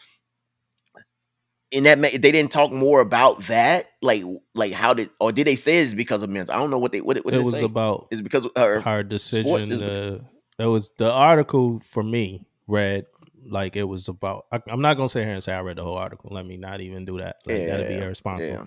in 1.70 1.84
that 1.84 1.98
ma- 1.98 2.08
they 2.12 2.32
didn't 2.32 2.52
talk 2.52 2.72
more 2.72 3.00
about 3.00 3.46
that, 3.46 3.86
like 4.02 4.24
like 4.54 4.72
how 4.72 4.94
did 4.94 5.10
or 5.20 5.32
did 5.32 5.46
they 5.46 5.56
say 5.56 5.78
it's 5.78 5.94
because 5.94 6.22
of 6.22 6.30
mental? 6.30 6.54
I 6.54 6.58
don't 6.58 6.70
know 6.70 6.78
what 6.78 6.92
they 6.92 7.00
what, 7.00 7.18
what 7.18 7.34
it 7.34 7.38
was 7.38 7.50
say. 7.50 7.64
about 7.64 8.08
It's 8.10 8.20
because 8.20 8.44
of 8.46 8.52
her. 8.56 8.80
her 8.80 9.02
decision. 9.02 9.70
To, 9.70 10.24
it 10.58 10.66
was 10.66 10.90
the 10.96 11.10
article 11.10 11.78
for 11.80 12.02
me 12.02 12.46
read 12.66 13.06
like 13.50 13.76
it 13.76 13.84
was 13.84 14.08
about. 14.08 14.46
I, 14.52 14.60
I'm 14.68 14.80
not 14.80 14.96
gonna 14.96 15.08
sit 15.08 15.24
here 15.24 15.32
and 15.34 15.42
say 15.42 15.52
I 15.52 15.60
read 15.60 15.76
the 15.76 15.84
whole 15.84 15.96
article. 15.96 16.30
Let 16.32 16.46
me 16.46 16.56
not 16.56 16.80
even 16.80 17.04
do 17.04 17.18
that. 17.18 17.36
Like, 17.46 17.66
that'd 17.66 17.88
be 17.88 17.98
irresponsible. 17.98 18.52
Yeah, 18.52 18.66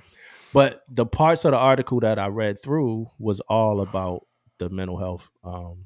But 0.53 0.81
the 0.89 1.05
parts 1.05 1.45
of 1.45 1.51
the 1.51 1.57
article 1.57 1.99
that 2.01 2.19
I 2.19 2.27
read 2.27 2.61
through 2.61 3.09
was 3.19 3.39
all 3.41 3.81
about 3.81 4.25
the 4.57 4.69
mental 4.69 4.97
health 4.97 5.29
um, 5.43 5.85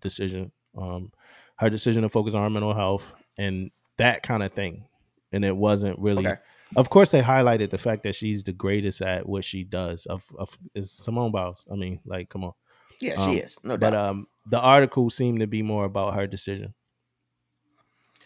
decision, 0.00 0.52
um, 0.76 1.12
her 1.56 1.70
decision 1.70 2.02
to 2.02 2.08
focus 2.08 2.34
on 2.34 2.42
her 2.42 2.50
mental 2.50 2.74
health 2.74 3.14
and 3.38 3.70
that 3.98 4.22
kind 4.22 4.42
of 4.42 4.52
thing. 4.52 4.86
And 5.32 5.44
it 5.44 5.56
wasn't 5.56 5.98
really. 5.98 6.26
Okay. 6.26 6.40
Of 6.76 6.90
course, 6.90 7.10
they 7.10 7.20
highlighted 7.22 7.70
the 7.70 7.78
fact 7.78 8.02
that 8.02 8.14
she's 8.16 8.42
the 8.42 8.52
greatest 8.52 9.00
at 9.02 9.28
what 9.28 9.44
she 9.44 9.62
does. 9.62 10.06
Of, 10.06 10.24
of 10.36 10.58
is 10.74 10.90
Simone 10.90 11.30
Biles. 11.30 11.66
I 11.70 11.76
mean, 11.76 12.00
like, 12.04 12.28
come 12.28 12.42
on. 12.44 12.52
yeah, 13.00 13.14
Um, 13.14 13.30
she 13.30 13.38
is 13.38 13.58
no 13.62 13.76
But 13.76 13.90
doubt. 13.90 14.08
um, 14.10 14.26
the 14.50 14.58
article 14.60 15.08
seemed 15.10 15.38
to 15.40 15.46
be 15.46 15.62
more 15.62 15.84
about 15.84 16.14
her 16.14 16.26
decision. 16.26 16.74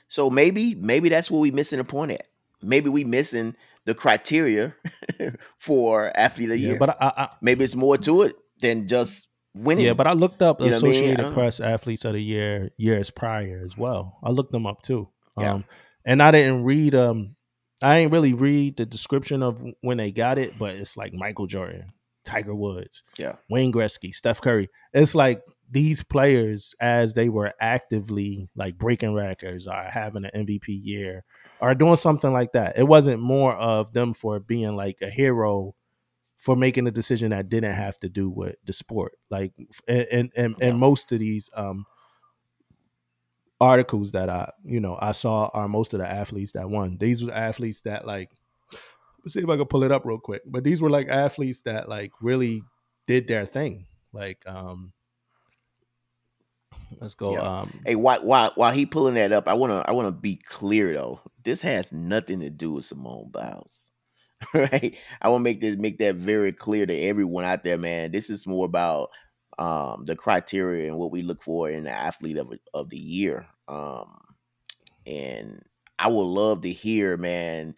So 0.09 0.31
maybe 0.31 0.75
maybe 0.75 1.09
that's 1.09 1.31
what 1.31 1.41
we're 1.41 1.53
missing 1.53 1.79
the 1.79 1.85
point 1.85 2.13
at. 2.13 2.27
Maybe 2.63 2.89
we 2.91 3.05
missing 3.05 3.55
the 3.85 3.95
criteria 3.95 4.75
for 5.59 6.11
athlete 6.17 6.47
of 6.47 6.51
the 6.51 6.59
Yeah, 6.59 6.69
year. 6.71 6.79
but 6.79 6.91
I, 7.01 7.13
I, 7.17 7.29
maybe 7.41 7.65
it's 7.65 7.75
more 7.75 7.97
to 7.99 8.23
it 8.23 8.37
than 8.61 8.87
just 8.87 9.29
winning. 9.55 9.87
Yeah, 9.87 9.95
but 9.95 10.07
I 10.07 10.13
looked 10.13 10.43
up 10.43 10.61
You 10.61 10.67
what 10.67 10.75
I 10.75 10.81
mean? 10.83 10.91
Associated. 10.93 11.33
Press 11.33 11.61
Athletes 11.61 12.05
of 12.05 12.15
the 12.15 12.23
Year 12.23 12.71
years 12.77 13.11
prior 13.11 13.63
as 13.65 13.77
well. 13.77 14.19
I 14.23 14.31
looked 14.31 14.53
them 14.53 14.67
up 14.67 14.83
too. 14.83 15.09
Yeah. 15.39 15.55
Um, 15.55 15.65
and 16.05 16.23
I 16.23 16.31
didn't 16.33 16.65
read 16.65 16.95
um 16.95 17.37
I 17.81 17.99
ain't 17.99 18.11
really 18.13 18.33
read 18.35 18.77
the 18.77 18.87
description 18.87 19.43
of 19.43 19.63
when 19.83 19.99
they 19.99 20.11
got 20.11 20.37
it, 20.39 20.59
but 20.59 20.75
it's 20.75 20.97
like 20.97 21.13
Michael 21.15 21.47
Jordan, 21.47 21.93
Tiger 22.25 22.55
Woods, 22.55 23.05
Yeah. 23.19 23.37
Wayne 23.49 23.73
Gretzky, 23.73 24.13
Steph 24.13 24.41
Curry. 24.41 24.69
It's 24.93 25.15
like 25.15 25.43
these 25.71 26.03
players 26.03 26.75
as 26.81 27.14
they 27.14 27.29
were 27.29 27.53
actively 27.61 28.49
like 28.57 28.79
breaking 28.79 29.14
records 29.14 29.66
or 29.66 29.75
having 29.89 30.25
an 30.25 30.31
MVP 30.47 30.69
year 30.83 31.25
or 31.61 31.75
doing 31.75 31.97
something 31.97 32.33
like 32.33 32.53
that. 32.53 32.79
It 32.79 32.85
wasn't 32.85 33.21
more 33.23 33.55
of 33.55 33.93
them 33.93 34.14
for 34.14 34.41
being 34.41 34.77
like 34.77 34.99
a 35.03 35.11
hero 35.11 35.75
for 36.37 36.55
making 36.57 36.87
a 36.87 36.91
decision 36.91 37.31
that 37.31 37.49
didn't 37.49 37.75
have 37.75 37.97
to 37.99 38.09
do 38.09 38.31
with 38.31 38.57
the 38.64 38.73
sport. 38.73 39.12
Like 39.31 39.53
and 39.87 40.07
and 40.12 40.33
and, 40.37 40.57
Yeah. 40.59 40.69
and 40.69 40.79
most 40.79 41.12
of 41.12 41.19
these 41.19 41.51
um 41.55 41.85
articles 43.61 44.12
that 44.12 44.31
I 44.31 44.53
you 44.64 44.81
know 44.81 44.97
I 45.01 45.12
saw 45.12 45.51
are 45.53 45.69
most 45.69 45.93
of 45.95 46.01
the 46.01 46.07
athletes 46.09 46.53
that 46.53 46.71
won. 46.71 46.97
These 46.99 47.25
were 47.25 47.33
athletes 47.33 47.81
that 47.83 48.07
like 48.07 48.31
let's 49.25 49.35
see 49.35 49.41
if 49.41 49.49
I 49.49 49.57
can 49.57 49.66
pull 49.66 49.83
it 49.83 49.93
up 49.93 50.05
real 50.05 50.19
quick. 50.19 50.43
But 50.47 50.64
these 50.64 50.81
were 50.81 50.91
like 50.91 51.09
athletes 51.09 51.62
that 51.62 51.89
like 51.89 52.12
really 52.21 52.62
did 53.07 53.27
their 53.27 53.45
thing. 53.47 53.87
Like 54.12 54.43
um 54.47 54.93
let's 57.01 57.14
go 57.14 57.36
Yeah. 57.36 57.41
um 57.41 57.84
Hey, 57.84 57.97
while 57.97 58.24
while 58.24 58.53
while 58.55 58.72
he 58.72 58.86
pulling 58.86 59.14
that 59.14 59.32
up, 59.32 59.49
I 59.49 59.55
wanna 59.55 59.84
I 59.86 59.93
wanna 59.93 60.12
be 60.12 60.36
clear 60.36 60.93
though. 60.95 61.20
This 61.45 61.61
has 61.62 61.93
nothing 61.93 62.41
to 62.41 62.51
do 62.51 62.72
with 62.74 62.84
Simone 62.84 63.30
Biles. 63.30 63.91
Right? 64.55 64.97
I 65.20 65.28
want 65.30 65.41
to 65.41 65.45
make 65.45 65.61
this 65.61 65.76
make 65.76 65.99
that 65.99 66.16
very 66.16 66.53
clear 66.53 66.86
to 66.86 66.95
everyone 66.95 67.45
out 67.45 67.64
there, 67.64 67.78
man. 67.78 68.12
This 68.12 68.30
is 68.30 68.47
more 68.47 68.66
about 68.66 69.11
um 69.59 70.05
the 70.07 70.14
criteria 70.16 70.89
and 70.89 70.97
what 70.99 71.11
we 71.11 71.22
look 71.22 71.43
for 71.43 71.68
in 71.70 71.84
the 71.84 71.91
athlete 71.91 72.39
of 72.39 72.53
of 72.74 72.89
the 72.91 72.99
year. 72.99 73.49
Um 73.68 74.20
and 75.07 75.62
I 75.99 76.09
would 76.09 76.22
love 76.22 76.62
to 76.62 76.70
hear, 76.72 77.16
man, 77.16 77.74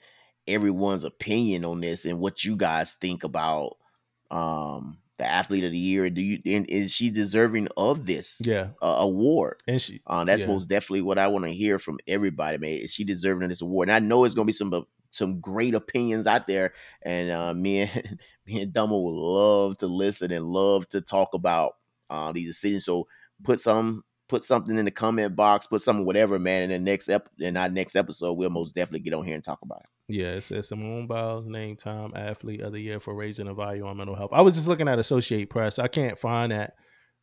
everyone's 0.46 1.04
opinion 1.04 1.64
on 1.64 1.80
this 1.80 2.04
and 2.04 2.18
what 2.18 2.44
you 2.44 2.56
guys 2.56 2.94
think 2.94 3.24
about 3.24 3.76
um 4.30 4.98
the 5.21 5.27
athlete 5.27 5.64
of 5.64 5.71
the 5.71 5.79
year. 5.79 6.09
Do 6.09 6.23
you 6.23 6.39
and 6.47 6.68
is 6.71 6.91
she 6.91 7.11
deserving 7.11 7.68
of 7.77 8.07
this 8.07 8.41
yeah. 8.43 8.68
uh, 8.81 8.97
award? 9.01 9.62
And 9.68 9.81
she 9.81 10.01
Uh, 10.07 10.25
that's 10.25 10.43
Yeah. 10.43 10.49
most 10.49 10.68
definitely 10.68 11.03
what 11.03 11.18
I 11.18 11.29
want 11.29 11.45
to 11.45 11.53
hear 11.53 11.79
from 11.79 11.99
everybody, 12.07 12.57
man. 12.57 12.71
Is 12.71 12.93
she 12.93 13.05
deserving 13.05 13.43
of 13.43 13.51
this 13.51 13.61
award? 13.61 13.91
And 13.91 13.97
I 13.97 13.99
know 13.99 14.25
it's 14.25 14.35
gonna 14.35 14.47
be 14.47 14.53
some 14.55 14.73
uh, 14.73 14.81
some 15.11 15.41
great 15.41 15.75
opinions 15.75 16.27
out 16.27 16.47
there, 16.47 16.73
and 17.03 17.31
uh, 17.31 17.53
me 17.64 17.81
and 17.81 18.18
me 18.47 18.62
and 18.62 18.73
Damo 18.73 18.99
would 18.99 19.14
love 19.14 19.77
to 19.79 19.87
listen 19.87 20.33
and 20.33 20.45
love 20.45 20.89
to 20.89 21.03
talk 21.03 21.35
about 21.35 21.75
uh, 22.09 22.33
these 22.33 22.49
decisions. 22.49 22.87
So 22.87 23.07
put 23.45 23.61
some 23.61 24.03
put 24.31 24.45
something 24.45 24.78
in 24.78 24.85
the 24.85 24.91
comment 24.91 25.35
box, 25.37 25.66
put 25.66 25.83
something 25.83 26.07
whatever, 26.07 26.39
man. 26.39 26.62
In 26.62 26.70
the 26.70 26.78
next 26.78 27.09
ep 27.09 27.28
in 27.39 27.57
our 27.57 27.68
next 27.68 27.97
episode, 27.97 28.35
we'll 28.35 28.49
most 28.49 28.74
definitely 28.74 29.01
get 29.01 29.12
on 29.12 29.24
here 29.24 29.35
and 29.35 29.45
talk 29.45 29.59
about 29.62 29.81
it. 29.81 30.14
Yeah, 30.14 30.33
it 30.33 30.43
says 30.43 30.68
Simone 30.68 31.07
Biles 31.07 31.47
named 31.47 31.81
Time 31.81 32.12
Athlete 32.14 32.61
of 32.61 32.72
the 32.72 32.81
Year 32.81 33.01
for 33.01 33.14
raising 33.14 33.47
the 33.47 33.55
value 33.55 33.87
on 33.87 33.97
mental 33.97 34.16
health. 34.16 34.31
I 34.33 34.41
was 34.41 34.55
just 34.55 34.68
looking 34.68 34.89
at 34.89 34.99
Associate 34.99 35.51
Press. 35.51 35.78
I 35.78 35.89
can't 35.89 36.18
find 36.18 36.53
that 36.53 36.74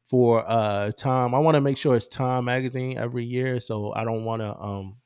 for 0.06 0.44
uh 0.48 0.92
Time. 0.92 1.34
I 1.34 1.40
want 1.40 1.56
to 1.56 1.62
make 1.62 1.78
sure 1.78 1.96
it's 1.96 2.08
Time 2.08 2.46
magazine 2.46 2.98
every 2.98 3.26
year, 3.26 3.60
so 3.60 3.94
I 3.96 4.04
don't 4.04 4.26
want 4.26 4.42
to 4.42 4.56
um 4.56 4.98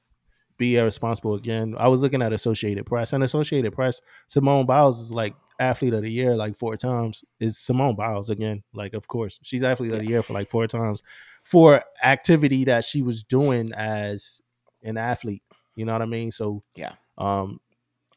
be 0.62 0.78
irresponsible 0.78 1.34
again. 1.36 1.76
I 1.78 1.88
was 1.88 2.02
looking 2.02 2.22
at 2.22 2.32
Associated 2.34 2.86
Press, 2.86 3.14
and 3.14 3.24
Associated 3.24 3.74
Press, 3.74 4.00
Simone 4.28 4.66
Biles 4.68 5.02
is 5.02 5.12
like 5.12 5.34
athlete 5.60 5.94
of 5.94 6.04
the 6.04 6.12
year 6.12 6.36
like 6.36 6.56
four 6.56 6.78
times. 6.78 7.26
Is 7.40 7.58
Simone 7.58 7.96
Biles 7.96 8.30
again? 8.30 8.64
Like, 8.74 8.94
of 8.94 9.08
course, 9.08 9.40
she's 9.42 9.64
athlete 9.64 9.92
of 9.92 10.00
the 10.00 10.06
year 10.08 10.22
for 10.24 10.34
like 10.34 10.50
four 10.50 10.68
times 10.68 11.02
for 11.44 11.82
activity 12.04 12.66
that 12.66 12.84
she 12.86 13.02
was 13.02 13.24
doing 13.24 13.74
as 13.74 14.42
an 14.84 14.98
athlete. 14.98 15.42
You 15.76 15.86
know 15.86 15.94
what 15.94 16.02
I 16.04 16.06
mean? 16.06 16.30
So 16.32 16.64
Yeah. 16.76 16.94
um, 17.18 17.60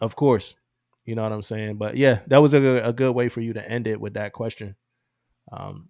of 0.00 0.14
course, 0.14 0.56
you 1.06 1.14
know 1.14 1.22
what 1.22 1.32
I'm 1.32 1.42
saying. 1.42 1.76
But 1.76 1.96
yeah, 1.96 2.20
that 2.26 2.38
was 2.38 2.52
a 2.52 2.60
good, 2.60 2.84
a 2.84 2.92
good 2.92 3.12
way 3.12 3.28
for 3.30 3.40
you 3.40 3.54
to 3.54 3.66
end 3.66 3.86
it 3.86 4.00
with 4.00 4.14
that 4.14 4.32
question. 4.34 4.76
Um, 5.50 5.88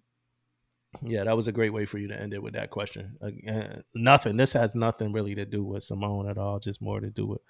yeah, 1.01 1.23
that 1.23 1.35
was 1.35 1.47
a 1.47 1.51
great 1.51 1.71
way 1.73 1.85
for 1.85 1.97
you 1.97 2.07
to 2.07 2.19
end 2.19 2.33
it 2.33 2.41
with 2.43 2.53
that 2.53 2.69
question. 2.69 3.17
Uh, 3.21 3.81
nothing. 3.93 4.37
This 4.37 4.53
has 4.53 4.75
nothing 4.75 5.11
really 5.13 5.35
to 5.35 5.45
do 5.45 5.63
with 5.63 5.83
Simone 5.83 6.29
at 6.29 6.37
all. 6.37 6.59
Just 6.59 6.81
more 6.81 6.99
to 6.99 7.09
do 7.09 7.25
with 7.27 7.41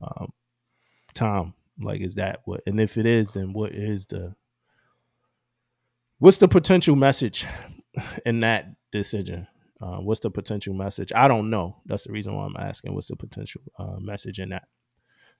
um, 0.00 0.32
Tom. 1.14 1.54
Like, 1.80 2.00
is 2.00 2.16
that 2.16 2.40
what? 2.44 2.62
And 2.66 2.80
if 2.80 2.96
it 2.98 3.06
is, 3.06 3.32
then 3.32 3.52
what 3.52 3.72
is 3.72 4.06
the? 4.06 4.34
What's 6.18 6.38
the 6.38 6.48
potential 6.48 6.96
message 6.96 7.46
in 8.26 8.40
that 8.40 8.74
decision? 8.90 9.46
Uh, 9.80 9.98
what's 9.98 10.20
the 10.20 10.30
potential 10.30 10.74
message? 10.74 11.12
I 11.14 11.28
don't 11.28 11.50
know. 11.50 11.76
That's 11.86 12.02
the 12.02 12.12
reason 12.12 12.34
why 12.34 12.44
I'm 12.46 12.56
asking. 12.58 12.94
What's 12.94 13.06
the 13.06 13.14
potential 13.16 13.60
uh, 13.78 13.98
message 14.00 14.40
in 14.40 14.48
that? 14.48 14.64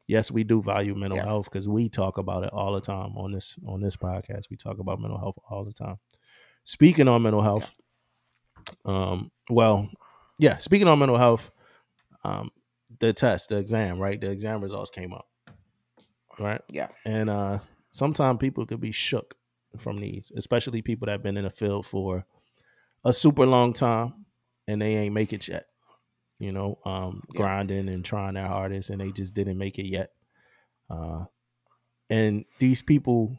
Yes, 0.07 0.31
we 0.31 0.45
do 0.45 0.63
value 0.63 0.95
mental 0.95 1.19
Yeah. 1.19 1.25
health 1.25 1.47
because 1.51 1.69
we 1.69 1.89
talk 1.89 2.17
about 2.17 2.45
it 2.45 2.51
all 2.53 2.73
the 2.73 2.81
time 2.81 3.17
on 3.19 3.33
this 3.33 3.59
on 3.67 3.81
this 3.81 3.97
podcast. 3.97 4.49
We 4.51 4.57
talk 4.57 4.79
about 4.79 5.01
mental 5.01 5.19
health 5.19 5.37
all 5.51 5.65
the 5.65 5.73
time. 5.73 5.99
Speaking 6.69 7.09
on 7.09 7.23
mental 7.23 7.41
health, 7.41 7.73
um, 8.85 9.31
well, 9.49 9.89
yeah, 10.39 10.59
speaking 10.59 10.87
on 10.87 10.99
mental 10.99 11.17
health, 11.17 11.51
um, 12.25 12.51
the 13.01 13.15
test, 13.15 13.49
the 13.49 13.57
exam, 13.57 13.99
right? 13.99 14.21
The 14.21 14.31
exam 14.31 14.61
results 14.61 14.91
came 14.91 15.15
up, 15.15 15.27
right? 16.39 16.61
Yeah. 16.71 16.89
And 17.07 17.31
uh, 17.31 17.61
sometimes 17.91 18.37
people 18.39 18.67
could 18.67 18.83
be 18.83 18.93
shook 18.93 19.35
from 19.79 19.99
these, 19.99 20.31
especially 20.37 20.83
people 20.83 21.07
that 21.07 21.13
have 21.13 21.23
been 21.23 21.39
in 21.39 21.45
the 21.45 21.51
field 21.51 21.87
for 21.87 22.27
a 23.03 23.15
super 23.15 23.47
long 23.47 23.73
time 23.73 24.27
and 24.67 24.83
they 24.83 24.97
ain't 24.97 25.15
make 25.15 25.33
it 25.33 25.49
yet. 25.49 25.69
You 26.39 26.53
know, 26.53 26.81
um, 26.85 27.23
Yeah. 27.33 27.39
grinding 27.39 27.89
and 27.89 28.05
trying 28.05 28.35
their 28.35 28.47
hardest, 28.47 28.91
and 28.91 29.01
they 29.01 29.11
just 29.11 29.33
didn't 29.33 29.57
make 29.57 29.79
it 29.79 29.87
yet. 29.87 30.13
Uh, 30.91 31.25
and 32.11 32.45
these 32.59 32.83
people 32.83 33.39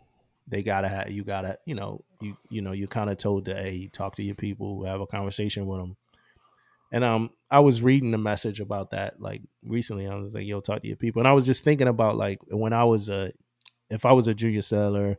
they 0.49 0.63
gotta 0.63 0.89
have 0.89 1.11
you 1.11 1.23
gotta 1.23 1.57
you 1.65 1.75
know 1.75 2.03
you 2.21 2.35
you 2.49 2.61
know 2.61 2.71
you 2.71 2.87
kind 2.87 3.09
of 3.09 3.17
told 3.17 3.45
to 3.45 3.55
hey 3.55 3.87
talk 3.87 4.15
to 4.15 4.23
your 4.23 4.35
people 4.35 4.83
have 4.83 5.01
a 5.01 5.07
conversation 5.07 5.65
with 5.65 5.79
them 5.79 5.95
and 6.91 7.03
um 7.03 7.29
i 7.51 7.59
was 7.59 7.81
reading 7.81 8.11
the 8.11 8.17
message 8.17 8.59
about 8.59 8.91
that 8.91 9.21
like 9.21 9.41
recently 9.63 10.07
i 10.07 10.15
was 10.15 10.33
like 10.33 10.45
yo 10.45 10.59
talk 10.59 10.81
to 10.81 10.87
your 10.87 10.97
people. 10.97 11.21
And 11.21 11.27
i 11.27 11.33
was 11.33 11.45
just 11.45 11.63
thinking 11.63 11.87
about 11.87 12.17
like 12.17 12.39
when 12.49 12.73
i 12.73 12.83
was 12.83 13.09
a 13.09 13.31
if 13.89 14.05
i 14.05 14.11
was 14.11 14.27
a 14.27 14.33
junior 14.33 14.61
seller 14.61 15.17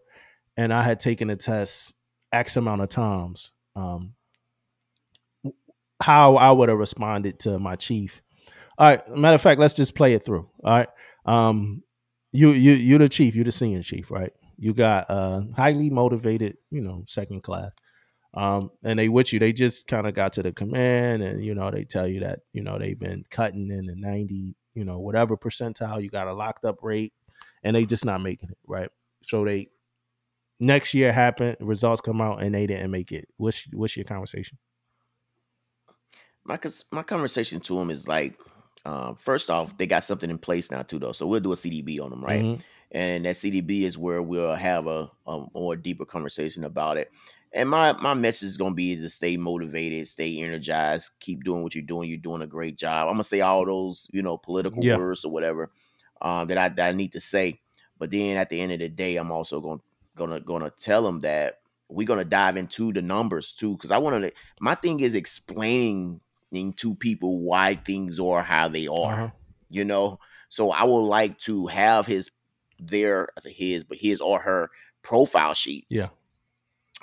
and 0.57 0.73
i 0.73 0.83
had 0.83 1.01
taken 1.01 1.31
a 1.31 1.37
test 1.37 1.95
x 2.33 2.57
amount 2.57 2.83
of 2.83 2.89
times 2.89 3.53
um 3.77 4.15
how 6.03 6.37
i 6.37 6.51
would 6.51 6.69
have 6.69 6.79
responded 6.79 7.39
to 7.41 7.59
my 7.59 7.77
chief. 7.77 8.23
All 8.79 8.89
right 8.89 9.09
matter 9.17 9.35
of 9.35 9.41
fact 9.41 9.61
let's 9.61 9.75
just 9.75 9.95
play 9.95 10.15
it 10.15 10.25
through 10.25 10.49
all 10.65 10.77
right 10.79 10.89
um 11.27 11.83
you 12.33 12.51
you 12.51 12.73
you're 12.73 12.99
the 12.99 13.09
chief 13.09 13.35
you're 13.35 13.45
the 13.45 13.53
senior 13.53 13.83
chief 13.83 14.11
right 14.11 14.33
you 14.61 14.75
got 14.75 15.11
uh 15.11 15.43
highly 15.57 15.91
motivated 15.91 16.57
you 16.71 16.81
know 16.81 17.03
second 17.07 17.43
class 17.43 17.73
um 18.35 18.71
and 18.85 18.99
they 18.99 19.09
with 19.09 19.33
you 19.33 19.39
they 19.39 19.53
just 19.53 19.89
kind 19.89 20.07
of 20.07 20.15
got 20.15 20.33
to 20.33 20.43
the 20.43 20.53
command 20.53 21.23
and 21.23 21.43
you 21.43 21.55
know 21.55 21.71
they 21.71 21.85
tell 21.85 22.07
you 22.07 22.21
that 22.21 22.41
you 22.53 22.63
know 22.63 22.79
they've 22.79 22.99
been 22.99 23.25
cutting 23.31 23.71
in 23.71 23.87
the 23.87 23.97
90 23.97 24.55
you 24.75 24.85
know 24.85 25.01
whatever 25.01 25.37
percentile 25.37 26.01
you 26.03 26.09
got 26.09 26.29
a 26.29 26.33
locked 26.33 26.65
up 26.65 26.79
rate 26.83 27.13
and 27.65 27.75
they 27.75 27.85
just 27.85 28.05
not 28.05 28.23
making 28.23 28.51
it 28.51 28.59
right 28.69 28.91
so 29.23 29.45
they 29.45 29.69
next 30.61 30.95
year 30.95 31.13
happened 31.13 31.57
results 31.61 32.01
come 32.01 32.21
out 32.21 32.43
and 32.43 32.55
they 32.55 32.67
didn't 32.67 32.91
make 32.91 33.11
it 33.11 33.27
what's 33.39 33.67
what's 33.73 33.97
your 33.97 34.05
conversation 34.05 34.59
my 36.45 36.59
my 36.93 37.03
conversation 37.03 37.61
to 37.61 37.77
them 37.77 37.91
is 37.91 38.09
like, 38.09 38.39
um, 38.85 39.15
first 39.17 39.51
off, 39.51 39.77
they 39.77 39.87
got 39.87 40.05
something 40.05 40.31
in 40.31 40.39
place 40.39 40.71
now 40.71 40.83
too, 40.83 40.99
though. 40.99 41.13
So 41.13 41.27
we'll 41.27 41.41
do 41.41 41.53
a 41.53 41.57
CDB 41.57 42.01
on 42.01 42.11
them, 42.11 42.25
right? 42.25 42.43
Mhm. 42.43 42.63
And 42.93 43.25
that 43.25 43.37
CDB 43.37 43.83
is 43.83 43.97
where 43.97 44.21
we'll 44.21 44.55
have 44.55 44.87
a, 44.87 45.11
a 45.27 45.45
more 45.55 45.77
deeper 45.77 46.05
conversation 46.05 46.65
about 46.65 46.97
it. 46.97 47.11
And 47.53 47.69
my 47.69 47.93
my 47.95 48.15
message 48.15 48.49
is 48.49 48.57
gonna 48.57 48.75
be 48.75 48.93
is 48.93 49.03
to 49.03 49.09
stay 49.09 49.37
motivated, 49.37 50.07
stay 50.09 50.39
energized, 50.41 51.13
keep 51.21 51.43
doing 51.45 51.63
what 51.63 51.75
you're 51.75 51.83
doing. 51.83 52.09
You're 52.09 52.19
doing 52.19 52.43
a 52.43 52.47
great 52.47 52.77
job. 52.77 53.09
I'm 53.09 53.15
gonna 53.15 53.25
say 53.25 53.41
all 53.41 53.65
those 53.65 54.09
you 54.13 54.23
know 54.23 54.37
political 54.37 54.85
Yeah. 54.85 54.97
words 54.97 55.25
or 55.25 55.33
whatever 55.33 55.73
um, 56.23 56.47
that 56.49 56.59
I 56.59 56.69
that 56.69 56.89
I 56.89 56.93
need 56.93 57.13
to 57.13 57.21
say. 57.21 57.61
But 57.99 58.11
then 58.11 58.37
at 58.37 58.51
the 58.51 58.61
end 58.61 58.73
of 58.73 58.79
the 58.79 58.89
day, 58.89 59.17
I'm 59.17 59.33
also 59.33 59.61
gonna 59.61 59.81
gonna 60.17 60.41
gonna 60.41 60.71
tell 60.71 61.03
them 61.03 61.21
that 61.21 61.61
we're 61.89 62.07
gonna 62.07 62.25
dive 62.25 62.57
into 62.57 62.93
the 62.93 63.03
numbers 63.03 63.53
too, 63.53 63.73
because 63.77 63.91
I 63.91 63.99
want 63.99 64.23
to. 64.23 64.33
My 64.61 64.77
thing 64.77 65.01
is 65.01 65.15
explaining 65.17 66.21
to 66.77 66.95
people 66.97 67.39
why 67.41 67.77
things 67.77 68.21
are 68.21 68.43
how 68.43 68.69
they 68.69 68.87
are. 68.87 69.13
Uh-huh. 69.25 69.31
You 69.69 69.85
know, 69.85 70.19
so 70.49 70.71
I 70.71 70.85
would 70.85 71.01
like 71.03 71.39
to 71.41 71.67
have 71.69 72.07
his 72.07 72.31
their 72.81 73.29
I 73.37 73.41
say 73.41 73.53
his, 73.53 73.85
but 73.85 73.99
his 73.99 74.21
or 74.21 74.41
her 74.41 74.71
profile 75.03 75.55
sheets. 75.55 75.87
Yeah. 75.91 76.09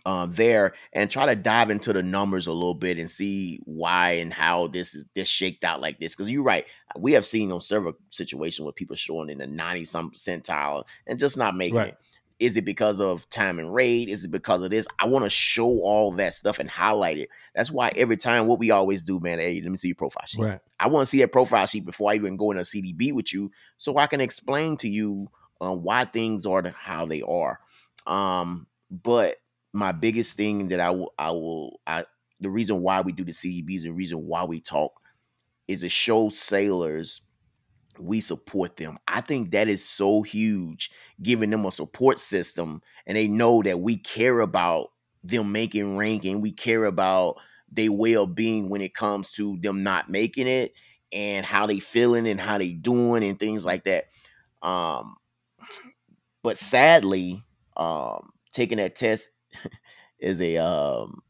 Um, 0.06 0.32
there 0.32 0.74
and 0.94 1.12
try 1.12 1.26
to 1.26 1.36
dive 1.36 1.70
into 1.70 1.92
the 1.92 2.02
numbers 2.02 2.48
a 2.48 2.54
little 2.54 2.74
bit 2.76 2.98
and 2.98 3.10
see 3.10 3.60
why 3.66 4.12
and 4.12 4.34
how 4.34 4.68
this 4.68 4.96
is 4.96 5.06
this 5.16 5.28
shaked 5.28 5.66
out 5.66 5.82
like 5.82 6.00
this. 6.00 6.16
Because 6.16 6.32
you're 6.32 6.44
right, 6.44 6.66
we 6.98 7.12
have 7.12 7.26
seen 7.26 7.52
on 7.52 7.60
several 7.60 7.94
situations 8.10 8.64
where 8.64 8.72
people 8.72 8.96
showing 8.96 9.30
in 9.30 9.40
the 9.40 9.48
90 9.48 9.84
some 9.84 10.12
percentile 10.12 10.86
and 11.08 11.20
just 11.20 11.36
not 11.38 11.58
making 11.58 11.76
Right. 11.76 11.88
it. 11.90 11.98
Is 12.40 12.56
it 12.56 12.64
because 12.64 13.02
of 13.02 13.28
time 13.32 13.60
and 13.60 13.74
rate? 13.74 14.08
Is 14.08 14.24
it 14.24 14.32
because 14.32 14.62
of 14.62 14.70
this? 14.70 14.88
I 14.98 15.08
want 15.08 15.26
to 15.26 15.30
show 15.30 15.66
all 15.82 16.12
that 16.14 16.36
stuff 16.36 16.60
and 16.60 16.70
highlight 16.70 17.18
it. 17.18 17.28
That's 17.54 17.72
why 17.72 17.92
every 17.96 18.16
time 18.16 18.46
what 18.48 18.60
we 18.60 18.72
always 18.72 19.04
do, 19.04 19.20
man, 19.20 19.40
hey, 19.40 19.60
let 19.60 19.70
me 19.72 19.76
see 19.76 19.90
your 19.90 19.96
profile 19.96 20.26
sheet. 20.28 20.42
right 20.42 20.60
I 20.80 20.88
want 20.88 21.02
to 21.06 21.10
see 21.10 21.24
a 21.24 21.28
profile 21.28 21.66
sheet 21.66 21.86
before 21.86 22.12
I 22.12 22.16
even 22.16 22.38
go 22.38 22.52
in 22.52 22.58
a 22.58 22.62
CDB 22.62 23.12
with 23.12 23.34
you, 23.34 23.52
so 23.78 23.98
I 23.98 24.08
can 24.08 24.22
explain 24.22 24.78
to 24.78 24.88
you 24.88 25.32
uh, 25.62 25.74
why 25.74 26.06
things 26.06 26.46
are 26.46 26.64
how 26.70 27.06
they 27.06 27.22
are. 27.22 27.60
Um, 28.06 28.68
but 28.90 29.38
my 29.74 29.92
biggest 29.92 30.38
thing 30.38 30.70
that 30.70 30.80
I 30.80 30.92
will, 30.92 31.14
I 31.18 31.32
will, 31.32 31.80
I 31.86 32.06
the 32.40 32.50
reason 32.50 32.82
why 32.82 33.02
we 33.02 33.12
do 33.12 33.24
the 33.24 33.32
CDBs 33.32 33.82
and 33.82 33.92
the 33.92 33.94
reason 33.94 34.26
why 34.28 34.44
we 34.44 34.62
talk 34.62 35.00
is 35.68 35.82
to 35.82 35.90
show 35.90 36.30
sailors 36.30 37.22
we 38.00 38.22
support 38.22 38.78
them. 38.78 38.98
I 39.08 39.22
think 39.22 39.52
that 39.52 39.68
is 39.68 39.88
so 39.88 40.22
huge, 40.22 40.92
giving 41.22 41.50
them 41.50 41.66
a 41.66 41.72
support 41.72 42.20
system, 42.20 42.82
and 43.06 43.18
they 43.18 43.28
know 43.28 43.62
that 43.64 43.80
we 43.80 43.98
care 43.98 44.40
about 44.40 44.90
them 45.24 45.52
making 45.52 45.98
ranking. 45.98 46.42
We 46.42 46.52
care 46.52 46.86
about 46.86 47.38
their 47.72 47.92
well 47.92 48.28
being 48.28 48.70
when 48.70 48.82
it 48.82 48.94
comes 48.94 49.32
to 49.34 49.58
them 49.62 49.84
not 49.84 50.10
making 50.10 50.48
it 50.48 50.74
and 51.12 51.46
how 51.46 51.66
they 51.66 51.80
feeling 51.80 52.28
and 52.28 52.40
how 52.40 52.58
they 52.58 52.74
doing 52.74 53.24
and 53.24 53.40
things 53.40 53.66
like 53.66 53.84
that. 53.86 54.06
Um, 54.62 55.16
but 56.44 56.58
sadly, 56.58 57.44
um, 57.76 58.30
taking 58.54 58.78
that 58.78 58.96
test 58.96 59.32
is 60.20 60.42
a 60.42 60.58
um, 60.58 61.22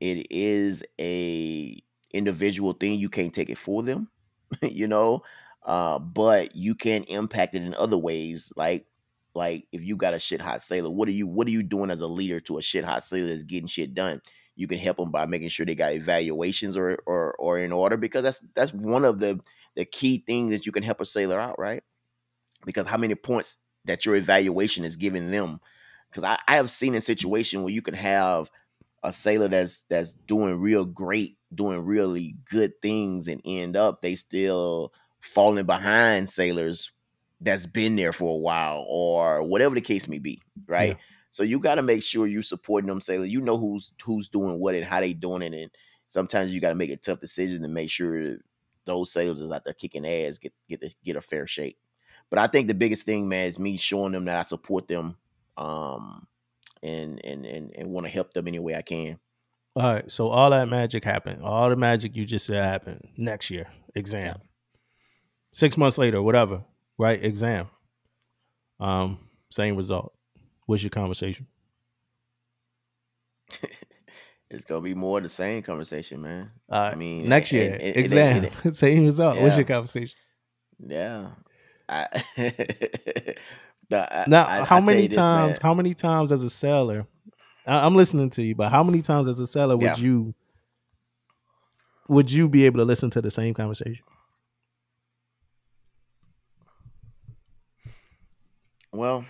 it 0.00 0.26
is 0.30 0.82
a 1.00 1.80
individual 2.12 2.72
thing. 2.72 2.98
You 2.98 3.08
can't 3.08 3.34
take 3.34 3.50
it 3.50 3.58
for 3.58 3.82
them, 3.82 4.08
you 4.62 4.88
know. 4.88 5.22
Uh, 5.64 5.98
but 5.98 6.54
you 6.54 6.74
can 6.74 7.02
impact 7.04 7.54
it 7.54 7.62
in 7.62 7.74
other 7.74 7.98
ways, 7.98 8.52
like 8.56 8.86
like 9.34 9.66
if 9.72 9.84
you 9.84 9.96
got 9.96 10.14
a 10.14 10.18
shit 10.18 10.40
hot 10.40 10.62
sailor, 10.62 10.90
what 10.90 11.08
are 11.08 11.12
you 11.12 11.26
what 11.26 11.46
are 11.46 11.50
you 11.50 11.62
doing 11.62 11.90
as 11.90 12.00
a 12.00 12.06
leader 12.06 12.40
to 12.40 12.58
a 12.58 12.62
shit 12.62 12.84
hot 12.84 13.04
sailor 13.04 13.28
that's 13.28 13.42
getting 13.44 13.68
shit 13.68 13.94
done? 13.94 14.20
You 14.56 14.66
can 14.66 14.78
help 14.78 14.96
them 14.96 15.10
by 15.10 15.26
making 15.26 15.48
sure 15.48 15.66
they 15.66 15.74
got 15.74 15.92
evaluations 15.92 16.76
or 16.76 16.98
or 17.06 17.34
or 17.34 17.58
in 17.58 17.72
order 17.72 17.96
because 17.96 18.22
that's 18.22 18.42
that's 18.54 18.72
one 18.72 19.04
of 19.04 19.18
the 19.18 19.40
the 19.74 19.84
key 19.84 20.24
things 20.26 20.52
that 20.52 20.66
you 20.66 20.72
can 20.72 20.82
help 20.82 21.00
a 21.00 21.06
sailor 21.06 21.38
out, 21.38 21.58
right? 21.58 21.82
Because 22.64 22.86
how 22.86 22.96
many 22.96 23.14
points 23.14 23.58
that 23.86 24.04
your 24.04 24.16
evaluation 24.16 24.84
is 24.84 24.96
giving 24.96 25.30
them? 25.30 25.60
Because 26.10 26.24
I, 26.24 26.38
I 26.46 26.56
have 26.56 26.70
seen 26.70 26.94
a 26.94 27.00
situation 27.00 27.62
where 27.62 27.72
you 27.72 27.82
can 27.82 27.94
have 27.94 28.50
a 29.02 29.12
sailor 29.12 29.48
that's 29.48 29.84
that's 29.88 30.14
doing 30.14 30.60
real 30.60 30.84
great, 30.84 31.38
doing 31.54 31.84
really 31.84 32.36
good 32.50 32.72
things, 32.82 33.28
and 33.28 33.40
end 33.44 33.76
up 33.76 34.02
they 34.02 34.14
still 34.14 34.92
falling 35.20 35.66
behind 35.66 36.28
sailors 36.28 36.90
that's 37.40 37.66
been 37.66 37.96
there 37.96 38.12
for 38.12 38.34
a 38.34 38.38
while, 38.38 38.84
or 38.88 39.42
whatever 39.42 39.74
the 39.74 39.80
case 39.80 40.08
may 40.08 40.18
be, 40.18 40.40
right? 40.66 40.90
Yeah. 40.90 41.02
So 41.30 41.42
you 41.42 41.58
got 41.58 41.74
to 41.74 41.82
make 41.82 42.02
sure 42.02 42.26
you're 42.26 42.42
supporting 42.42 42.88
them 42.88 43.00
sailors. 43.00 43.30
You 43.30 43.42
know 43.42 43.58
who's 43.58 43.92
who's 44.02 44.28
doing 44.28 44.58
what 44.58 44.74
and 44.74 44.84
how 44.84 45.00
they 45.00 45.12
doing 45.12 45.42
it, 45.42 45.52
and 45.52 45.70
sometimes 46.08 46.52
you 46.52 46.60
got 46.60 46.70
to 46.70 46.74
make 46.74 46.90
a 46.90 46.96
tough 46.96 47.20
decision 47.20 47.62
to 47.62 47.68
make 47.68 47.90
sure 47.90 48.36
those 48.86 49.12
sailors 49.12 49.40
is 49.40 49.50
out 49.50 49.64
there 49.64 49.74
kicking 49.74 50.06
ass 50.06 50.38
get 50.38 50.54
get 50.68 50.80
the, 50.80 50.90
get 51.04 51.16
a 51.16 51.20
fair 51.20 51.46
shake. 51.46 51.76
But 52.30 52.38
I 52.40 52.46
think 52.48 52.66
the 52.68 52.74
biggest 52.74 53.04
thing, 53.06 53.28
man, 53.28 53.46
is 53.48 53.58
me 53.58 53.76
showing 53.76 54.12
them 54.12 54.24
that 54.26 54.36
I 54.36 54.42
support 54.42 54.88
them, 54.88 55.16
um, 55.56 56.26
and 56.82 57.20
and 57.24 57.46
and, 57.46 57.72
and 57.76 57.88
want 57.90 58.06
to 58.06 58.10
help 58.12 58.32
them 58.34 58.48
any 58.48 58.58
way 58.58 58.74
I 58.74 58.82
can. 58.82 59.18
all 59.76 59.82
right 59.92 60.10
so 60.10 60.28
all 60.28 60.50
that 60.50 60.68
magic 60.68 61.04
happened 61.04 61.42
all 61.42 61.68
the 61.70 61.76
magic 61.76 62.16
you 62.16 62.24
just 62.24 62.46
said 62.46 62.62
happened 62.64 63.06
next 63.16 63.50
year 63.50 63.66
exam 63.94 64.22
Yeah. 64.24 64.34
six 65.52 65.76
months 65.76 65.98
later 65.98 66.20
whatever 66.22 66.62
right 66.98 67.22
exam 67.22 67.68
um 68.80 69.18
same 69.50 69.76
result 69.76 70.12
what's 70.66 70.82
your 70.82 70.90
conversation 70.90 71.46
It's 74.48 74.64
gonna 74.64 74.80
be 74.80 74.94
more 74.94 75.18
of 75.18 75.24
the 75.24 75.28
same 75.28 75.62
conversation, 75.62 76.22
man. 76.22 76.50
I 76.70 76.94
mean, 76.94 77.28
next 77.28 77.52
year, 77.52 77.72
and- 77.72 77.82
and- 77.82 77.96
exam, 77.96 78.48
and- 78.64 78.76
same 78.84 79.04
result. 79.04 79.40
What's 79.40 79.56
your 79.56 79.64
conversation? 79.66 80.16
Yeah. 80.78 81.30
I, 81.88 82.06
Now, 83.90 84.46
I- 84.46 84.64
how 84.64 84.80
many 84.80 85.06
this, 85.06 85.16
times? 85.16 85.58
man. 85.58 85.58
How 85.62 85.74
many 85.74 85.94
times 85.94 86.32
as 86.32 86.42
a 86.42 86.50
seller? 86.50 87.06
I, 87.66 87.84
I'm 87.86 87.94
listening 87.94 88.30
to 88.30 88.42
you, 88.42 88.54
but 88.54 88.70
how 88.70 88.82
many 88.82 89.02
times 89.02 89.28
as 89.28 89.38
a 89.40 89.46
seller 89.46 89.76
would 89.76 89.98
Yeah. 89.98 90.04
you 90.04 90.34
would 92.08 92.30
you 92.30 92.48
be 92.48 92.66
able 92.66 92.78
to 92.78 92.84
listen 92.84 93.10
to 93.10 93.20
the 93.20 93.30
same 93.30 93.52
conversation? 93.54 94.04
Well, 98.92 99.24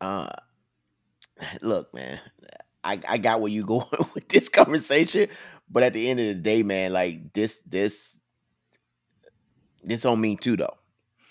uh, 0.00 0.28
look, 1.62 1.92
man, 1.94 2.20
I 2.84 3.00
I 3.08 3.18
got 3.18 3.40
where 3.40 3.50
you 3.52 3.64
going 3.66 3.86
with 4.14 4.28
this 4.28 4.48
conversation, 4.48 5.28
but 5.70 5.82
at 5.82 5.92
the 5.92 6.08
end 6.10 6.20
of 6.20 6.26
the 6.26 6.34
day, 6.34 6.62
man, 6.62 6.92
like 6.92 7.32
this 7.32 7.58
this 7.66 8.20
this 9.82 10.04
on 10.04 10.20
me 10.20 10.36
too, 10.36 10.56
though. 10.56 10.76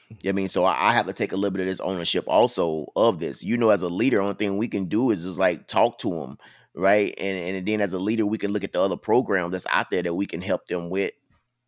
You 0.10 0.16
know 0.16 0.18
what 0.22 0.30
I 0.30 0.32
mean, 0.34 0.48
so 0.48 0.64
I, 0.64 0.90
I 0.90 0.94
have 0.94 1.06
to 1.06 1.14
take 1.14 1.34
a 1.34 1.36
little 1.36 1.52
bit 1.52 1.62
of 1.62 1.68
this 1.68 1.80
ownership 1.82 2.26
also 2.28 2.88
of 2.96 3.20
this. 3.20 3.44
You 3.44 3.58
know, 3.58 3.70
as 3.70 3.84
a 3.84 3.90
leader, 3.90 4.22
only 4.22 4.34
thing 4.34 4.58
we 4.58 4.68
can 4.68 4.86
do 4.86 5.12
is 5.12 5.24
just 5.24 5.38
like 5.38 5.68
talk 5.68 6.00
to 6.00 6.10
them, 6.10 6.40
right? 6.74 7.14
And 7.18 7.56
and 7.58 7.68
then 7.68 7.80
as 7.82 7.94
a 7.94 8.00
leader, 8.00 8.26
we 8.26 8.40
can 8.40 8.52
look 8.52 8.64
at 8.64 8.74
the 8.74 8.82
other 8.82 8.98
programs 8.98 9.52
that's 9.52 9.68
out 9.70 9.92
there 9.92 10.02
that 10.02 10.16
we 10.16 10.26
can 10.26 10.42
help 10.42 10.68
them 10.68 10.90
with 10.90 11.14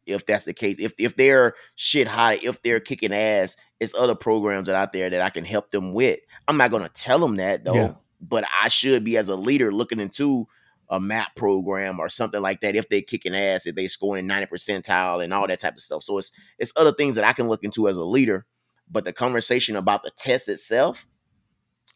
if 0.08 0.26
that's 0.26 0.46
the 0.46 0.54
case. 0.54 0.78
If 0.80 0.96
if 0.98 1.16
they're 1.16 1.54
shit 1.76 2.08
hot, 2.08 2.44
if 2.44 2.64
they're 2.64 2.80
kicking 2.80 3.14
ass, 3.14 3.58
it's 3.80 3.94
other 3.94 4.16
programs 4.16 4.66
that 4.68 4.76
out 4.76 4.92
there 4.92 5.10
that 5.12 5.22
I 5.22 5.30
can 5.30 5.46
help 5.46 5.70
them 5.70 5.94
with. 5.94 6.20
I'm 6.48 6.58
not 6.58 6.72
gonna 6.72 6.90
tell 6.90 7.20
them 7.20 7.36
that 7.36 7.64
though, 7.64 7.76
Yeah. 7.76 7.94
but 8.20 8.44
I 8.64 8.70
should 8.70 9.04
be 9.04 9.18
as 9.18 9.30
a 9.30 9.36
leader 9.36 9.72
looking 9.72 10.00
into 10.00 10.48
a 10.92 11.00
map 11.00 11.34
program 11.36 12.00
or 12.00 12.10
something 12.10 12.42
like 12.42 12.60
that 12.62 12.76
if 12.76 12.90
they're 12.90 13.02
kicking 13.02 13.34
ass, 13.34 13.66
if 13.66 13.76
they 13.76 13.88
scoring 13.88 14.28
90 14.28 14.48
percentile 14.48 15.24
and 15.24 15.34
all 15.34 15.48
that 15.48 15.60
type 15.60 15.74
of 15.74 15.82
stuff. 15.82 16.04
So 16.04 16.18
it's 16.18 16.32
it's 16.60 16.74
other 16.76 16.92
things 16.92 17.16
that 17.16 17.24
I 17.24 17.34
can 17.34 17.48
look 17.48 17.64
into 17.64 17.88
as 17.88 17.98
a 17.98 18.04
leader. 18.04 18.46
but 18.92 19.06
the 19.06 19.14
conversation 19.14 19.78
about 19.78 20.04
the 20.04 20.12
test 20.12 20.50
itself, 20.50 21.08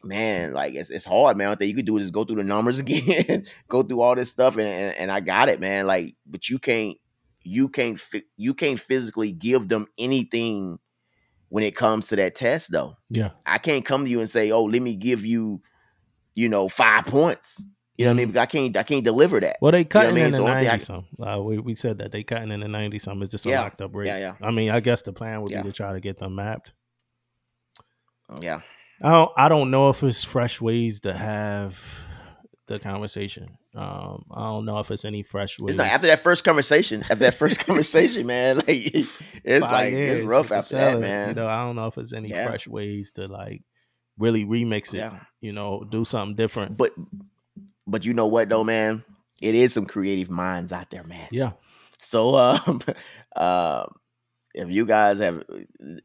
man, 0.02 0.54
like 0.54 0.74
it's 0.74 0.90
it's 0.90 1.04
hard, 1.04 1.36
man. 1.36 1.50
What 1.50 1.60
you 1.60 1.74
could 1.74 1.84
do 1.84 1.98
is 1.98 2.04
just 2.04 2.14
go 2.14 2.24
through 2.24 2.36
the 2.36 2.44
numbers 2.44 2.78
again, 2.86 3.46
go 3.68 3.82
through 3.82 4.00
all 4.00 4.14
this 4.14 4.30
stuff, 4.30 4.56
and, 4.56 4.66
and 4.66 4.96
and 4.96 5.12
I 5.12 5.20
got 5.20 5.50
it, 5.50 5.60
man. 5.60 5.86
Like, 5.86 6.16
but 6.26 6.48
you 6.48 6.58
can't 6.58 6.96
you 7.42 7.68
can't 7.68 8.00
you 8.38 8.54
can't 8.54 8.80
physically 8.80 9.30
give 9.30 9.68
them 9.68 9.86
anything 9.98 10.78
when 11.50 11.62
it 11.62 11.76
comes 11.76 12.08
to 12.08 12.16
that 12.16 12.34
test, 12.34 12.72
though. 12.72 12.96
Yeah, 13.10 13.30
I 13.44 13.58
can't 13.58 13.84
come 13.84 14.04
to 14.04 14.10
you 14.10 14.20
and 14.20 14.28
say, 14.28 14.50
"Oh, 14.50 14.64
let 14.64 14.80
me 14.80 14.96
give 14.96 15.26
you, 15.26 15.60
you 16.34 16.48
know, 16.48 16.70
five 16.70 17.04
points." 17.04 17.68
You 17.98 18.04
know 18.04 18.10
what 18.10 18.14
I 18.14 18.16
mean? 18.16 18.28
Because 18.28 18.40
I 18.42 18.46
can't 18.46 18.76
I 18.76 18.82
can't 18.82 19.04
deliver 19.04 19.40
that. 19.40 19.56
Well, 19.62 19.72
they 19.72 19.84
cutting 19.84 20.10
I 20.10 20.14
mean? 20.14 20.24
in 20.24 20.30
the 20.32 20.36
So 20.36 20.42
only 20.46 20.54
I 20.56 20.64
ninety 20.64 20.84
some. 20.84 21.06
Uh, 21.18 21.40
we 21.42 21.58
we 21.58 21.74
said 21.74 21.98
that 21.98 22.12
they 22.12 22.22
cutting 22.22 22.50
in 22.50 22.60
the 22.60 22.68
ninety 22.68 22.98
some. 22.98 23.22
It's 23.22 23.30
just 23.30 23.46
a 23.46 23.50
Yeah. 23.50 23.62
locked 23.62 23.80
up 23.80 23.94
rate. 23.94 24.06
Yeah, 24.08 24.18
yeah. 24.18 24.34
I 24.42 24.50
mean, 24.50 24.70
I 24.70 24.80
guess 24.80 25.02
the 25.02 25.12
plan 25.12 25.40
would 25.42 25.50
Yeah. 25.50 25.62
be 25.62 25.70
to 25.70 25.72
try 25.76 25.92
to 25.92 26.00
get 26.00 26.18
them 26.18 26.34
mapped. 26.34 26.72
Yeah. 28.40 28.60
I 29.02 29.10
don't. 29.10 29.30
I 29.36 29.48
don't 29.48 29.70
know 29.70 29.90
if 29.90 30.02
it's 30.02 30.24
fresh 30.24 30.60
ways 30.60 31.00
to 31.00 31.14
have 31.14 31.82
the 32.66 32.78
conversation. 32.78 33.56
Um, 33.74 34.24
I 34.30 34.40
don't 34.44 34.64
know 34.64 34.78
if 34.78 34.90
it's 34.90 35.04
any 35.04 35.22
fresh 35.22 35.58
ways. 35.60 35.74
It's 35.74 35.78
not 35.78 35.88
after 35.88 36.06
that 36.06 36.20
first 36.20 36.44
conversation. 36.44 37.02
After 37.02 37.16
that 37.16 37.34
first 37.34 37.60
conversation, 37.66 38.26
man, 38.26 38.56
like 38.66 38.68
it's 38.68 39.10
Five 39.44 39.62
like 39.70 39.92
years 39.92 40.22
it's 40.22 40.28
rough 40.28 40.50
after 40.50 40.76
that, 40.76 40.98
man. 41.00 41.28
You 41.30 41.34
know, 41.34 41.46
I 41.46 41.58
don't 41.58 41.76
know 41.76 41.86
if 41.86 41.98
it's 41.98 42.12
any 42.14 42.30
Yeah. 42.30 42.46
fresh 42.48 42.66
ways 42.66 43.12
to 43.12 43.28
like 43.28 43.62
really 44.18 44.46
remix 44.46 44.94
it. 44.94 44.98
Yeah. 44.98 45.20
You 45.42 45.52
know, 45.52 45.84
do 45.88 46.04
something 46.06 46.34
different. 46.36 46.76
But 46.78 46.92
but 47.86 48.04
you 48.04 48.14
know 48.14 48.26
what 48.26 48.48
though, 48.48 48.64
man? 48.64 49.04
It 49.40 49.54
is 49.54 49.72
some 49.72 49.86
creative 49.86 50.30
minds 50.30 50.72
out 50.72 50.90
there, 50.90 51.04
man. 51.04 51.28
Yeah. 51.30 51.52
So 52.02 52.34
um 52.36 52.80
um 53.34 53.94
if 54.54 54.70
you 54.70 54.86
guys 54.86 55.18
have 55.18 55.44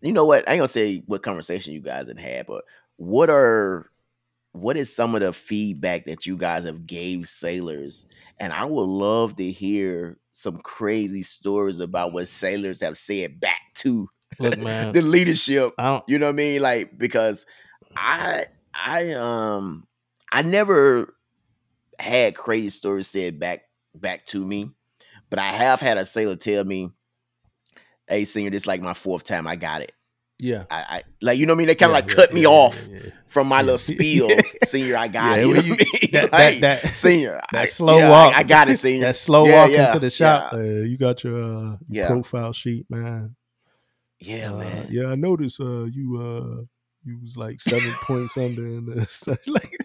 you 0.01 0.11
know 0.11 0.25
what, 0.25 0.47
I 0.47 0.53
ain't 0.53 0.59
gonna 0.59 0.67
say 0.67 1.03
what 1.05 1.23
conversation 1.23 1.73
you 1.73 1.81
guys 1.81 2.07
have 2.07 2.17
had, 2.17 2.47
but 2.47 2.65
what 2.97 3.29
are 3.29 3.89
what 4.53 4.75
is 4.75 4.93
some 4.93 5.15
of 5.15 5.21
the 5.21 5.31
feedback 5.31 6.05
that 6.05 6.25
you 6.25 6.35
guys 6.35 6.65
have 6.65 6.85
gave 6.85 7.27
sailors? 7.29 8.05
And 8.39 8.51
I 8.51 8.65
would 8.65 8.87
love 8.87 9.37
to 9.37 9.49
hear 9.49 10.17
some 10.33 10.57
crazy 10.57 11.23
stories 11.23 11.79
about 11.79 12.11
what 12.13 12.27
sailors 12.27 12.81
have 12.81 12.97
said 12.97 13.39
back 13.39 13.61
to 13.75 14.09
Look, 14.39 14.57
man. 14.59 14.91
the 14.91 15.01
leadership 15.01 15.73
you 16.07 16.19
know 16.19 16.27
what 16.27 16.33
I 16.33 16.35
mean? 16.35 16.61
Like 16.61 16.97
because 16.97 17.45
I 17.95 18.45
I 18.73 19.11
um 19.13 19.87
I 20.31 20.41
never 20.41 21.13
had 22.01 22.35
crazy 22.35 22.69
stories 22.69 23.07
said 23.07 23.39
back 23.39 23.61
back 23.95 24.25
to 24.27 24.45
me, 24.45 24.71
but 25.29 25.39
I 25.39 25.51
have 25.51 25.79
had 25.79 25.97
a 25.97 26.05
sailor 26.05 26.35
tell 26.35 26.63
me, 26.63 26.91
"Hey, 28.07 28.25
senior, 28.25 28.49
this 28.51 28.63
is 28.63 28.67
like 28.67 28.81
my 28.81 28.93
fourth 28.93 29.23
time. 29.23 29.47
I 29.47 29.55
got 29.55 29.81
it. 29.81 29.91
Yeah. 30.39 30.63
I, 30.71 30.77
I 30.81 31.03
like 31.21 31.37
you 31.37 31.45
know 31.45 31.53
what 31.53 31.57
I 31.57 31.59
mean. 31.59 31.67
They 31.67 31.75
kind 31.75 31.91
of 31.91 31.93
Yeah, 31.93 31.99
like 32.01 32.09
yeah, 32.09 32.15
cut 32.15 32.33
me 32.33 32.41
yeah, 32.41 32.47
off 32.47 32.87
yeah, 32.89 32.99
yeah. 33.03 33.09
from 33.27 33.47
my 33.47 33.61
little 33.61 33.77
spiel. 33.89 34.27
Senior, 34.63 34.97
I 34.97 35.07
got 35.07 35.37
it. 35.39 35.45
You 35.47 35.53
know 35.53 35.61
you- 35.61 35.71
what 35.73 35.81
I 35.81 35.99
mean? 36.01 36.11
that- 36.13 36.31
Like, 36.31 36.59
that- 36.61 36.81
that- 36.83 36.95
senior, 36.95 37.41
that 37.51 37.61
I- 37.61 37.65
slow 37.65 37.99
yeah, 37.99 38.07
I- 38.07 38.09
walk. 38.09 38.35
I, 38.35 38.43
got 38.43 38.67
it, 38.69 38.77
senior. 38.79 39.01
That 39.05 39.15
slow 39.15 39.43
walk 39.45 39.69
into 39.69 39.99
the 39.99 40.09
shop. 40.09 40.53
Uh, 40.53 40.57
you 40.59 40.97
got 40.97 41.23
your, 41.23 41.43
uh, 41.73 41.77
your 41.89 42.07
profile 42.07 42.53
sheet, 42.53 42.87
man. 42.89 43.35
yeah, 44.19 44.51
Uh, 44.51 44.57
man. 44.57 44.87
Yeah, 44.89 45.05
I 45.07 45.15
noticed 45.15 45.61
uh, 45.61 45.83
you 45.83 46.17
uh, 46.19 46.65
you 47.05 47.19
was 47.21 47.37
like 47.37 47.59
seven 47.61 47.95
points 48.03 48.37
under, 48.37 48.65
and 48.65 49.01
uh, 49.27 49.35
like 49.47 49.77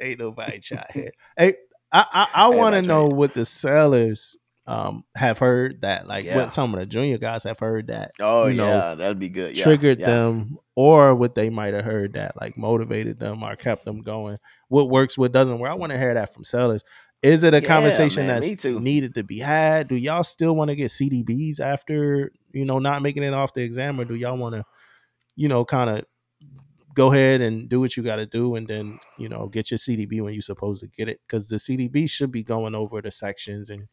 ain't 0.00 0.18
nobody 0.18 0.58
try 0.58 0.84
here. 0.94 1.12
Hey, 1.36 1.54
I 1.92 2.06
I, 2.12 2.28
I 2.44 2.48
want 2.48 2.74
to 2.74 2.82
know 2.82 3.06
what 3.06 3.34
the 3.34 3.44
sellers 3.44 4.36
um 4.66 5.04
have 5.16 5.38
heard 5.38 5.80
that, 5.82 6.06
like 6.06 6.24
Yeah. 6.24 6.36
what 6.36 6.52
some 6.52 6.72
of 6.72 6.80
the 6.80 6.86
junior 6.86 7.18
guys 7.18 7.42
have 7.44 7.58
heard 7.58 7.88
that 7.88 8.12
Oh 8.20 8.46
you 8.46 8.54
know, 8.54 8.68
yeah, 8.68 8.94
that'd 8.94 9.18
be 9.18 9.28
good. 9.28 9.56
Yeah, 9.58 9.64
triggered 9.64 9.98
yeah. 10.00 10.06
them, 10.06 10.58
or 10.76 11.14
what 11.14 11.34
they 11.34 11.50
might 11.50 11.74
have 11.74 11.84
heard 11.84 12.12
that 12.14 12.40
like 12.40 12.56
motivated 12.56 13.18
them 13.18 13.42
or 13.42 13.56
kept 13.56 13.84
them 13.84 14.02
going. 14.02 14.38
What 14.68 14.88
works, 14.88 15.18
what 15.18 15.32
doesn't 15.32 15.58
work. 15.58 15.70
I 15.70 15.74
want 15.74 15.92
to 15.92 15.98
hear 15.98 16.14
that 16.14 16.32
from 16.32 16.44
sellers. 16.44 16.82
Is 17.22 17.44
it 17.44 17.54
a 17.54 17.60
conversation 17.60 18.26
man, 18.26 18.40
that's 18.40 18.64
needed 18.64 19.14
to 19.14 19.22
be 19.22 19.38
had? 19.38 19.86
Do 19.88 19.94
y'all 19.94 20.24
still 20.24 20.56
want 20.56 20.70
to 20.70 20.76
get 20.76 20.90
CDBs 20.90 21.60
after 21.60 22.32
you 22.52 22.64
know 22.64 22.78
not 22.78 23.02
making 23.02 23.22
it 23.22 23.34
off 23.34 23.54
the 23.54 23.62
exam, 23.62 24.00
or 24.00 24.04
do 24.04 24.14
y'all 24.14 24.36
want 24.36 24.54
to, 24.56 24.64
you 25.36 25.48
know, 25.48 25.64
kind 25.64 25.90
of 25.90 26.04
go 26.94 27.12
ahead 27.12 27.40
and 27.40 27.68
do 27.68 27.80
what 27.80 27.96
you 27.96 28.02
got 28.02 28.16
to 28.16 28.26
do, 28.26 28.54
and 28.54 28.66
then 28.68 28.98
you 29.18 29.28
know 29.28 29.48
get 29.48 29.70
your 29.70 29.78
CDB 29.78 30.20
when 30.20 30.34
you're 30.34 30.42
supposed 30.42 30.82
to 30.82 30.88
get 30.88 31.08
it? 31.08 31.20
Because 31.26 31.48
the 31.48 31.56
CDB 31.56 32.08
should 32.08 32.32
be 32.32 32.42
going 32.42 32.74
over 32.74 33.00
the 33.00 33.10
sections 33.10 33.70
and 33.70 33.88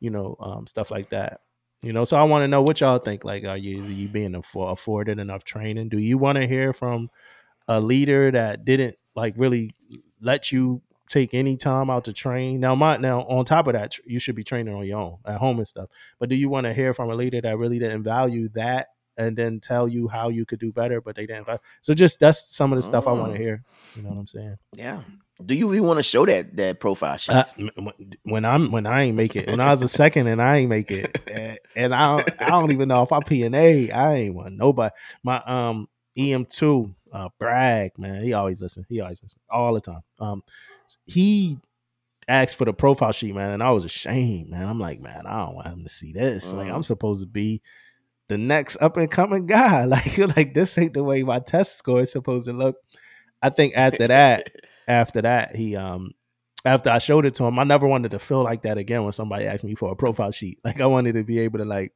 you 0.00 0.10
know 0.10 0.36
um, 0.40 0.66
stuff 0.66 0.90
like 0.90 1.10
that. 1.10 1.40
You 1.82 1.92
know, 1.92 2.04
so 2.04 2.16
I 2.16 2.24
want 2.24 2.42
to 2.42 2.48
know 2.48 2.62
what 2.62 2.80
y'all 2.80 2.98
think. 2.98 3.24
Like, 3.24 3.44
are 3.44 3.56
you 3.56 3.82
are 3.82 3.90
you 3.90 4.08
being 4.08 4.34
afforded 4.34 5.18
enough 5.18 5.44
training? 5.44 5.90
Do 5.90 5.98
you 5.98 6.18
want 6.18 6.36
to 6.36 6.46
hear 6.46 6.72
from 6.72 7.10
a 7.68 7.80
leader 7.80 8.30
that 8.30 8.64
didn't 8.64 8.96
like 9.14 9.34
really 9.36 9.74
let 10.20 10.52
you 10.52 10.82
take 11.08 11.34
any 11.34 11.56
time 11.56 11.90
out 11.90 12.04
to 12.04 12.12
train? 12.12 12.60
Now, 12.60 12.74
my 12.74 12.96
now 12.96 13.22
on 13.22 13.44
top 13.44 13.66
of 13.66 13.74
that, 13.74 13.96
you 14.06 14.18
should 14.18 14.36
be 14.36 14.44
training 14.44 14.74
on 14.74 14.86
your 14.86 14.98
own 14.98 15.18
at 15.26 15.38
home 15.38 15.58
and 15.58 15.66
stuff. 15.66 15.90
But 16.18 16.30
do 16.30 16.34
you 16.34 16.48
want 16.48 16.66
to 16.66 16.72
hear 16.72 16.94
from 16.94 17.10
a 17.10 17.14
leader 17.14 17.40
that 17.42 17.58
really 17.58 17.78
didn't 17.78 18.04
value 18.04 18.48
that 18.50 18.88
and 19.16 19.36
then 19.36 19.60
tell 19.60 19.88
you 19.88 20.08
how 20.08 20.28
you 20.28 20.44
could 20.44 20.58
do 20.58 20.72
better, 20.72 21.00
but 21.00 21.16
they 21.16 21.26
didn't? 21.26 21.48
So 21.82 21.94
just 21.94 22.20
that's 22.20 22.54
some 22.54 22.72
of 22.72 22.76
the 22.76 22.82
stuff 22.82 23.06
I 23.06 23.12
want 23.12 23.32
Mm. 23.32 23.36
to 23.36 23.42
hear. 23.42 23.64
You 23.94 24.02
know 24.02 24.10
what 24.10 24.18
I'm 24.18 24.26
saying? 24.26 24.58
Yeah. 24.74 25.02
Do 25.44 25.54
you 25.54 25.72
even 25.74 25.86
want 25.86 25.98
to 25.98 26.02
show 26.02 26.24
that 26.26 26.56
that 26.56 26.80
profile 26.80 27.16
sheet? 27.18 27.34
Uh, 27.34 27.44
when- 28.24 28.44
I'm 28.44 28.70
when 28.70 28.86
I 28.86 29.02
ain't 29.04 29.16
make 29.16 29.36
it, 29.36 29.48
when 29.50 29.60
I 29.60 29.70
was 29.70 29.82
a 29.82 29.88
second 29.88 30.28
and 30.28 30.40
I 30.40 30.56
ain't 30.58 30.70
make 30.70 30.90
it, 30.90 31.20
and, 31.30 31.58
and 31.76 31.94
I 31.94 32.16
don't, 32.16 32.40
I 32.40 32.50
don't 32.50 32.72
even 32.72 32.88
know 32.88 33.02
if 33.02 33.12
I 33.12 33.20
P 33.20 33.42
and 33.44 33.54
A, 33.54 33.90
I 33.90 34.14
ain't 34.14 34.34
want 34.34 34.54
nobody. 34.56 34.94
My 35.22 35.42
um 35.44 35.88
EM 36.16 36.46
two, 36.46 36.94
uh, 37.12 37.28
Bragg 37.38 37.98
man, 37.98 38.22
he 38.24 38.32
always 38.32 38.62
listen, 38.62 38.86
he 38.88 39.00
always 39.02 39.22
listen 39.22 39.40
all 39.50 39.74
the 39.74 39.80
time. 39.82 40.00
Um, 40.18 40.42
he 41.04 41.58
asked 42.28 42.56
for 42.56 42.64
the 42.64 42.72
profile 42.72 43.12
sheet, 43.12 43.34
man, 43.34 43.50
and 43.50 43.62
I 43.62 43.70
was 43.70 43.84
ashamed, 43.84 44.50
man. 44.50 44.66
I'm 44.68 44.80
like, 44.80 45.00
man, 45.00 45.26
I 45.26 45.44
don't 45.44 45.54
want 45.54 45.66
him 45.68 45.82
to 45.84 45.88
see 45.90 46.12
this. 46.12 46.50
Like, 46.52 46.68
I'm 46.70 46.80
Mhm. 46.80 46.84
supposed 46.86 47.22
to 47.22 47.26
be 47.26 47.60
the 48.28 48.38
next 48.38 48.76
up 48.80 48.96
and 48.96 49.10
coming 49.10 49.46
guy. 49.46 49.84
Like, 49.86 50.16
you're 50.16 50.26
like 50.28 50.54
this 50.54 50.76
ain't 50.78 50.94
the 50.94 51.04
way 51.04 51.22
my 51.22 51.38
test 51.38 51.76
score 51.76 52.00
is 52.02 52.12
supposed 52.12 52.46
to 52.46 52.52
look. 52.52 52.76
I 53.42 53.50
think 53.50 53.74
after 53.76 54.08
that, 54.08 54.50
after 54.88 55.22
that, 55.22 55.54
he 55.56 55.76
um 55.76 56.12
after 56.64 56.90
I 56.90 56.98
showed 56.98 57.26
it 57.26 57.34
to 57.34 57.44
him, 57.44 57.58
I 57.58 57.64
never 57.64 57.86
wanted 57.86 58.10
to 58.10 58.18
feel 58.18 58.42
like 58.42 58.62
that 58.62 58.76
again 58.78 59.04
when 59.04 59.12
somebody 59.12 59.46
asked 59.46 59.64
me 59.64 59.74
for 59.76 59.92
a 59.92 59.96
profile 59.96 60.32
sheet. 60.32 60.58
Like 60.64 60.80
I 60.80 60.86
wanted 60.86 61.12
to 61.14 61.22
be 61.24 61.38
able 61.40 61.58
to 61.60 61.64
like 61.64 61.92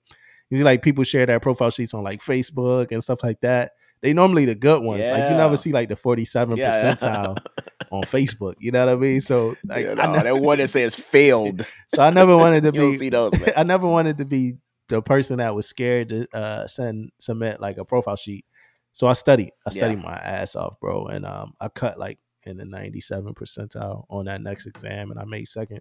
you 0.51 0.59
see 0.59 0.65
like 0.65 0.83
people 0.83 1.05
share 1.05 1.27
their 1.27 1.41
profile 1.41 1.71
sheets 1.71 1.95
on 1.95 2.05
like 2.05 2.21
Facebook 2.21 2.93
and 2.93 3.03
stuff 3.03 3.23
like 3.23 3.41
that. 3.41 3.73
They 4.03 4.13
normally 4.13 4.45
the 4.47 4.55
good 4.55 4.83
ones. 4.83 5.09
Like 5.11 5.29
you 5.31 5.37
never 5.37 5.57
see 5.57 5.73
like 5.73 5.89
the 5.89 5.97
47 5.97 6.57
Yeah. 6.57 6.71
percentile 6.71 7.37
on 7.91 8.03
Facebook. 8.05 8.55
You 8.61 8.71
know 8.73 8.87
what 8.87 8.93
I 8.93 8.97
mean? 8.97 9.21
So 9.21 9.57
like 9.65 9.85
Yeah, 9.87 9.93
I 9.99 10.07
no, 10.07 10.13
ne- 10.15 10.23
that 10.25 10.39
one 10.39 10.59
that 10.59 10.69
says 10.71 10.95
failed. 10.95 11.67
so 11.89 12.03
I 12.03 12.11
never 12.11 12.37
wanted 12.37 12.63
to 12.63 12.69
You 12.69 12.73
don't 12.73 12.91
be 12.93 12.99
see 12.99 13.09
those, 13.11 13.39
man. 13.39 13.53
I 13.57 13.63
never 13.65 13.87
wanted 13.87 14.19
to 14.19 14.25
be 14.25 14.57
the 14.91 15.01
person 15.03 15.39
that 15.39 15.55
was 15.55 15.67
scared 15.67 16.11
to 16.11 16.27
uh, 16.35 16.67
send 16.67 17.11
submit 17.19 17.61
like 17.61 17.79
a 17.79 17.85
profile 17.85 18.17
sheet. 18.17 18.45
So 18.93 19.07
I 19.07 19.15
studied. 19.15 19.53
I 19.67 19.71
studied 19.71 19.99
Yeah. 19.99 20.05
my 20.05 20.15
ass 20.17 20.57
off, 20.57 20.79
bro, 20.81 21.07
and 21.07 21.25
um, 21.25 21.55
I 21.61 21.69
cut 21.69 21.99
like 21.99 22.19
in 22.43 22.57
the 22.59 22.65
ninety 22.65 23.01
seven 23.01 23.33
percentile 23.35 24.05
on 24.11 24.27
that 24.27 24.43
next 24.43 24.67
exam, 24.67 25.11
and 25.11 25.19
I 25.19 25.25
made 25.25 25.47
second. 25.49 25.81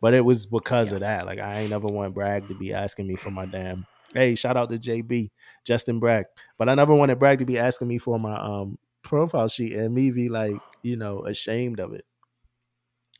But 0.00 0.14
it 0.14 0.24
was 0.24 0.46
because 0.46 0.90
Yeah. 0.92 0.96
of 0.96 1.00
that. 1.00 1.26
Like 1.26 1.38
I 1.38 1.60
ain't 1.60 1.70
never 1.70 1.88
want 1.88 2.14
Bragg 2.14 2.48
to 2.48 2.54
be 2.54 2.72
asking 2.72 3.06
me 3.06 3.16
for 3.16 3.30
my 3.30 3.44
damn. 3.46 3.86
Hey, 4.14 4.34
shout 4.36 4.56
out 4.56 4.70
to 4.70 4.78
JB 4.78 5.30
Justin 5.64 5.98
Bragg. 5.98 6.26
But 6.58 6.68
I 6.68 6.74
never 6.74 6.94
wanted 6.94 7.18
Bragg 7.18 7.38
to 7.40 7.44
be 7.44 7.58
asking 7.58 7.88
me 7.88 7.98
for 7.98 8.18
my 8.18 8.36
um 8.40 8.78
profile 9.02 9.48
sheet 9.48 9.72
and 9.74 9.94
me 9.94 10.10
be 10.12 10.28
like, 10.28 10.62
you 10.82 10.96
know, 10.96 11.24
ashamed 11.26 11.80
of 11.80 11.92
it. 11.92 12.04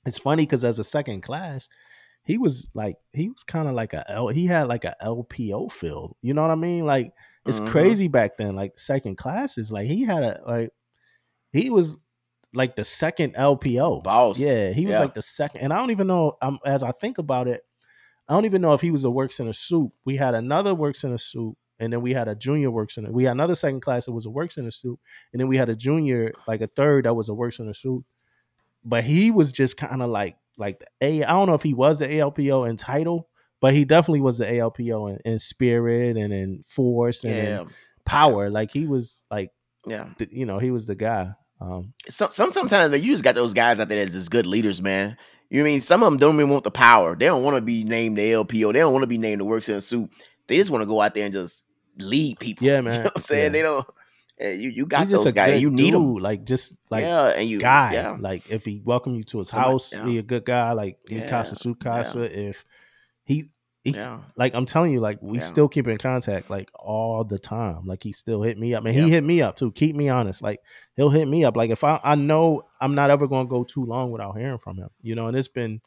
It's 0.06 0.18
funny 0.18 0.42
because 0.42 0.64
as 0.64 0.78
a 0.78 0.84
second 0.84 1.22
class, 1.22 1.68
he 2.24 2.38
was 2.38 2.68
like 2.74 2.96
he 3.12 3.28
was 3.28 3.44
kind 3.44 3.68
of 3.68 3.74
like 3.74 3.92
a 3.92 4.08
L, 4.10 4.28
he 4.28 4.46
had 4.46 4.66
like 4.68 4.84
a 4.84 4.96
LPO 5.02 5.70
feel. 5.72 6.16
You 6.22 6.34
know 6.34 6.42
what 6.42 6.50
I 6.50 6.54
mean? 6.56 6.86
Like 6.86 7.12
it's 7.46 7.60
Mhm. 7.60 7.66
crazy 7.68 8.08
back 8.08 8.36
then. 8.38 8.56
Like 8.56 8.78
second 8.78 9.16
classes, 9.16 9.70
like 9.70 9.86
he 9.86 10.04
had 10.04 10.22
a 10.24 10.40
like 10.46 10.70
he 11.52 11.70
was 11.70 11.96
like 12.54 12.76
the 12.76 12.84
second 12.84 13.34
LPO 13.34 14.02
Boss. 14.02 14.38
Yeah, 14.38 14.70
he 14.70 14.86
was 14.86 14.94
Yeah. 14.94 15.00
like 15.00 15.14
the 15.14 15.22
second, 15.22 15.60
and 15.60 15.72
I 15.72 15.76
don't 15.78 15.90
even 15.90 16.06
know. 16.06 16.36
Um, 16.40 16.58
as 16.64 16.82
I 16.82 16.92
think 16.92 17.18
about 17.18 17.48
it, 17.48 17.62
I 18.28 18.32
don't 18.34 18.44
even 18.46 18.62
know 18.62 18.72
if 18.74 18.80
he 18.80 18.90
was 18.90 19.04
a 19.04 19.10
work 19.10 19.32
center 19.32 19.52
sup. 19.52 19.88
We 20.04 20.16
had 20.16 20.34
another 20.34 20.74
work 20.74 20.94
center 20.96 21.18
sup, 21.18 21.54
and 21.78 21.92
then 21.92 22.00
we 22.00 22.14
had 22.14 22.28
a 22.28 22.34
junior 22.34 22.70
works 22.70 22.96
in 22.96 23.04
it. 23.04 23.12
We 23.12 23.24
had 23.24 23.32
another 23.32 23.54
second 23.56 23.80
class 23.80 24.06
that 24.06 24.12
was 24.12 24.24
a 24.24 24.30
work 24.30 24.52
center 24.52 24.70
sup, 24.70 24.98
and 25.32 25.40
then 25.40 25.48
we 25.48 25.56
had 25.56 25.68
a 25.68 25.76
junior, 25.76 26.32
like 26.48 26.60
a 26.62 26.66
third 26.68 27.04
that 27.04 27.14
was 27.14 27.28
a 27.28 27.34
work 27.34 27.52
center 27.52 27.74
sup. 27.74 28.02
But 28.84 29.04
he 29.04 29.30
was 29.30 29.52
just 29.52 29.76
kind 29.76 30.00
of 30.00 30.08
like 30.10 30.36
like 30.56 30.78
the 30.80 30.86
A. 31.00 31.24
I 31.24 31.30
don't 31.32 31.46
know 31.48 31.54
if 31.54 31.62
he 31.62 31.74
was 31.74 31.98
the 31.98 32.06
ALPO 32.06 32.68
in 32.68 32.76
title, 32.76 33.28
but 33.60 33.74
he 33.74 33.84
definitely 33.84 34.20
was 34.20 34.38
the 34.38 34.46
ALPO 34.46 35.10
in, 35.10 35.32
in 35.32 35.38
spirit 35.38 36.16
and 36.16 36.32
in 36.32 36.62
force 36.62 37.24
and 37.24 37.34
Yeah. 37.34 37.60
in 37.62 37.68
power. 38.04 38.50
Like 38.50 38.70
he 38.70 38.86
was 38.86 39.26
like 39.30 39.50
Yeah. 39.86 40.08
you 40.30 40.46
know 40.46 40.58
he 40.58 40.70
was 40.70 40.86
the 40.86 40.94
guy. 40.94 41.30
Um, 41.60 41.92
Some, 42.08 42.30
some 42.30 42.52
sometimes 42.52 42.90
man, 42.90 43.02
you 43.02 43.12
just 43.12 43.24
got 43.24 43.34
those 43.36 43.52
guys 43.54 43.80
out 43.80 43.88
there 43.88 44.02
that's 44.04 44.14
just 44.14 44.30
good 44.30 44.46
leaders, 44.46 44.82
man. 44.82 45.16
You 45.50 45.58
know 45.62 45.68
I 45.68 45.70
mean 45.72 45.80
some 45.80 46.02
of 46.02 46.10
them 46.10 46.18
don't 46.18 46.34
even 46.36 46.48
want 46.48 46.64
the 46.64 46.70
power. 46.70 47.16
They 47.16 47.26
don't 47.26 47.42
want 47.42 47.56
to 47.56 47.62
be 47.62 47.84
named 47.84 48.18
the 48.18 48.32
LPO. 48.32 48.72
They 48.72 48.80
don't 48.80 48.92
want 48.92 49.02
to 49.04 49.06
be 49.08 49.18
named 49.18 49.40
the 49.40 49.44
work 49.44 49.62
center 49.64 49.80
sup. 49.80 50.10
They 50.46 50.56
just 50.58 50.70
want 50.70 50.82
to 50.82 50.86
go 50.86 51.00
out 51.00 51.14
there 51.14 51.24
and 51.24 51.32
just 51.32 51.62
lead 51.98 52.38
people. 52.40 52.66
Yeah, 52.66 52.76
You 52.78 52.82
man. 52.82 52.98
know 52.98 53.02
what 53.04 53.12
I'm 53.16 53.22
saying? 53.22 53.42
Yeah. 53.44 53.48
They 53.50 53.62
don't 53.62 53.86
eh, 54.38 54.52
you 54.52 54.70
you 54.70 54.86
got 54.86 55.02
He's 55.02 55.10
just 55.10 55.24
those 55.24 55.32
a 55.32 55.34
guys. 55.34 55.54
good 55.54 55.62
You 55.62 55.70
need 55.70 55.90
dude, 55.92 56.22
like 56.22 56.44
just 56.44 56.76
like 56.90 57.02
yeah, 57.04 57.28
and 57.28 57.48
you 57.48 57.58
guy. 57.60 57.94
Yeah, 57.94 58.16
Like 58.18 58.50
if 58.50 58.64
he 58.64 58.80
welcome 58.84 59.14
you 59.14 59.22
to 59.24 59.38
his 59.38 59.48
Somebody- 59.48 59.70
house, 59.72 59.92
yeah. 59.92 60.06
he 60.06 60.18
a 60.18 60.22
good 60.22 60.44
guy. 60.44 60.72
Like 60.72 60.98
he 61.08 61.16
Yeah, 61.16 61.28
casa 61.28 61.54
su 61.56 61.74
casa. 61.74 62.22
If 62.22 62.64
he 63.24 63.50
he's 63.84 63.96
yeah. 63.96 64.20
like 64.36 64.54
I'm 64.54 64.64
telling 64.66 64.92
you, 64.92 65.00
like 65.00 65.18
we 65.22 65.38
Yeah. 65.38 65.44
still 65.44 65.68
keep 65.68 65.86
in 65.88 65.98
contact 65.98 66.48
like 66.50 66.70
all 66.74 67.22
the 67.24 67.38
time. 67.38 67.86
Like 67.86 68.02
he 68.02 68.12
still 68.12 68.42
hit 68.42 68.58
me 68.58 68.74
up. 68.74 68.84
And 68.84 68.94
Yeah. 68.94 69.04
he 69.04 69.10
hit 69.10 69.24
me 69.24 69.42
up 69.42 69.56
too. 69.56 69.72
Keep 69.72 69.94
me 69.96 70.08
honest. 70.08 70.42
Like 70.42 70.60
he'll 70.96 71.10
hit 71.10 71.28
me 71.28 71.44
up. 71.44 71.56
Like 71.56 71.70
if 71.70 71.84
I 71.84 72.00
I 72.02 72.14
know 72.14 72.62
I'm 72.80 72.94
not 72.94 73.10
ever 73.10 73.26
gonna 73.28 73.48
go 73.48 73.62
too 73.64 73.84
long 73.84 74.10
without 74.10 74.36
hearing 74.38 74.58
from 74.58 74.76
him. 74.78 74.88
You 75.02 75.14
know, 75.14 75.28
and 75.28 75.36
it's 75.36 75.48
been 75.48 75.80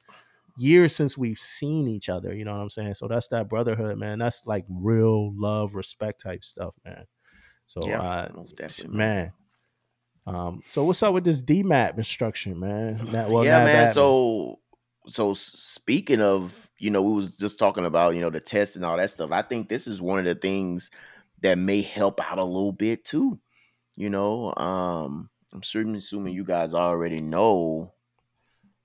years 0.60 0.96
since 0.96 1.18
we've 1.18 1.40
seen 1.40 1.88
each 1.88 2.10
other. 2.10 2.34
You 2.34 2.44
know 2.46 2.54
what 2.56 2.62
I'm 2.62 2.70
saying? 2.70 2.96
So 2.96 3.08
that's 3.08 3.28
that 3.30 3.48
brotherhood, 3.50 3.98
man. 3.98 4.18
That's 4.20 4.48
like 4.48 4.66
real 4.70 5.32
love, 5.40 5.76
respect 5.76 6.22
type 6.22 6.44
stuff, 6.44 6.76
man. 6.86 7.06
So 7.68 7.88
Yeah, 7.88 8.02
uh 8.02 8.28
definitely, 8.56 8.98
man. 8.98 9.34
Um, 10.26 10.62
so 10.66 10.84
what's 10.84 11.02
up 11.04 11.14
with 11.14 11.24
this 11.24 11.42
DMAP 11.42 11.98
instruction, 11.98 12.60
man? 12.60 13.08
That, 13.14 13.30
well, 13.30 13.46
yeah, 13.46 13.64
man. 13.64 13.88
So, 13.94 14.60
so 15.08 15.34
speaking 15.34 16.22
of, 16.22 16.70
you 16.80 16.90
know, 16.90 17.02
we 17.02 17.14
was 17.14 17.36
just 17.38 17.58
talking 17.58 17.86
about, 17.86 18.14
you 18.16 18.22
know, 18.22 18.30
the 18.30 18.42
test 18.42 18.76
and 18.76 18.84
all 18.84 18.98
that 18.98 19.10
stuff. 19.10 19.32
I 19.32 19.42
think 19.42 19.70
this 19.70 19.88
is 19.88 20.02
one 20.02 20.20
of 20.20 20.26
the 20.26 20.36
things 20.36 20.92
that 21.42 21.58
may 21.58 21.82
help 21.82 22.20
out 22.20 22.40
a 22.40 22.44
little 22.44 22.74
bit 22.74 23.06
too. 23.06 23.40
You 23.96 24.10
know, 24.10 24.54
um, 24.58 25.30
I'm 25.54 25.64
certainly 25.64 26.00
assuming 26.00 26.34
you 26.34 26.44
guys 26.44 26.74
already 26.74 27.22
know 27.22 27.94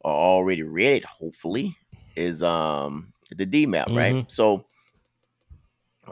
or 0.00 0.12
already 0.12 0.62
read 0.62 0.92
it. 0.98 1.04
Hopefully, 1.04 1.76
is 2.16 2.42
um 2.42 3.12
the 3.30 3.46
DMAP, 3.46 3.88
right? 3.94 4.14
Mhm. 4.14 4.30
So, 4.30 4.66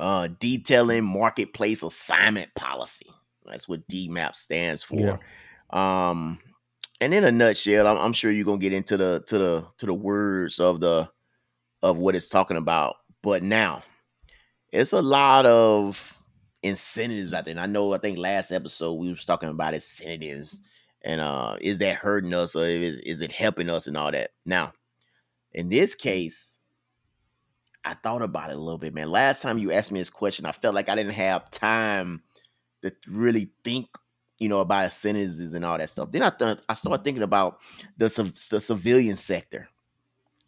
uh, 0.01 0.29
detailing 0.41 1.05
marketplace 1.05 1.83
assignment 1.83 2.55
policy. 2.55 3.07
That's 3.47 3.69
what 3.69 3.87
DMAP 3.89 4.35
stands 4.35 4.83
for. 4.83 4.97
Yeah. 4.97 5.17
Um, 5.71 6.39
and 7.01 7.15
in 7.15 7.25
a 7.25 7.33
nutshell, 7.33 7.87
I'm, 7.87 7.97
I'm 7.97 8.13
sure 8.13 8.31
you're 8.31 8.45
gonna 8.45 8.59
get 8.59 8.73
into 8.73 8.97
the 8.97 9.23
to 9.27 9.39
the 9.39 9.67
to 9.79 9.87
the 9.87 9.95
words 9.95 10.59
of 10.59 10.81
the 10.81 11.09
of 11.83 11.99
what 11.99 12.17
it's 12.17 12.29
talking 12.29 12.57
about. 12.57 12.97
But 13.23 13.43
now, 13.43 13.83
it's 14.71 14.93
a 14.93 15.03
lot 15.03 15.47
of 15.47 16.19
incentives 16.63 17.33
out 17.33 17.45
there. 17.45 17.53
And 17.53 17.61
I 17.61 17.67
know 17.67 17.93
I 17.95 17.99
think 17.99 18.19
last 18.19 18.53
episode 18.53 18.95
we 18.95 19.11
was 19.11 19.25
talking 19.25 19.49
about 19.49 19.75
incentives 19.75 20.61
and 21.03 21.21
uh 21.21 21.57
is 21.61 21.79
that 21.79 21.97
hurting 21.97 22.35
us 22.35 22.55
or 22.55 22.65
is, 22.65 22.99
is 22.99 23.23
it 23.23 23.33
helping 23.33 23.71
us 23.71 23.87
and 23.87 23.97
all 23.97 24.13
that. 24.13 24.31
Now, 24.45 24.73
in 25.53 25.69
this 25.69 25.95
case, 25.95 26.60
I 27.85 27.95
thought 27.95 28.23
about 28.23 28.51
it 28.51 28.57
a 28.57 28.61
little 28.61 28.79
bit, 28.79 28.93
man. 28.95 29.11
Last 29.11 29.43
time 29.43 29.59
you 29.59 29.73
asked 29.73 29.91
me 29.93 30.01
this 30.01 30.11
question, 30.11 30.45
I 30.47 30.53
felt 30.53 30.75
like 30.75 30.89
I 30.89 30.95
didn't 30.95 31.13
have 31.15 31.51
time 31.51 32.23
to 32.83 32.93
really 33.09 33.51
think, 33.65 33.89
you 34.39 34.49
know, 34.49 34.61
about 34.61 34.93
sentences 34.93 35.55
and 35.55 35.65
all 35.65 35.79
that 35.79 35.89
stuff. 35.91 36.11
Then 36.11 36.23
I 36.23 36.31
th- 36.31 36.59
I 36.69 36.75
started 36.75 37.05
thinking 37.05 37.23
about 37.23 37.61
the 37.97 38.09
the 38.51 38.61
civilian 38.61 39.17
sector. 39.17 39.69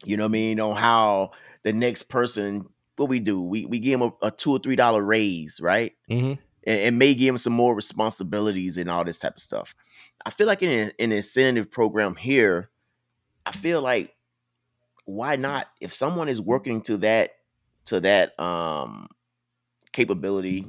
You 0.04 0.16
know 0.16 0.24
what 0.24 0.30
I 0.30 0.32
mean? 0.32 0.60
On 0.60 0.76
how 0.76 1.30
the 1.62 1.72
next 1.72 2.04
person, 2.04 2.66
what 2.96 3.08
we 3.08 3.20
do, 3.20 3.40
we 3.42 3.64
we 3.66 3.78
give 3.78 3.98
them 4.00 4.12
a, 4.22 4.26
a 4.26 4.30
two 4.30 4.50
or 4.52 4.58
three 4.58 4.76
dollar 4.76 5.02
raise, 5.02 5.60
right? 5.60 5.92
Mhm. 6.10 6.38
and, 6.66 6.80
and 6.80 6.98
may 6.98 7.14
give 7.14 7.28
them 7.28 7.38
some 7.38 7.52
more 7.54 7.74
responsibilities 7.74 8.78
and 8.78 8.90
all 8.90 9.04
this 9.04 9.18
type 9.18 9.36
of 9.36 9.42
stuff. 9.42 9.74
I 10.26 10.30
feel 10.30 10.46
like 10.46 10.62
in 10.62 10.70
an, 10.70 10.92
in 10.98 11.10
an 11.12 11.16
incentive 11.16 11.70
program 11.70 12.14
here, 12.14 12.70
I 13.46 13.52
feel 13.52 13.80
like 13.80 14.14
why 15.04 15.36
not? 15.36 15.68
If 15.80 15.94
someone 15.94 16.28
is 16.28 16.40
working 16.40 16.82
to 16.82 16.96
that 16.98 17.30
to 17.86 18.00
that 18.00 18.38
um 18.40 19.08
capability, 19.92 20.66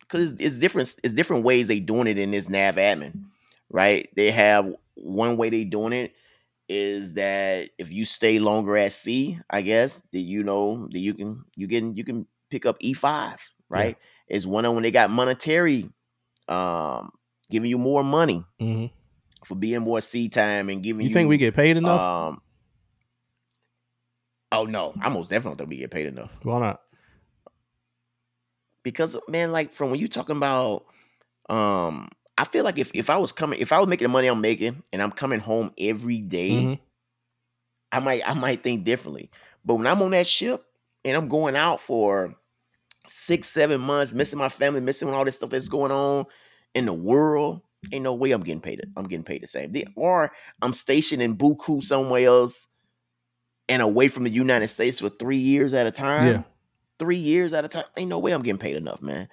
because 0.00 0.32
it's, 0.32 0.40
it's 0.42 0.58
different. 0.58 0.94
It's 1.02 1.14
different 1.14 1.44
ways 1.44 1.68
they 1.68 1.80
doing 1.80 2.06
it 2.06 2.18
in 2.18 2.30
this 2.30 2.48
nav 2.48 2.76
admin, 2.76 3.24
right? 3.70 4.08
They 4.16 4.30
have 4.30 4.72
one 4.94 5.36
way 5.36 5.50
they 5.50 5.64
doing 5.64 5.92
it 5.92 6.14
is 6.68 7.14
that 7.14 7.68
if 7.78 7.90
you 7.92 8.04
stay 8.06 8.38
longer 8.38 8.76
at 8.76 8.92
sea, 8.92 9.38
I 9.50 9.60
guess 9.62 10.02
that 10.12 10.20
you 10.20 10.42
know 10.42 10.88
that 10.90 10.98
you 10.98 11.14
can 11.14 11.44
you 11.56 11.68
can 11.68 11.94
you 11.94 12.04
can 12.04 12.26
pick 12.50 12.64
up 12.66 12.76
E 12.80 12.94
five, 12.94 13.38
right? 13.68 13.98
It's 14.28 14.46
one 14.46 14.64
of 14.64 14.72
when 14.74 14.82
they 14.82 14.90
got 14.90 15.10
monetary, 15.10 15.90
um, 16.48 17.12
giving 17.50 17.68
you 17.68 17.76
more 17.78 18.02
money 18.02 18.44
Mhm. 18.60 18.90
for 19.44 19.54
being 19.54 19.80
more 19.80 20.00
sea 20.00 20.28
time 20.30 20.70
and 20.70 20.82
giving 20.82 21.02
You 21.02 21.08
you. 21.10 21.14
think 21.14 21.28
we 21.28 21.36
get 21.36 21.54
paid 21.54 21.76
enough? 21.76 22.00
Um, 22.00 22.40
oh 24.54 24.64
no, 24.64 24.94
I 25.00 25.08
most 25.08 25.30
definitely 25.30 25.50
don't 25.50 25.58
think 25.58 25.70
we 25.70 25.76
get 25.78 25.90
paid 25.90 26.06
enough 26.06 26.30
Why 26.42 26.60
not? 26.60 26.80
because 28.82 29.16
man, 29.28 29.52
like 29.52 29.72
from 29.72 29.90
when 29.90 29.98
you 30.00 30.08
talking 30.08 30.36
about, 30.36 30.84
um, 31.48 32.08
I 32.36 32.44
feel 32.44 32.64
like 32.64 32.78
if 32.78 32.90
if 32.94 33.10
I 33.10 33.16
was 33.16 33.32
coming, 33.32 33.60
if 33.60 33.72
I 33.72 33.78
was 33.78 33.88
making 33.88 34.04
the 34.04 34.08
money 34.10 34.28
I'm 34.28 34.40
making 34.40 34.82
and 34.92 35.00
I'm 35.02 35.12
coming 35.12 35.40
home 35.40 35.72
every 35.78 36.20
day, 36.20 36.50
Mhm. 36.50 36.78
I 37.92 38.00
might 38.00 38.28
I 38.28 38.34
might 38.34 38.62
think 38.62 38.84
differently. 38.84 39.30
But 39.64 39.76
when 39.76 39.86
I'm 39.86 40.02
on 40.02 40.10
that 40.10 40.26
ship 40.26 40.64
and 41.04 41.16
I'm 41.16 41.28
going 41.28 41.56
out 41.56 41.80
for 41.80 42.34
six, 43.08 43.48
seven 43.48 43.80
months, 43.80 44.12
missing 44.12 44.38
my 44.38 44.48
family, 44.48 44.80
missing 44.80 45.08
all 45.08 45.24
this 45.24 45.36
stuff 45.36 45.50
that's 45.50 45.68
going 45.68 45.92
on 45.92 46.26
in 46.74 46.86
the 46.86 46.92
world, 46.92 47.62
ain't 47.92 48.02
no 48.02 48.14
way 48.14 48.32
I'm 48.32 48.42
getting 48.42 48.60
paid. 48.60 48.84
I'm 48.96 49.04
getting 49.04 49.24
paid 49.24 49.42
the 49.42 49.46
same. 49.46 49.72
Or 49.96 50.32
I'm 50.60 50.72
stationed 50.72 51.22
in 51.22 51.36
Buku 51.36 51.82
somewhere 51.82 52.26
else 52.26 52.66
and 53.68 53.82
away 53.82 54.08
from 54.08 54.24
the 54.24 54.30
United 54.30 54.68
States 54.68 55.00
for 55.00 55.08
three 55.08 55.36
years 55.36 55.72
at 55.74 55.86
a 55.86 55.90
time. 55.90 56.26
Yeah. 56.26 56.42
Three 56.98 57.16
years 57.16 57.52
at 57.52 57.64
a 57.64 57.68
time. 57.68 57.84
Ain't 57.96 58.08
no 58.08 58.18
way 58.18 58.32
I'm 58.32 58.42
getting 58.42 58.58
paid 58.58 58.76
enough, 58.76 59.02
man. 59.02 59.28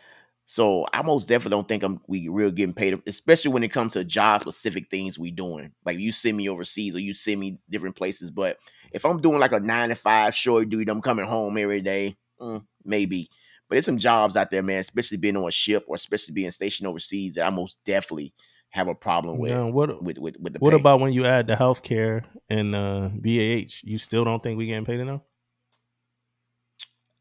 So 0.45 0.85
I 0.91 1.01
most 1.01 1.29
definitely 1.29 1.55
don't 1.57 1.67
think 1.67 1.83
I'm 1.83 2.01
we 2.07 2.27
real 2.27 2.51
getting 2.51 2.73
paid, 2.73 3.01
especially 3.07 3.51
when 3.51 3.63
it 3.63 3.71
comes 3.71 3.93
to 3.93 4.03
job 4.03 4.41
specific 4.41 4.89
things 4.89 5.17
we 5.17 5.31
doing. 5.31 5.71
Like 5.85 5.99
you 5.99 6.11
send 6.11 6.35
me 6.35 6.49
overseas 6.49 6.95
or 6.95 6.99
you 6.99 7.13
send 7.13 7.39
me 7.39 7.59
different 7.69 7.95
places. 7.95 8.31
But 8.31 8.57
if 8.91 9.05
I'm 9.05 9.21
doing 9.21 9.39
like 9.39 9.53
a 9.53 9.59
nine 9.59 9.89
to 9.89 9.95
five 9.95 10.35
short 10.35 10.69
dude, 10.69 10.89
I'm 10.89 11.01
coming 11.01 11.25
home 11.25 11.57
every 11.57 11.81
day, 11.81 12.17
mm, 12.39 12.65
maybe. 12.83 13.29
But 13.69 13.75
there's 13.75 13.85
some 13.85 13.97
jobs 13.97 14.35
out 14.35 14.51
there, 14.51 14.63
man, 14.63 14.79
especially 14.79 15.19
being 15.19 15.37
on 15.37 15.47
a 15.47 15.51
ship 15.51 15.85
or 15.87 15.95
especially 15.95 16.33
being 16.33 16.51
stationed 16.51 16.87
overseas 16.87 17.35
that 17.35 17.47
I 17.47 17.49
most 17.49 17.77
definitely 17.85 18.33
have 18.71 18.87
a 18.87 18.95
problem 18.95 19.37
with. 19.39 19.51
Now, 19.51 19.67
what 19.69 20.01
With 20.01 20.17
with 20.17 20.37
with 20.39 20.53
the 20.53 20.59
what 20.59 20.73
pay. 20.73 20.75
about 20.75 20.99
when 21.01 21.13
you 21.13 21.25
add 21.25 21.47
the 21.47 21.55
healthcare 21.55 22.25
and 22.49 22.75
uh, 22.75 23.09
BAH? 23.13 23.81
You 23.83 23.97
still 23.97 24.23
don't 24.25 24.41
think 24.43 24.57
we 24.57 24.67
getting 24.67 24.85
paid 24.85 24.99
enough? 24.99 25.21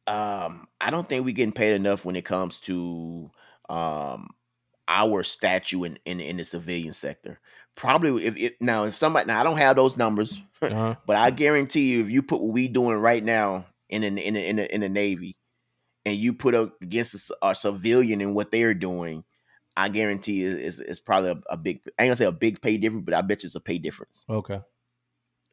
um 0.07 0.67
I 0.81 0.91
don't 0.91 1.09
think 1.09 1.25
we 1.25 1.33
getting 1.33 1.53
paid 1.53 1.75
enough 1.75 2.05
when 2.05 2.17
it 2.17 2.25
comes 2.25 2.59
to 2.61 3.31
um 3.69 4.31
our 4.89 5.23
statue 5.23 5.85
in 5.85 5.99
in, 6.05 6.21
in 6.21 6.37
the 6.37 6.45
civilian 6.45 6.93
sector. 6.95 7.39
Probably 7.77 8.27
if 8.27 8.37
it 8.37 8.57
now 8.61 8.85
if 8.85 8.97
somebody 8.97 9.27
now 9.27 9.41
I 9.41 9.45
don't 9.45 9.59
have 9.59 9.77
those 9.77 9.97
numbers, 9.97 10.39
Uh-huh. 10.63 10.97
but 11.07 11.17
I 11.17 11.31
guarantee 11.31 11.91
you 11.93 12.03
if 12.05 12.11
you 12.11 12.23
put 12.23 12.41
what 12.41 12.53
we 12.53 12.69
doing 12.69 12.97
right 12.99 13.23
now 13.25 13.67
in 13.89 14.03
in 14.05 14.19
in 14.19 14.35
the, 14.35 14.49
in 14.49 14.57
the, 14.57 14.75
in 14.75 14.81
the 14.83 14.89
navy 14.89 15.37
and 16.05 16.17
you 16.17 16.33
put 16.33 16.55
up 16.55 16.81
against 16.83 17.31
a, 17.43 17.49
a 17.49 17.55
civilian 17.55 18.21
and 18.21 18.35
what 18.35 18.51
they're 18.51 18.75
doing, 18.75 19.25
I 19.77 19.89
guarantee 19.89 20.45
it- 20.45 20.61
it's, 20.61 20.81
it's 20.81 20.99
probably 21.01 21.31
a, 21.31 21.41
a 21.51 21.57
big 21.57 21.81
I 21.99 22.03
ain't 22.03 22.09
gonna 22.09 22.17
say 22.17 22.25
a 22.27 22.33
big 22.33 22.61
pay 22.61 22.77
difference, 22.77 23.05
but 23.05 23.15
I 23.15 23.21
bet 23.23 23.43
you 23.43 23.47
it's 23.47 23.55
a 23.55 23.61
pay 23.61 23.79
difference 23.79 24.25
Okay. 24.29 24.61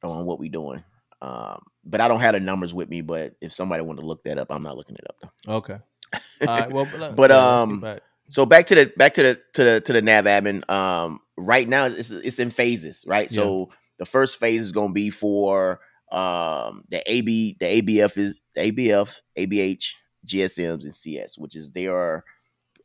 on 0.04 0.26
what 0.26 0.40
we 0.40 0.50
doing. 0.50 0.84
Um, 1.22 1.64
but 1.84 2.00
I 2.02 2.08
don't 2.08 2.20
have 2.20 2.34
the 2.34 2.40
numbers 2.40 2.74
with 2.74 2.90
me. 2.90 3.02
But 3.02 3.36
if 3.42 3.52
somebody 3.54 3.82
want 3.84 4.00
to 4.00 4.06
look 4.06 4.24
that 4.26 4.38
up, 4.38 4.48
I'm 4.52 4.62
not 4.64 4.78
looking 4.78 4.96
it 4.96 5.06
up 5.10 5.16
though. 5.22 5.54
Okay. 5.56 5.78
All 6.42 6.48
right. 6.48 6.72
Well, 6.72 6.88
but, 6.92 7.16
But, 7.16 7.32
um, 7.32 7.80
back. 7.80 8.02
So 8.30 8.46
back 8.46 8.68
to 8.68 8.76
the 8.76 8.94
back 8.98 9.14
to 9.16 9.24
the 9.24 9.42
to 9.54 9.64
the 9.64 9.82
to 9.82 9.94
the 9.94 10.02
nav 10.02 10.26
admin. 10.26 10.70
Um, 10.70 11.22
right 11.38 11.68
now 11.68 11.86
it's 11.86 12.12
it's 12.12 12.40
in 12.40 12.50
phases, 12.50 13.04
right? 13.08 13.32
Yeah. 13.32 13.36
So 13.36 13.70
the 14.00 14.06
first 14.06 14.38
phase 14.38 14.62
is 14.62 14.72
going 14.74 14.90
to 14.90 14.94
be 14.94 15.10
for 15.10 15.80
um 16.12 16.84
the 16.90 17.02
AB 17.12 17.58
the 17.60 17.82
ABF 17.82 18.18
is 18.18 18.42
the 18.56 18.70
ABF 18.72 19.16
ABH 19.38 19.86
GSMs 20.26 20.84
and 20.84 20.94
CS, 20.94 21.38
which 21.38 21.56
is 21.56 21.72
they 21.72 21.88
are 21.88 22.26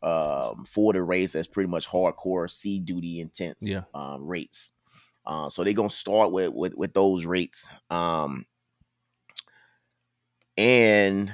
um 0.03 0.65
for 0.65 0.93
the 0.93 1.03
race 1.03 1.33
that's 1.33 1.47
pretty 1.47 1.69
much 1.69 1.87
hardcore 1.87 2.51
sea 2.51 2.79
duty 2.81 3.21
intense 3.21 3.59
Yeah. 3.63 3.83
um 3.95 4.27
rates. 4.27 4.73
Uh, 5.25 5.49
so 5.49 5.63
they're 5.63 5.73
gonna 5.73 5.89
start 5.91 6.33
with 6.33 6.53
with 6.53 6.75
with 6.75 6.93
those 6.95 7.25
rates. 7.25 7.69
Um, 7.91 8.45
and 10.59 11.33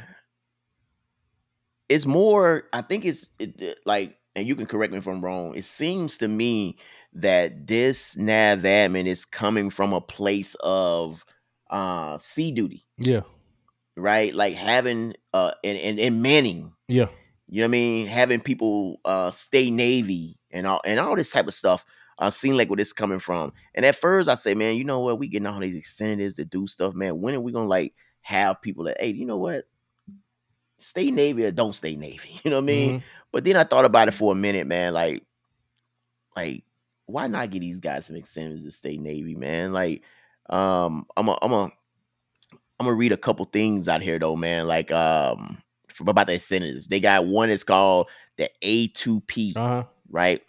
it's 1.89 2.07
more 2.07 2.65
i 2.73 2.81
think 2.83 3.05
it's 3.05 3.29
it, 3.39 3.81
like 3.85 4.17
and 4.37 4.47
you 4.47 4.55
can 4.55 4.67
correct 4.67 4.93
me 4.93 4.99
if 4.99 5.07
i'm 5.09 5.25
wrong 5.25 5.55
it 5.57 5.65
seems 5.65 6.19
to 6.19 6.29
me 6.29 6.79
that 7.15 7.67
this 7.67 8.17
nav 8.17 8.61
admin 8.61 9.07
is 9.07 9.25
coming 9.25 9.71
from 9.71 9.93
a 9.93 10.01
place 10.01 10.55
of 10.61 11.25
uh 11.71 12.17
sea 12.19 12.53
duty 12.53 12.87
Yeah. 12.99 13.23
right 13.97 14.33
like 14.35 14.55
having 14.55 15.15
uh 15.35 15.53
and 15.65 15.79
and, 15.79 15.99
and 15.99 16.23
manning 16.23 16.73
Yeah. 16.87 17.09
You 17.49 17.61
know 17.61 17.65
what 17.65 17.69
i 17.69 17.71
mean 17.71 18.07
having 18.07 18.41
people 18.41 19.01
uh 19.05 19.31
stay 19.31 19.71
navy 19.71 20.39
and 20.51 20.67
all 20.67 20.81
and 20.85 21.01
all 21.01 21.17
this 21.17 21.31
type 21.31 21.47
of 21.47 21.55
stuff 21.55 21.85
uh 22.19 22.31
seem 22.31 22.57
like 22.57 22.69
where 22.69 22.77
this 22.77 22.89
is 22.89 22.93
coming 22.93 23.19
from 23.19 23.53
and 23.75 23.85
at 23.87 23.97
first 23.97 24.29
i 24.29 24.35
say 24.35 24.55
man 24.55 24.77
you 24.77 24.85
know 24.85 25.01
what 25.01 25.19
we 25.19 25.29
getting 25.29 25.47
all 25.47 25.61
these 25.61 25.77
incentives 25.77 26.37
to 26.37 26.45
do 26.45 26.67
stuff 26.67 26.95
man 26.95 27.21
when 27.21 27.35
are 27.35 27.41
we 27.41 27.53
gonna 27.53 27.69
like 27.69 27.95
have 28.21 28.61
people 28.61 28.85
that 28.85 29.01
hey 29.01 29.09
you 29.11 29.25
know 29.25 29.37
what 29.37 29.65
stay 30.79 31.11
navy 31.11 31.45
or 31.45 31.51
don't 31.51 31.75
stay 31.75 31.97
navy 31.97 32.41
you 32.45 32.51
know 32.51 32.59
what 32.59 32.63
i 32.65 32.67
mean 32.67 32.95
Mhm. 32.95 33.03
but 33.33 33.45
then 33.45 33.57
I 33.57 33.65
thought 33.65 33.85
about 33.85 34.09
it 34.09 34.13
for 34.13 34.33
a 34.33 34.35
minute, 34.35 34.67
man. 34.67 34.95
Like 34.95 35.23
like 36.35 36.65
why 37.07 37.27
not 37.27 37.51
get 37.51 37.61
these 37.61 37.81
guys 37.81 38.07
some 38.07 38.17
incentives 38.17 38.65
to 38.65 38.71
stay 38.71 38.97
Navy, 38.99 39.35
man? 39.35 39.73
Like, 39.73 40.03
um, 40.51 41.07
I'm 41.17 41.29
a, 41.29 41.39
I'm 41.43 41.53
a, 41.53 41.65
I'm 42.79 42.87
gonna 42.87 42.95
read 42.95 43.13
a 43.13 43.17
couple 43.17 43.45
things 43.47 43.89
out 43.89 44.03
here 44.03 44.19
though, 44.19 44.37
man. 44.37 44.67
Like, 44.67 44.93
um, 44.93 45.59
about 46.01 46.27
the 46.27 46.35
incentives, 46.35 46.87
they 46.87 47.01
got 47.01 47.27
one 47.27 47.51
is 47.51 47.65
called 47.65 48.09
the 48.37 48.51
A2P, 48.63 49.57
Uh 49.57 49.61
huh. 49.67 49.85
right? 50.11 50.43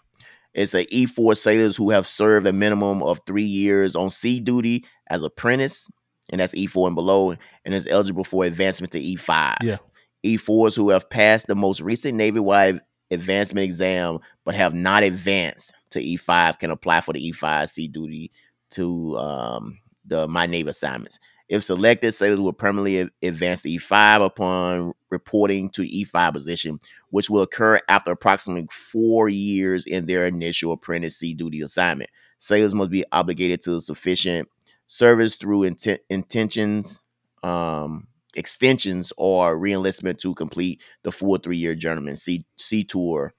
It's 0.54 0.74
a 0.74 0.86
E4 0.86 1.38
sailors 1.38 1.78
who 1.78 1.92
have 1.92 2.08
served 2.08 2.46
a 2.48 2.54
minimum 2.54 3.04
of 3.04 3.22
three 3.26 3.44
years 3.44 3.96
on 3.96 4.10
sea 4.10 4.40
duty 4.40 4.86
as 5.10 5.24
apprentice, 5.24 5.90
and 6.32 6.42
that's 6.42 6.56
E4 6.56 6.88
and 6.88 6.96
below, 6.96 7.34
and 7.66 7.74
is 7.74 7.88
eligible 7.88 8.24
for 8.24 8.44
advancement 8.46 8.92
to 8.94 9.00
E5. 9.00 9.58
Yeah. 9.62 9.78
E4s 10.26 10.76
who 10.76 10.90
have 10.90 11.10
passed 11.10 11.48
the 11.48 11.56
most 11.56 11.82
recent 11.82 12.16
Navy-wide 12.18 12.82
advancement 13.12 13.64
exam 13.64 14.20
but 14.46 14.54
have 14.54 14.74
not 14.74 15.02
advanced 15.04 15.74
to 15.92 16.00
E5 16.04 16.60
can 16.60 16.72
apply 16.72 17.02
for 17.02 17.14
the 17.14 17.32
E5 17.32 17.70
sea 17.70 17.88
duty 17.88 18.32
to 18.72 19.18
um, 19.18 19.80
the 20.06 20.28
My 20.28 20.46
Navy 20.46 20.70
assignments. 20.70 21.20
If 21.50 21.64
selected, 21.64 22.12
sailors 22.12 22.40
will 22.40 22.54
permanently 22.54 23.10
advance 23.28 23.64
to 23.64 23.70
E5 23.70 24.24
upon 24.24 24.94
reporting 25.10 25.72
to 25.72 25.82
E5 25.82 26.32
position, 26.32 26.80
which 27.10 27.28
will 27.28 27.42
occur 27.42 27.82
after 27.90 28.12
approximately 28.12 28.68
four 28.72 29.30
years 29.30 29.88
in 29.88 30.06
their 30.06 30.28
initial 30.28 30.74
apprentice 30.74 31.18
duty 31.18 31.62
assignment. 31.62 32.12
Sailors 32.38 32.76
must 32.76 32.92
be 32.92 33.04
obligated 33.12 33.62
to 33.62 33.82
sufficient 33.82 34.48
service 34.86 35.36
through 35.36 35.62
inten- 35.62 35.98
intentions, 36.10 37.02
um, 37.42 38.08
extensions, 38.36 39.12
or 39.18 39.58
reenlistment 39.58 40.20
to 40.20 40.36
complete 40.36 40.82
the 41.02 41.12
full 41.12 41.38
three-year 41.38 41.74
journeyman 41.74 42.16
sea, 42.16 42.46
sea 42.58 42.84
tour 42.84 43.34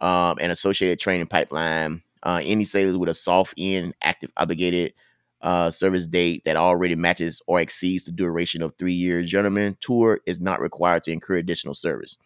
um, 0.00 0.38
and 0.40 0.50
associated 0.50 0.98
training 0.98 1.26
pipeline. 1.26 2.02
Uh, 2.22 2.40
any 2.42 2.64
sailors 2.64 2.96
with 2.96 3.08
a 3.08 3.14
soft 3.14 3.52
end 3.58 3.94
active 4.02 4.30
obligated 4.36 4.94
uh, 5.42 5.70
service 5.70 6.06
date 6.06 6.44
that 6.44 6.56
already 6.56 6.94
matches 6.94 7.40
or 7.46 7.60
exceeds 7.60 8.04
the 8.04 8.12
duration 8.12 8.62
of 8.62 8.74
three 8.78 8.92
years 8.92 9.28
journeyman 9.28 9.76
tour 9.80 10.20
is 10.26 10.40
not 10.40 10.60
required 10.60 11.02
to 11.04 11.12
incur 11.12 11.36
additional 11.36 11.74
service. 11.74 12.18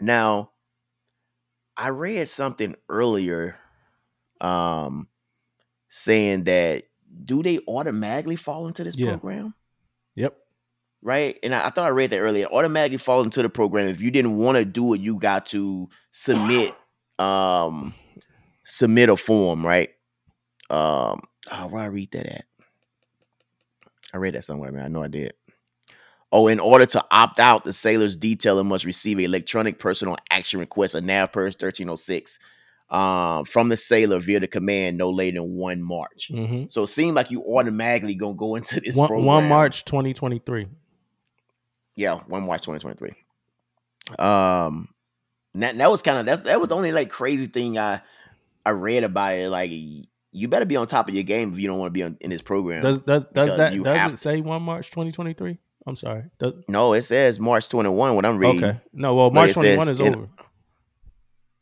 Now, 0.00 0.50
I 1.76 1.88
read 1.88 2.28
something 2.28 2.74
earlier 2.88 3.56
um, 4.40 5.08
saying 5.88 6.44
that 6.44 6.84
do 7.24 7.42
they 7.42 7.60
automatically 7.66 8.36
fall 8.36 8.66
into 8.66 8.84
this 8.84 8.96
Yeah. 8.96 9.10
program? 9.10 9.54
Yep. 10.14 10.36
right? 11.00 11.38
And 11.44 11.54
I, 11.54 11.66
I 11.66 11.70
thought 11.70 11.84
I 11.86 11.90
read 11.90 12.10
that 12.10 12.18
earlier. 12.18 12.46
Automatically 12.46 12.98
fall 12.98 13.22
into 13.22 13.40
the 13.40 13.48
program. 13.48 13.86
If 13.86 14.00
you 14.00 14.10
didn't 14.10 14.36
want 14.36 14.58
to 14.58 14.64
do 14.64 14.92
it, 14.94 15.00
you 15.00 15.16
got 15.18 15.46
to 15.46 15.88
submit 16.10 16.74
um 17.20 17.94
submit 18.64 19.08
a 19.08 19.16
form, 19.16 19.64
right? 19.64 19.90
Um 20.70 21.22
oh, 21.50 21.66
where 21.68 21.82
I 21.82 21.86
read 21.86 22.10
that 22.12 22.26
at? 22.26 22.44
I 24.12 24.18
read 24.18 24.34
that 24.34 24.44
somewhere, 24.44 24.72
man. 24.72 24.84
I 24.84 24.88
know 24.88 25.02
I 25.02 25.08
did. 25.08 25.34
Oh, 26.30 26.46
in 26.46 26.60
order 26.60 26.84
to 26.84 27.04
opt 27.10 27.40
out, 27.40 27.64
the 27.64 27.72
sailor's 27.72 28.16
detailer 28.16 28.64
must 28.64 28.84
receive 28.84 29.18
an 29.18 29.24
electronic 29.24 29.78
personal 29.78 30.16
action 30.30 30.60
request, 30.60 30.94
a 30.94 31.00
NAVPERS 31.00 31.56
1306, 31.60 32.38
um, 32.90 33.46
from 33.46 33.70
the 33.70 33.78
sailor 33.78 34.18
via 34.18 34.38
the 34.40 34.46
command 34.46 34.98
no 34.98 35.08
later 35.08 35.40
than 35.40 35.54
1 35.54 35.82
March. 35.82 36.30
Mm-hmm. 36.30 36.64
So 36.68 36.82
it 36.82 36.88
seemed 36.88 37.16
like 37.16 37.30
you 37.30 37.42
automatically 37.44 38.14
gonna 38.14 38.34
go 38.34 38.56
into 38.56 38.78
this 38.80 38.96
One, 38.96 39.08
program. 39.08 39.26
one 39.26 39.48
March 39.48 39.86
2023. 39.86 40.66
Yeah, 41.96 42.20
one 42.26 42.46
March 42.46 42.60
2023. 42.60 43.14
Um, 44.18 44.88
that 45.54 45.76
that 45.78 45.90
was 45.90 46.02
kind 46.02 46.18
of 46.18 46.26
that's 46.26 46.42
that 46.42 46.60
was 46.60 46.68
the 46.68 46.76
only 46.76 46.92
like 46.92 47.10
crazy 47.10 47.46
thing 47.46 47.78
I 47.78 48.00
I 48.64 48.70
read 48.70 49.02
about 49.04 49.34
it. 49.34 49.48
Like, 49.48 49.70
you 50.38 50.48
better 50.48 50.64
be 50.64 50.76
on 50.76 50.86
top 50.86 51.08
of 51.08 51.14
your 51.14 51.24
game 51.24 51.52
if 51.52 51.58
you 51.58 51.68
don't 51.68 51.78
want 51.78 51.88
to 51.88 51.92
be 51.92 52.02
on, 52.02 52.16
in 52.20 52.30
this 52.30 52.42
program. 52.42 52.82
Does 52.82 53.00
does 53.02 53.24
does 53.32 53.56
that 53.56 53.82
does 53.82 54.12
it 54.12 54.16
say 54.16 54.40
one 54.40 54.62
March 54.62 54.90
2023? 54.90 55.58
I'm 55.86 55.96
sorry. 55.96 56.24
Does, 56.38 56.52
no, 56.68 56.92
it 56.92 57.02
says 57.02 57.40
March 57.40 57.68
21. 57.68 58.14
What 58.14 58.26
I'm 58.26 58.38
reading. 58.38 58.62
okay. 58.64 58.80
No, 58.92 59.14
well 59.14 59.30
March 59.30 59.52
21 59.52 59.88
is 59.88 60.00
in- 60.00 60.14
over. 60.14 60.28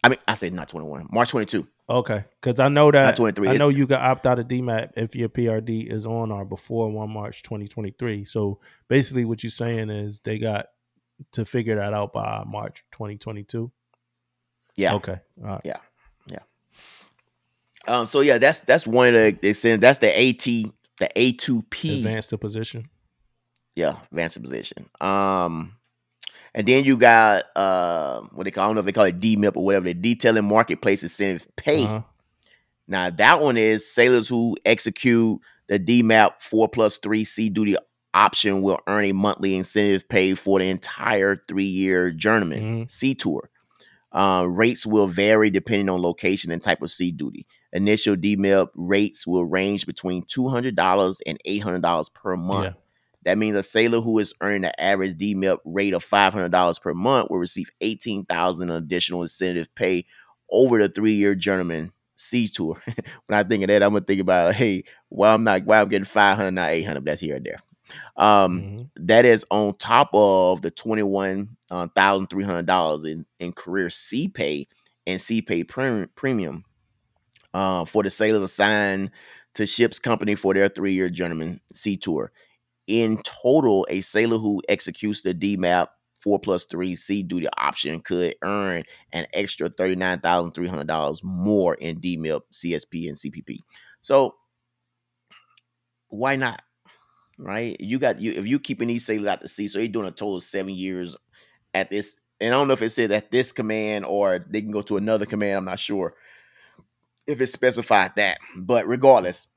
I 0.03 0.09
mean, 0.09 0.18
I 0.29 0.35
said 0.35 0.53
not 0.53 0.68
21. 0.68 1.09
March 1.11 1.31
22. 1.31 1.66
Okay, 1.89 2.24
because 2.41 2.59
I 2.61 2.68
know 2.68 2.91
that 2.91 3.16
23. 3.16 3.49
I 3.49 3.57
know 3.57 3.68
you 3.68 3.87
got 3.87 4.03
opt 4.03 4.27
out 4.27 4.39
of 4.41 4.49
DMAP 4.49 4.91
if 4.97 5.14
your 5.14 5.29
PRD 5.29 5.91
is 5.91 6.07
on 6.07 6.33
or 6.33 6.45
before 6.45 6.91
one 6.91 7.11
March 7.11 7.43
2023. 7.45 8.24
So 8.24 8.61
basically, 8.89 9.24
what 9.24 9.43
you're 9.45 9.51
saying 9.51 9.91
is 9.91 10.20
they 10.20 10.39
got 10.39 10.66
to 11.33 11.45
figure 11.45 11.77
that 11.77 11.93
out 11.93 12.12
by 12.12 12.43
March 12.47 12.85
2022. 12.93 13.70
Yeah. 14.77 14.95
Okay. 14.95 15.18
All 15.43 15.49
right. 15.49 15.61
Um. 17.89 18.07
So 18.07 18.20
yeah, 18.20 18.39
that's 18.39 18.61
that's 18.61 18.87
one 18.87 19.09
of 19.09 19.14
the 19.14 19.39
they 19.43 19.53
said 19.53 19.80
that's 19.80 19.99
the 19.99 20.09
AT 20.09 20.45
the 20.99 21.09
A2P. 21.16 21.99
Advance 21.99 22.28
the 22.28 22.39
position. 22.39 22.89
Yeah, 23.74 23.97
advanced 24.11 24.41
position. 24.41 24.89
Um, 25.01 25.76
and 26.55 26.66
then 26.66 26.84
you 26.84 26.97
got 26.97 27.45
uh, 27.55 28.22
what 28.32 28.45
they 28.45 28.51
call 28.51 28.64
I 28.64 28.66
don't 28.68 28.76
know 28.76 28.80
if 28.80 28.87
they 28.87 28.93
call 28.93 29.05
it 29.05 29.20
DMIP 29.20 29.57
or 29.57 29.64
whatever, 29.64 29.84
the 29.84 29.95
detailing 29.95 30.47
marketplace 30.49 31.03
incentive 31.03 31.47
pay. 31.57 31.84
Uh-huh. 31.84 32.03
Now 32.89 33.11
that 33.11 33.41
one 33.43 33.57
is 33.59 33.91
sailors 33.91 34.28
who 34.28 34.57
execute 34.64 35.41
the 35.68 35.78
DMAP 35.78 36.34
four 36.41 36.68
plus 36.68 36.97
three 36.99 37.24
sea 37.24 37.51
duty 37.51 37.76
option 38.14 38.62
will 38.62 38.80
earn 38.87 39.05
a 39.05 39.12
monthly 39.12 39.55
incentive 39.57 40.09
pay 40.09 40.34
for 40.34 40.59
the 40.59 40.70
entire 40.70 41.43
three 41.49 41.64
year 41.64 42.11
journeyman 42.12 42.62
Mhm. 42.87 42.91
sea 42.91 43.14
tour. 43.14 43.51
Uh, 44.12 44.47
rates 44.49 44.87
will 44.87 45.07
vary 45.09 45.51
depending 45.51 45.91
on 45.91 46.01
location 46.01 46.51
and 46.51 46.62
type 46.62 46.80
of 46.80 46.91
sea 46.91 47.11
duty. 47.12 47.47
Initial 47.77 48.16
DMIP 48.16 48.68
rates 48.74 49.27
will 49.27 49.45
range 49.45 49.87
between 49.87 50.22
two 50.24 50.49
hundred 50.49 50.77
dollars 50.77 51.20
and 51.27 51.39
eight 51.45 51.62
hundred 51.62 51.83
dollars 51.83 52.09
per 52.09 52.37
month. 52.37 52.64
Yeah. 52.66 52.72
That 53.24 53.39
means 53.39 53.57
a 53.57 53.62
sailor 53.62 54.01
who 54.01 54.18
is 54.20 54.33
earning 54.41 54.64
an 54.64 54.72
average 54.79 55.14
DMIP 55.14 55.59
rate 55.64 55.93
of 55.95 56.03
five 56.05 56.33
hundred 56.33 56.53
dollars 56.53 56.79
per 56.79 56.95
month 56.95 57.31
will 57.31 57.39
receive 57.39 57.70
eighteen 57.81 58.24
thousand 58.24 58.70
additional 58.70 59.22
incentive 59.22 59.74
pay 59.74 60.07
over 60.51 60.79
the 60.79 60.89
three 60.89 61.12
year 61.12 61.35
journeyman 61.35 61.93
sea 62.16 62.49
tour. 62.49 62.81
when 63.27 63.39
I 63.39 63.43
think 63.43 63.62
of 63.64 63.68
that, 63.68 63.83
I'm 63.83 63.93
gonna 63.93 64.05
think 64.05 64.20
about 64.20 64.55
hey, 64.55 64.85
why 65.11 65.33
I'm 65.35 65.45
not 65.45 65.64
why 65.66 65.81
I'm 65.81 65.89
getting 65.89 66.05
five 66.07 66.37
hundred, 66.37 66.53
not 66.53 66.70
eight 66.70 66.85
hundred. 66.85 67.05
That's 67.05 67.20
here 67.20 67.37
and 67.37 67.45
there. 67.47 67.59
Um, 68.16 68.62
Mhm. 68.62 68.91
that 68.97 69.24
is 69.24 69.45
on 69.51 69.74
top 69.77 70.11
of 70.12 70.62
the 70.62 70.70
twenty 70.70 71.03
one 71.03 71.57
thousand 71.95 72.29
three 72.31 72.45
hundred 72.45 72.66
dollars 72.66 73.05
in 73.05 73.27
in 73.41 73.53
career 73.53 73.91
sea 73.91 74.29
pay 74.29 74.68
and 75.07 75.20
sea 75.20 75.43
pay 75.43 75.62
premium 75.64 76.09
premium 76.14 76.64
uh, 77.57 77.87
for 77.87 78.03
the 78.03 78.11
sailors 78.11 78.43
assigned 78.43 79.11
to 79.55 79.67
ships 79.67 79.99
company 79.99 80.35
for 80.35 80.53
their 80.53 80.69
three 80.69 80.93
year 80.93 81.09
journeyman 81.09 81.59
sea 81.73 81.97
tour. 81.97 82.31
In 82.87 83.17
total, 83.23 83.87
a 83.89 84.03
sailor 84.03 84.37
who 84.37 84.61
executes 84.69 85.23
the 85.23 85.33
DMAP 85.35 85.89
four 86.20 86.39
plus 86.39 86.66
three 86.66 86.95
sea 86.95 87.23
duty 87.23 87.49
option 87.57 88.01
could 88.01 88.35
earn 88.43 88.85
an 89.15 89.27
extra 89.33 89.70
thirty 89.70 89.97
nine 89.97 90.20
thousand 90.20 90.53
three 90.53 90.69
hundred 90.69 90.87
dollars 90.87 91.23
more 91.24 91.74
in 91.77 91.99
DMIP, 91.99 92.43
CSP, 92.53 93.09
and 93.09 93.16
CPP. 93.16 93.61
So 94.03 94.35
why 96.09 96.37
not? 96.37 96.61
Right? 97.39 97.81
You 97.81 97.99
got 97.99 98.20
you 98.20 98.33
if 98.33 98.47
you 98.47 98.61
keeping 98.61 98.89
these 98.89 99.07
sailors 99.07 99.28
out 99.28 99.41
to 99.41 99.49
sea, 99.49 99.69
so 99.69 99.78
you're 99.78 99.89
doing 99.89 100.09
a 100.09 100.11
total 100.11 100.37
of 100.37 100.43
seven 100.43 100.74
years 100.74 101.16
at 101.73 101.91
this. 101.91 102.19
And 102.39 102.53
I 102.53 102.59
don't 102.59 102.69
know 102.69 102.74
if 102.74 102.83
it 102.83 102.91
said 102.91 103.12
at 103.12 103.31
this 103.31 103.51
command 103.51 104.05
or 104.05 104.45
they 104.51 104.61
can 104.61 104.70
go 104.73 104.83
to 104.83 104.99
another 104.99 105.24
command. 105.24 105.57
I'm 105.57 105.65
not 105.65 105.81
sure 105.81 106.15
if 107.27 107.40
it 107.40 107.48
specified 107.48 108.12
that. 108.16 108.39
But 108.59 108.86
regardless, 108.86 109.48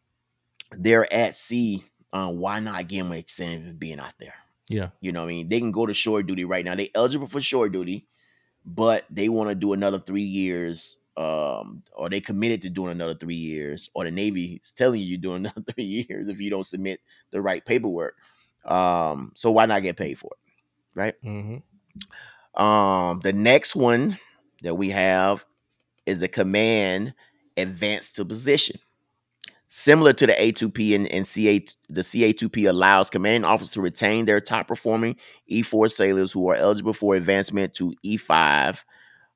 they're 0.71 1.11
at 1.13 1.35
sea. 1.35 1.83
Uh, 2.11 2.29
why 2.29 2.59
not 2.59 2.87
give 2.87 3.07
them 3.07 3.67
of 3.67 3.79
being 3.79 3.99
out 3.99 4.13
there? 4.19 4.33
Yeah. 4.67 4.89
You 5.01 5.11
know 5.11 5.21
what 5.21 5.25
I 5.25 5.29
mean? 5.29 5.49
They 5.49 5.59
can 5.59 5.71
go 5.71 5.85
to 5.85 5.93
shore 5.93 6.23
duty 6.23 6.45
right 6.45 6.65
now. 6.65 6.75
They 6.75 6.89
eligible 6.95 7.27
for 7.27 7.41
shore 7.41 7.69
duty, 7.69 8.07
but 8.65 9.05
they 9.09 9.29
want 9.29 9.49
to 9.49 9.55
do 9.55 9.73
another 9.73 9.99
three 9.99 10.21
years. 10.23 10.97
Um, 11.17 11.83
or 11.93 12.09
they 12.09 12.21
committed 12.21 12.61
to 12.61 12.69
doing 12.69 12.91
another 12.91 13.13
three 13.13 13.35
years, 13.35 13.89
or 13.93 14.05
the 14.05 14.11
Navy 14.11 14.61
is 14.63 14.71
telling 14.71 15.01
you 15.01 15.07
you're 15.07 15.17
doing 15.17 15.37
another 15.45 15.61
three 15.73 15.83
years 15.83 16.29
if 16.29 16.39
you 16.39 16.49
don't 16.49 16.65
submit 16.65 17.01
the 17.31 17.41
right 17.41 17.65
paperwork. 17.65 18.15
Um, 18.63 19.33
so 19.35 19.51
why 19.51 19.65
not 19.65 19.83
get 19.83 19.97
paid 19.97 20.17
for 20.17 20.31
it? 20.31 20.97
Right? 20.97 21.15
hmm 21.21 21.57
Um, 22.61 23.19
the 23.19 23.33
next 23.33 23.75
one 23.75 24.17
that 24.63 24.75
we 24.75 24.91
have 24.91 25.45
is 26.05 26.21
a 26.21 26.27
command 26.27 27.13
advance 27.59 28.11
to 28.13 28.25
position. 28.25 28.79
Similar 29.71 30.13
to 30.13 30.25
the 30.25 30.33
A2P 30.33 30.95
and, 30.95 31.07
and 31.11 31.27
CA, 31.27 31.63
the 31.89 32.01
CA2P 32.01 32.67
allows 32.67 33.11
commanding 33.11 33.45
officers 33.45 33.73
to 33.73 33.81
retain 33.81 34.25
their 34.25 34.41
top 34.41 34.67
performing 34.67 35.15
E4 35.51 35.91
sailors 35.91 36.31
who 36.31 36.49
are 36.49 36.55
eligible 36.55 36.93
for 36.93 37.15
advancement 37.15 37.75
to 37.75 37.93
E5 38.03 38.79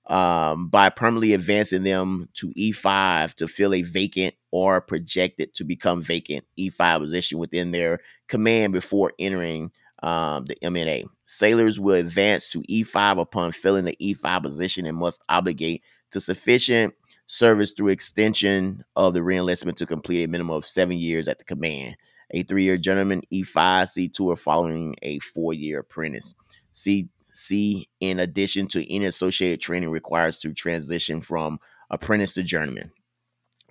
um, 0.08 0.70
by 0.70 0.90
permanently 0.90 1.34
advancing 1.34 1.84
them 1.84 2.30
to 2.34 2.50
E5 2.50 3.36
to 3.36 3.48
fill 3.48 3.76
a 3.76 3.84
vacant 3.84 4.34
or 4.52 4.82
projected 4.82 5.54
to 5.54 5.64
become 5.64 6.02
vacant 6.02 6.46
E5 6.58 7.00
position 7.00 7.38
within 7.38 7.72
their 7.72 8.00
command 8.28 8.74
before 8.74 9.14
entering 9.20 9.72
um, 10.02 10.46
the 10.46 10.56
MNA. 10.64 11.08
Sailors 11.28 11.80
will 11.80 11.96
advance 11.96 12.52
to 12.52 12.62
E5 12.64 13.20
upon 13.20 13.52
filling 13.52 13.86
the 13.86 13.96
E5 14.02 14.44
position 14.44 14.86
and 14.86 14.98
must 14.98 15.22
obligate 15.30 15.82
to 16.12 16.20
sufficient 16.20 16.94
service 17.34 17.72
through 17.72 17.88
extension 17.88 18.86
of 18.96 19.16
the 19.16 19.20
reenlistment 19.20 19.76
to 19.76 19.88
complete 19.88 20.24
a 20.24 20.28
minimum 20.28 20.56
of 20.56 20.66
seven 20.66 20.96
years 20.96 21.28
at 21.28 21.40
the 21.40 21.44
command. 21.44 21.96
A 22.30 22.44
three-year 22.44 22.78
journeyman 22.78 23.24
E5 23.32 23.90
sea 23.90 24.08
tour 24.08 24.34
or 24.34 24.38
following 24.38 24.96
a 25.02 25.18
four-year 25.20 25.80
apprentice. 25.80 26.36
C 26.74 27.10
C 27.34 27.90
in 28.00 28.20
addition 28.20 28.68
to 28.68 28.94
any 28.94 29.06
associated 29.06 29.62
training 29.62 29.90
requires 29.90 30.40
to 30.42 30.54
transition 30.54 31.22
from 31.22 31.60
apprentice 31.90 32.36
to 32.36 32.44
journeyman. 32.44 32.92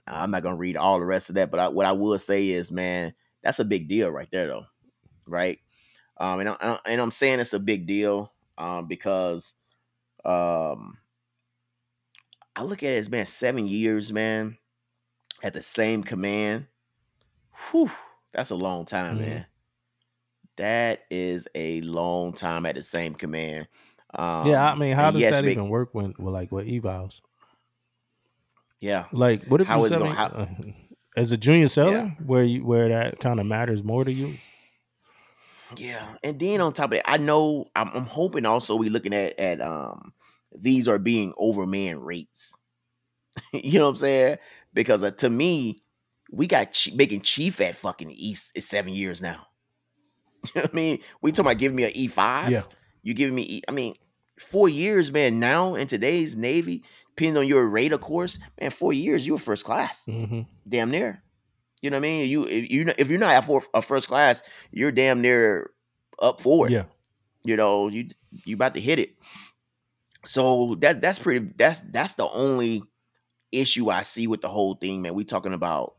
I'm 0.08 0.32
not 0.32 0.42
gonna 0.42 0.56
read 0.56 0.76
all 0.76 0.98
the 0.98 1.06
rest 1.06 1.28
of 1.28 1.36
that, 1.36 1.52
but 1.52 1.60
I, 1.60 1.68
what 1.68 1.86
I 1.86 1.92
will 1.92 2.18
say 2.18 2.48
is, 2.50 2.72
man, 2.72 3.14
that's 3.44 3.60
a 3.60 3.64
big 3.64 3.88
deal 3.88 4.10
right 4.10 4.28
there, 4.32 4.48
though, 4.48 4.64
right? 5.24 5.60
Um, 6.18 6.40
and 6.40 6.48
I, 6.48 6.80
and 6.84 7.00
I'm 7.00 7.12
saying 7.12 7.38
it's 7.38 7.52
a 7.52 7.60
big 7.60 7.86
deal 7.86 8.32
um, 8.58 8.88
because 8.88 9.54
um, 10.24 10.98
I 12.54 12.62
look 12.62 12.82
at 12.82 12.92
it 12.92 12.98
as 12.98 13.10
man, 13.10 13.26
seven 13.26 13.66
years, 13.66 14.12
man, 14.12 14.58
at 15.42 15.54
the 15.54 15.62
same 15.62 16.02
command. 16.02 16.66
Whew, 17.70 17.90
that's 18.32 18.50
a 18.50 18.54
long 18.56 18.84
time, 18.84 19.16
Mhm. 19.16 19.20
man. 19.20 19.46
That 20.56 21.04
is 21.10 21.48
a 21.54 21.80
long 21.80 22.34
time 22.34 22.66
at 22.66 22.74
the 22.74 22.82
same 22.82 23.14
command. 23.14 23.68
Um, 24.14 24.48
yeah, 24.48 24.70
I 24.72 24.74
mean, 24.74 24.94
how 24.94 25.10
does 25.10 25.20
yes, 25.20 25.32
that 25.32 25.44
Vic- 25.44 25.52
even 25.52 25.68
work 25.70 25.90
when, 25.92 26.14
with 26.18 26.34
like 26.34 26.52
with 26.52 26.66
evals? 26.68 27.20
Yeah, 28.80 29.04
Like, 29.12 29.44
what 29.44 29.60
if 29.60 29.68
How 29.68 29.78
you 29.78 29.84
it 29.84 29.88
seven, 29.88 30.08
gonna- 30.08 30.20
uh, 30.34 30.46
as 31.16 31.30
a 31.32 31.36
junior 31.36 31.68
seller, 31.68 32.08
where 32.24 32.42
you 32.42 32.64
where 32.64 32.88
that 32.88 33.20
kind 33.20 33.38
of 33.40 33.46
matters 33.46 33.82
more 33.84 34.04
to 34.04 34.12
you? 34.12 34.36
Yeah, 35.76 36.16
and 36.22 36.38
then 36.38 36.60
on 36.60 36.72
top 36.74 36.86
of 36.86 36.98
that, 36.98 37.08
I 37.10 37.16
know 37.16 37.66
I'm, 37.74 37.88
I'm 37.94 38.04
hoping 38.06 38.44
also 38.44 38.76
we 38.76 38.90
looking 38.90 39.14
at 39.14 39.38
at 39.38 39.60
um 39.62 40.12
these 40.56 40.88
are 40.88 40.98
being 40.98 41.32
overman 41.36 42.00
rates. 42.00 42.54
you 43.52 43.78
know 43.78 43.86
what 43.86 43.90
I'm 43.92 43.96
saying? 43.96 44.38
Because 44.74 45.02
uh, 45.02 45.10
to 45.12 45.30
me, 45.30 45.78
we 46.30 46.46
got 46.46 46.72
Ch- 46.72 46.92
making 46.94 47.22
Chief 47.22 47.60
at 47.60 47.76
fucking 47.76 48.10
East 48.10 48.52
is 48.54 48.66
seven 48.66 48.92
years 48.92 49.20
now. 49.22 49.46
you 50.44 50.50
know 50.56 50.62
what 50.62 50.72
I 50.72 50.74
mean? 50.76 50.98
We 51.20 51.32
talking 51.32 51.46
about 51.46 51.58
giving 51.58 51.76
me 51.76 51.84
an 51.84 51.92
E 51.94 52.06
five. 52.08 52.50
Yeah. 52.50 52.62
you 53.02 53.14
giving 53.14 53.34
me? 53.34 53.42
E- 53.42 53.62
I 53.68 53.72
mean, 53.72 53.94
four 54.38 54.68
years, 54.68 55.10
man. 55.12 55.38
Now 55.38 55.74
in 55.74 55.86
today's 55.86 56.36
Navy, 56.36 56.82
depending 57.16 57.36
on 57.38 57.46
your 57.48 57.66
rate, 57.66 57.92
of 57.92 58.00
course, 58.00 58.38
man, 58.60 58.70
four 58.70 58.92
years 58.92 59.26
you 59.26 59.32
were 59.34 59.38
first 59.38 59.64
class 59.64 60.04
hmm 60.04 60.42
damn 60.68 60.90
near. 60.90 61.22
You 61.80 61.90
know 61.90 61.96
what 61.96 62.00
I 62.06 62.08
mean? 62.08 62.28
You 62.30 62.44
if 62.44 62.70
you 62.70 62.92
if 62.98 63.08
you're 63.08 63.18
not 63.18 63.32
at 63.32 63.44
for 63.44 63.62
a 63.74 63.82
first 63.82 64.08
class, 64.08 64.42
you're 64.70 64.92
damn 64.92 65.20
near 65.20 65.70
up 66.20 66.40
for 66.40 66.66
it. 66.66 66.72
Yeah. 66.72 66.84
You 67.44 67.56
know, 67.56 67.88
you 67.88 68.08
you 68.44 68.54
about 68.54 68.74
to 68.74 68.80
hit 68.80 68.98
it. 68.98 69.16
So 70.26 70.76
that 70.80 71.00
that's 71.00 71.18
pretty 71.18 71.50
that's 71.56 71.80
that's 71.80 72.14
the 72.14 72.28
only 72.28 72.82
issue 73.50 73.90
I 73.90 74.02
see 74.02 74.26
with 74.26 74.40
the 74.40 74.48
whole 74.48 74.74
thing, 74.74 75.02
man. 75.02 75.14
We 75.14 75.24
talking 75.24 75.52
about 75.52 75.94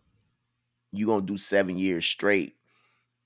you 0.91 1.05
gonna 1.07 1.25
do 1.25 1.37
seven 1.37 1.77
years 1.77 2.05
straight, 2.05 2.55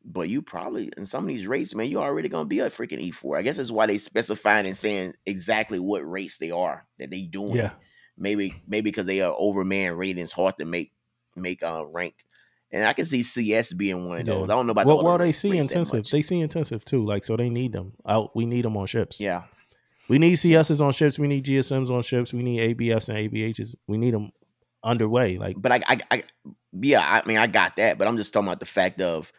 but 0.04 0.30
you 0.30 0.42
probably 0.42 0.92
in 0.98 1.06
some 1.06 1.24
of 1.24 1.28
these 1.28 1.46
rates, 1.48 1.76
man, 1.76 1.88
you 1.88 2.00
already 2.00 2.30
gonna 2.30 2.46
be 2.46 2.60
a 2.60 2.70
freaking 2.70 3.02
E4. 3.12 3.38
I 3.38 3.42
guess 3.44 3.58
that's 3.58 3.72
why 3.72 3.86
they 3.86 3.98
specifying 3.98 4.66
and 4.66 4.78
saying 4.78 5.14
exactly 5.26 5.80
what 5.80 6.10
rates 6.10 6.38
they 6.38 6.52
are 6.52 6.86
that 6.98 7.10
they 7.12 7.22
doing 7.22 7.56
Yeah. 7.56 7.72
maybe 8.18 8.56
maybe 8.68 8.90
because 8.90 9.06
they 9.06 9.22
are 9.22 9.36
overman 9.38 9.96
rating, 9.98 10.24
it's 10.24 10.32
hard 10.32 10.58
to 10.58 10.66
make 10.66 10.94
make 11.36 11.62
uh 11.62 11.86
rank. 11.86 12.16
And 12.72 12.86
I 12.86 12.92
can 12.92 13.06
see 13.06 13.24
CS 13.24 13.72
being 13.72 14.10
one 14.10 14.20
of 14.22 14.26
those. 14.26 14.40
Yeah. 14.40 14.44
I 14.44 14.48
don't 14.58 14.66
know 14.68 14.72
about 14.72 14.88
Well, 14.88 14.98
the 14.98 15.04
well, 15.04 15.18
they 15.18 15.32
see 15.32 15.56
intensive. 15.58 16.06
They 16.10 16.22
see 16.22 16.40
intensive 16.42 16.84
too. 16.84 17.06
Like, 17.06 17.24
so 17.24 17.38
they 17.38 17.50
need 17.50 17.72
them 17.72 17.94
out. 18.06 18.36
We 18.36 18.46
need 18.46 18.66
them 18.66 18.76
on 18.76 18.88
ships. 18.88 19.22
yeah, 19.22 19.44
We 20.10 20.18
need 20.20 20.34
CSs 20.36 20.80
on 20.86 20.92
ships. 20.94 21.20
We 21.20 21.28
need 21.28 21.46
GSMs 21.46 21.90
on 21.90 22.02
ships. 22.02 22.34
We 22.34 22.44
need 22.44 22.78
ABFs 22.78 23.10
and 23.10 23.18
ABHs. 23.18 23.76
We 23.88 23.98
need 23.98 24.14
them 24.14 24.32
underway. 24.84 25.38
Like, 25.38 25.56
but 25.60 25.72
I, 25.72 25.82
I, 25.88 26.00
I, 26.12 26.24
yeah, 26.80 27.02
I 27.02 27.28
mean, 27.28 27.38
I 27.38 27.48
got 27.48 27.76
that, 27.78 27.98
but 27.98 28.08
I'm 28.08 28.18
just 28.18 28.34
talking 28.34 28.48
about 28.48 28.60
the 28.60 28.66
fact 28.66 29.02
of, 29.02 29.32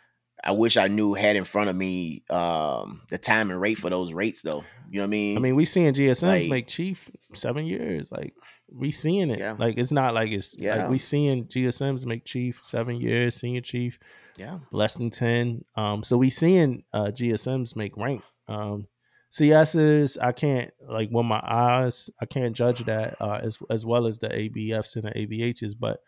I 0.45 0.53
wish 0.53 0.77
I 0.77 0.87
knew 0.87 1.15
had 1.15 1.35
in 1.35 1.43
front 1.43 1.69
of 1.69 1.75
me 1.75 2.23
um 2.31 3.03
the 3.09 3.19
time 3.19 3.51
and 3.51 3.61
rate 3.61 3.77
for 3.79 3.91
those 3.91 4.13
rates, 4.13 4.43
though. 4.43 4.63
You 4.89 4.99
know 4.99 5.03
what 5.03 5.09
I 5.09 5.11
mean? 5.11 5.37
I 5.37 5.41
mean, 5.41 5.57
we 5.57 5.65
seeing 5.65 5.93
GSMs 5.93 6.23
Like- 6.43 6.49
make 6.49 6.67
chief 6.69 7.11
seven 7.35 7.67
years. 7.67 8.13
Like, 8.13 8.35
we 8.71 8.93
seeing 8.93 9.31
it. 9.31 9.41
Yeah. 9.41 9.57
Like, 9.59 9.79
it's 9.79 9.91
not 9.91 10.15
like 10.15 10.31
it's 10.31 10.57
Yeah. 10.57 10.77
like 10.83 10.91
we 10.91 10.99
seeing 10.99 11.47
GSMs 11.47 12.07
make 12.07 12.25
chief 12.25 12.61
seven 12.63 13.01
years, 13.01 13.35
senior 13.35 13.63
chief 13.63 13.99
yeah, 14.37 14.59
less 14.71 14.95
than 14.95 15.11
ten. 15.11 15.65
Um, 15.75 16.05
so 16.05 16.17
we 16.17 16.31
seeing 16.31 16.85
uh 16.93 17.07
GSMs 17.07 17.75
make 17.75 17.97
rank. 17.97 18.23
Um, 18.47 18.87
CSs, 19.31 20.17
I 20.21 20.33
can't 20.33 20.71
like 20.89 21.11
with 21.11 21.27
my 21.27 21.41
eyes, 21.45 22.11
I 22.21 22.27
can't 22.27 22.57
judge 22.57 22.85
that 22.85 23.17
uh, 23.21 23.41
as 23.43 23.59
as 23.71 23.85
well 23.85 24.07
as 24.07 24.19
the 24.19 24.29
ABFs 24.29 24.97
and 24.97 25.05
the 25.05 25.11
ABHs, 25.27 25.75
but 25.79 26.01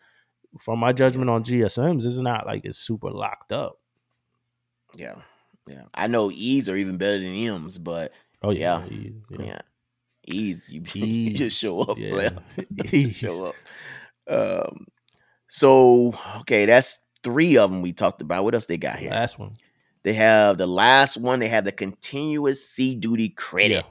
from 0.59 0.79
my 0.79 0.91
judgment 0.91 1.29
on 1.29 1.43
GSMs, 1.43 2.05
it's 2.05 2.17
not 2.17 2.45
like 2.45 2.65
it's 2.65 2.77
super 2.77 3.09
locked 3.11 3.51
up. 3.51 3.77
yeah, 4.95 5.15
yeah. 5.67 5.83
I 5.93 6.07
know 6.07 6.31
E's 6.31 6.67
are 6.67 6.75
even 6.75 6.97
better 6.97 7.19
than 7.19 7.33
M's, 7.35 7.77
but 7.77 8.11
Oh 8.41 8.51
yeah, 8.51 8.83
Yeah. 8.85 8.97
E- 8.97 9.13
yeah, 9.39 9.61
E's 10.25 10.67
you, 10.69 10.81
you 10.93 11.37
just 11.37 11.57
show 11.57 11.81
up, 11.81 11.97
yeah. 11.97 12.31
E's. 12.91 13.15
show 13.15 13.45
up. 13.47 13.55
Um, 14.27 14.87
so 15.47 16.15
okay, 16.41 16.65
that's 16.65 16.97
three 17.23 17.57
of 17.57 17.69
them 17.71 17.81
we 17.81 17.93
talked 17.93 18.21
about. 18.21 18.43
What 18.43 18.55
else 18.55 18.65
they 18.65 18.77
got 18.77 18.97
here? 18.97 19.11
Last 19.11 19.37
one. 19.37 19.53
They 20.03 20.13
have 20.13 20.57
the 20.57 20.67
last 20.67 21.17
one. 21.17 21.39
They 21.39 21.47
have 21.47 21.65
the 21.65 21.71
continuous 21.71 22.67
sea 22.67 22.95
duty 22.95 23.29
credit. 23.29 23.85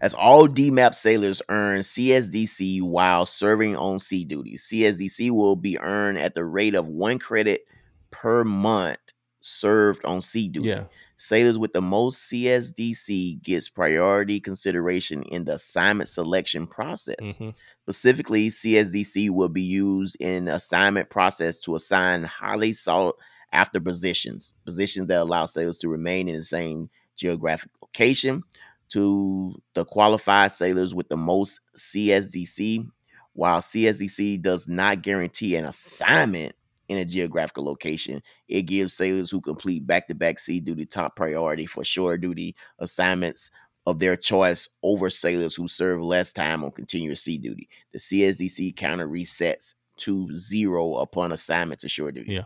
As 0.00 0.14
all 0.14 0.48
DMAP 0.48 0.94
sailors 0.94 1.42
earn 1.48 1.80
CSDC 1.80 2.82
while 2.82 3.26
serving 3.26 3.76
on 3.76 4.00
sea 4.00 4.24
duty. 4.24 4.56
CSDC 4.56 5.30
will 5.30 5.56
be 5.56 5.78
earned 5.78 6.18
at 6.18 6.34
the 6.34 6.44
rate 6.44 6.74
of 6.74 6.88
one 6.88 7.18
credit 7.18 7.66
per 8.10 8.44
month 8.44 8.98
served 9.40 10.04
on 10.04 10.20
sea 10.20 10.48
duty. 10.48 10.68
Yeah. 10.68 10.84
Sailors 11.16 11.58
with 11.58 11.72
the 11.72 11.82
most 11.82 12.30
CSDC 12.30 13.42
gets 13.42 13.68
priority 13.68 14.40
consideration 14.40 15.22
in 15.24 15.44
the 15.44 15.54
assignment 15.54 16.08
selection 16.08 16.66
process. 16.66 17.38
Mhm. 17.38 17.54
Specifically, 17.82 18.50
CSDC 18.50 19.30
will 19.30 19.48
be 19.48 19.62
used 19.62 20.16
in 20.18 20.48
assignment 20.48 21.10
process 21.10 21.58
to 21.60 21.74
assign 21.74 22.24
highly 22.24 22.72
sought 22.72 23.16
after 23.54 23.80
positions, 23.80 24.52
positions 24.64 25.08
that 25.08 25.20
allow 25.20 25.46
sailors 25.46 25.78
to 25.78 25.88
remain 25.88 26.28
in 26.28 26.34
the 26.34 26.44
same 26.44 26.90
geographic 27.16 27.70
location. 27.80 28.42
To 28.90 29.60
the 29.72 29.84
qualified 29.84 30.52
sailors 30.52 30.94
with 30.94 31.08
the 31.08 31.16
most 31.16 31.60
CSDC, 31.76 32.86
while 33.32 33.60
CSDC 33.60 34.42
does 34.42 34.68
not 34.68 35.02
guarantee 35.02 35.56
an 35.56 35.64
assignment 35.64 36.54
in 36.88 36.98
a 36.98 37.04
geographical 37.04 37.64
location, 37.64 38.22
it 38.46 38.62
gives 38.62 38.92
sailors 38.92 39.30
who 39.30 39.40
complete 39.40 39.86
back-to-back 39.86 40.38
sea 40.38 40.60
duty 40.60 40.86
top 40.86 41.16
priority 41.16 41.66
for 41.66 41.82
shore 41.82 42.18
duty 42.18 42.54
assignments 42.78 43.50
of 43.86 43.98
their 43.98 44.16
choice 44.16 44.68
over 44.82 45.10
sailors 45.10 45.54
who 45.54 45.68
serve 45.68 46.00
less 46.00 46.32
time 46.32 46.64
on 46.64 46.70
continuous 46.70 47.22
sea 47.22 47.38
duty. 47.38 47.68
The 47.92 47.98
CSDC 47.98 48.76
counter 48.76 49.08
resets 49.08 49.74
to 49.98 50.34
zero 50.34 50.96
upon 50.96 51.32
assignment 51.32 51.80
to 51.80 51.88
shore 51.88 52.12
duty. 52.12 52.32
Yeah. 52.34 52.44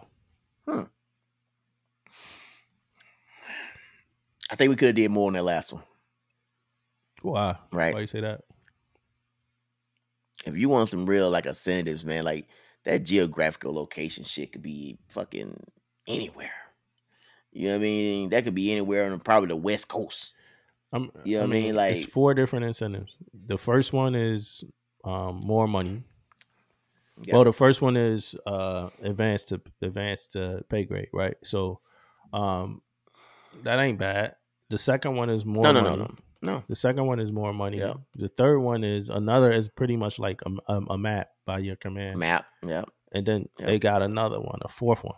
Hmm. 0.68 0.82
I 4.50 4.56
think 4.56 4.70
we 4.70 4.76
could 4.76 4.86
have 4.88 4.96
did 4.96 5.10
more 5.10 5.26
on 5.28 5.34
that 5.34 5.42
last 5.44 5.72
one. 5.72 5.82
Why? 7.22 7.56
Right. 7.72 7.94
Why 7.94 8.00
you 8.00 8.06
say 8.06 8.20
that? 8.20 8.42
If 10.46 10.56
you 10.56 10.68
want 10.68 10.88
some 10.88 11.04
real 11.06 11.30
like 11.30 11.46
incentives, 11.46 12.04
man, 12.04 12.24
like 12.24 12.46
that 12.84 13.04
geographical 13.04 13.74
location 13.74 14.24
shit 14.24 14.52
could 14.52 14.62
be 14.62 14.98
fucking 15.08 15.58
anywhere. 16.06 16.52
You 17.52 17.68
know 17.68 17.74
what 17.74 17.80
I 17.80 17.82
mean? 17.82 18.30
That 18.30 18.44
could 18.44 18.54
be 18.54 18.70
anywhere 18.72 19.10
on 19.10 19.18
probably 19.20 19.48
the 19.48 19.56
West 19.56 19.88
Coast. 19.88 20.34
I'm, 20.92 21.10
You 21.24 21.38
know 21.38 21.40
I 21.40 21.46
what 21.46 21.50
I 21.50 21.52
mean? 21.52 21.62
mean, 21.64 21.74
Like- 21.74 21.96
it's 21.96 22.04
four 22.06 22.34
different 22.34 22.64
incentives. 22.66 23.16
The 23.46 23.58
first 23.58 23.92
one 23.92 24.14
is 24.14 24.64
um, 25.04 25.40
more 25.44 25.66
money. 25.66 26.02
Yeah. 27.22 27.34
Well, 27.34 27.44
the 27.44 27.52
first 27.52 27.82
one 27.82 27.96
is 27.96 28.36
uh, 28.46 28.90
advanced 29.02 29.48
to 29.48 29.60
advanced 29.82 30.32
to 30.32 30.64
pay 30.68 30.84
grade, 30.84 31.08
right? 31.12 31.36
So 31.42 31.80
um, 32.32 32.80
that 33.62 33.78
ain't 33.78 33.98
bad. 33.98 34.34
The 34.70 34.78
second 34.78 35.16
one 35.16 35.30
is 35.30 35.44
more 35.46 35.62
no, 35.62 35.72
no, 35.72 35.80
money. 35.82 35.96
no, 35.96 36.04
no, 36.42 36.52
no. 36.54 36.64
The 36.68 36.76
second 36.76 37.06
one 37.06 37.20
is 37.20 37.32
more 37.32 37.52
money. 37.52 37.78
Yeah. 37.78 37.94
The 38.16 38.28
third 38.28 38.58
one 38.60 38.84
is 38.84 39.08
another 39.10 39.50
is 39.50 39.68
pretty 39.68 39.96
much 39.96 40.18
like 40.18 40.40
a, 40.44 40.72
a, 40.72 40.80
a 40.90 40.98
map 40.98 41.28
by 41.46 41.58
your 41.58 41.76
command, 41.76 42.18
Map. 42.18 42.44
Yeah. 42.66 42.84
and 43.12 43.24
then 43.26 43.48
Yeah. 43.58 43.66
they 43.66 43.78
got 43.78 44.02
another 44.02 44.40
one, 44.40 44.58
a 44.62 44.68
fourth 44.68 45.02
one. 45.04 45.16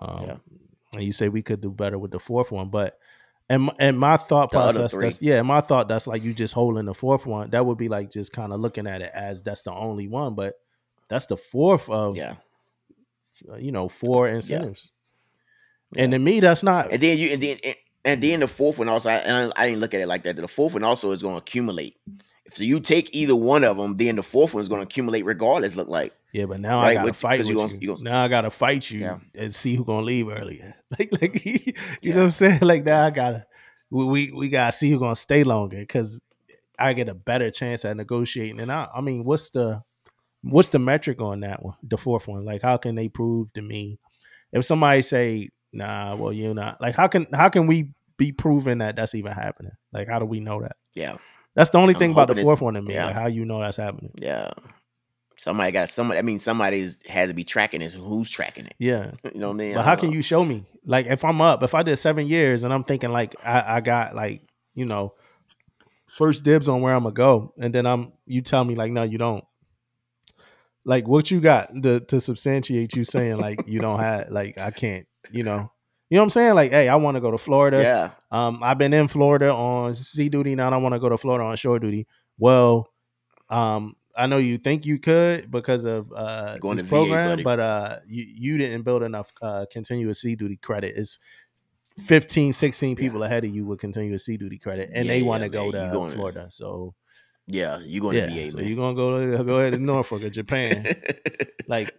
Um, 0.00 0.24
Yeah. 0.24 0.36
And 0.94 1.02
you 1.04 1.12
say 1.12 1.28
we 1.30 1.42
could 1.42 1.60
do 1.62 1.70
better 1.70 1.98
with 1.98 2.10
the 2.10 2.18
fourth 2.18 2.50
one, 2.52 2.68
but 2.68 2.98
and 3.48 3.62
my, 3.64 3.74
and 3.78 3.98
my 3.98 4.16
thought 4.18 4.50
The 4.50 4.58
process, 4.58 4.94
that's 4.96 5.22
yeah, 5.22 5.40
my 5.42 5.60
thought 5.60 5.88
that's 5.88 6.06
like 6.06 6.22
you 6.22 6.34
just 6.34 6.52
holding 6.54 6.84
the 6.84 6.94
fourth 6.94 7.24
one. 7.26 7.50
That 7.50 7.64
would 7.64 7.78
be 7.78 7.88
like 7.88 8.10
just 8.10 8.32
kind 8.32 8.52
of 8.52 8.60
looking 8.60 8.86
at 8.86 9.00
it 9.00 9.10
as 9.14 9.42
that's 9.42 9.62
the 9.62 9.72
only 9.72 10.06
one, 10.08 10.34
but 10.34 10.54
that's 11.08 11.26
the 11.26 11.36
fourth 11.36 11.88
of 11.88 12.16
Yeah. 12.16 12.34
you 13.58 13.72
know 13.72 13.88
four 13.88 14.28
incentives. 14.28 14.92
And 15.96 16.12
to 16.12 16.18
me, 16.18 16.40
that's 16.40 16.62
not 16.62 16.92
And 16.92 17.00
then 17.02 17.18
you 17.18 17.30
and 17.30 17.42
then 17.42 17.58
and, 17.64 17.76
and 18.04 18.22
then 18.22 18.40
the 18.40 18.48
fourth 18.48 18.78
one 18.78 18.88
also, 18.88 19.10
I, 19.10 19.14
and 19.16 19.52
I, 19.56 19.62
I 19.62 19.66
didn't 19.68 19.80
look 19.80 19.94
at 19.94 20.00
it 20.00 20.08
like 20.08 20.24
that. 20.24 20.36
The 20.36 20.48
fourth 20.48 20.72
one 20.74 20.84
also 20.84 21.10
is 21.12 21.22
going 21.22 21.34
to 21.34 21.38
accumulate. 21.38 21.96
If 22.46 22.56
so 22.56 22.64
you 22.64 22.80
take 22.80 23.14
either 23.14 23.36
one 23.36 23.62
of 23.64 23.76
them, 23.76 23.96
then 23.96 24.16
the 24.16 24.22
fourth 24.22 24.54
one 24.54 24.60
is 24.60 24.68
going 24.68 24.80
to 24.80 24.84
accumulate 24.84 25.24
regardless. 25.24 25.76
Look 25.76 25.88
like 25.88 26.12
Yeah, 26.32 26.46
but 26.46 26.60
now 26.60 26.80
I 26.80 26.94
gotta 26.94 27.12
fight 27.12 27.38
with 27.38 27.48
you 27.48 27.54
gonna- 27.56 27.72
you 27.80 27.88
gonna- 27.88 28.02
now 28.02 28.24
I 28.24 28.28
gotta 28.28 28.50
fight 28.50 28.90
you 28.90 29.00
Yeah. 29.00 29.18
and 29.34 29.54
see 29.54 29.76
who's 29.76 29.86
gonna 29.86 30.04
leave 30.04 30.28
earlier. 30.28 30.74
Like, 30.98 31.10
like 31.22 31.44
you 31.46 31.72
Yeah. 32.02 32.14
know 32.14 32.20
what 32.20 32.24
I'm 32.26 32.30
saying? 32.32 32.60
Like 32.62 32.84
now 32.84 33.06
I 33.06 33.10
gotta 33.10 33.46
we 33.90 34.04
we, 34.04 34.32
we 34.32 34.48
gotta 34.48 34.72
see 34.72 34.90
who's 34.90 34.98
gonna 34.98 35.14
stay 35.14 35.44
longer 35.44 35.78
because 35.78 36.20
I 36.78 36.94
get 36.94 37.08
a 37.08 37.14
better 37.14 37.50
chance 37.50 37.84
at 37.84 37.96
negotiating. 37.96 38.58
And 38.60 38.72
I, 38.72 38.88
I 38.94 39.00
mean, 39.00 39.24
what's 39.24 39.50
the 39.50 39.82
what's 40.42 40.70
the 40.70 40.78
metric 40.80 41.20
on 41.20 41.40
that 41.40 41.62
one? 41.62 41.76
The 41.84 41.96
fourth 41.96 42.26
one, 42.26 42.44
like 42.44 42.62
how 42.62 42.76
can 42.76 42.96
they 42.96 43.08
prove 43.08 43.52
to 43.52 43.62
me 43.62 43.98
if 44.52 44.64
somebody 44.64 45.00
say, 45.02 45.50
nah, 45.72 46.14
well 46.16 46.32
you're 46.32 46.54
not 46.54 46.80
like 46.80 46.94
how 46.94 47.06
can 47.08 47.26
how 47.32 47.48
can 47.48 47.66
we 47.66 47.90
be 48.16 48.32
proven 48.32 48.78
that 48.78 48.96
that's 48.96 49.14
even 49.14 49.32
happening? 49.32 49.72
Like 49.92 50.08
how 50.08 50.18
do 50.18 50.24
we 50.26 50.40
know 50.40 50.60
that? 50.62 50.76
yeah, 50.94 51.16
That's 51.54 51.70
the 51.70 51.78
only 51.78 51.94
I'm 51.94 51.98
thing 51.98 52.10
about 52.12 52.28
the 52.28 52.42
fourth 52.42 52.60
one 52.60 52.74
to 52.74 52.82
me. 52.82 52.94
yeah. 52.94 53.06
Like 53.06 53.14
how 53.14 53.26
you 53.26 53.44
know 53.44 53.60
that's 53.60 53.76
happening. 53.78 54.12
yeah. 54.16 54.50
Somebody 55.38 55.72
got 55.72 55.88
somebody. 55.88 56.18
I 56.18 56.22
mean, 56.22 56.38
somebody's 56.38 57.04
had 57.06 57.28
to 57.28 57.34
be 57.34 57.42
tracking 57.42 57.80
this. 57.80 57.94
Who's 57.94 58.30
tracking 58.30 58.66
it? 58.66 58.74
Yeah. 58.78 59.12
You 59.34 59.40
know 59.40 59.48
what 59.48 59.54
I 59.54 59.56
mean? 59.56 59.74
But 59.74 59.84
how 59.84 59.96
can 59.96 60.12
you 60.12 60.22
show 60.22 60.44
me? 60.44 60.64
Like 60.84 61.06
if 61.06 61.24
I'm 61.24 61.40
up, 61.40 61.62
if 61.64 61.74
I 61.74 61.82
did 61.82 61.96
seven 61.96 62.28
years 62.28 62.62
and 62.62 62.72
I'm 62.72 62.84
thinking 62.84 63.10
like 63.10 63.34
I, 63.44 63.76
I 63.76 63.80
got 63.80 64.14
like, 64.14 64.42
you 64.74 64.84
know, 64.84 65.14
first 66.08 66.44
dibs 66.44 66.68
on 66.68 66.80
where 66.82 66.94
I'm 66.94 67.02
gonna 67.04 67.14
go, 67.14 67.54
and 67.58 67.74
then 67.74 67.86
I'm 67.86 68.12
you 68.26 68.42
tell 68.42 68.62
me 68.64 68.76
like, 68.76 68.92
no, 68.92 69.02
you 69.02 69.18
don't. 69.18 69.42
Like 70.84 71.08
what 71.08 71.30
you 71.30 71.40
got 71.40 71.70
to 71.82 72.00
to 72.00 72.20
substantiate 72.20 72.94
you 72.94 73.04
saying 73.04 73.38
like 73.38 73.60
you 73.66 73.80
don't 73.80 74.00
have 74.00 74.30
like 74.30 74.58
I 74.58 74.70
can't, 74.70 75.06
you 75.30 75.42
know. 75.44 75.70
You 76.10 76.16
know 76.16 76.22
what 76.22 76.26
I'm 76.26 76.30
saying? 76.30 76.54
Like, 76.54 76.70
hey, 76.72 76.88
I 76.90 76.96
want 76.96 77.16
to 77.16 77.20
go 77.22 77.30
to 77.30 77.38
Florida. 77.38 77.82
Yeah, 77.82 78.10
Um, 78.30 78.60
I've 78.62 78.76
been 78.76 78.92
in 78.92 79.08
Florida 79.08 79.50
on 79.50 79.94
sea 79.94 80.28
duty. 80.28 80.54
Now 80.54 80.66
I 80.66 80.70
don't 80.70 80.82
want 80.82 80.94
to 80.94 80.98
go 80.98 81.08
to 81.08 81.16
Florida 81.16 81.44
on 81.44 81.56
shore 81.56 81.78
duty. 81.78 82.06
Well, 82.38 82.90
um, 83.48 83.96
I 84.14 84.26
know 84.26 84.36
you 84.36 84.58
think 84.58 84.84
you 84.84 84.98
could 84.98 85.50
because 85.50 85.84
of 85.86 86.12
uh 86.14 86.58
Going 86.58 86.76
this 86.76 86.82
to 86.84 86.88
VA, 86.88 86.90
program, 86.90 87.28
buddy. 87.30 87.42
but 87.44 87.60
uh, 87.60 87.98
you 88.06 88.24
you 88.28 88.58
didn't 88.58 88.82
build 88.82 89.02
enough 89.02 89.32
uh 89.40 89.64
continuous 89.72 90.20
sea 90.20 90.36
duty 90.36 90.56
credit. 90.56 90.94
It's 90.98 91.18
15, 92.06 92.52
16 92.52 92.96
people 92.96 93.22
ahead 93.22 93.44
of 93.44 93.54
you 93.54 93.64
with 93.64 93.78
continuous 93.80 94.24
sea 94.26 94.36
duty 94.36 94.58
credit, 94.58 94.90
and 94.92 95.06
Yeah, 95.06 95.12
they 95.12 95.20
yeah, 95.20 95.26
want 95.26 95.42
to 95.44 95.48
go 95.48 95.70
to 95.72 96.10
Florida. 96.10 96.46
So 96.50 96.94
yeah. 97.46 97.78
you're 97.82 98.02
going 98.02 98.16
yeah, 98.16 98.26
to 98.26 98.32
VA, 98.34 98.50
so 98.50 98.58
man? 98.58 98.66
you're 98.66 98.76
gonna 98.76 98.94
go 98.94 99.36
to, 99.38 99.44
go 99.44 99.60
ahead 99.60 99.72
to 99.72 99.78
Norfolk 99.78 100.22
or 100.24 100.30
Japan. 100.30 100.86
like 101.66 101.90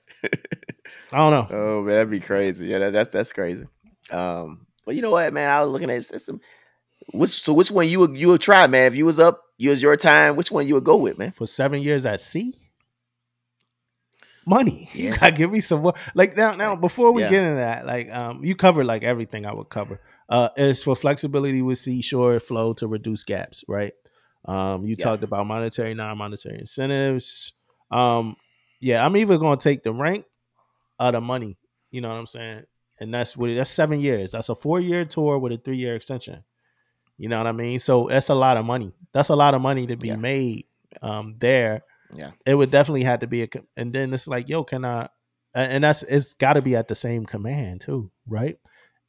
I 1.12 1.18
don't 1.18 1.32
know. 1.52 1.56
Oh 1.58 1.82
man, 1.82 1.94
that'd 1.96 2.10
be 2.12 2.20
crazy. 2.20 2.68
Yeah, 2.68 2.80
that, 2.80 2.94
that's 2.94 3.10
that's 3.12 3.34
crazy. 3.34 3.68
Um, 4.12 4.66
but 4.86 4.96
you 4.96 5.02
know 5.02 5.12
what, 5.12 5.32
man? 5.34 5.50
I 5.50 5.62
was 5.62 5.70
looking 5.72 5.90
at 5.90 6.04
some. 6.04 6.40
Which 7.14 7.30
so 7.32 7.54
which 7.54 7.70
one 7.72 7.88
you 7.88 8.00
would 8.00 8.18
you 8.18 8.30
would 8.30 8.42
try, 8.42 8.66
man? 8.68 8.88
If 8.88 8.96
you 8.96 9.06
was 9.06 9.20
up, 9.20 9.42
you 9.58 9.70
was 9.70 9.82
your 9.82 9.98
time. 9.98 10.36
Which 10.36 10.52
one 10.52 10.66
you 10.68 10.74
would 10.76 10.84
go 10.86 10.96
with, 10.98 11.20
man? 11.20 11.32
for 11.32 11.46
seven 11.48 11.82
years 11.82 12.06
at 12.06 12.20
sea. 12.22 12.56
Money. 14.46 14.90
You 14.94 15.12
gotta 15.12 15.32
give 15.32 15.52
me 15.52 15.62
some 15.62 15.82
more. 15.82 15.94
Like 16.16 16.36
now, 16.36 16.56
now 16.56 16.76
before 16.76 17.12
we 17.12 17.22
Yeah. 17.24 17.30
get 17.30 17.44
into 17.44 17.56
that, 17.56 17.86
like 17.86 18.12
um, 18.14 18.44
you 18.44 18.56
covered 18.56 18.86
like 18.86 19.04
everything 19.04 19.46
I 19.46 19.54
would 19.54 19.70
cover. 19.70 20.00
Uh, 20.30 20.50
it's 20.58 20.82
for 20.84 20.96
flexibility 20.96 21.62
with 21.62 21.78
seashore 21.78 22.40
flow 22.40 22.74
to 22.74 22.88
reduce 22.88 23.24
gaps, 23.24 23.64
right? 23.68 23.94
Um, 24.46 24.84
you 24.84 24.96
Yeah. 24.98 25.04
talked 25.06 25.24
about 25.24 25.48
monetary, 25.48 25.94
non-monetary 25.94 26.60
incentives. 26.60 27.54
Um, 27.92 28.36
yeah, 28.82 29.06
I'm 29.06 29.16
even 29.18 29.40
gonna 29.40 29.58
take 29.58 29.84
the 29.84 29.94
rank 29.94 30.26
or 31.00 31.12
the 31.12 31.22
money. 31.22 31.58
You 31.92 32.02
know 32.02 32.10
what 32.10 32.18
I'm 32.18 32.28
saying? 32.28 32.64
And 33.00 33.14
that's 33.14 33.36
what 33.36 33.50
it- 33.50 33.56
that's 33.56 33.70
seven 33.70 34.00
years. 34.00 34.32
That's 34.32 34.50
a 34.50 34.56
four 34.56 34.80
year 34.80 35.06
tour 35.06 35.38
with 35.40 35.52
a 35.54 35.58
three 35.58 35.78
year 35.78 35.96
extension. 35.96 36.44
You 37.18 37.30
know 37.30 37.38
what 37.38 37.48
I 37.48 37.52
mean? 37.52 37.80
So 37.80 38.08
that's 38.10 38.30
a 38.30 38.36
lot 38.36 38.58
of 38.58 38.66
money. 38.66 38.94
That's 39.14 39.30
a 39.30 39.36
lot 39.36 39.54
of 39.54 39.62
money 39.62 39.86
to 39.88 39.96
be 39.98 40.10
Yeah. 40.10 40.16
made 40.16 40.66
um, 41.02 41.36
there 41.40 41.82
Yeah. 42.14 42.32
it 42.46 42.54
would 42.54 42.70
definitely 42.70 43.04
have 43.04 43.22
to 43.22 43.28
be 43.28 43.42
a 43.44 43.48
and 43.76 43.92
then 43.92 44.14
it's 44.14 44.28
like 44.28 44.48
yo 44.48 44.64
can 44.64 44.86
i 44.86 45.10
and 45.56 45.84
that's 45.84 46.04
it's 46.04 46.36
got 46.36 46.54
to 46.54 46.62
be 46.62 46.76
at 46.76 46.88
the 46.88 46.94
same 46.94 47.26
command 47.26 47.82
too 47.82 48.12
right 48.28 48.58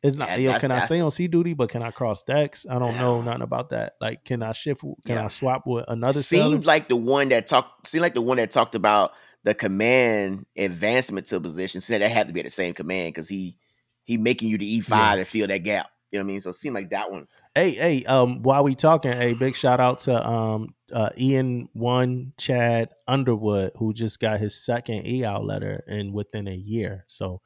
it's 0.02 0.16
not 0.16 0.30
Yeah, 0.30 0.52
yo 0.54 0.58
can 0.58 0.70
i 0.70 0.78
stay 0.78 1.00
on 1.00 1.10
sea 1.10 1.28
duty 1.28 1.52
but 1.52 1.68
can 1.68 1.82
i 1.82 1.90
cross 1.90 2.22
decks 2.22 2.64
i 2.70 2.78
don't 2.78 2.96
know 2.96 3.20
nothing 3.20 3.42
about 3.42 3.68
that 3.70 3.96
like 4.00 4.24
can 4.24 4.42
i 4.42 4.52
shift 4.52 4.80
can 4.80 5.16
Yeah. 5.16 5.24
i 5.24 5.26
swap 5.26 5.66
with 5.66 5.84
another 5.88 6.22
seemed 6.22 6.64
like 6.64 6.88
the 6.88 6.96
one 6.96 7.28
that 7.28 7.46
talked 7.48 7.86
seemed 7.86 8.00
like 8.00 8.14
the 8.14 8.22
one 8.22 8.38
that 8.38 8.50
talked 8.50 8.74
about 8.74 9.12
the 9.44 9.54
command 9.54 10.46
advancement 10.56 11.26
to 11.28 11.36
a 11.36 11.40
position. 11.40 11.80
Said 11.80 12.02
that 12.02 12.10
had 12.10 12.26
to 12.26 12.32
be 12.32 12.40
at 12.40 12.46
the 12.46 12.50
same 12.50 12.74
command 12.74 13.14
because 13.14 13.28
he 13.28 13.56
he 14.04 14.16
making 14.16 14.48
you 14.48 14.58
the 14.58 14.74
E 14.76 14.80
five 14.80 15.18
to 15.18 15.24
fill 15.24 15.46
that 15.46 15.58
gap. 15.58 15.90
You 16.10 16.18
know 16.18 16.24
what 16.24 16.30
I 16.30 16.32
mean? 16.32 16.40
So 16.40 16.50
it 16.50 16.54
seemed 16.56 16.74
like 16.74 16.90
that 16.90 17.10
one. 17.10 17.26
hey 17.54 17.70
hey 17.70 18.04
um 18.04 18.42
while 18.42 18.62
we 18.64 18.74
talking 18.74 19.12
a 19.12 19.34
big 19.34 19.54
shout 19.56 19.80
out 19.80 19.98
to 20.00 20.26
um 20.28 20.74
uh 20.92 21.10
ian 21.18 21.68
one 21.72 22.32
chad 22.38 22.90
underwood 23.08 23.72
who 23.78 23.92
just 23.92 24.20
got 24.20 24.38
his 24.38 24.54
second 24.64 25.04
eout 25.06 25.44
letter 25.44 25.82
in 25.88 26.12
within 26.12 26.46
a 26.46 26.54
year 26.54 27.04
so 27.08 27.40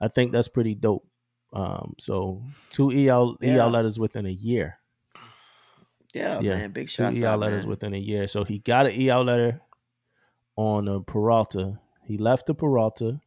i 0.00 0.08
think 0.08 0.32
that's 0.32 0.48
pretty 0.48 0.74
dope 0.74 1.06
um 1.52 1.94
so 1.98 2.42
two 2.70 2.88
eout 2.88 3.36
Yeah. 3.42 3.56
eout 3.56 3.72
letters 3.72 3.98
within 3.98 4.24
a 4.26 4.30
year 4.30 4.78
Yeah, 6.14 6.40
Yeah, 6.40 6.56
man. 6.56 6.70
Big 6.70 6.86
two 6.88 6.92
shots 6.92 7.20
EL 7.20 7.26
out, 7.32 7.40
letters 7.40 7.64
man. 7.64 7.70
within 7.70 7.94
a 7.94 7.98
year. 7.98 8.26
So 8.28 8.44
he 8.44 8.58
got 8.60 8.86
an 8.86 8.92
EL 9.00 9.24
letter 9.24 9.60
on 10.56 10.88
a 10.88 11.00
Peralta. 11.00 11.80
He 12.02 12.18
left 12.18 12.46
the 12.46 12.54
Peralta, 12.54 13.20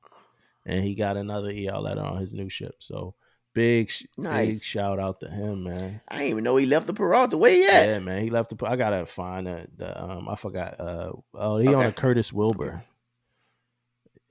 and 0.66 0.84
he 0.84 0.96
got 0.96 1.18
another 1.18 1.52
EL 1.54 1.82
letter 1.82 2.02
on 2.02 2.18
his 2.18 2.34
new 2.34 2.50
ship. 2.50 2.76
So 2.80 3.16
big, 3.54 3.90
sh- 3.90 4.06
big 4.22 4.62
shout 4.62 5.00
out 5.00 5.20
to 5.22 5.30
him, 5.30 5.64
man. 5.64 6.02
I 6.08 6.18
didn't 6.20 6.32
even 6.32 6.44
know 6.44 6.58
he 6.58 6.66
left 6.66 6.88
the 6.88 6.94
Peralta. 6.94 7.38
Where 7.38 7.52
he 7.52 7.64
Yeah, 7.66 7.80
at? 7.96 8.04
man. 8.04 8.22
He 8.24 8.30
left 8.30 8.56
the. 8.56 8.66
I 8.66 8.76
gotta 8.76 9.06
find 9.06 9.48
the, 9.48 9.68
the 9.76 10.04
um. 10.04 10.30
I 10.30 10.36
forgot. 10.36 10.80
Uh. 10.80 11.14
Oh, 11.34 11.58
he 11.58 11.74
on 11.74 11.86
a 11.86 11.92
Curtis 11.92 12.32
Wilbur. 12.32 12.84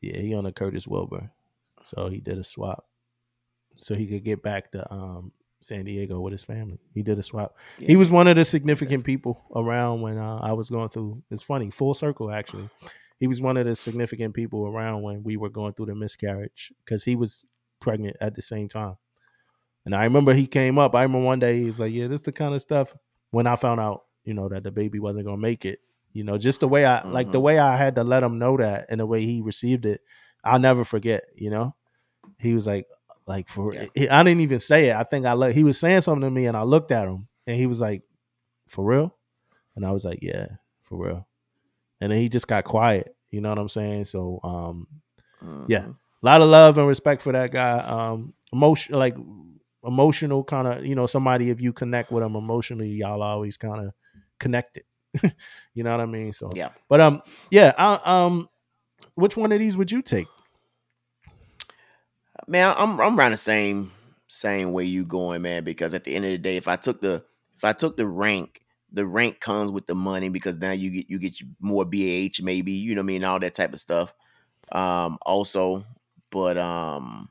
Yeah, 0.01 0.19
he 0.19 0.35
on 0.35 0.47
a 0.47 0.53
Curtis 0.53 0.87
Wilbur. 0.87 1.31
So 1.85 2.09
he 2.09 2.21
did 2.21 2.39
a 2.39 2.45
swap, 2.45 2.85
so 3.77 3.95
he 3.95 4.07
could 4.07 4.25
get 4.25 4.43
back 4.43 4.73
to 4.73 4.93
um 4.93 5.33
San 5.61 5.85
Diego 5.85 6.21
with 6.21 6.33
his 6.33 6.45
family. 6.45 6.79
He 6.95 7.03
did 7.03 7.19
a 7.19 7.23
swap. 7.23 7.57
Yeah. 7.79 7.89
He 7.89 7.97
was 7.97 8.11
one 8.11 8.29
of 8.29 8.37
the 8.37 8.45
significant 8.45 9.05
people 9.05 9.43
around 9.55 10.01
when 10.03 10.19
uh, 10.19 10.37
I 10.43 10.53
was 10.53 10.71
going 10.71 10.89
through. 10.91 11.23
It's 11.31 11.43
funny, 11.43 11.71
full 11.71 11.95
circle 11.95 12.31
actually. 12.31 12.69
He 13.19 13.27
was 13.27 13.41
one 13.41 13.57
of 13.57 13.67
the 13.67 13.75
significant 13.75 14.35
people 14.35 14.67
around 14.67 15.03
when 15.03 15.23
we 15.23 15.37
were 15.37 15.49
going 15.49 15.73
through 15.73 15.87
the 15.87 15.95
miscarriage 15.95 16.73
because 16.85 17.03
he 17.05 17.17
was 17.17 17.45
pregnant 17.81 18.17
at 18.21 18.35
the 18.35 18.43
same 18.43 18.69
time. 18.69 18.97
And 19.85 19.95
I 19.95 20.05
remember 20.05 20.35
he 20.35 20.47
came 20.47 20.79
up. 20.79 20.95
I 20.95 21.03
remember 21.03 21.25
one 21.27 21.39
day 21.39 21.61
he's 21.61 21.81
like, 21.81 21.93
"Yeah, 21.93 22.09
this 22.09 22.21
the 22.23 22.33
kind 22.33 22.55
of 22.55 22.61
stuff." 22.61 22.95
When 23.31 23.47
I 23.47 23.57
found 23.57 23.81
out, 23.81 24.05
you 24.25 24.35
know, 24.35 24.49
that 24.49 24.65
the 24.65 24.71
baby 24.71 24.99
wasn't 24.99 25.25
gonna 25.27 25.37
make 25.39 25.65
it, 25.65 25.81
you 26.13 26.25
know, 26.25 26.37
just 26.39 26.61
the 26.61 26.69
way 26.69 26.85
I 26.85 27.07
like 27.09 27.33
the 27.33 27.39
Mhm. 27.39 27.43
way 27.45 27.59
I 27.59 27.77
had 27.77 27.95
to 27.95 28.05
let 28.05 28.23
him 28.23 28.39
know 28.39 28.57
that 28.59 28.87
and 28.89 29.01
the 29.01 29.07
way 29.07 29.25
he 29.25 29.41
received 29.41 29.87
it, 29.87 30.01
I'll 30.45 30.59
never 30.61 30.85
forget. 30.85 31.25
You 31.37 31.51
know, 31.51 31.75
he 32.39 32.53
was 32.55 32.67
like, 32.67 32.87
like 33.27 33.49
for 33.49 33.75
Yeah. 33.75 33.87
he- 33.95 34.09
I 34.09 34.23
didn't 34.23 34.41
even 34.43 34.59
say 34.59 34.91
it. 34.91 34.97
I 34.97 35.03
think 35.05 35.27
I 35.27 35.33
look. 35.35 35.53
He 35.55 35.65
was 35.65 35.79
saying 35.79 36.03
something 36.03 36.23
to 36.23 36.31
me, 36.31 36.47
and 36.47 36.57
I 36.57 36.63
looked 36.63 36.93
at 36.93 37.07
him, 37.09 37.29
and 37.47 37.57
he 37.57 37.67
was 37.67 37.81
like, 37.81 38.03
"For 38.69 38.85
real," 38.85 39.15
and 39.75 39.85
I 39.85 39.91
was 39.93 40.05
like, 40.05 40.21
"Yeah, 40.23 40.47
for 40.83 40.97
real." 41.05 41.27
And 42.01 42.13
then 42.13 42.19
he 42.21 42.29
just 42.29 42.47
got 42.49 42.65
quiet. 42.65 43.15
You 43.31 43.41
know 43.41 43.49
what 43.49 43.59
I'm 43.59 43.69
saying? 43.69 44.05
So, 44.07 44.41
um, 44.45 44.87
yeah. 45.69 45.81
Mhm. 45.83 45.97
a 46.23 46.27
lot 46.27 46.41
of 46.41 46.49
love 46.49 46.79
and 46.79 46.87
respect 46.89 47.23
for 47.23 47.33
that 47.33 47.51
guy. 47.53 47.79
Um, 47.79 48.33
emotion 48.53 48.97
like 48.99 49.17
emotional 49.85 50.43
kind 50.43 50.67
of 50.67 50.85
you 50.85 50.95
know 50.95 51.07
somebody 51.07 51.51
if 51.51 51.61
you 51.61 51.73
connect 51.73 52.11
with 52.11 52.23
them 52.23 52.35
emotionally, 52.37 52.89
y'all 52.89 53.23
always 53.23 53.57
kind 53.57 53.87
of 53.87 53.93
connected. 54.41 54.85
you 55.75 55.85
know 55.85 55.91
what 55.93 56.01
I 56.01 56.07
mean? 56.07 56.33
So 56.33 56.51
Yeah. 56.55 56.71
But 56.89 57.01
um, 57.01 57.23
yeah. 57.51 57.73
I, 57.79 58.01
um, 58.25 58.49
which 59.15 59.37
one 59.37 59.53
of 59.53 59.59
these 59.59 59.77
would 59.77 59.91
you 59.93 60.03
take? 60.03 60.27
Man, 62.49 62.75
I'm 62.77 63.01
I'm 63.01 63.19
around 63.19 63.33
the 63.33 63.37
same 63.37 63.93
same 64.29 64.73
way 64.73 64.85
you 64.85 65.05
going, 65.05 65.43
man. 65.43 65.65
Because 65.65 65.95
at 65.95 66.05
the 66.05 66.15
end 66.15 66.25
of 66.25 66.31
the 66.31 66.39
day, 66.39 66.57
if 66.57 66.69
I 66.69 66.77
took 66.77 67.01
the 67.01 67.25
if 67.57 67.65
I 67.65 67.73
took 67.73 67.97
the 67.97 68.07
rank, 68.07 68.61
the 68.93 69.05
rank 69.07 69.41
comes 69.41 69.71
with 69.71 69.87
the 69.87 69.95
money 69.95 70.29
because 70.29 70.57
now 70.59 70.73
you 70.73 70.91
get 70.91 71.11
you 71.11 71.19
get 71.19 71.35
more 71.61 71.85
BAH 71.85 72.43
maybe, 72.43 72.73
you 72.73 72.95
know 72.95 73.01
what 73.01 73.05
I 73.05 73.07
mean, 73.07 73.25
all 73.25 73.41
that 73.41 73.55
type 73.55 73.73
of 73.73 73.81
stuff. 73.81 74.13
Um, 74.73 75.19
also, 75.27 75.85
but 76.31 76.57
um, 76.59 77.29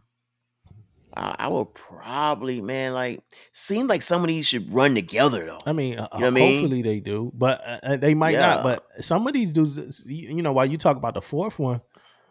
I, 1.15 1.35
I 1.39 1.47
would 1.47 1.73
probably, 1.73 2.61
man, 2.61 2.93
like 2.93 3.21
seem 3.53 3.87
like 3.87 4.01
some 4.01 4.21
of 4.21 4.27
these 4.27 4.47
should 4.47 4.71
run 4.73 4.95
together 4.95 5.45
though. 5.45 5.61
I 5.65 5.71
mean, 5.73 5.97
uh, 5.99 6.07
You 6.13 6.19
know 6.19 6.25
what 6.25 6.27
I 6.27 6.29
mean? 6.31 6.53
hopefully 6.53 6.81
they 6.81 6.99
do, 6.99 7.31
but 7.33 7.61
uh, 7.83 7.97
they 7.97 8.13
might 8.15 8.31
Yeah. 8.33 8.55
not. 8.55 8.63
But 8.63 9.03
some 9.03 9.27
of 9.27 9.33
these 9.33 9.53
dudes, 9.53 10.03
you 10.05 10.35
you 10.37 10.41
know, 10.41 10.51
while 10.53 10.65
you 10.65 10.77
talk 10.77 10.97
about 10.97 11.13
the 11.13 11.21
fourth 11.21 11.57
one, 11.59 11.77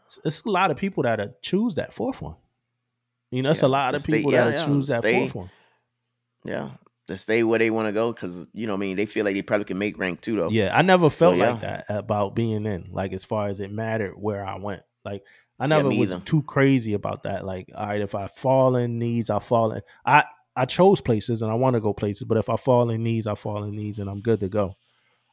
it's- 0.06 0.18
it's 0.24 0.44
a 0.44 0.50
lot 0.50 0.70
of 0.70 0.76
people 0.76 1.02
that 1.04 1.18
uh, 1.20 1.28
choose 1.42 1.76
that 1.76 1.92
fourth 1.94 2.20
one. 2.20 2.36
You 3.34 3.42
know, 3.42 3.50
it's 3.50 3.62
a 3.62 3.68
lot 3.68 3.94
of 3.94 4.02
stay- 4.02 4.18
people 4.18 4.32
yeah, 4.32 4.44
that 4.50 4.58
yeah, 4.60 4.64
choose 4.66 4.86
that 4.88 5.02
stay- 5.02 5.20
fourth 5.20 5.34
one. 5.34 5.50
Yeah, 6.44 6.70
to 7.08 7.18
stay 7.18 7.42
where 7.42 7.58
they 7.58 7.70
want 7.70 7.88
to 7.88 7.92
go 7.92 8.12
because 8.12 8.46
you 8.52 8.66
know, 8.66 8.74
what 8.74 8.78
I 8.78 8.80
mean, 8.80 8.96
they 8.96 9.06
feel 9.06 9.24
like 9.24 9.34
they 9.34 9.42
probably 9.42 9.64
can 9.64 9.78
make 9.78 9.98
rank 9.98 10.20
too 10.20 10.36
though. 10.36 10.50
Yeah, 10.50 10.76
I 10.76 10.82
never 10.82 11.08
felt 11.10 11.36
yeah. 11.36 11.50
like 11.52 11.60
that 11.60 11.86
about 11.88 12.34
being 12.34 12.66
in. 12.66 12.88
Like 12.92 13.12
as 13.12 13.24
far 13.24 13.48
as 13.48 13.60
it 13.60 13.70
mattered 13.72 14.12
where 14.16 14.44
I 14.44 14.56
went. 14.58 14.82
Like 15.04 15.22
I 15.58 15.66
never 15.66 15.88
was 15.88 16.12
either. 16.12 16.20
too 16.20 16.42
crazy 16.42 16.94
about 16.94 17.22
that. 17.24 17.44
Like, 17.44 17.70
all 17.74 17.86
right, 17.86 18.00
if 18.00 18.14
I 18.14 18.26
fall 18.26 18.76
in 18.76 18.98
needs, 18.98 19.30
I 19.30 19.38
fall 19.38 19.72
in. 19.72 19.82
I 20.04 20.24
I 20.56 20.66
chose 20.66 21.00
places 21.00 21.42
and 21.42 21.50
I 21.50 21.54
want 21.54 21.74
to 21.74 21.80
go 21.80 21.92
places, 21.94 22.24
but 22.28 22.36
if 22.38 22.48
I 22.48 22.56
fall 22.56 22.90
in 22.90 23.02
needs, 23.02 23.26
I 23.26 23.34
fall 23.34 23.64
in 23.64 23.74
needs, 23.74 23.98
and 23.98 24.08
I'm 24.10 24.20
good 24.20 24.40
to 24.40 24.48
go. 24.48 24.74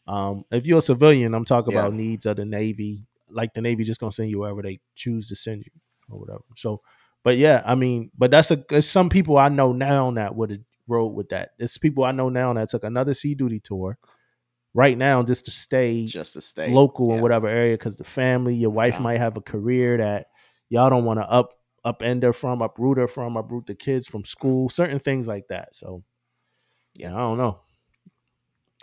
Um, 0.07 0.45
if 0.52 0.65
you're 0.65 0.80
a 0.80 0.82
civilian, 0.82 1.34
I'm 1.36 1.45
talking 1.45 1.73
Yeah. 1.73 1.82
about 1.82 1.94
needs 1.94 2.26
of 2.26 2.38
the 2.38 2.45
Navy. 2.45 3.06
Like 3.30 3.53
the 3.53 3.61
Navy 3.61 3.84
just 3.84 3.99
gonna 3.99 4.11
send 4.11 4.30
you 4.30 4.40
wherever 4.40 4.61
they 4.61 4.80
choose 4.95 5.28
to 5.30 5.36
send 5.36 5.64
you 5.65 5.72
or 6.10 6.19
whatever. 6.19 6.44
So, 6.56 6.82
but 7.23 7.38
yeah, 7.38 7.61
I 7.65 7.76
mean, 7.76 8.11
but 8.18 8.31
that's 8.31 8.52
a 8.52 8.64
there's 8.69 8.89
some 8.89 9.10
people 9.10 9.38
I 9.38 9.49
know 9.49 9.73
now 9.73 10.11
that 10.11 10.35
would 10.35 10.49
have 10.52 10.60
rode 10.88 11.14
with 11.14 11.30
that. 11.30 11.52
There's 11.57 11.77
people 11.77 12.03
I 12.03 12.11
know 12.11 12.30
now 12.30 12.53
that 12.53 12.69
took 12.69 12.84
another 12.84 13.14
sea 13.14 13.35
duty 13.35 13.60
tour 13.60 13.98
right 14.73 14.98
now 14.98 15.22
just 15.23 15.45
to 15.45 15.52
stay 15.52 16.06
Just 16.06 16.34
to 16.34 16.41
stay 16.41 16.72
local 16.72 17.14
in 17.14 17.22
whatever 17.22 17.48
area 17.48 17.73
because 17.73 17.98
the 17.98 18.03
family, 18.03 18.56
your 18.56 18.69
wife 18.72 18.95
Yeah. 18.95 19.02
might 19.02 19.18
have 19.18 19.38
a 19.38 19.41
career 19.41 19.98
that 19.98 20.27
y'all 20.69 20.89
don't 20.89 21.06
want 21.06 21.19
to 21.19 21.30
up 21.30 21.52
upend 21.85 22.22
her 22.23 22.31
from, 22.34 22.61
uproot 22.61 22.98
her 22.99 23.07
from, 23.07 23.35
uproot 23.35 23.65
the 23.65 23.76
kids 23.76 24.07
from 24.07 24.23
school, 24.23 24.69
certain 24.69 24.99
things 24.99 25.27
like 25.27 25.48
that. 25.49 25.73
So 25.76 26.03
yeah, 26.95 27.10
Yeah. 27.10 27.15
I 27.15 27.19
don't 27.19 27.38
know. 27.38 27.60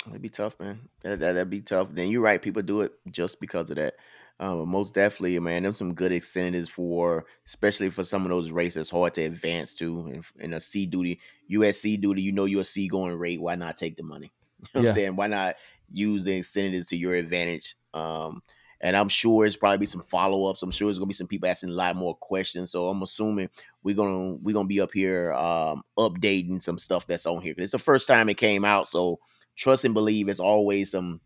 That'd 0.07 0.23
be 0.23 0.29
tough, 0.29 0.59
man. 0.61 0.89
That, 1.03 1.19
that 1.21 1.33
that'd 1.33 1.51
be 1.51 1.61
tough. 1.61 1.89
Then 1.93 2.09
you're 2.09 2.23
right. 2.23 2.41
People 2.41 2.63
do 2.63 2.83
it 2.83 2.93
just 3.11 3.41
because 3.41 3.69
of 3.71 3.77
that. 3.77 3.95
Um, 4.41 4.69
most 4.69 4.95
definitely, 4.95 5.39
man. 5.41 5.65
There's 5.65 5.77
some 5.77 5.95
good 5.95 6.13
incentives 6.13 6.69
for, 6.69 7.25
especially 7.45 7.91
for 7.91 8.05
some 8.05 8.23
of 8.25 8.31
those 8.31 8.53
races 8.53 8.89
hard 8.91 9.15
to 9.15 9.23
advance 9.23 9.75
to. 9.77 10.07
In, 10.09 10.23
in 10.39 10.53
a 10.55 10.61
sea 10.61 10.87
duty, 10.87 11.21
USC 11.51 12.01
duty, 12.01 12.23
you 12.23 12.31
know 12.33 12.45
you're 12.45 12.61
a 12.61 12.65
sea 12.65 12.87
going 12.87 13.15
rate. 13.17 13.41
Why 13.41 13.57
not 13.57 13.77
take 13.77 13.97
the 13.97 14.03
money? 14.05 14.33
You 14.61 14.69
know 14.75 14.81
what 14.81 14.83
Yeah. 14.83 14.91
I'm 14.91 14.95
saying? 14.95 15.17
Why 15.17 15.27
not 15.29 15.57
use 15.91 16.25
the 16.25 16.37
incentives 16.37 16.87
to 16.89 16.97
your 16.97 17.15
advantage? 17.15 17.75
Um, 17.95 18.43
and 18.81 18.97
I'm 18.97 19.09
sure 19.09 19.45
it's 19.45 19.57
probably 19.57 19.79
be 19.79 19.87
some 19.87 20.03
follow 20.03 20.49
ups. 20.49 20.63
I'm 20.63 20.71
sure 20.71 20.87
there's 20.87 20.99
gonna 20.99 21.09
be 21.09 21.15
some 21.15 21.27
people 21.27 21.49
asking 21.49 21.71
a 21.71 21.73
lot 21.73 21.97
more 21.97 22.17
questions. 22.17 22.71
So 22.71 22.89
I'm 22.89 23.03
assuming 23.03 23.51
we're 23.83 23.97
gonna 23.97 24.35
we're 24.35 24.55
gonna 24.55 24.69
be 24.69 24.81
up 24.81 24.93
here 24.93 25.33
um, 25.35 25.83
updating 25.99 26.63
some 26.63 26.79
stuff 26.79 27.07
that's 27.07 27.27
on 27.27 27.41
here. 27.43 27.55
it's 27.59 27.73
the 27.73 27.79
first 27.79 28.07
time 28.07 28.29
it 28.29 28.37
came 28.37 28.65
out, 28.65 28.87
so 28.89 29.19
trust 29.57 29.85
and 29.85 29.95
believe 29.95 30.29
it's 30.29 30.39
always 30.41 30.93
some 30.93 31.21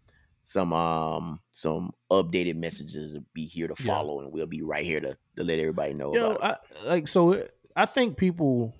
some 0.44 0.72
um 0.72 1.40
some 1.50 1.92
updated 2.10 2.56
messages 2.56 3.14
to 3.14 3.20
be 3.32 3.46
here 3.46 3.68
to 3.68 3.74
Yeah. 3.80 3.94
follow 3.94 4.20
and 4.20 4.32
we'll 4.32 4.46
be 4.46 4.62
right 4.62 4.84
here 4.84 5.00
to, 5.00 5.16
to 5.36 5.44
let 5.44 5.58
everybody 5.58 5.94
know 5.94 6.14
Yo, 6.14 6.32
about 6.32 6.60
it. 6.72 6.78
I, 6.82 6.86
like 6.86 7.08
so 7.08 7.46
I 7.76 7.86
think 7.86 8.16
people 8.16 8.74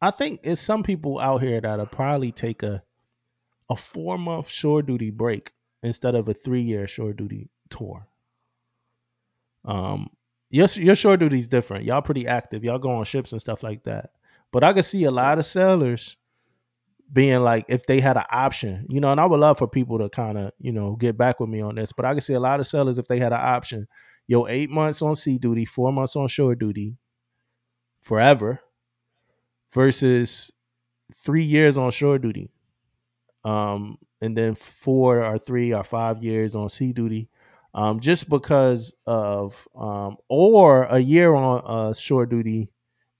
I 0.00 0.10
think 0.10 0.40
it's 0.42 0.60
some 0.60 0.82
people 0.82 1.18
out 1.18 1.42
here 1.42 1.60
that'll 1.60 1.86
probably 1.86 2.32
take 2.32 2.62
a 2.62 2.82
a 3.70 3.76
four 3.76 4.18
month 4.18 4.48
shore 4.48 4.82
duty 4.82 5.10
break 5.10 5.52
instead 5.82 6.14
of 6.14 6.28
a 6.28 6.34
three 6.34 6.62
year 6.62 6.86
shore 6.86 7.12
duty 7.12 7.48
tour. 7.70 8.06
Um 9.64 10.10
your 10.50 10.66
your 10.74 10.94
shore 10.94 11.16
duty 11.16 11.38
is 11.38 11.48
different. 11.48 11.84
Y'all 11.84 12.02
pretty 12.02 12.26
active. 12.26 12.62
Y'all 12.64 12.78
go 12.78 12.90
on 12.92 13.04
ships 13.04 13.32
and 13.32 13.40
stuff 13.40 13.62
like 13.62 13.82
that. 13.84 14.10
But 14.52 14.62
I 14.64 14.72
could 14.72 14.84
see 14.84 15.04
a 15.04 15.10
lot 15.10 15.38
of 15.38 15.44
sailors 15.44 16.16
being 17.12 17.40
like 17.42 17.64
if 17.68 17.86
they 17.86 18.00
had 18.00 18.16
an 18.16 18.24
option, 18.30 18.86
you 18.88 19.00
know, 19.00 19.12
and 19.12 19.20
I 19.20 19.26
would 19.26 19.40
love 19.40 19.58
for 19.58 19.68
people 19.68 19.98
to 19.98 20.08
kind 20.08 20.36
of, 20.38 20.52
you 20.58 20.72
know, 20.72 20.96
get 20.96 21.16
back 21.16 21.40
with 21.40 21.48
me 21.48 21.60
on 21.60 21.76
this. 21.76 21.92
But 21.92 22.04
I 22.04 22.14
could 22.14 22.22
see 22.22 22.34
a 22.34 22.40
lot 22.40 22.60
of 22.60 22.66
sellers 22.66 22.98
if 22.98 23.06
they 23.06 23.18
had 23.18 23.32
an 23.32 23.40
option, 23.40 23.86
yo, 24.26 24.46
eight 24.46 24.70
months 24.70 25.02
on 25.02 25.14
sea 25.14 25.38
duty, 25.38 25.64
four 25.64 25.92
months 25.92 26.16
on 26.16 26.28
shore 26.28 26.54
duty, 26.54 26.96
forever, 28.00 28.60
versus 29.72 30.52
three 31.14 31.42
years 31.42 31.78
on 31.78 31.90
shore 31.90 32.18
duty, 32.18 32.50
um, 33.44 33.96
and 34.20 34.36
then 34.36 34.54
four 34.54 35.22
or 35.22 35.38
three 35.38 35.72
or 35.72 35.84
five 35.84 36.22
years 36.22 36.56
on 36.56 36.68
sea 36.68 36.92
duty, 36.92 37.28
um, 37.74 38.00
just 38.00 38.28
because 38.28 38.94
of, 39.06 39.68
um, 39.76 40.16
or 40.28 40.84
a 40.84 40.98
year 40.98 41.34
on 41.34 41.62
uh, 41.64 41.92
shore 41.92 42.26
duty, 42.26 42.70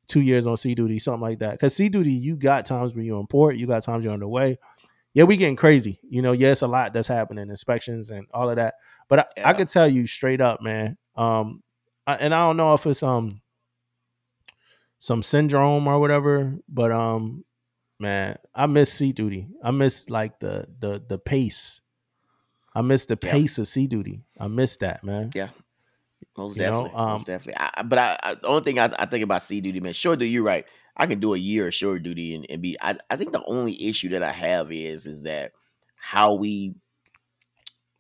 two 0.08 0.20
years 0.20 0.46
on 0.46 0.56
sea 0.56 0.74
duty, 0.74 0.98
something 0.98 1.20
like 1.20 1.38
that. 1.40 1.52
Because 1.52 1.74
sea 1.74 1.88
duty, 1.88 2.12
you 2.12 2.36
got 2.36 2.66
times 2.66 2.94
when 2.94 3.04
you're 3.04 3.20
in 3.20 3.26
port, 3.26 3.56
you 3.56 3.66
got 3.66 3.82
times 3.82 4.04
you're 4.04 4.12
on 4.14 4.20
the 4.20 4.28
way. 4.28 4.58
Yeah, 5.14 5.24
we 5.24 5.36
getting 5.36 5.56
crazy. 5.56 5.98
You 6.08 6.20
know, 6.22 6.32
yeah, 6.32 6.54
a 6.60 6.66
lot 6.66 6.92
that's 6.92 7.08
happening, 7.08 7.48
inspections 7.48 8.10
and 8.10 8.26
all 8.32 8.50
of 8.50 8.56
that. 8.56 8.74
But 9.08 9.20
I, 9.38 9.50
I 9.50 9.52
could 9.54 9.68
tell 9.68 9.88
you 9.88 10.06
straight 10.06 10.40
up, 10.40 10.60
man. 10.60 10.98
Um, 11.16 11.62
I, 12.06 12.14
and 12.16 12.34
I 12.34 12.46
don't 12.46 12.56
know 12.58 12.74
if 12.74 12.86
it's 12.86 13.02
um 13.02 13.40
some 14.98 15.22
syndrome 15.22 15.86
or 15.88 15.98
whatever, 16.00 16.54
but 16.68 16.90
um, 16.92 17.44
man, 17.98 18.36
I 18.54 18.66
miss 18.66 18.92
sea 18.92 19.12
duty. 19.12 19.48
I 19.62 19.70
miss 19.70 20.08
like 20.10 20.38
the 20.40 20.66
the 20.78 21.02
the 21.06 21.18
pace. 21.18 21.80
I 22.74 22.82
miss 22.82 23.06
the 23.06 23.18
Yeah. 23.22 23.30
pace 23.32 23.58
of 23.58 23.66
sea 23.66 23.86
duty. 23.86 24.24
I 24.38 24.48
miss 24.48 24.76
that, 24.78 25.02
man. 25.02 25.30
Most 26.36 26.56
you 26.56 26.64
know, 26.64 26.90
definitely. 26.90 26.94
um, 26.94 27.24
most 27.24 27.26
definitely. 27.26 27.56
I, 27.56 27.70
I- 27.78 27.82
but 27.82 27.98
I, 27.98 28.18
I 28.22 28.34
the 28.34 28.47
only 28.47 28.62
thing 28.64 28.78
I, 28.78 28.93
I 28.98 29.06
think 29.06 29.24
about 29.24 29.43
sea 29.43 29.60
duty, 29.60 29.80
man, 29.80 29.93
short 29.93 30.18
duty, 30.18 30.30
you're 30.30 30.43
right. 30.43 30.64
I 30.97 31.06
can 31.06 31.20
do 31.20 31.34
a 31.34 31.38
year 31.38 31.68
of 31.68 31.74
short 31.74 32.02
duty 32.02 32.34
and, 32.34 32.47
and 32.48 32.62
be 32.62 32.76
I, 32.80 32.97
I 33.10 33.16
think 33.16 33.32
the 33.32 33.44
only 33.44 33.88
issue 33.88 34.09
that 34.10 34.22
I 34.22 34.32
have 34.32 34.72
is 34.72 35.06
is 35.06 35.22
that 35.24 35.52
how 35.97 36.34
we 36.34 36.74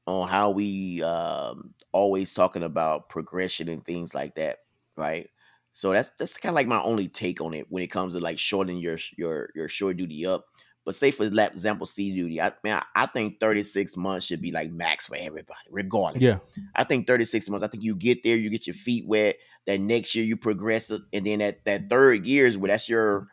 on 0.06 0.28
how 0.28 0.50
we 0.50 1.02
um 1.02 1.74
always 1.92 2.34
talking 2.34 2.62
about 2.62 3.08
progression 3.08 3.68
and 3.68 3.84
things 3.84 4.14
like 4.14 4.34
that, 4.36 4.58
right? 4.96 5.28
So 5.72 5.92
that's 5.92 6.10
that's 6.18 6.36
kind 6.36 6.50
of 6.50 6.54
like 6.54 6.66
my 6.68 6.82
only 6.82 7.08
take 7.08 7.40
on 7.40 7.54
it 7.54 7.66
when 7.70 7.82
it 7.82 7.88
comes 7.88 8.14
to 8.14 8.20
like 8.20 8.38
shortening 8.38 8.78
your 8.78 8.98
your 9.16 9.50
your 9.54 9.68
short 9.68 9.96
duty 9.96 10.26
up. 10.26 10.46
But 10.86 10.94
say 10.94 11.10
for 11.10 11.24
example, 11.24 11.84
sea 11.84 12.14
duty, 12.14 12.40
I 12.40 12.52
man, 12.62 12.80
I 12.94 13.06
think 13.06 13.40
36 13.40 13.96
months 13.96 14.24
should 14.24 14.40
be 14.40 14.52
like 14.52 14.70
max 14.70 15.06
for 15.06 15.16
everybody, 15.16 15.58
regardless. 15.68 16.22
Yeah, 16.22 16.38
I 16.76 16.84
think 16.84 17.08
36 17.08 17.48
months. 17.48 17.64
I 17.64 17.66
think 17.66 17.82
you 17.82 17.96
get 17.96 18.22
there, 18.22 18.36
you 18.36 18.48
get 18.48 18.68
your 18.68 18.74
feet 18.74 19.04
wet. 19.04 19.36
That 19.66 19.80
next 19.80 20.14
year 20.14 20.24
you 20.24 20.36
progress, 20.36 20.90
and 20.90 21.26
then 21.26 21.40
that 21.40 21.64
that 21.64 21.90
third 21.90 22.24
year 22.24 22.46
is 22.46 22.56
where 22.56 22.68
that's 22.68 22.88
your 22.88 23.26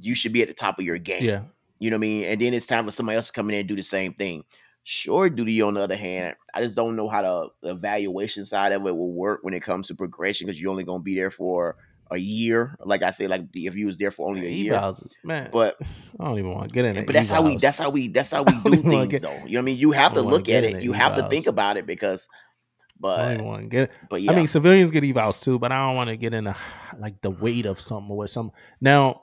you 0.00 0.16
should 0.16 0.32
be 0.32 0.42
at 0.42 0.48
the 0.48 0.54
top 0.54 0.80
of 0.80 0.84
your 0.84 0.98
game. 0.98 1.22
yeah, 1.22 1.42
You 1.78 1.90
know 1.90 1.96
what 1.96 2.00
I 2.00 2.08
mean? 2.08 2.24
And 2.24 2.40
then 2.40 2.52
it's 2.52 2.66
time 2.66 2.84
for 2.84 2.90
somebody 2.90 3.14
else 3.14 3.28
to 3.28 3.32
come 3.32 3.48
in 3.50 3.54
and 3.56 3.68
do 3.68 3.76
the 3.76 3.82
same 3.84 4.12
thing. 4.12 4.42
Short 4.82 5.36
duty, 5.36 5.62
on 5.62 5.74
the 5.74 5.80
other 5.80 5.96
hand, 5.96 6.34
I 6.52 6.60
just 6.60 6.74
don't 6.74 6.96
know 6.96 7.08
how 7.08 7.22
the, 7.22 7.48
the 7.62 7.70
evaluation 7.74 8.44
side 8.44 8.72
of 8.72 8.84
it 8.84 8.96
will 8.96 9.12
work 9.12 9.40
when 9.42 9.54
it 9.54 9.62
comes 9.62 9.86
to 9.88 9.94
progression 9.94 10.46
because 10.46 10.60
you're 10.60 10.72
only 10.72 10.84
going 10.84 11.00
to 11.00 11.04
be 11.04 11.14
there 11.14 11.30
for 11.30 11.76
a 12.10 12.16
year. 12.16 12.76
Like 12.80 13.02
I 13.02 13.10
say, 13.10 13.26
like 13.26 13.44
if 13.54 13.76
you 13.76 13.86
was 13.86 13.96
there 13.96 14.10
for 14.10 14.28
only 14.28 14.46
a 14.46 14.50
year. 14.50 14.80
man. 15.24 15.48
But 15.52 15.76
I 16.20 16.24
don't 16.24 16.38
even 16.38 16.52
want 16.52 16.68
to 16.68 16.74
get 16.74 16.84
in 16.84 16.96
it. 16.96 17.06
but 17.06 17.14
that's 17.14 17.28
how 17.30 17.42
we 17.42 17.56
that's 17.56 17.78
how 17.78 17.90
we 17.90 18.08
that's 18.08 18.30
how 18.30 18.42
we 18.44 18.52
don't 18.52 18.62
do 18.64 18.82
things 18.82 19.10
get- 19.12 19.22
though. 19.22 19.30
You 19.30 19.38
know 19.38 19.42
what 19.44 19.58
I 19.58 19.60
mean? 19.62 19.76
You 19.78 19.92
have 19.92 20.14
to 20.14 20.22
look 20.22 20.48
at 20.48 20.64
it. 20.64 20.82
You 20.82 20.92
have 20.92 21.16
to 21.16 21.28
think 21.28 21.46
about 21.46 21.76
it 21.76 21.86
because 21.86 22.28
I 22.30 22.98
but 22.98 23.34
don't 23.36 23.44
want 23.46 23.62
to 23.62 23.68
get 23.68 23.82
it. 23.84 23.90
but 24.08 24.22
yeah. 24.22 24.32
I 24.32 24.36
mean, 24.36 24.46
civilians 24.46 24.90
get 24.90 25.04
evals 25.04 25.42
too, 25.42 25.58
but 25.58 25.70
I 25.70 25.86
don't 25.86 25.96
want 25.96 26.08
to 26.10 26.16
get 26.16 26.32
in 26.32 26.46
into 26.46 26.58
like 26.98 27.20
the 27.20 27.30
weight 27.30 27.66
of 27.66 27.80
something 27.80 28.10
or 28.10 28.26
something. 28.26 28.54
Now, 28.80 29.22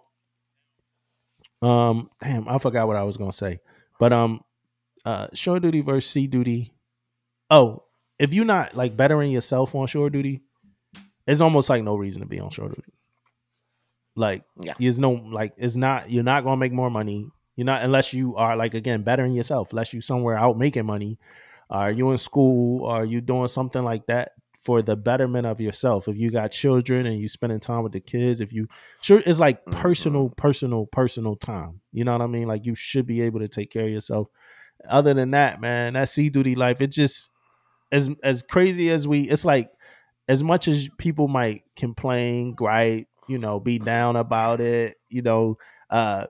um, 1.61 2.10
damn, 2.22 2.47
I 2.47 2.57
forgot 2.57 2.88
what 2.88 2.97
I 2.97 3.03
was 3.03 3.18
gonna 3.18 3.31
say, 3.31 3.60
but 3.99 4.11
um, 4.14 4.41
uh, 5.05 5.27
shore 5.34 5.60
duty 5.60 5.81
versus 5.81 6.10
sea 6.10 6.27
duty. 6.27 6.73
Oh, 7.49 7.84
if 8.19 8.34
you're 8.34 8.45
not 8.45 8.76
like 8.76 8.95
bettering 8.97 9.31
yourself 9.31 9.73
on 9.76 9.88
shore 9.88 10.10
duty, 10.10 10.41
it's 11.27 11.41
almost 11.41 11.69
like 11.69 11.83
no 11.83 11.95
reason 11.95 12.21
to 12.21 12.27
be 12.27 12.39
on 12.39 12.49
shore 12.49 12.69
duty. 12.69 12.93
Like, 14.15 14.43
Yeah. 14.61 14.73
there's 14.79 14.99
no 14.99 15.11
like, 15.11 15.53
it's 15.57 15.75
not. 15.75 16.09
You're 16.11 16.23
not 16.23 16.43
gonna 16.43 16.57
make 16.57 16.71
more 16.73 16.89
money. 16.91 17.29
You're 17.55 17.65
not 17.65 17.83
unless 17.83 18.13
you 18.13 18.35
are 18.35 18.55
like 18.55 18.73
again 18.73 19.03
bettering 19.03 19.33
yourself. 19.33 19.71
Unless 19.71 19.93
you 19.93 20.01
somewhere 20.01 20.37
out 20.37 20.57
making 20.57 20.85
money, 20.85 21.17
are 21.69 21.91
you 21.91 22.11
in 22.11 22.17
school? 22.17 22.85
Are 22.85 23.05
you 23.05 23.21
doing 23.21 23.47
something 23.47 23.83
like 23.83 24.05
that 24.07 24.33
for 24.61 24.81
the 24.81 24.95
betterment 24.95 25.47
of 25.47 25.59
yourself? 25.59 26.07
If 26.07 26.15
you 26.17 26.29
got 26.29 26.51
children 26.51 27.05
and 27.07 27.17
you 27.17 27.27
spending 27.27 27.59
time 27.59 27.83
with 27.83 27.91
the 27.93 27.99
kids, 27.99 28.39
if 28.39 28.53
you 28.53 28.67
sure 29.01 29.21
it's 29.25 29.39
like 29.39 29.65
Mhm. 29.65 29.71
personal, 29.73 30.29
personal, 30.29 30.85
personal 30.87 31.35
time. 31.35 31.81
You 31.91 32.03
know 32.03 32.11
what 32.11 32.21
I 32.21 32.27
mean? 32.27 32.47
Like 32.47 32.65
you 32.65 32.75
should 32.75 33.07
be 33.07 33.21
able 33.21 33.39
to 33.39 33.47
take 33.47 33.71
care 33.71 33.85
of 33.85 33.91
yourself. 33.91 34.27
Other 34.87 35.13
than 35.15 35.31
that, 35.31 35.59
man, 35.61 35.93
that 35.93 36.09
sea 36.09 36.29
duty 36.29 36.53
life, 36.55 36.81
it 36.81 36.91
just 36.91 37.29
as 37.91 38.09
as 38.23 38.43
crazy 38.43 38.91
as 38.91 39.07
we 39.07 39.21
it's 39.23 39.45
like 39.45 39.71
as 40.27 40.43
much 40.43 40.67
as 40.67 40.89
people 40.97 41.27
might 41.27 41.63
complain, 41.75 42.53
gripe, 42.53 43.07
you 43.27 43.37
know, 43.37 43.59
be 43.59 43.79
down 43.79 44.15
about 44.15 44.61
it, 44.61 44.95
you 45.09 45.21
know, 45.21 45.57
uh 45.89 46.25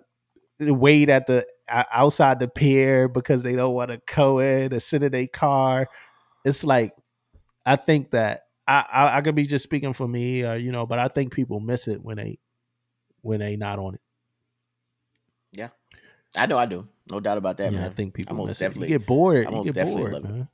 wait 0.60 1.10
at 1.10 1.26
the 1.28 1.46
outside 1.70 2.40
the 2.40 2.48
pier 2.48 3.08
because 3.08 3.44
they 3.44 3.56
don't 3.56 3.74
want 3.74 3.90
to 3.92 4.00
co 4.08 4.40
in 4.40 4.74
or 4.74 4.80
sit 4.80 5.04
in 5.04 5.12
their 5.12 5.28
car. 5.28 5.88
It's 6.46 6.64
like 6.64 6.94
I 7.66 7.76
think 7.78 8.12
that 8.12 8.42
I, 8.68 8.86
I 8.92 9.18
I 9.18 9.22
could 9.22 9.36
be 9.36 9.46
just 9.46 9.64
speaking 9.64 9.94
for 9.94 10.08
me 10.08 10.46
or 10.46 10.56
you 10.56 10.72
know, 10.72 10.86
but 10.86 11.00
I 11.00 11.08
think 11.08 11.34
people 11.34 11.60
miss 11.60 11.88
it 11.88 12.04
when 12.04 12.18
they 12.18 12.40
when 13.22 13.40
they 13.40 13.56
not 13.56 13.80
on 13.80 13.96
it. 13.96 14.02
Yeah. 15.54 15.70
I 16.36 16.46
know 16.48 16.58
I 16.58 16.66
do. 16.66 16.88
No 17.10 17.20
doubt 17.20 17.38
about 17.38 17.58
that, 17.58 17.72
yeah, 17.72 17.80
man. 17.80 17.92
I 17.92 17.94
think 17.94 18.14
people 18.14 18.36
most 18.36 18.48
miss 18.48 18.62
it. 18.62 18.64
You 18.64 18.70
definitely- 18.70 18.88
get 18.90 19.06
bored. 19.06 19.48
I 19.48 19.52
You 19.52 19.64
get 19.64 19.76
definitely 19.76 20.02
bored, 20.02 20.14
love 20.14 20.26
it. 20.26 20.30
man. 20.30 20.48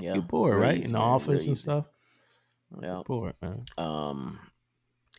Yeah. 0.00 0.14
You 0.14 0.20
get 0.20 0.28
bored, 0.28 0.56
right? 0.56 0.76
easy, 0.76 0.86
In 0.86 0.92
the 0.92 0.98
man, 0.98 1.08
office 1.08 1.46
and 1.46 1.56
stuff. 1.58 1.86
Yeah. 2.82 3.02
Bored, 3.06 3.34
man. 3.42 3.64
Um, 3.76 4.38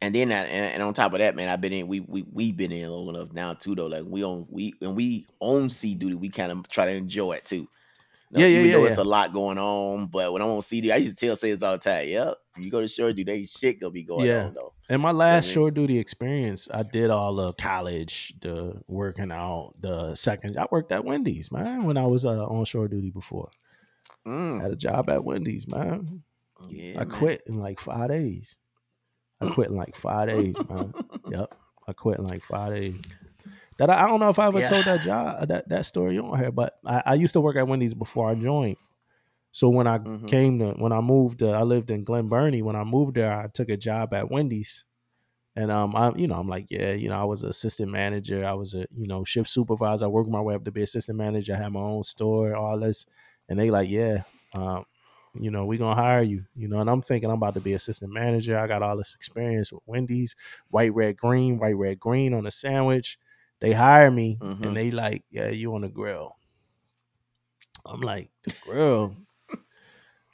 and 0.02 0.16
then 0.16 0.30
that, 0.30 0.48
and, 0.50 0.74
and 0.76 0.84
on 0.84 0.94
top 0.94 1.14
of 1.14 1.20
that, 1.20 1.36
man, 1.36 1.50
I've 1.50 1.62
been 1.62 1.74
in. 1.74 1.88
We 1.88 2.00
we 2.00 2.24
we've 2.32 2.56
been 2.56 2.72
in 2.72 2.90
long 2.90 3.10
enough 3.10 3.34
now 3.34 3.54
too, 3.54 3.76
though. 3.76 3.88
Like 3.88 4.04
we 4.06 4.24
own 4.24 4.46
we 4.50 4.74
when 4.80 4.96
we 4.96 5.28
own 5.42 5.70
sea 5.70 5.96
duty, 5.96 6.16
we 6.16 6.30
kind 6.30 6.52
of 6.52 6.68
try 6.70 6.86
to 6.86 6.92
enjoy 6.92 7.34
it 7.34 7.46
too. 7.46 7.68
Now, 8.32 8.42
Yeah, 8.42 8.46
yeah, 8.46 8.58
even 8.60 8.68
yeah, 8.70 8.78
though 8.78 8.86
it's 8.86 8.98
a 8.98 9.04
lot 9.04 9.34
going 9.34 9.58
on, 9.58 10.06
but 10.06 10.32
when 10.32 10.42
I'm 10.44 10.50
on 10.50 10.62
CD, 10.62 10.92
I 10.92 10.98
used 10.98 11.18
to 11.18 11.26
tell 11.26 11.36
sailors 11.36 11.64
all 11.64 11.72
the 11.74 11.80
time, 11.80 12.08
"Yep, 12.08 12.38
you 12.60 12.70
go 12.70 12.80
to 12.80 12.88
shore 12.88 13.12
duty, 13.12 13.32
ain't 13.32 13.50
shit 13.50 13.80
gonna 13.80 13.90
be 13.92 14.04
going 14.04 14.28
Yeah. 14.28 14.46
on 14.46 14.54
though." 14.54 14.74
In 14.88 15.02
my 15.02 15.10
I 15.10 15.14
last 15.14 15.48
mean? 15.48 15.54
short 15.56 15.74
duty 15.74 15.98
experience, 15.98 16.70
I 16.72 16.84
did 16.84 17.10
all 17.10 17.36
the 17.36 17.54
college, 17.54 18.36
the 18.40 18.82
working 18.88 19.32
out, 19.32 19.74
the 19.80 20.14
second. 20.16 20.58
I 20.58 20.68
worked 20.72 20.92
at 20.92 21.04
Wendy's, 21.04 21.52
man, 21.52 21.84
when 21.86 21.98
I 21.98 22.06
was 22.06 22.24
uh, 22.24 22.46
on 22.46 22.64
short 22.66 22.92
duty 22.92 23.10
before. 23.10 23.50
Mm, 24.28 24.62
had 24.62 24.72
a 24.72 24.76
job 24.76 25.10
at 25.10 25.24
Wendy's, 25.26 25.68
man. 25.68 26.22
Yeah, 26.68 27.00
I 27.00 27.06
man. 27.06 27.10
quit 27.10 27.44
in 27.48 27.60
like 27.60 27.80
five 27.80 28.10
days. 28.10 28.56
I 29.42 29.46
quit 29.46 29.70
in 29.70 29.76
like 29.76 29.96
five 29.96 30.28
days, 30.28 30.56
man. 30.70 30.94
Yep, 31.30 31.50
I 31.88 31.94
quit 31.94 32.18
in 32.18 32.26
like 32.26 32.44
five 32.44 32.74
days. 32.74 32.96
That 33.78 33.90
I, 33.90 34.04
I 34.04 34.08
don't 34.08 34.20
know 34.20 34.30
if 34.30 34.40
I 34.40 34.48
ever 34.48 34.60
Yeah. 34.60 34.68
told 34.68 34.86
that 34.86 35.02
job 35.02 35.48
that 35.48 35.70
that 35.70 35.86
story 35.86 36.18
on 36.18 36.38
here, 36.40 36.52
but 36.52 36.74
I, 36.86 37.04
I 37.06 37.14
used 37.14 37.34
to 37.34 37.42
work 37.42 37.56
at 37.56 37.68
Wendy's 37.68 37.94
before 37.94 38.30
I 38.30 38.36
joined. 38.36 38.78
So 39.52 39.70
when 39.70 39.88
I 39.88 40.00
Mhm. 40.00 40.28
came 40.28 40.60
to 40.60 40.72
when 40.72 40.92
I 40.92 41.02
moved, 41.02 41.44
uh, 41.44 41.52
I 41.52 41.62
lived 41.64 41.92
in 41.92 42.04
Glen 42.04 42.28
Burnie. 42.30 42.62
When 42.62 42.76
I 42.76 42.84
moved 42.84 43.16
there, 43.16 43.32
I 43.32 43.48
took 43.48 43.70
a 43.70 43.78
job 43.78 44.14
at 44.14 44.30
Wendy's, 44.32 44.86
and 45.56 45.72
um, 45.72 45.96
I 45.96 46.12
you 46.16 46.28
know 46.28 46.36
I'm 46.40 46.48
like 46.50 46.68
yeah, 46.70 46.94
you 46.94 47.10
know 47.10 47.20
I 47.20 47.26
was 47.26 47.44
assistant 47.44 47.92
manager, 47.92 48.46
I 48.46 48.54
was 48.54 48.74
a 48.74 48.88
you 48.96 49.08
know 49.08 49.24
shift 49.24 49.50
supervisor. 49.50 50.06
I 50.06 50.10
worked 50.10 50.30
my 50.30 50.42
way 50.42 50.56
up 50.56 50.66
to 50.66 50.72
be 50.72 50.82
assistant 50.84 51.18
manager. 51.18 51.54
I 51.54 51.58
had 51.58 51.72
my 51.74 51.80
own 51.80 52.04
store, 52.04 52.56
all 52.56 52.80
this, 52.80 53.06
and 53.48 53.60
they 53.60 53.70
like 53.72 53.90
yeah, 53.90 54.24
um, 54.54 54.86
you 55.34 55.52
know 55.52 55.66
we 55.66 55.78
gonna 55.78 56.00
hire 56.00 56.24
you, 56.24 56.46
you 56.56 56.68
know. 56.68 56.80
And 56.80 56.90
I'm 56.90 57.02
thinking 57.02 57.30
I'm 57.30 57.38
about 57.38 57.54
to 57.56 57.60
be 57.60 57.74
assistant 57.74 58.12
manager. 58.14 58.58
I 58.58 58.68
got 58.68 58.82
all 58.84 58.98
this 58.98 59.14
experience 59.16 59.72
with 59.72 59.82
Wendy's, 59.86 60.36
white 60.70 60.94
red 60.94 61.18
green, 61.18 61.58
white 61.60 61.76
red 61.78 62.00
green 62.00 62.34
on 62.34 62.46
a 62.48 62.52
sandwich. 62.52 63.18
They 63.60 63.74
hire 63.74 64.10
me, 64.12 64.38
Mhm. 64.42 64.66
and 64.66 64.78
they 64.78 64.92
like 64.92 65.24
yeah, 65.32 65.50
you 65.50 65.74
on 65.76 65.82
the 65.82 65.90
grill. 65.90 66.36
I'm 67.86 68.02
like 68.02 68.30
the 68.44 68.54
grill. 68.62 69.16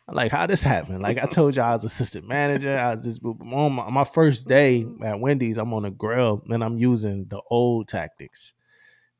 I'm 0.07 0.13
like, 0.15 0.31
how 0.31 0.45
this 0.47 0.61
happened? 0.63 1.01
Like 1.01 1.17
I 1.21 1.25
told 1.27 1.55
you, 1.55 1.61
I 1.61 1.71
was 1.73 1.83
assistant 1.83 2.27
manager. 2.27 2.77
I 2.77 2.95
was 2.95 3.03
just 3.03 3.23
on 3.23 3.73
my, 3.73 3.89
my 3.89 4.03
first 4.03 4.47
day 4.47 4.85
at 5.03 5.19
Wendy's. 5.19 5.57
I'm 5.57 5.73
on 5.73 5.85
a 5.85 5.91
grill 5.91 6.43
and 6.49 6.63
I'm 6.63 6.77
using 6.77 7.25
the 7.29 7.41
old 7.49 7.87
tactics. 7.87 8.53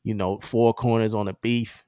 You 0.04 0.14
know, 0.14 0.40
four 0.40 0.74
corners 0.74 1.14
on 1.16 1.28
the 1.28 1.34
beef. 1.42 1.85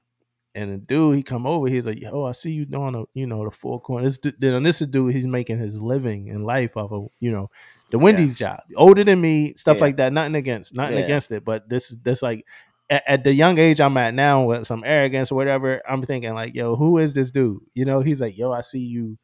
And 0.58 0.72
the 0.72 0.78
dude, 0.78 1.16
he 1.16 1.22
come 1.22 1.46
over. 1.46 1.68
He's 1.68 1.86
like, 1.86 2.00
"Yo, 2.00 2.24
I 2.24 2.32
see 2.32 2.50
you 2.50 2.64
doing 2.64 2.94
a, 2.94 3.04
you 3.14 3.26
know, 3.26 3.44
the 3.44 3.50
four 3.50 3.80
corners." 3.80 4.18
This, 4.18 4.32
then 4.38 4.62
this 4.62 4.80
dude, 4.80 5.14
he's 5.14 5.26
making 5.26 5.58
his 5.58 5.80
living 5.80 6.30
and 6.30 6.44
life 6.44 6.76
off 6.76 6.90
of, 6.90 7.08
you 7.20 7.30
know, 7.30 7.50
the 7.90 7.98
Wendy's 7.98 8.38
job. 8.38 8.60
Older 8.76 9.04
than 9.04 9.20
me, 9.20 9.54
stuff 9.54 9.76
Yeah. 9.76 9.82
like 9.84 9.96
that. 9.98 10.12
Nothing 10.12 10.34
against, 10.34 10.74
nothing 10.74 10.98
Yeah. 10.98 11.04
against 11.04 11.30
it. 11.32 11.44
But 11.44 11.68
this 11.68 11.90
is 11.90 11.98
this 11.98 12.22
like 12.22 12.44
at, 12.90 13.02
at 13.06 13.24
the 13.24 13.32
young 13.32 13.58
age 13.58 13.80
I'm 13.80 13.96
at 13.98 14.14
now 14.14 14.44
with 14.46 14.66
some 14.66 14.82
arrogance 14.84 15.30
or 15.30 15.36
whatever. 15.36 15.80
I'm 15.88 16.02
thinking 16.02 16.34
like, 16.34 16.54
"Yo, 16.54 16.74
who 16.76 16.98
is 16.98 17.14
this 17.14 17.30
dude?" 17.30 17.60
You 17.74 17.84
know, 17.84 18.00
he's 18.00 18.20
like, 18.20 18.36
"Yo, 18.36 18.52
I 18.52 18.60
see 18.62 18.80
you." 18.80 19.18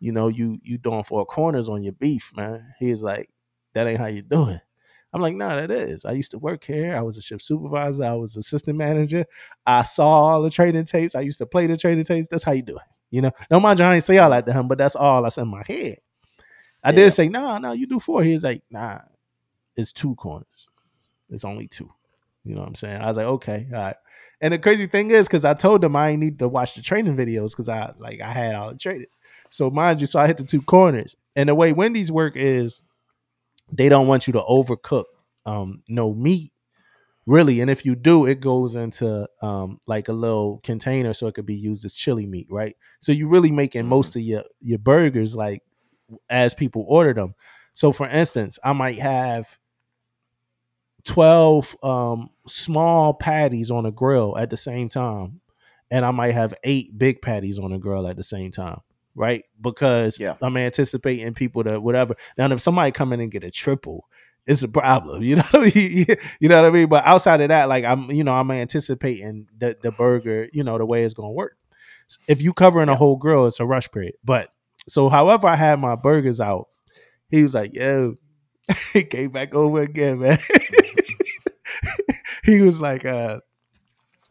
you 0.00 0.12
know, 0.12 0.28
you 0.28 0.58
you 0.62 0.78
doing 0.78 1.02
four 1.02 1.26
corners 1.26 1.68
on 1.68 1.82
your 1.82 1.92
beef, 1.92 2.30
man. 2.36 2.64
He's 2.78 3.02
like, 3.02 3.28
that 3.74 3.88
ain't 3.88 3.98
how 3.98 4.06
you 4.06 4.22
do 4.22 4.48
it. 4.48 4.60
I'm 5.12 5.22
like, 5.22 5.34
no, 5.34 5.48
that 5.48 5.70
is. 5.70 6.04
I 6.04 6.12
used 6.12 6.32
to 6.32 6.38
work 6.38 6.64
here. 6.64 6.94
I 6.96 7.00
was 7.00 7.16
a 7.16 7.22
shift 7.22 7.42
supervisor. 7.42 8.04
I 8.04 8.12
was 8.12 8.36
assistant 8.36 8.76
manager. 8.76 9.24
I 9.66 9.82
saw 9.82 10.06
all 10.06 10.42
the 10.42 10.50
trading 10.50 10.84
tapes. 10.84 11.14
I 11.14 11.20
used 11.20 11.38
to 11.38 11.46
play 11.46 11.66
the 11.66 11.76
trading 11.76 12.04
tapes. 12.04 12.28
That's 12.28 12.44
how 12.44 12.52
you 12.52 12.62
do 12.62 12.76
it. 12.76 12.82
You 13.10 13.22
know, 13.22 13.30
no 13.50 13.58
mind 13.58 13.78
you, 13.78 13.86
I 13.86 13.94
ain't 13.94 14.04
say 14.04 14.18
all 14.18 14.30
that 14.30 14.44
to 14.46 14.52
him, 14.52 14.68
but 14.68 14.76
that's 14.76 14.94
all 14.96 15.22
that's 15.22 15.38
in 15.38 15.48
my 15.48 15.62
head. 15.66 15.98
I 16.84 16.90
Yeah. 16.90 16.96
did 16.96 17.10
say, 17.12 17.28
no, 17.28 17.40
nah, 17.40 17.58
no, 17.58 17.72
you 17.72 17.86
do 17.86 17.98
four. 17.98 18.22
He's 18.22 18.44
like, 18.44 18.62
nah, 18.70 19.00
it's 19.76 19.92
two 19.92 20.14
corners. 20.14 20.68
It's 21.30 21.44
only 21.44 21.68
two. 21.68 21.90
You 22.44 22.54
know 22.54 22.60
what 22.60 22.68
I'm 22.68 22.74
saying? 22.74 23.00
I 23.00 23.06
was 23.06 23.16
like, 23.16 23.26
okay, 23.26 23.66
all 23.72 23.80
right. 23.80 23.96
And 24.40 24.54
the 24.54 24.58
crazy 24.58 24.86
thing 24.86 25.10
is, 25.10 25.26
because 25.26 25.44
I 25.44 25.54
told 25.54 25.80
them 25.80 25.96
I 25.96 26.10
ain't 26.10 26.20
need 26.20 26.38
to 26.38 26.48
watch 26.48 26.74
the 26.74 26.82
training 26.82 27.16
videos 27.16 27.50
because 27.50 27.68
I 27.68 27.92
like 27.98 28.20
I 28.20 28.32
had 28.32 28.54
all 28.54 28.70
the 28.70 28.78
training. 28.78 29.06
So 29.50 29.70
mind 29.70 30.00
you, 30.00 30.06
so 30.06 30.20
I 30.20 30.26
hit 30.26 30.36
the 30.36 30.44
two 30.44 30.62
corners. 30.62 31.16
And 31.34 31.48
the 31.48 31.54
way 31.54 31.72
Wendy's 31.72 32.12
work 32.12 32.34
is 32.36 32.82
they 33.72 33.88
don't 33.88 34.06
want 34.06 34.26
you 34.26 34.32
to 34.34 34.40
overcook 34.42 35.04
um 35.46 35.82
no 35.88 36.12
meat 36.14 36.52
really. 37.26 37.60
And 37.60 37.70
if 37.70 37.84
you 37.86 37.94
do 37.94 38.26
it 38.26 38.40
goes 38.40 38.74
into 38.76 39.28
um 39.42 39.80
like 39.86 40.08
a 40.08 40.12
little 40.12 40.60
container 40.64 41.12
so 41.14 41.26
it 41.28 41.34
could 41.34 41.46
be 41.46 41.54
used 41.56 41.84
as 41.84 41.94
chili 41.96 42.26
meat 42.26 42.48
right? 42.50 42.76
So 43.00 43.12
you're 43.12 43.28
really 43.28 43.52
making 43.52 43.84
Mhm. 43.84 43.88
most 43.88 44.16
of 44.16 44.22
your 44.22 44.44
your 44.60 44.78
burgers 44.78 45.36
like 45.36 45.62
as 46.30 46.54
people 46.54 46.84
order 46.88 47.14
them. 47.14 47.34
So 47.74 47.92
for 47.92 48.08
instance 48.08 48.58
i 48.64 48.72
might 48.72 48.98
have 48.98 49.58
12 51.04 51.76
um 51.82 52.28
small 52.46 53.14
patties 53.14 53.70
on 53.70 53.86
a 53.86 53.90
grill 53.92 54.36
at 54.36 54.50
the 54.50 54.56
same 54.56 54.88
time 54.88 55.40
and 55.90 56.04
i 56.04 56.10
might 56.10 56.32
have 56.34 56.52
eight 56.64 56.96
big 56.98 57.22
patties 57.22 57.58
on 57.58 57.72
a 57.72 57.78
grill 57.78 58.06
at 58.06 58.16
the 58.16 58.22
same 58.22 58.50
time 58.50 58.80
right? 59.18 59.44
Because 59.60 60.18
Yeah. 60.18 60.36
i'm 60.40 60.56
anticipating 60.56 61.34
people 61.34 61.64
to 61.64 61.80
whatever. 61.80 62.14
Now 62.38 62.50
if 62.52 62.60
somebody 62.60 62.92
come 62.92 63.12
in 63.12 63.20
and 63.20 63.30
get 63.30 63.44
a 63.44 63.50
triple 63.50 64.06
it's 64.46 64.62
a 64.62 64.68
problem 64.68 65.22
you 65.28 65.36
know 65.36 65.42
what 65.50 65.70
I 65.70 65.72
mean? 65.74 66.06
you 66.40 66.48
know 66.48 66.62
what 66.62 66.68
i 66.68 66.72
mean? 66.72 66.88
But 66.88 67.04
outside 67.06 67.40
of 67.42 67.48
that 67.48 67.68
like 67.68 67.84
i'm 67.84 68.10
you 68.10 68.24
know 68.24 68.32
i'm 68.32 68.50
anticipating 68.50 69.46
the, 69.58 69.76
the 69.82 69.92
burger 69.92 70.48
you 70.54 70.64
know 70.64 70.78
the 70.78 70.86
way 70.86 71.04
it's 71.04 71.12
going 71.14 71.28
to 71.28 71.34
work 71.34 71.56
if 72.26 72.40
you 72.40 72.54
covering 72.54 72.88
a 72.88 72.96
whole 72.96 73.16
grill 73.16 73.46
it's 73.46 73.60
a 73.60 73.66
rush 73.66 73.90
period. 73.90 74.14
But 74.24 74.48
so 74.86 75.08
however 75.10 75.46
i 75.48 75.56
had 75.56 75.78
my 75.80 75.96
burgers 75.96 76.40
out 76.40 76.68
he 77.28 77.42
was 77.42 77.54
like 77.54 77.74
yo 77.74 78.14
he 78.94 79.02
came 79.02 79.30
back 79.30 79.54
over 79.54 79.82
again 79.82 80.20
man. 80.20 80.38
He 82.44 82.62
was 82.62 82.80
like 82.80 83.04
uh 83.04 83.40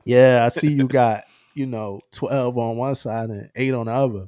yeah 0.05 0.43
i 0.43 0.47
see 0.47 0.69
you 0.73 0.87
got 0.87 1.25
you 1.53 1.65
know 1.67 2.01
12 2.13 2.57
on 2.57 2.77
one 2.77 2.95
side 2.95 3.29
and 3.29 3.49
8 3.55 3.73
on 3.75 3.85
the 3.85 3.91
other 3.91 4.25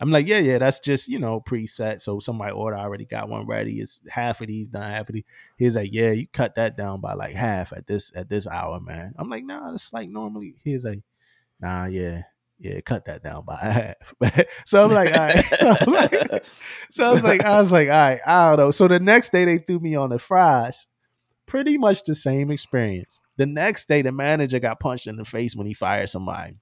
i'm 0.00 0.10
like 0.10 0.26
yeah 0.26 0.38
yeah 0.38 0.58
that's 0.58 0.80
just 0.80 1.08
you 1.08 1.18
know 1.18 1.40
preset 1.40 2.00
so 2.00 2.18
somebody 2.18 2.52
order 2.52 2.76
already 2.76 3.04
got 3.04 3.28
one 3.28 3.46
ready 3.46 3.80
it's 3.80 4.00
half 4.10 4.40
of 4.40 4.46
these 4.46 4.68
done 4.68 4.90
half 4.90 5.08
of 5.08 5.14
these 5.14 5.24
he's 5.56 5.76
like 5.76 5.92
yeah 5.92 6.10
you 6.10 6.26
cut 6.28 6.54
that 6.54 6.76
down 6.76 7.00
by 7.00 7.12
like 7.14 7.34
half 7.34 7.72
at 7.72 7.86
this 7.86 8.12
at 8.14 8.28
this 8.28 8.46
hour 8.46 8.80
man 8.80 9.14
i'm 9.18 9.28
like 9.28 9.44
nah 9.44 9.72
it's 9.72 9.92
like 9.92 10.08
normally 10.08 10.54
he's 10.64 10.84
like 10.84 11.02
nah 11.60 11.84
yeah 11.86 12.22
yeah 12.58 12.80
cut 12.80 13.04
that 13.04 13.22
down 13.22 13.44
by 13.44 13.56
half 14.26 14.46
so 14.64 14.84
i'm 14.84 14.92
like 14.92 15.12
all 15.12 15.20
right 15.20 15.44
so 15.54 15.74
i'm 15.80 15.92
like 15.92 16.44
so 16.90 17.04
I 17.04 17.12
was 17.12 17.24
like, 17.24 17.44
I 17.44 17.60
was 17.60 17.72
like, 17.72 17.88
all 17.88 17.94
right, 17.94 18.20
I 18.26 18.48
don't 18.50 18.58
know. 18.58 18.70
So 18.70 18.88
the 18.88 19.00
next 19.00 19.30
day 19.30 19.44
they 19.44 19.58
threw 19.58 19.78
me 19.78 19.94
on 19.94 20.10
the 20.10 20.18
fries. 20.18 20.86
Pretty 21.46 21.78
much 21.78 22.04
the 22.04 22.14
same 22.14 22.50
experience. 22.50 23.20
The 23.36 23.46
next 23.46 23.88
day, 23.88 24.02
the 24.02 24.12
manager 24.12 24.60
got 24.60 24.78
punched 24.78 25.08
in 25.08 25.16
the 25.16 25.24
face 25.24 25.56
when 25.56 25.66
he 25.66 25.74
fired 25.74 26.08
somebody. 26.08 26.58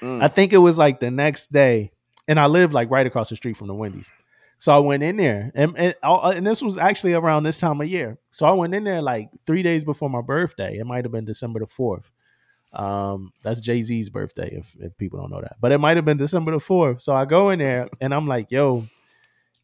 Mm. 0.00 0.22
I 0.22 0.28
think 0.28 0.54
it 0.54 0.58
was 0.58 0.78
like 0.78 1.00
the 1.00 1.10
next 1.10 1.52
day, 1.52 1.92
and 2.30 2.38
I 2.38 2.46
lived 2.46 2.72
like 2.72 2.90
right 2.90 3.06
across 3.06 3.28
the 3.28 3.36
street 3.36 3.56
from 3.56 3.66
the 3.66 3.74
Wendy's. 3.74 4.10
So 4.58 4.72
I 4.72 4.78
went 4.78 5.02
in 5.02 5.16
there, 5.16 5.50
and 5.54 5.76
and, 5.76 5.94
and 6.02 6.46
this 6.46 6.62
was 6.62 6.78
actually 6.78 7.14
around 7.14 7.42
this 7.42 7.58
time 7.58 7.80
of 7.80 7.88
year. 7.88 8.18
So 8.30 8.46
I 8.46 8.52
went 8.52 8.72
in 8.74 8.84
there 8.84 9.02
like 9.02 9.30
three 9.46 9.62
days 9.62 9.84
before 9.84 10.08
my 10.08 10.20
birthday. 10.20 10.78
It 10.78 10.86
might 10.86 11.04
have 11.04 11.10
been 11.10 11.24
December 11.24 11.60
the 11.60 11.66
fourth. 11.66 12.10
Um, 12.72 13.32
that's 13.42 13.60
Jay 13.60 13.82
Z's 13.82 14.10
birthday, 14.10 14.48
if 14.52 14.76
if 14.78 14.96
people 14.96 15.18
don't 15.18 15.30
know 15.30 15.40
that. 15.40 15.56
But 15.60 15.72
it 15.72 15.78
might 15.78 15.96
have 15.96 16.04
been 16.04 16.18
December 16.18 16.52
the 16.52 16.60
fourth. 16.60 17.00
So 17.00 17.14
I 17.14 17.24
go 17.24 17.50
in 17.50 17.58
there, 17.58 17.88
and 18.00 18.14
I'm 18.14 18.28
like, 18.28 18.52
yo, 18.52 18.86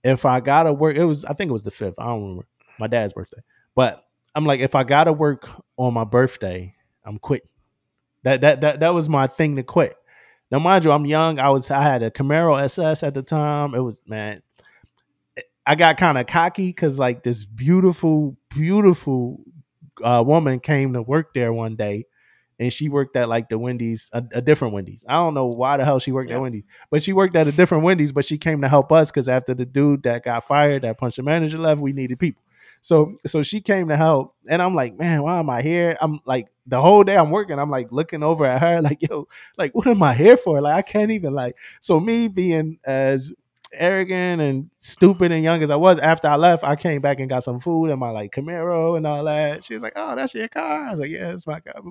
if 0.02 0.24
I 0.24 0.40
gotta 0.40 0.72
work, 0.72 0.96
it 0.96 1.04
was 1.04 1.24
I 1.24 1.34
think 1.34 1.50
it 1.50 1.52
was 1.52 1.62
the 1.62 1.70
fifth. 1.70 2.00
I 2.00 2.06
don't 2.06 2.22
remember 2.22 2.46
my 2.80 2.88
dad's 2.88 3.12
birthday, 3.12 3.42
but 3.76 4.02
I'm 4.34 4.44
like, 4.44 4.58
if 4.58 4.74
I 4.74 4.82
gotta 4.82 5.12
work 5.12 5.48
on 5.76 5.94
my 5.94 6.04
birthday, 6.04 6.74
I'm 7.04 7.18
quitting. 7.18 7.48
That 8.24 8.40
that 8.40 8.60
that 8.62 8.80
that 8.80 8.94
was 8.94 9.08
my 9.08 9.28
thing 9.28 9.54
to 9.56 9.62
quit. 9.62 9.94
Now, 10.50 10.58
mind 10.60 10.84
you, 10.84 10.92
I'm 10.92 11.06
young. 11.06 11.38
I 11.38 11.50
was 11.50 11.70
I 11.70 11.82
had 11.82 12.02
a 12.02 12.10
Camaro 12.10 12.60
SS 12.60 13.02
at 13.02 13.14
the 13.14 13.22
time. 13.22 13.74
It 13.74 13.80
was 13.80 14.02
man, 14.06 14.42
I 15.66 15.74
got 15.74 15.96
kind 15.96 16.16
of 16.18 16.26
cocky 16.26 16.68
because 16.68 16.98
like 16.98 17.22
this 17.24 17.44
beautiful, 17.44 18.36
beautiful 18.50 19.40
uh, 20.02 20.22
woman 20.24 20.60
came 20.60 20.92
to 20.92 21.02
work 21.02 21.34
there 21.34 21.52
one 21.52 21.74
day, 21.74 22.04
and 22.60 22.72
she 22.72 22.88
worked 22.88 23.16
at 23.16 23.28
like 23.28 23.48
the 23.48 23.58
Wendy's, 23.58 24.08
a, 24.12 24.22
a 24.34 24.40
different 24.40 24.74
Wendy's. 24.74 25.04
I 25.08 25.14
don't 25.14 25.34
know 25.34 25.46
why 25.46 25.76
the 25.78 25.84
hell 25.84 25.98
she 25.98 26.12
worked 26.12 26.30
Yeah. 26.30 26.36
at 26.36 26.42
Wendy's, 26.42 26.64
but 26.90 27.02
she 27.02 27.12
worked 27.12 27.34
at 27.34 27.48
a 27.48 27.52
different 27.52 27.82
Wendy's. 27.82 28.12
But 28.12 28.24
she 28.24 28.38
came 28.38 28.60
to 28.62 28.68
help 28.68 28.92
us 28.92 29.10
because 29.10 29.28
after 29.28 29.52
the 29.54 29.66
dude 29.66 30.04
that 30.04 30.22
got 30.22 30.44
fired, 30.44 30.82
that 30.82 30.98
punched 30.98 31.16
the 31.16 31.24
manager 31.24 31.58
left, 31.58 31.80
we 31.80 31.92
needed 31.92 32.20
people. 32.20 32.42
So 32.86 33.16
so 33.26 33.42
she 33.42 33.60
came 33.60 33.88
to 33.88 33.96
help, 33.96 34.36
and 34.48 34.62
I'm 34.62 34.76
like, 34.76 34.94
man, 34.94 35.24
why 35.24 35.40
am 35.40 35.50
I 35.50 35.60
here? 35.60 35.96
I'm 36.00 36.20
like 36.24 36.46
the 36.68 36.80
whole 36.80 37.02
day 37.02 37.16
I'm 37.16 37.32
working, 37.32 37.58
I'm 37.58 37.68
like 37.68 37.90
looking 37.90 38.22
over 38.22 38.46
at 38.46 38.60
her, 38.60 38.80
like, 38.88 39.02
yo, 39.02 39.26
like 39.58 39.74
what 39.74 39.88
am 39.88 40.04
I 40.04 40.14
here 40.14 40.36
for? 40.36 40.60
Like 40.60 40.74
I 40.76 40.82
can't 40.82 41.10
even 41.10 41.34
like. 41.34 41.56
So 41.80 41.98
me 41.98 42.28
being 42.28 42.78
as 42.84 43.32
arrogant 43.72 44.40
and 44.40 44.70
stupid 44.78 45.32
and 45.32 45.42
young 45.42 45.64
as 45.64 45.70
I 45.70 45.74
was, 45.74 45.98
after 45.98 46.28
I 46.28 46.36
left, 46.36 46.62
I 46.62 46.76
came 46.76 47.00
back 47.00 47.18
and 47.18 47.28
got 47.28 47.42
some 47.42 47.58
food 47.58 47.90
and 47.90 47.98
my 47.98 48.10
like 48.10 48.30
Camaro 48.30 48.96
and 48.96 49.04
all 49.04 49.24
that. 49.24 49.64
She 49.64 49.74
was 49.74 49.82
like, 49.82 49.94
"Oh, 49.96 50.14
that's 50.14 50.32
your 50.32 50.46
car." 50.46 50.86
I 50.86 50.90
was 50.92 51.00
like, 51.00 51.10
"Yeah, 51.10 51.32
it's 51.32 51.44
my 51.44 51.58
car." 51.58 51.82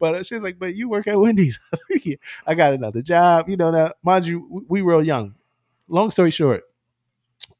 But 0.00 0.14
uh, 0.16 0.22
she 0.24 0.34
was 0.34 0.42
like, 0.42 0.58
"But 0.58 0.74
you 0.74 0.88
work 0.88 1.06
at 1.06 1.20
Wendy's." 1.20 1.60
I 1.72 1.76
was 1.76 1.80
like, 1.92 2.06
"Yeah, 2.06 2.16
I 2.44 2.54
got 2.56 2.72
another 2.72 3.02
job. 3.02 3.48
You 3.48 3.56
know 3.56 3.70
that, 3.70 3.98
mind 4.02 4.26
you, 4.26 4.64
we 4.68 4.82
real 4.82 5.04
young. 5.04 5.36
Long 5.86 6.10
story 6.10 6.32
short, 6.32 6.64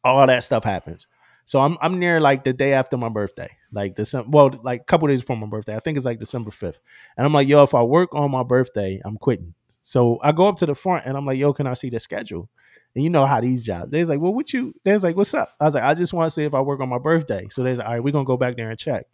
all 0.02 0.26
that 0.26 0.42
stuff 0.42 0.64
happens. 0.64 1.06
So 1.44 1.60
I'm 1.60 1.76
I'm 1.80 1.98
near 1.98 2.20
like 2.20 2.44
the 2.44 2.52
day 2.52 2.72
after 2.72 2.96
my 2.96 3.08
birthday, 3.08 3.50
like 3.72 3.94
December. 3.94 4.28
Well, 4.30 4.60
like 4.62 4.82
a 4.82 4.84
couple 4.84 5.08
days 5.08 5.20
before 5.20 5.36
my 5.36 5.46
birthday. 5.46 5.76
I 5.76 5.80
think 5.80 5.96
it's 5.96 6.06
like 6.06 6.18
December 6.18 6.50
fifth. 6.50 6.80
And 7.16 7.26
I'm 7.26 7.32
like, 7.32 7.48
yo, 7.48 7.62
if 7.62 7.74
I 7.74 7.82
work 7.82 8.14
on 8.14 8.30
my 8.30 8.42
birthday, 8.42 9.00
I'm 9.04 9.16
quitting. 9.16 9.54
So 9.82 10.18
I 10.22 10.32
go 10.32 10.46
up 10.48 10.56
to 10.56 10.66
the 10.66 10.74
front 10.74 11.04
and 11.04 11.16
I'm 11.16 11.26
like, 11.26 11.38
yo, 11.38 11.52
can 11.52 11.66
I 11.66 11.74
see 11.74 11.90
the 11.90 12.00
schedule? 12.00 12.48
And 12.94 13.04
you 13.04 13.10
know 13.10 13.26
how 13.26 13.40
these 13.40 13.64
jobs. 13.66 13.90
They's 13.90 14.08
like, 14.08 14.20
well, 14.20 14.32
what 14.32 14.52
you? 14.52 14.74
They's 14.84 15.02
like, 15.02 15.16
what's 15.16 15.34
up? 15.34 15.50
I 15.60 15.64
was 15.64 15.74
like, 15.74 15.84
I 15.84 15.94
just 15.94 16.14
want 16.14 16.26
to 16.26 16.30
see 16.30 16.44
if 16.44 16.54
I 16.54 16.60
work 16.60 16.80
on 16.80 16.88
my 16.88 16.98
birthday. 16.98 17.46
So 17.50 17.62
they's 17.62 17.78
like, 17.78 17.86
all 17.86 17.94
right, 17.94 18.02
we're 18.02 18.12
gonna 18.12 18.24
go 18.24 18.36
back 18.36 18.56
there 18.56 18.70
and 18.70 18.78
check. 18.78 19.06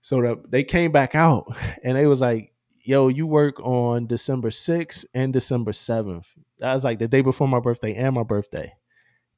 So 0.00 0.22
the, 0.22 0.42
they 0.48 0.64
came 0.64 0.92
back 0.92 1.14
out 1.14 1.54
and 1.84 1.96
they 1.96 2.06
was 2.06 2.20
like, 2.20 2.52
yo, 2.82 3.08
you 3.08 3.26
work 3.26 3.60
on 3.60 4.06
December 4.06 4.50
6th 4.50 5.04
and 5.12 5.32
December 5.32 5.72
7th. 5.72 6.26
That 6.60 6.72
was 6.72 6.84
like 6.84 6.98
the 7.00 7.08
day 7.08 7.20
before 7.20 7.48
my 7.48 7.60
birthday 7.60 7.92
and 7.94 8.14
my 8.14 8.22
birthday. 8.22 8.72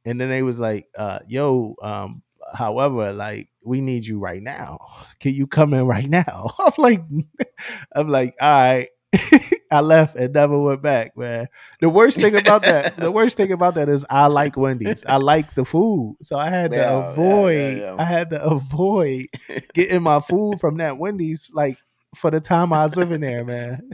And 0.05 0.21
then 0.21 0.29
they 0.29 0.43
was 0.43 0.61
like, 0.61 0.87
uh, 0.97 1.19
yo, 1.27 1.75
um, 1.83 2.23
however, 2.55 3.13
like 3.13 3.49
we 3.65 3.81
need 3.81 4.07
you 4.07 4.19
right 4.19 4.43
now. 4.43 4.79
Can 5.21 5.35
you 5.35 5.47
come 5.47 5.75
in 5.75 5.87
right 5.87 6.09
now? 6.09 6.55
I'm 6.59 6.73
like, 6.79 7.03
I'm 7.95 8.09
like, 8.09 8.35
all 8.41 8.49
right. 8.49 8.89
I 9.73 9.81
left 9.81 10.17
and 10.17 10.35
never 10.35 10.59
went 10.59 10.83
back, 10.83 11.17
man. 11.17 11.47
The 11.81 11.89
worst 11.89 12.21
thing 12.21 12.35
about 12.35 12.67
that, 12.67 12.99
the 12.99 13.11
worst 13.11 13.37
thing 13.37 13.53
about 13.53 13.75
that 13.77 13.89
is 13.89 14.05
I 14.11 14.27
like 14.27 14.57
Wendy's. 14.57 15.03
I 15.09 15.17
like 15.17 15.55
the 15.55 15.65
food. 15.65 16.17
So 16.23 16.39
I 16.39 16.51
had 16.51 16.75
to 16.75 16.81
Yeah, 16.81 16.99
avoid 17.11 17.55
yeah, 17.55 17.85
yeah. 17.85 17.99
I 17.99 18.05
had 18.05 18.31
to 18.31 18.43
avoid 18.45 19.27
getting 19.75 20.03
my 20.03 20.21
food 20.21 20.61
from 20.61 20.77
that 20.79 20.99
Wendy's 20.99 21.51
like 21.55 21.79
for 22.15 22.31
the 22.31 22.41
time 22.41 22.73
I 22.73 22.85
was 22.85 22.97
living 22.97 23.21
there, 23.23 23.45
man. 23.45 23.91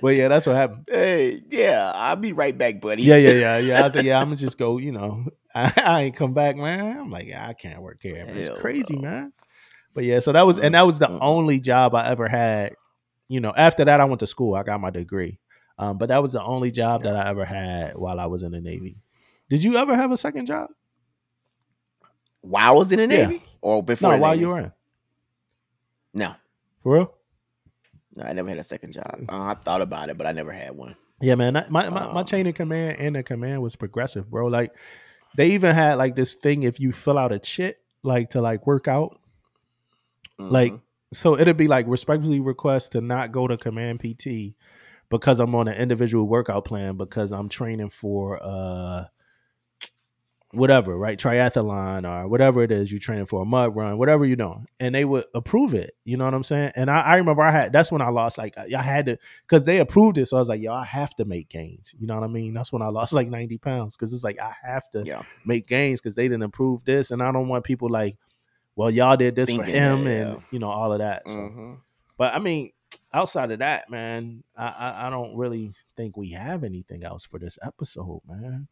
But 0.02 0.14
yeah, 0.16 0.28
that's 0.28 0.46
what 0.46 0.56
happened. 0.56 0.86
hey, 0.90 1.42
yeah, 1.50 1.92
I'll 1.94 2.16
be 2.16 2.32
right 2.32 2.56
back, 2.56 2.80
buddy. 2.80 3.02
Yeah, 3.02 3.16
yeah, 3.16 3.30
yeah, 3.32 3.58
yeah. 3.58 3.84
I 3.84 3.88
said, 3.88 4.04
yeah, 4.04 4.18
I'm 4.18 4.24
gonna 4.26 4.36
just 4.36 4.58
go. 4.58 4.78
You 4.78 4.92
know, 4.92 5.24
I, 5.54 5.72
I 5.76 6.02
ain't 6.02 6.16
come 6.16 6.32
back, 6.34 6.56
man. 6.56 6.98
I'm 6.98 7.10
like, 7.10 7.26
yeah, 7.26 7.46
I 7.46 7.52
can't 7.52 7.80
work 7.82 7.98
here. 8.02 8.24
Man. 8.24 8.36
It's 8.36 8.48
crazy, 8.60 8.96
no. 8.96 9.02
man. 9.02 9.32
But 9.94 10.04
yeah, 10.04 10.20
so 10.20 10.32
that 10.32 10.46
was, 10.46 10.58
and 10.58 10.74
that 10.74 10.86
was 10.86 10.98
the 11.00 11.10
only 11.10 11.58
job 11.60 11.94
I 11.94 12.06
ever 12.08 12.28
had. 12.28 12.74
You 13.28 13.40
know, 13.40 13.52
after 13.56 13.84
that, 13.84 14.00
I 14.00 14.04
went 14.04 14.20
to 14.20 14.26
school. 14.26 14.54
I 14.54 14.62
got 14.62 14.80
my 14.80 14.90
degree. 14.90 15.38
Um, 15.78 15.98
but 15.98 16.08
that 16.10 16.20
was 16.22 16.32
the 16.32 16.42
only 16.42 16.70
job 16.70 17.02
that 17.04 17.16
I 17.16 17.28
ever 17.30 17.44
had 17.44 17.96
while 17.96 18.20
I 18.20 18.26
was 18.26 18.42
in 18.42 18.52
the 18.52 18.60
Navy. 18.60 18.98
Did 19.48 19.64
you 19.64 19.76
ever 19.76 19.96
have 19.96 20.12
a 20.12 20.16
second 20.16 20.46
job? 20.46 20.68
While 22.42 22.64
I 22.64 22.70
was 22.70 22.92
in 22.92 22.98
the 22.98 23.14
Yeah. 23.16 23.26
Navy 23.26 23.42
or 23.60 23.82
before? 23.82 24.10
No, 24.10 24.16
the 24.16 24.22
while 24.22 24.30
Navy? 24.32 24.42
you 24.42 24.48
were 24.48 24.60
in. 24.60 24.72
No, 26.12 26.34
For 26.82 26.94
real? 26.94 27.14
No, 28.16 28.24
I 28.24 28.32
never 28.32 28.48
had 28.48 28.58
a 28.58 28.64
second 28.64 28.92
job. 28.92 29.24
Uh, 29.28 29.42
I 29.42 29.54
thought 29.54 29.80
about 29.82 30.08
it, 30.10 30.18
but 30.18 30.26
I 30.26 30.32
never 30.32 30.52
had 30.52 30.72
one. 30.76 30.96
Yeah, 31.20 31.34
man. 31.34 31.52
My, 31.68 31.88
my, 31.90 32.12
my 32.12 32.20
Um, 32.20 32.24
chain 32.24 32.46
of 32.46 32.54
command 32.54 32.96
and 32.98 33.14
the 33.14 33.22
command 33.22 33.62
was 33.62 33.76
progressive, 33.76 34.30
bro. 34.30 34.46
Like 34.46 34.72
they 35.36 35.50
even 35.52 35.74
had 35.74 35.94
like 35.94 36.16
this 36.16 36.34
thing 36.34 36.62
if 36.62 36.80
you 36.80 36.92
fill 36.92 37.18
out 37.18 37.30
a 37.32 37.38
chit, 37.38 37.78
like 38.02 38.30
to 38.30 38.40
like 38.40 38.66
work 38.66 38.88
out. 38.88 39.18
Like 40.38 40.72
Mhm. 40.72 40.80
so 41.12 41.38
it'd 41.38 41.56
be 41.56 41.68
like 41.68 41.86
respectfully 41.88 42.40
request 42.40 42.92
to 42.92 43.00
not 43.00 43.32
go 43.32 43.46
to 43.46 43.56
command 43.56 44.00
PT 44.00 44.54
because 45.10 45.40
I'm 45.40 45.54
on 45.54 45.68
an 45.68 45.74
individual 45.74 46.26
workout 46.26 46.64
plan 46.64 46.96
because 46.96 47.32
I'm 47.32 47.48
training 47.48 47.90
for 47.90 48.38
uh 48.42 49.04
whatever, 50.52 50.96
right? 50.96 51.18
Triathlon 51.18 52.08
or 52.08 52.28
whatever 52.28 52.62
it 52.62 52.72
is 52.72 52.90
you're 52.90 52.98
training 52.98 53.26
for, 53.26 53.42
a 53.42 53.44
mud 53.44 53.74
run, 53.76 53.98
whatever 53.98 54.24
you're 54.24 54.36
doing. 54.36 54.66
And 54.80 54.94
they 54.94 55.04
would 55.04 55.24
approve 55.34 55.74
it. 55.74 55.92
You 56.04 56.16
know 56.16 56.24
what 56.24 56.34
I'm 56.34 56.42
saying? 56.42 56.72
And 56.74 56.90
I, 56.90 57.00
I 57.00 57.16
remember 57.16 57.42
I 57.42 57.50
had 57.50 57.72
that's 57.72 57.92
when 57.92 58.02
I 58.02 58.08
lost 58.08 58.38
like 58.38 58.56
I 58.58 58.66
I 58.76 58.82
had 58.82 59.06
to 59.06 59.18
because 59.42 59.64
they 59.64 59.78
approved 59.78 60.18
it. 60.18 60.26
So 60.26 60.36
I 60.36 60.40
was 60.40 60.48
like, 60.48 60.60
yo, 60.60 60.72
I 60.72 60.84
have 60.84 61.14
to 61.16 61.24
make 61.24 61.48
gains. 61.48 61.94
You 61.98 62.06
know 62.06 62.14
what 62.14 62.24
I 62.24 62.28
mean? 62.28 62.54
That's 62.54 62.72
when 62.72 62.82
I 62.82 62.88
lost 62.88 63.12
like 63.12 63.28
90 63.28 63.58
pounds 63.58 63.96
because 63.96 64.12
it's 64.12 64.24
like 64.24 64.38
I 64.40 64.52
have 64.62 64.88
to 64.90 65.02
yeah, 65.04 65.22
make 65.44 65.66
gains 65.66 66.00
because 66.00 66.14
they 66.14 66.24
didn't 66.24 66.42
approve 66.42 66.84
this. 66.84 67.10
And 67.10 67.22
I 67.22 67.30
don't 67.32 67.48
want 67.48 67.64
people 67.64 67.88
like, 67.88 68.16
well, 68.74 68.90
y'all 68.90 69.16
did 69.16 69.36
this 69.36 69.50
for 69.50 69.62
him 69.62 70.04
that, 70.04 70.10
and 70.10 70.32
yeah. 70.34 70.40
you 70.50 70.58
know, 70.58 70.70
all 70.70 70.92
of 70.92 70.98
that. 70.98 71.28
So 71.28 71.38
Mhm. 71.38 71.78
but 72.16 72.34
I 72.34 72.38
mean, 72.38 72.70
outside 73.12 73.50
of 73.50 73.60
that, 73.60 73.90
man, 73.90 74.42
I, 74.56 74.66
I 74.66 75.06
I 75.06 75.10
don't 75.10 75.36
really 75.36 75.72
think 75.96 76.16
we 76.16 76.30
have 76.30 76.64
anything 76.64 77.04
else 77.04 77.24
for 77.24 77.38
this 77.38 77.58
episode, 77.62 78.22
man. 78.26 78.68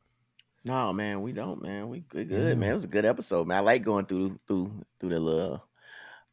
No, 0.64 0.92
man, 0.92 1.22
we 1.22 1.32
don't, 1.32 1.62
man. 1.62 1.88
We 1.88 2.00
good, 2.00 2.28
good, 2.28 2.58
man. 2.58 2.70
It 2.70 2.74
was 2.74 2.84
a 2.84 2.88
good 2.88 3.04
episode, 3.04 3.46
man. 3.46 3.58
I 3.58 3.60
like 3.60 3.82
going 3.82 4.06
through 4.06 4.38
through 4.46 4.72
through 4.98 5.08
the 5.10 5.20
little 5.20 5.64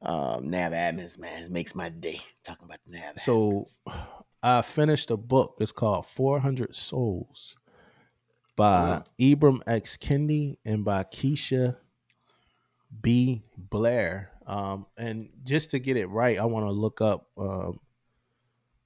um, 0.02 0.50
NAVADMINs, 0.50 1.18
man. 1.18 1.44
It 1.44 1.52
makes 1.52 1.74
my 1.76 1.90
day 1.90 2.20
talking 2.44 2.66
about 2.66 2.80
the 2.86 2.98
nav. 2.98 3.18
So 3.20 3.68
admins. 3.88 3.98
I 4.44 4.62
finished 4.62 5.10
a 5.10 5.18
book. 5.18 5.56
It's 5.60 5.72
called 5.72 6.06
400 6.06 6.76
Souls 6.76 7.56
by 8.56 9.02
Mm. 9.20 9.38
Ibram 9.38 9.60
X. 9.66 9.98
Kendi 9.98 10.58
and 10.64 10.86
by 10.86 11.04
Keisha 11.04 11.78
B. 13.02 13.42
Blair. 13.58 14.32
Um, 14.46 14.86
and 14.98 15.30
just 15.44 15.72
to 15.72 15.80
get 15.80 15.98
it 15.98 16.06
right, 16.08 16.38
I 16.38 16.46
want 16.46 16.68
to 16.68 16.72
look 16.72 17.02
up 17.02 17.28
um, 17.38 17.80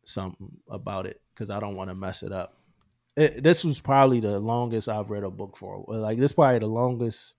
something 0.05 0.57
about 0.69 1.05
it 1.05 1.19
because 1.33 1.49
I 1.49 1.59
don't 1.59 1.75
want 1.75 1.89
to 1.89 1.95
mess 1.95 2.23
it 2.23 2.31
up. 2.31 2.53
It, 3.19 3.43
this 3.43 3.65
was 3.65 3.79
probably 3.81 4.21
the 4.21 4.39
longest 4.39 4.87
I've 4.87 5.09
read 5.09 5.23
a 5.23 5.29
book 5.29 5.57
for. 5.57 5.83
Like 5.87 6.17
this, 6.17 6.31
probably 6.31 6.59
the 6.59 6.67
longest 6.67 7.33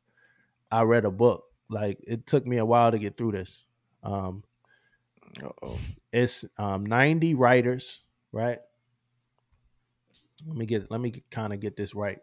I 0.70 0.82
read 0.82 1.06
a 1.06 1.10
book. 1.10 1.44
Like 1.70 1.98
it 2.06 2.26
took 2.26 2.46
me 2.46 2.58
a 2.58 2.64
while 2.64 2.90
to 2.90 2.98
get 2.98 3.16
through 3.16 3.32
this. 3.32 3.64
Um, 4.02 4.42
Uh-oh. 5.42 5.78
it's 6.12 6.44
um 6.58 6.84
90 6.86 7.34
writers 7.34 8.00
right 8.32 8.58
let 10.46 10.56
me 10.56 10.66
get 10.66 10.90
let 10.90 11.00
me 11.00 11.12
kind 11.30 11.52
of 11.52 11.60
get 11.60 11.76
this 11.76 11.94
right 11.94 12.18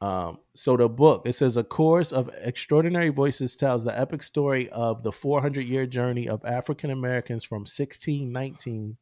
um 0.00 0.38
so 0.54 0.76
the 0.76 0.88
book 0.88 1.22
it 1.26 1.32
says 1.34 1.56
a 1.56 1.62
chorus 1.62 2.10
of 2.12 2.28
extraordinary 2.40 3.10
voices 3.10 3.54
tells 3.54 3.84
the 3.84 3.96
epic 3.96 4.22
story 4.22 4.68
of 4.70 5.02
the 5.04 5.12
400 5.12 5.64
year 5.64 5.86
journey 5.86 6.28
of 6.28 6.44
african 6.44 6.90
americans 6.90 7.44
from 7.44 7.60
1619 7.60 8.96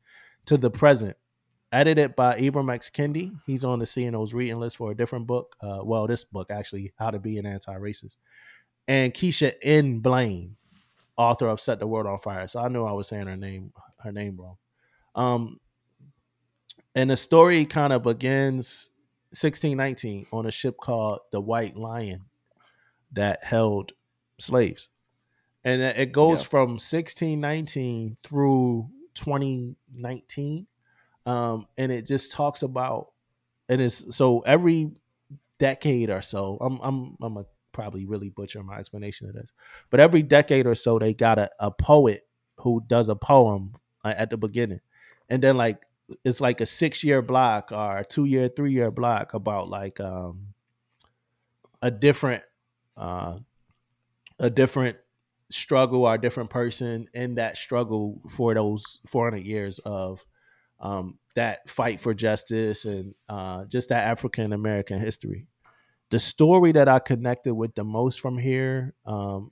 to 0.44 0.56
the 0.58 0.70
present 0.70 1.16
edited 1.72 2.16
by 2.16 2.38
Ibram 2.38 2.72
X. 2.72 2.90
Kendi. 2.90 3.38
He's 3.46 3.64
on 3.64 3.78
the 3.78 3.84
CNO's 3.84 4.34
reading 4.34 4.58
list 4.60 4.76
for 4.76 4.90
a 4.90 4.96
different 4.96 5.26
book. 5.26 5.54
Uh, 5.60 5.80
well, 5.82 6.06
this 6.06 6.24
book 6.24 6.50
actually, 6.50 6.92
How 6.98 7.10
to 7.10 7.18
Be 7.18 7.38
an 7.38 7.46
Anti-Racist, 7.46 8.16
and 8.86 9.12
Keisha 9.12 9.52
N. 9.62 9.98
Blain, 10.00 10.56
author 11.16 11.48
of 11.48 11.60
Set 11.60 11.78
the 11.78 11.86
World 11.86 12.06
on 12.06 12.18
Fire. 12.20 12.46
So 12.46 12.60
I 12.60 12.68
knew 12.68 12.84
I 12.84 12.92
was 12.92 13.08
saying 13.08 13.26
her 13.26 13.36
name 13.36 13.72
her 14.00 14.12
name 14.12 14.36
wrong. 14.40 14.56
Um, 15.14 15.60
and 16.94 17.10
the 17.10 17.16
story 17.16 17.64
kind 17.66 17.92
of 17.92 18.02
begins 18.02 18.90
1619 19.30 20.26
on 20.32 20.46
a 20.46 20.50
ship 20.50 20.76
called 20.80 21.20
the 21.32 21.40
White 21.40 21.76
Lion 21.76 22.22
that 23.12 23.42
held 23.44 23.92
slaves, 24.38 24.88
and 25.64 25.82
it 25.82 26.12
goes 26.12 26.42
Yeah. 26.42 26.48
from 26.48 26.78
1619 26.78 28.16
through 28.22 28.88
2019, 29.14 30.66
um, 31.28 31.66
and 31.76 31.92
it 31.92 32.06
just 32.06 32.32
talks 32.32 32.62
about 32.62 33.08
and 33.68 33.82
it's 33.82 34.16
so 34.16 34.40
every 34.40 34.92
decade 35.58 36.08
or 36.08 36.22
so. 36.22 36.56
I'm 36.60 36.80
I'm 36.82 37.16
I'm 37.20 37.36
a 37.36 37.44
probably 37.72 38.06
really 38.06 38.30
butcher 38.30 38.62
my 38.62 38.78
explanation 38.78 39.28
of 39.28 39.34
this, 39.34 39.52
but 39.90 40.00
every 40.00 40.22
decade 40.22 40.66
or 40.66 40.74
so 40.74 40.98
they 40.98 41.12
got 41.12 41.38
a, 41.38 41.50
a 41.60 41.70
poet 41.70 42.26
who 42.60 42.82
does 42.86 43.10
a 43.10 43.14
poem 43.14 43.74
uh, 44.04 44.14
at 44.16 44.30
the 44.30 44.38
beginning, 44.38 44.80
and 45.28 45.42
then 45.42 45.58
like 45.58 45.82
it's 46.24 46.40
like 46.40 46.62
a 46.62 46.66
six 46.66 47.04
year 47.04 47.20
block 47.20 47.72
or 47.72 48.02
two 48.08 48.24
year, 48.24 48.48
three 48.48 48.72
year 48.72 48.90
block 48.90 49.34
about 49.34 49.68
like 49.68 50.00
um 50.00 50.54
a 51.82 51.90
different 51.90 52.42
uh 52.96 53.36
a 54.40 54.48
different 54.48 54.96
struggle 55.50 56.06
or 56.06 56.14
a 56.14 56.20
different 56.20 56.48
person 56.48 57.06
in 57.12 57.34
that 57.34 57.58
struggle 57.58 58.22
for 58.30 58.54
those 58.54 59.00
400 59.06 59.44
years 59.44 59.78
of 59.80 60.24
um, 60.80 61.18
that 61.34 61.68
fight 61.68 62.00
for 62.00 62.14
justice 62.14 62.84
and 62.84 63.14
uh, 63.28 63.64
just 63.66 63.88
that 63.90 64.04
African 64.04 64.52
American 64.52 64.98
history. 65.00 65.46
The 66.10 66.18
story 66.18 66.72
that 66.72 66.88
I 66.88 66.98
connected 67.00 67.54
with 67.54 67.74
the 67.74 67.84
most 67.84 68.20
from 68.20 68.38
here, 68.38 68.94
um, 69.04 69.50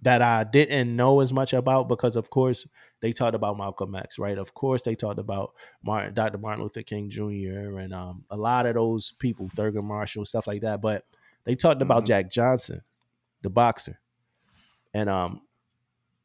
that 0.00 0.20
I 0.20 0.42
didn't 0.42 0.96
know 0.96 1.20
as 1.20 1.32
much 1.32 1.52
about, 1.52 1.88
because 1.88 2.16
of 2.16 2.28
course 2.30 2.66
they 3.00 3.12
talked 3.12 3.36
about 3.36 3.56
Malcolm 3.56 3.94
X, 3.94 4.18
right? 4.18 4.36
Of 4.38 4.52
course 4.54 4.82
they 4.82 4.94
talked 4.96 5.20
about 5.20 5.52
Martin, 5.84 6.14
Dr. 6.14 6.38
Martin 6.38 6.62
Luther 6.64 6.82
King 6.82 7.08
Jr. 7.08 7.78
and 7.78 7.92
um, 7.92 8.24
a 8.30 8.36
lot 8.36 8.66
of 8.66 8.74
those 8.74 9.12
people, 9.18 9.48
Thurgood 9.48 9.84
Marshall, 9.84 10.24
stuff 10.24 10.46
like 10.48 10.62
that. 10.62 10.80
But 10.80 11.04
they 11.44 11.54
talked 11.54 11.82
about 11.82 12.02
Mhm. 12.02 12.06
Jack 12.06 12.30
Johnson, 12.30 12.82
the 13.42 13.50
boxer, 13.50 14.00
and 14.94 15.08
um, 15.08 15.42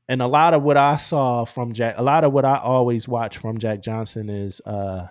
and 0.09 0.21
a 0.21 0.27
lot 0.27 0.53
of 0.53 0.63
what 0.63 0.77
I 0.77 0.95
saw 0.97 1.45
from 1.45 1.73
Jack, 1.73 1.95
a 1.97 2.03
lot 2.03 2.23
of 2.23 2.31
what 2.33 2.45
I 2.45 2.57
always 2.57 3.07
watch 3.07 3.37
from 3.37 3.57
Jack 3.57 3.81
Johnson 3.81 4.29
is 4.29 4.61
uh 4.65 5.07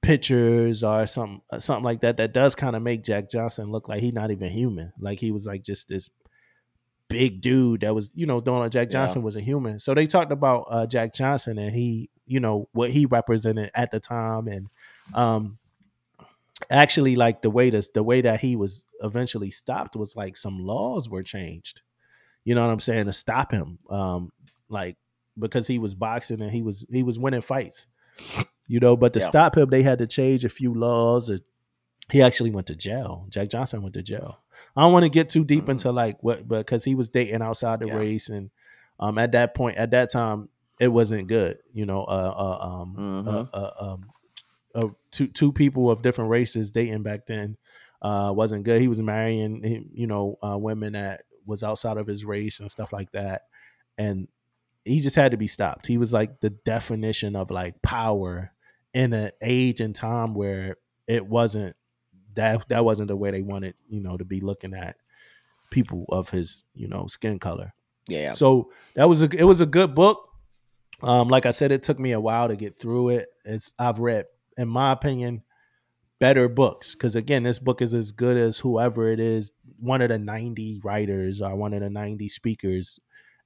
pictures 0.00 0.82
or 0.82 1.06
something 1.06 1.40
uh, 1.50 1.58
something 1.60 1.84
like 1.84 2.00
that 2.00 2.16
that 2.16 2.32
does 2.34 2.54
kind 2.56 2.74
of 2.74 2.82
make 2.82 3.04
Jack 3.04 3.30
Johnson 3.30 3.70
look 3.70 3.88
like 3.88 4.00
he's 4.00 4.12
not 4.12 4.30
even 4.30 4.50
human. 4.50 4.92
Like 4.98 5.20
he 5.20 5.30
was 5.30 5.46
like 5.46 5.62
just 5.62 5.88
this 5.88 6.10
big 7.08 7.40
dude 7.40 7.82
that 7.82 7.94
was, 7.94 8.10
you 8.14 8.26
know, 8.26 8.40
doing 8.40 8.68
Jack 8.70 8.88
Yeah. 8.88 8.92
Johnson 9.04 9.22
was 9.22 9.36
a 9.36 9.40
human. 9.40 9.78
So 9.78 9.94
they 9.94 10.06
talked 10.06 10.32
about 10.32 10.66
uh 10.70 10.86
Jack 10.86 11.14
Johnson 11.14 11.58
and 11.58 11.74
he, 11.74 12.10
you 12.26 12.40
know, 12.40 12.68
what 12.72 12.90
he 12.90 13.06
represented 13.06 13.70
at 13.74 13.90
the 13.92 14.00
time 14.00 14.48
and 14.48 14.68
um 15.14 15.58
actually 16.70 17.16
like 17.16 17.42
the 17.42 17.50
way 17.50 17.70
this 17.70 17.88
the 17.88 18.02
way 18.02 18.20
that 18.22 18.40
he 18.40 18.56
was 18.56 18.84
eventually 19.00 19.50
stopped 19.50 19.94
was 19.96 20.16
like 20.16 20.36
some 20.36 20.58
laws 20.64 21.08
were 21.08 21.22
changed 21.22 21.82
you 22.44 22.54
know 22.54 22.64
what 22.66 22.72
i'm 22.72 22.80
saying 22.80 23.06
to 23.06 23.12
stop 23.12 23.50
him 23.52 23.78
um 23.90 24.30
like 24.68 24.96
because 25.38 25.66
he 25.66 25.78
was 25.78 25.94
boxing 25.94 26.40
and 26.42 26.50
he 26.50 26.62
was 26.62 26.84
he 26.90 27.02
was 27.02 27.18
winning 27.18 27.40
fights 27.42 27.86
You 28.68 28.80
know, 28.80 28.96
but 28.96 29.12
to 29.14 29.20
Yeah. 29.20 29.26
stop 29.26 29.56
him, 29.56 29.68
they 29.70 29.82
had 29.82 29.98
to 29.98 30.06
change 30.06 30.44
a 30.44 30.48
few 30.48 30.72
laws. 30.72 31.28
And 31.28 31.40
he 32.10 32.22
actually 32.22 32.50
went 32.50 32.68
to 32.68 32.76
jail. 32.76 33.26
Jack 33.28 33.50
Johnson 33.50 33.82
went 33.82 33.94
to 33.94 34.02
jail. 34.02 34.38
I 34.76 34.82
don't 34.82 34.92
want 34.92 35.04
to 35.04 35.10
get 35.10 35.28
too 35.28 35.44
deep 35.44 35.64
Mhm. 35.64 35.70
into 35.70 35.92
like 35.92 36.22
what, 36.22 36.46
because 36.48 36.84
he 36.84 36.94
was 36.94 37.10
dating 37.10 37.42
outside 37.42 37.80
the 37.80 37.88
Yeah. 37.88 37.96
race, 37.96 38.28
and 38.28 38.50
um, 39.00 39.18
at 39.18 39.32
that 39.32 39.54
point, 39.54 39.76
at 39.78 39.90
that 39.90 40.10
time, 40.10 40.48
it 40.80 40.88
wasn't 40.88 41.26
good. 41.28 41.58
You 41.72 41.86
know, 41.86 42.04
uh, 42.04 42.34
uh 42.36 42.66
um, 42.66 43.24
uh, 43.26 43.46
uh, 43.52 43.70
um, 43.80 44.10
uh, 44.74 44.88
two 45.10 45.26
two 45.26 45.52
people 45.52 45.90
of 45.90 46.02
different 46.02 46.30
races 46.30 46.70
dating 46.70 47.02
back 47.02 47.26
then 47.26 47.56
uh, 48.00 48.32
wasn't 48.34 48.64
good. 48.64 48.80
He 48.80 48.88
was 48.88 49.02
marrying, 49.02 49.90
you 49.92 50.06
know, 50.06 50.38
uh, 50.42 50.56
women 50.56 50.92
that 50.94 51.22
was 51.46 51.62
outside 51.62 51.96
of 51.96 52.06
his 52.06 52.24
race 52.24 52.60
and 52.60 52.70
stuff 52.70 52.92
like 52.92 53.12
that, 53.12 53.42
and 53.98 54.28
he 54.84 55.00
just 55.00 55.16
had 55.16 55.32
to 55.32 55.36
be 55.36 55.46
stopped. 55.46 55.86
He 55.86 55.98
was 55.98 56.12
like 56.12 56.40
the 56.40 56.50
definition 56.50 57.36
of 57.36 57.50
like 57.50 57.82
power 57.82 58.52
in 58.94 59.12
an 59.12 59.30
age 59.40 59.80
and 59.80 59.94
time 59.94 60.34
where 60.34 60.76
it 61.06 61.26
wasn't 61.26 61.76
that 62.34 62.68
that 62.68 62.84
wasn't 62.84 63.08
the 63.08 63.16
way 63.16 63.30
they 63.30 63.42
wanted, 63.42 63.74
you 63.88 64.00
know, 64.00 64.16
to 64.16 64.24
be 64.24 64.40
looking 64.40 64.74
at 64.74 64.96
people 65.70 66.04
of 66.08 66.30
his, 66.30 66.64
you 66.74 66.88
know, 66.88 67.06
skin 67.06 67.38
color. 67.38 67.74
Yeah. 68.08 68.32
So 68.32 68.70
that 68.94 69.08
was 69.08 69.22
a 69.22 69.28
it 69.36 69.44
was 69.44 69.60
a 69.60 69.66
good 69.66 69.94
book. 69.94 70.28
Um, 71.02 71.28
like 71.28 71.46
I 71.46 71.50
said, 71.50 71.72
it 71.72 71.82
took 71.82 71.98
me 71.98 72.12
a 72.12 72.20
while 72.20 72.48
to 72.48 72.56
get 72.56 72.76
through 72.76 73.10
it. 73.10 73.28
It's 73.44 73.72
I've 73.78 73.98
read, 73.98 74.26
in 74.56 74.68
my 74.68 74.92
opinion, 74.92 75.42
better 76.20 76.48
books 76.48 76.94
because 76.94 77.16
again, 77.16 77.42
this 77.42 77.58
book 77.58 77.82
is 77.82 77.94
as 77.94 78.12
good 78.12 78.36
as 78.36 78.58
whoever 78.58 79.08
it 79.08 79.20
is, 79.20 79.52
one 79.82 80.00
of 80.02 80.08
the 80.08 80.18
ninety 80.18 80.80
writers 80.84 81.40
or 81.42 81.54
one 81.56 81.74
of 81.74 81.80
the 81.80 81.90
ninety 81.90 82.28
speakers 82.28 83.00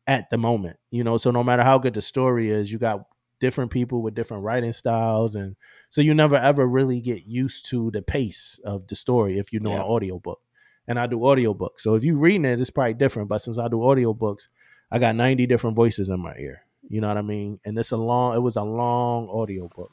at 0.06 0.30
the 0.30 0.38
moment. 0.38 0.78
You 0.90 1.02
know, 1.04 1.16
so 1.16 1.30
no 1.30 1.42
matter 1.42 1.62
how 1.64 1.78
good 1.78 1.94
the 1.94 2.02
story 2.02 2.50
is, 2.50 2.70
you 2.70 2.78
got 2.78 3.06
different 3.40 3.70
people 3.70 4.02
with 4.02 4.14
different 4.14 4.42
writing 4.44 4.72
styles 4.72 5.34
and 5.34 5.56
so 5.90 6.00
you 6.00 6.14
never 6.14 6.36
ever 6.36 6.66
really 6.66 7.02
get 7.02 7.26
used 7.26 7.66
to 7.68 7.90
the 7.90 8.00
pace 8.00 8.58
of 8.64 8.86
the 8.88 8.94
story 8.96 9.38
if 9.38 9.52
you 9.52 9.60
know 9.60 9.72
Yeah. 9.72 9.80
an 9.80 9.82
audiobook 9.82 10.40
and 10.88 10.98
i 10.98 11.06
do 11.06 11.18
audiobooks 11.18 11.80
so 11.80 11.94
if 11.96 12.02
you 12.02 12.16
reading 12.16 12.46
it 12.46 12.58
it's 12.58 12.70
probably 12.70 12.94
different 12.94 13.28
but 13.28 13.42
since 13.42 13.58
i 13.58 13.68
do 13.68 13.76
audiobooks 13.76 14.48
i 14.90 14.98
got 14.98 15.16
90 15.16 15.46
different 15.46 15.76
voices 15.76 16.08
in 16.08 16.18
my 16.18 16.34
ear 16.38 16.62
you 16.88 17.02
know 17.02 17.08
what 17.08 17.18
i 17.18 17.22
mean 17.22 17.60
and 17.66 17.78
it's 17.78 17.92
a 17.92 17.96
long 17.98 18.34
it 18.34 18.40
was 18.40 18.56
a 18.56 18.62
long 18.62 19.28
audiobook 19.28 19.92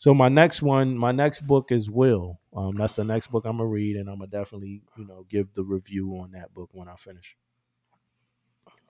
so 0.00 0.14
my 0.14 0.30
next 0.30 0.62
one 0.62 0.96
my 0.96 1.12
next 1.12 1.40
book 1.40 1.70
is 1.70 1.90
will 1.90 2.40
um 2.56 2.74
that's 2.74 2.94
the 2.94 3.04
next 3.04 3.26
book 3.26 3.44
i'm 3.44 3.58
gonna 3.58 3.66
read 3.68 3.96
and 3.96 4.08
i'm 4.08 4.16
gonna 4.16 4.30
definitely 4.30 4.80
you 4.96 5.04
know 5.06 5.26
give 5.28 5.52
the 5.52 5.62
review 5.62 6.12
on 6.14 6.30
that 6.32 6.54
book 6.54 6.70
when 6.72 6.88
i 6.88 6.96
finish 6.96 7.36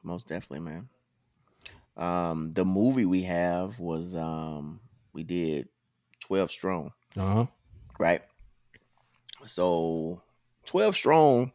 Most 0.05 0.29
definitely, 0.29 0.61
man. 0.61 0.89
Um, 1.97 2.53
the 2.53 2.65
movie 2.65 3.05
we 3.05 3.23
have 3.25 3.79
was 3.81 4.15
um 4.15 4.81
we 5.13 5.25
did 5.25 5.69
Twelve 6.21 6.51
Strong, 6.51 6.93
uh-huh 7.17 7.47
right? 7.99 8.23
So 9.47 10.23
Twelve 10.65 10.95
Strong 10.95 11.53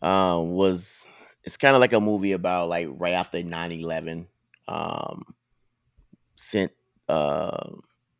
um 0.00 0.52
was 0.52 1.06
it's 1.44 1.58
kind 1.58 1.76
of 1.76 1.80
like 1.80 1.92
a 1.92 2.00
movie 2.00 2.32
about 2.32 2.68
like 2.68 2.88
right 2.90 3.12
after 3.14 3.42
9-11 3.42 4.26
um 4.68 5.34
sent 6.36 6.72
uh 7.08 7.70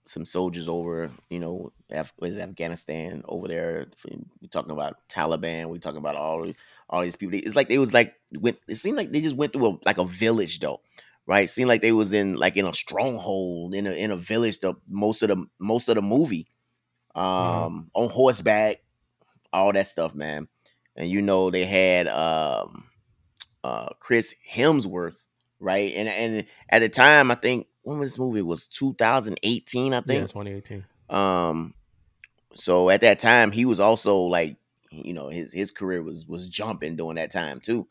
some 0.04 0.24
soldiers 0.24 0.68
over 0.68 1.10
you 1.30 1.38
know 1.38 1.72
Af- 1.90 2.12
afghanistan 2.22 3.22
over 3.28 3.48
there. 3.48 3.86
We're 4.08 4.48
talking 4.50 4.72
about 4.72 4.96
taliban 5.08 5.66
we're 5.66 5.78
talking 5.78 5.98
about 5.98 6.16
all 6.16 6.50
all 6.88 7.02
these 7.02 7.16
people. 7.16 7.38
It's 7.42 7.56
like 7.56 7.68
they 7.68 7.78
was 7.78 7.92
like 7.94 8.14
went 8.38 8.58
it 8.68 8.76
seemed 8.76 8.96
like 8.96 9.12
they 9.12 9.20
just 9.20 9.36
went 9.36 9.52
through 9.52 9.66
a 9.68 9.78
like 9.84 9.98
a 9.98 10.04
village 10.04 10.60
though 10.60 10.80
right? 11.26 11.48
Seemed 11.48 11.68
like 11.68 11.82
they 11.82 11.92
was 11.92 12.12
in 12.12 12.34
like 12.34 12.56
in 12.56 12.66
a 12.66 12.74
stronghold 12.74 13.74
in 13.74 13.86
a 13.86 13.92
in 13.92 14.10
a 14.10 14.16
village 14.16 14.60
the 14.60 14.74
most 14.88 15.22
of 15.22 15.28
the 15.28 15.46
most 15.58 15.88
of 15.88 15.94
the 15.94 16.02
movie 16.02 16.48
um 17.14 17.90
on 17.94 18.08
horseback 18.10 18.78
all 19.52 19.72
that 19.72 19.88
stuff 19.88 20.14
man. 20.14 20.48
And 20.96 21.10
you 21.10 21.22
know 21.22 21.50
they 21.50 21.64
had 21.64 22.08
um 22.08 22.84
uh 23.64 23.90
chris 24.00 24.34
hemsworth 24.52 25.16
right? 25.60 25.92
And 25.94 26.08
and 26.08 26.46
at 26.70 26.80
the 26.80 26.88
time 26.88 27.30
i 27.30 27.34
think 27.36 27.66
when 27.82 27.98
was 27.98 28.10
this 28.10 28.18
movie? 28.18 28.40
It 28.40 28.46
was 28.46 28.66
2018 28.66 29.94
i 29.94 30.00
think. 30.00 30.08
yeah 30.08 30.26
2018 30.26 30.84
um 31.10 31.74
so 32.54 32.90
at 32.90 33.00
that 33.00 33.18
time 33.18 33.52
he 33.52 33.64
was 33.64 33.80
also 33.80 34.18
like 34.18 34.56
you 34.92 35.12
know 35.14 35.28
his 35.28 35.52
his 35.52 35.70
career 35.70 36.02
was 36.02 36.26
was 36.26 36.48
jumping 36.48 36.96
during 36.96 37.16
that 37.16 37.30
time 37.30 37.60
too. 37.60 37.86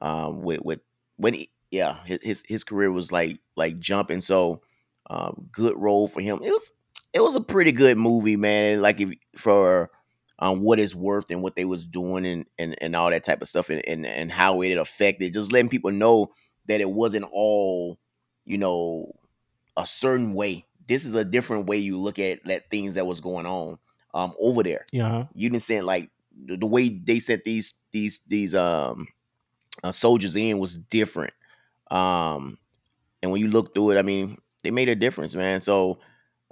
Um 0.00 0.42
with 0.42 0.62
with 0.62 0.80
when 1.16 1.34
he 1.34 1.50
yeah 1.70 1.98
his 2.04 2.42
his, 2.46 2.64
career 2.64 2.90
was 2.90 3.10
like 3.10 3.40
like 3.56 3.78
jumping. 3.78 4.20
So 4.20 4.62
um 5.10 5.48
good 5.52 5.78
role 5.80 6.06
for 6.06 6.20
him. 6.20 6.40
It 6.42 6.50
was 6.50 6.70
it 7.12 7.20
was 7.20 7.36
a 7.36 7.40
pretty 7.40 7.72
good 7.72 7.98
movie 7.98 8.36
man. 8.36 8.80
Like 8.80 9.00
if 9.00 9.12
for 9.36 9.90
um 10.38 10.60
what 10.60 10.78
it's 10.78 10.94
worth 10.94 11.30
and 11.30 11.42
what 11.42 11.56
they 11.56 11.64
was 11.64 11.86
doing 11.86 12.24
and 12.24 12.46
and, 12.58 12.76
and 12.80 12.94
all 12.94 13.10
that 13.10 13.24
type 13.24 13.42
of 13.42 13.48
stuff 13.48 13.70
and, 13.70 13.86
and 13.86 14.06
and 14.06 14.30
how 14.30 14.62
it 14.62 14.76
affected 14.76 15.34
just 15.34 15.52
letting 15.52 15.68
people 15.68 15.90
know 15.90 16.32
that 16.66 16.80
it 16.80 16.88
wasn't 16.88 17.26
all 17.32 17.98
you 18.44 18.58
know 18.58 19.12
a 19.78 19.86
certain 19.86 20.34
way. 20.34 20.66
This 20.86 21.06
is 21.06 21.14
a 21.14 21.24
different 21.24 21.66
way 21.66 21.78
you 21.78 21.96
look 21.96 22.18
at 22.18 22.46
at 22.50 22.70
things 22.70 22.94
that 22.94 23.06
was 23.06 23.20
going 23.22 23.46
on 23.46 23.78
um 24.14 24.34
over 24.38 24.62
there. 24.62 24.86
Yeah. 24.92 25.26
You 25.34 25.48
didn't 25.48 25.62
say 25.62 25.80
like 25.80 26.10
the, 26.44 26.56
the 26.56 26.66
way 26.66 26.88
they 26.90 27.20
sent 27.20 27.44
these 27.44 27.74
these 27.92 28.20
these 28.26 28.54
um 28.54 29.08
uh, 29.82 29.92
soldiers 29.92 30.36
in 30.36 30.58
was 30.58 30.76
different. 30.76 31.32
Um 31.90 32.58
and 33.22 33.32
when 33.32 33.40
you 33.40 33.48
look 33.48 33.74
through 33.74 33.92
it 33.92 33.98
i 33.98 34.02
mean 34.02 34.38
they 34.62 34.70
made 34.70 34.88
a 34.88 34.96
difference 34.96 35.34
man. 35.34 35.60
So 35.60 36.00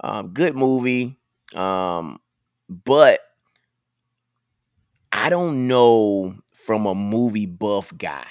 um 0.01 0.29
good 0.29 0.55
movie 0.55 1.19
um 1.55 2.19
but 2.69 3.19
i 5.11 5.29
don't 5.29 5.67
know 5.67 6.35
from 6.53 6.85
a 6.85 6.93
movie 6.93 7.45
buff 7.45 7.93
guy 7.97 8.25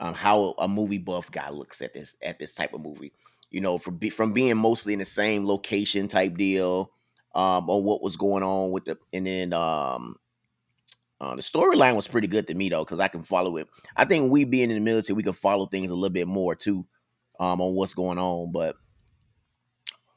um 0.00 0.14
how 0.14 0.54
a 0.58 0.68
movie 0.68 0.98
buff 0.98 1.30
guy 1.30 1.48
looks 1.48 1.80
at 1.80 1.94
this 1.94 2.14
at 2.22 2.38
this 2.38 2.54
type 2.54 2.74
of 2.74 2.80
movie 2.82 3.12
you 3.52 3.60
know 3.60 3.78
from 3.78 3.96
be, 3.96 4.10
from 4.10 4.32
being 4.32 4.56
mostly 4.56 4.92
in 4.92 4.98
the 4.98 5.04
same 5.04 5.46
location 5.46 6.08
type 6.08 6.36
deal 6.36 6.90
um 7.34 7.70
on 7.70 7.84
what 7.84 8.02
was 8.02 8.16
going 8.16 8.42
on 8.42 8.70
with 8.70 8.84
the 8.86 8.98
and 9.12 9.26
then 9.26 9.52
um 9.52 10.16
uh, 11.20 11.36
the 11.36 11.42
storyline 11.42 11.94
was 11.94 12.08
pretty 12.08 12.26
good 12.26 12.48
to 12.48 12.54
me 12.54 12.68
though 12.68 12.84
because 12.84 12.98
i 12.98 13.08
can 13.08 13.22
follow 13.22 13.56
it 13.56 13.68
i 13.96 14.04
think 14.04 14.30
we 14.30 14.44
being 14.44 14.70
in 14.70 14.76
the 14.76 14.80
military 14.80 15.14
we 15.14 15.22
can 15.22 15.32
follow 15.32 15.66
things 15.66 15.90
a 15.90 15.94
little 15.94 16.10
bit 16.12 16.26
more 16.26 16.54
too 16.56 16.84
um 17.38 17.60
on 17.60 17.74
what's 17.74 17.94
going 17.94 18.18
on 18.18 18.50
but 18.50 18.74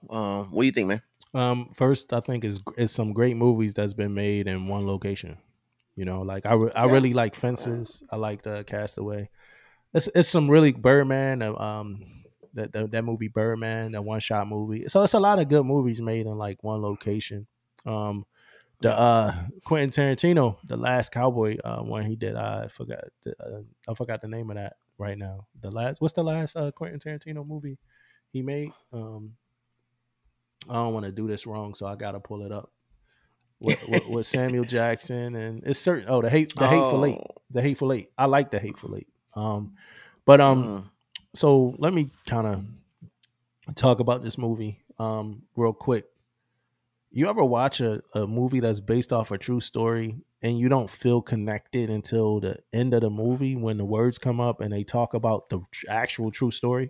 um 0.10 0.45
what 0.52 0.62
do 0.64 0.66
you 0.66 0.72
think 0.72 0.88
man 0.88 1.02
Um, 1.34 1.70
first, 1.74 2.14
I 2.14 2.22
think 2.22 2.45
is 2.45 2.62
is 2.78 2.91
some 2.94 3.12
great 3.14 3.36
movies 3.36 3.74
that's 3.74 3.94
been 3.94 4.14
made 4.14 4.48
in 4.48 4.68
one 4.70 4.88
location. 4.88 5.38
You 5.98 6.06
know, 6.06 6.22
like 6.22 6.45
I, 6.45 6.53
re- 6.53 6.72
I 6.74 6.86
Yeah. 6.86 6.91
really 6.94 7.14
like 7.14 7.36
Fences. 7.36 8.03
I 8.10 8.16
liked 8.16 8.48
uh, 8.48 8.64
Castaway. 8.64 9.30
It's 9.94 10.07
it's 10.16 10.30
some 10.30 10.49
really 10.49 10.72
Birdman. 10.72 11.41
uh, 11.41 11.53
Um, 11.56 12.24
that 12.56 12.73
that, 12.73 12.91
that 12.91 13.03
movie 13.06 13.27
Birdman, 13.27 13.91
that 13.94 14.02
one 14.02 14.19
shot 14.19 14.48
movie. 14.48 14.88
So 14.88 15.03
it's 15.03 15.14
a 15.14 15.19
lot 15.19 15.40
of 15.40 15.48
good 15.48 15.65
movies 15.65 16.02
made 16.02 16.26
in 16.26 16.38
like 16.38 16.64
one 16.64 16.82
location. 16.82 17.48
Um, 17.86 18.26
the 18.82 18.91
uh 18.98 19.34
Quentin 19.64 19.91
Tarantino, 19.91 20.57
the 20.65 20.77
last 20.77 21.11
Cowboy 21.11 21.57
uh 21.64 21.82
one 21.82 22.03
he 22.06 22.15
did. 22.15 22.36
I 22.36 22.68
forgot. 22.68 23.06
The, 23.23 23.32
uh, 23.40 23.61
I 23.90 23.94
forgot 23.94 24.22
the 24.22 24.27
name 24.27 24.49
of 24.49 24.57
that 24.57 24.73
right 24.98 25.18
now. 25.18 25.48
The 25.61 25.72
last. 25.72 26.02
What's 26.02 26.14
the 26.14 26.23
last 26.23 26.56
uh 26.56 26.72
Quentin 26.72 26.99
Tarantino 26.99 27.48
movie 27.48 27.77
he 28.32 28.41
made? 28.41 28.72
Um. 28.91 29.34
I 30.68 30.73
don't 30.73 30.94
want 30.94 31.06
to 31.06 31.11
do 31.11 31.27
this 31.27 31.45
wrong, 31.45 31.76
so 31.76 31.86
I 31.86 31.95
gotta 31.95 32.19
pull 32.19 32.44
it 32.44 32.52
up. 32.52 32.72
With, 33.61 33.88
with, 33.88 34.07
with 34.07 34.26
Samuel 34.26 34.65
Jackson 34.65 35.36
and 35.36 35.64
it's 35.64 35.80
certain. 35.80 36.10
Oh, 36.10 36.22
the 36.22 36.30
hate, 36.30 36.53
the 36.56 36.68
hateful 36.68 37.06
eight 37.06 37.22
the 37.49 37.61
hateful 37.61 37.94
eight. 37.94 38.10
I 38.18 38.26
like 38.26 38.52
the 38.52 38.60
hateful 38.60 38.95
eight. 38.98 39.07
Um, 39.34 39.76
but 40.26 40.41
um, 40.41 40.64
mhm. 40.64 40.90
So 41.36 41.76
let 41.78 41.94
me 41.94 42.10
kind 42.26 42.48
of 42.48 43.76
talk 43.76 43.99
about 43.99 44.24
this 44.24 44.38
movie 44.38 44.80
um 44.99 45.44
real 45.56 45.74
quick. 45.74 46.06
You 47.12 47.30
ever 47.30 47.44
watch 47.45 47.80
a, 47.80 48.02
a 48.14 48.28
movie 48.28 48.60
that's 48.60 48.82
based 48.82 49.14
off 49.14 49.32
a 49.32 49.38
true 49.38 49.62
story 49.62 50.18
and 50.41 50.60
you 50.60 50.68
don't 50.68 50.90
feel 50.90 51.22
connected 51.22 51.90
until 51.90 52.41
the 52.41 52.57
end 52.74 52.94
of 52.94 53.02
the 53.02 53.10
movie 53.10 53.56
when 53.56 53.78
the 53.78 53.86
words 53.86 54.18
come 54.18 54.41
up 54.41 54.60
and 54.60 54.74
they 54.74 54.84
talk 54.84 55.14
about 55.14 55.49
the 55.49 55.62
actual 55.88 56.30
true 56.30 56.52
story? 56.52 56.90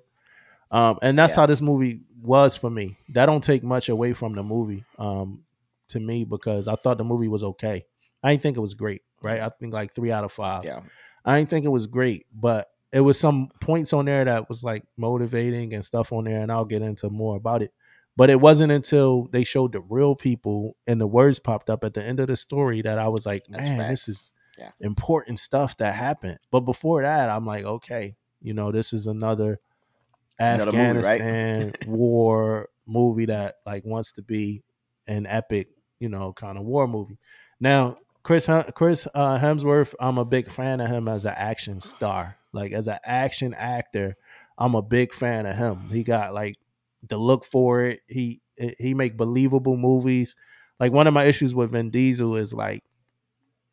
Um, 0.72 0.98
and 1.04 1.18
that's 1.18 1.34
Yeah. 1.34 1.42
how 1.42 1.46
this 1.46 1.62
movie 1.62 2.02
was 2.22 2.56
for 2.58 2.72
me. 2.72 2.98
That 3.10 3.28
don't 3.28 3.44
take 3.44 3.64
much 3.64 3.88
away 3.88 4.14
from 4.14 4.34
the 4.34 4.42
movie 4.42 4.84
um, 4.98 5.44
to 5.90 6.00
me 6.00 6.26
because 6.26 6.68
I 6.68 6.76
thought 6.76 6.98
the 6.98 7.04
movie 7.04 7.28
was 7.28 7.44
okay. 7.44 7.86
I 8.24 8.32
didn't 8.32 8.42
think 8.42 8.58
it 8.58 8.62
was 8.62 8.74
great, 8.74 9.04
right? 9.22 9.40
I 9.40 9.50
think 9.50 9.74
like 9.74 9.94
three 9.94 10.12
out 10.12 10.24
of 10.24 10.32
five. 10.32 10.66
yeah 10.66 10.82
I 11.24 11.38
didn't 11.38 11.50
think 11.50 11.66
it 11.66 11.70
was 11.70 11.86
great, 11.86 12.26
but 12.34 12.68
it 12.96 13.02
was 13.02 13.20
some 13.20 13.50
points 13.60 13.92
on 13.92 14.06
there 14.06 14.24
that 14.24 14.48
was 14.48 14.64
like 14.64 14.84
motivating 14.96 15.74
and 15.74 15.84
stuff 15.84 16.14
on 16.14 16.24
there, 16.24 16.40
and 16.40 16.50
I'll 16.50 16.64
get 16.64 16.82
into 16.82 17.10
more 17.10 17.36
about 17.36 17.62
it. 17.62 17.74
But 18.16 18.30
it 18.30 18.40
wasn't 18.40 18.72
until 18.72 19.28
they 19.32 19.44
showed 19.44 19.74
the 19.74 19.82
real 19.82 20.16
people 20.16 20.78
and 20.88 21.02
the 21.02 21.06
words 21.08 21.38
popped 21.38 21.70
up 21.70 21.84
at 21.84 21.94
the 21.94 22.02
end 22.02 22.22
of 22.22 22.28
the 22.28 22.38
story 22.38 22.82
that 22.84 22.98
I 22.98 23.10
was 23.10 23.26
like, 23.26 23.50
man, 23.50 23.78
this 23.90 24.08
is 24.08 24.34
Yeah. 24.58 24.72
important 24.80 25.40
stuff 25.40 25.76
that 25.78 25.94
happened. 25.94 26.40
But 26.52 26.62
before 26.62 27.02
that, 27.02 27.30
I'm 27.30 27.46
like, 27.46 27.66
okay, 27.66 28.16
you 28.42 28.54
know, 28.54 28.72
this 28.72 28.94
is 28.94 29.08
another 29.08 29.60
Another 30.40 30.72
movie, 30.72 31.00
right? 31.00 31.22
Afghanistan 31.22 31.74
war 31.86 32.70
movie 32.86 33.26
that 33.26 33.56
like 33.66 33.84
wants 33.86 34.14
to 34.14 34.22
be 34.22 34.64
an 35.08 35.26
epic, 35.26 35.68
you 36.00 36.08
know, 36.10 36.32
kind 36.32 36.58
of 36.58 36.64
war 36.64 36.88
movie. 36.88 37.18
Now, 37.60 37.98
Chris 38.24 38.50
Chris 38.74 39.08
uh, 39.14 39.38
Hemsworth, 39.40 39.94
I'm 40.00 40.18
a 40.18 40.26
big 40.26 40.50
fan 40.50 40.80
of 40.82 40.90
him 40.90 41.08
as 41.08 41.26
an 41.26 41.34
action 41.36 41.80
star. 41.80 42.38
Like 42.56 42.74
as 42.74 42.88
an 42.88 43.00
action 43.06 43.54
actor, 43.56 44.18
I'm 44.58 44.76
a 44.76 44.82
big 44.82 45.14
fan 45.14 45.46
of 45.46 45.58
him. 45.58 45.90
He 45.92 46.04
got 46.04 46.34
like 46.34 46.58
the 47.08 47.18
look 47.18 47.46
for 47.46 47.84
it. 47.86 48.02
He 48.08 48.42
eh, 48.60 48.74
he 48.80 48.96
make 48.96 49.18
believable 49.18 49.78
movies. 49.78 50.36
Like 50.80 50.94
one 50.94 51.08
of 51.08 51.14
my 51.14 51.26
issues 51.26 51.56
with 51.56 51.72
Vin 51.72 51.92
Diesel 51.92 52.38
is 52.38 52.54
like 52.54 52.84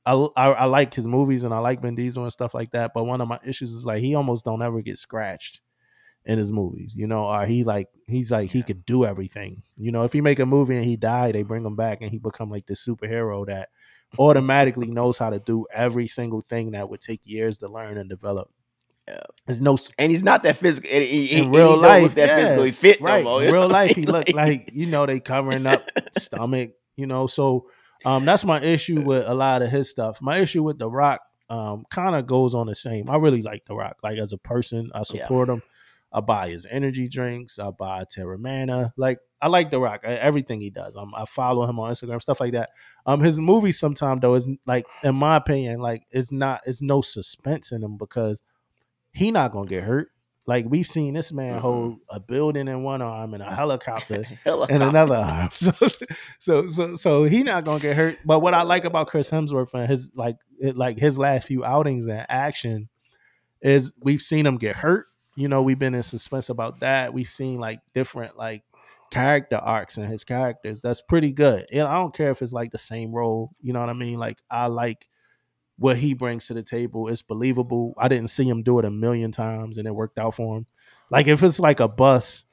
I, 0.05 0.15
I, 0.37 0.47
I 0.51 0.65
like 0.65 0.95
his 0.95 1.07
movies 1.07 1.45
and 1.45 1.55
I 1.55 1.59
like 1.59 1.81
Vin 1.83 1.95
Diesel 1.95 2.25
and 2.25 2.33
stuff 2.33 2.55
like 2.55 2.73
that. 2.73 2.93
But 2.95 3.05
one 3.05 3.21
of 3.21 3.29
my 3.29 3.39
issues 3.45 3.73
is 3.73 3.87
like 3.87 4.01
he 4.01 4.15
almost 4.15 4.45
don't 4.45 4.63
ever 4.63 4.83
get 4.83 4.99
scratched 4.99 5.61
in 6.25 6.39
his 6.39 6.53
movies, 6.53 6.97
you 6.97 7.07
know, 7.07 7.27
or 7.27 7.47
he 7.47 7.65
like 7.65 7.89
he's 8.07 8.33
like 8.33 8.51
he 8.51 8.63
could 8.63 8.87
do 8.87 9.05
everything. 9.05 9.63
You 9.77 9.93
know, 9.93 10.05
if 10.05 10.13
he 10.13 10.21
make 10.21 10.39
a 10.41 10.47
movie 10.47 10.77
and 10.77 10.85
he 10.85 10.97
die, 10.97 11.33
they 11.33 11.43
bring 11.43 11.65
him 11.67 11.77
back 11.77 12.01
and 12.03 12.11
he 12.11 12.19
become 12.19 12.51
like 12.51 12.67
this 12.67 12.87
superhero 12.87 13.47
that 13.47 13.71
automatically 14.19 14.91
knows 14.91 15.19
how 15.19 15.31
to 15.31 15.41
do 15.41 15.67
every 15.73 16.07
single 16.09 16.41
thing 16.41 16.73
that 16.73 16.89
would 16.89 17.01
take 17.01 17.21
years 17.27 17.59
to 17.59 17.69
learn 17.69 17.99
and 17.99 18.09
develop. 18.11 18.51
Yeah. 19.09 19.21
There's 19.47 19.61
no 19.61 19.77
and 19.99 20.11
he's 20.13 20.23
not 20.23 20.43
that 20.45 20.57
physical. 20.57 20.91
And 20.93 21.03
he, 21.05 21.27
he- 21.27 21.39
in 21.39 21.45
and 21.47 21.55
real 21.55 21.75
he 21.75 21.81
life 21.81 22.15
that 22.15 22.29
yeah, 22.29 22.37
physically 22.37 22.71
fit 22.71 23.01
right. 23.01 23.25
no 23.25 23.31
more. 23.31 23.43
In 23.45 23.53
real 23.53 23.69
life, 23.81 23.97
he 23.97 24.07
look 24.07 24.29
like 24.33 24.71
you 24.73 24.87
know 24.87 25.07
they 25.07 25.19
covering 25.21 25.67
up 25.67 25.89
stomach, 26.19 26.71
you 26.97 27.07
know. 27.07 27.27
So 27.27 27.67
um, 28.05 28.25
that's 28.25 28.45
my 28.45 28.61
issue 28.63 29.01
with 29.01 29.25
a 29.27 29.35
lot 29.35 29.63
of 29.63 29.71
his 29.71 29.91
stuff. 29.91 30.21
My 30.23 30.39
issue 30.39 30.63
with 30.63 30.79
The 30.79 30.89
Rock 30.91 31.21
um, 31.51 31.85
kind 31.91 32.15
of 32.17 32.27
goes 32.27 32.55
on 32.55 32.67
the 32.67 32.75
same. 32.75 33.11
I 33.11 33.17
really 33.17 33.43
like 33.43 33.65
The 33.67 33.75
Rock, 33.75 33.97
like 34.03 34.19
as 34.19 34.33
a 34.33 34.39
person, 34.39 34.91
I 34.95 34.99
Yeah. 34.99 35.03
support 35.05 35.49
him. 35.49 35.63
I 36.15 36.21
buy 36.21 36.51
his 36.51 36.67
energy 36.71 37.09
drinks. 37.09 37.59
I 37.59 37.71
buy 37.71 38.05
Teremana. 38.05 38.93
Like 38.97 39.19
I 39.41 39.49
like 39.49 39.71
The 39.71 39.81
Rock, 39.81 40.03
I- 40.05 40.13
everything 40.15 40.61
he 40.61 40.71
does. 40.71 40.97
Um, 40.97 41.13
I 41.17 41.25
follow 41.25 41.69
him 41.69 41.81
on 41.81 41.91
Instagram, 41.91 42.21
stuff 42.23 42.39
like 42.39 42.53
that. 42.53 42.71
Um, 43.07 43.21
his 43.21 43.41
movies 43.41 43.79
sometimes 43.79 44.21
though 44.21 44.35
is 44.35 44.49
like, 44.67 44.85
in 45.03 45.15
my 45.17 45.37
opinion, 45.37 45.81
like 45.81 46.05
it's 46.11 46.31
not, 46.31 46.61
it's 46.67 46.83
no 46.83 47.01
suspense 47.01 47.73
in 47.73 47.81
them 47.81 47.97
because 47.97 48.43
he 49.13 49.31
not 49.31 49.53
gonna 49.53 49.69
get 49.69 49.85
hurt. 49.85 50.09
Like 50.47 50.67
we've 50.69 50.87
seen 50.87 51.15
this 51.15 51.33
man 51.33 51.59
Mhm. 51.59 51.61
hold 51.61 51.99
a 52.11 52.19
building 52.19 52.67
in 52.67 52.83
one 52.83 53.01
arm 53.01 53.33
and 53.35 53.43
a 53.43 53.55
helicopter 53.55 54.25
in 54.69 54.83
another 54.83 55.15
arm. 55.17 55.51
So, 55.57 55.73
so, 56.41 56.69
so, 56.69 56.95
so 56.97 57.25
he 57.25 57.43
not 57.45 57.65
gonna 57.65 57.79
get 57.81 57.97
hurt. 57.97 58.19
But 58.25 58.41
what 58.41 58.53
I 58.55 58.63
like 58.63 58.85
about 58.85 59.07
Chris 59.07 59.31
Hemsworth 59.31 59.73
and 59.75 59.89
his 59.89 60.11
like, 60.17 60.37
it, 60.59 60.77
like 60.77 60.99
his 60.99 61.17
last 61.19 61.47
few 61.47 61.65
outings 61.65 62.07
and 62.07 62.27
action 62.29 62.89
is 63.61 63.93
we've 64.03 64.21
seen 64.23 64.47
him 64.47 64.57
get 64.59 64.75
hurt. 64.77 65.07
You 65.37 65.49
know, 65.49 65.63
we've 65.63 65.79
been 65.79 65.95
in 65.95 66.03
suspense 66.03 66.49
about 66.49 66.81
that. 66.81 67.15
We've 67.15 67.31
seen 67.31 67.61
like 67.61 67.81
different 67.95 68.37
like 68.37 68.65
character 69.11 69.57
arcs 69.57 69.97
in 69.99 70.05
his 70.07 70.25
characters. 70.25 70.81
That's 70.83 71.01
pretty 71.03 71.33
good. 71.33 71.67
And 71.73 71.83
I 71.87 71.95
don't 71.95 72.15
care 72.15 72.31
if 72.31 72.43
it's 72.43 72.53
like 72.53 72.73
the 72.73 72.79
same 72.79 73.13
role. 73.13 73.53
You 73.61 73.73
know 73.73 73.81
what 73.81 73.89
I 73.91 73.95
mean? 73.95 74.19
Like 74.19 74.39
I 74.51 74.67
like 74.67 75.09
what 75.83 75.97
he 75.99 76.15
brings 76.15 76.47
to 76.47 76.55
the 76.55 76.63
table. 76.63 77.09
It's 77.09 77.23
believable. 77.23 77.95
I 77.99 78.07
didn't 78.07 78.29
see 78.29 78.49
him 78.49 78.63
do 78.63 78.79
it 78.79 78.85
a 78.85 78.91
million 78.91 79.33
times 79.33 79.79
and 79.79 79.87
it 79.87 79.95
worked 79.95 80.19
out 80.19 80.37
for 80.37 80.57
him. 80.57 80.67
Like 81.11 81.27
if 81.27 81.43
it's 81.43 81.59
like 81.59 81.81
a 81.81 81.89
bus 81.89 82.45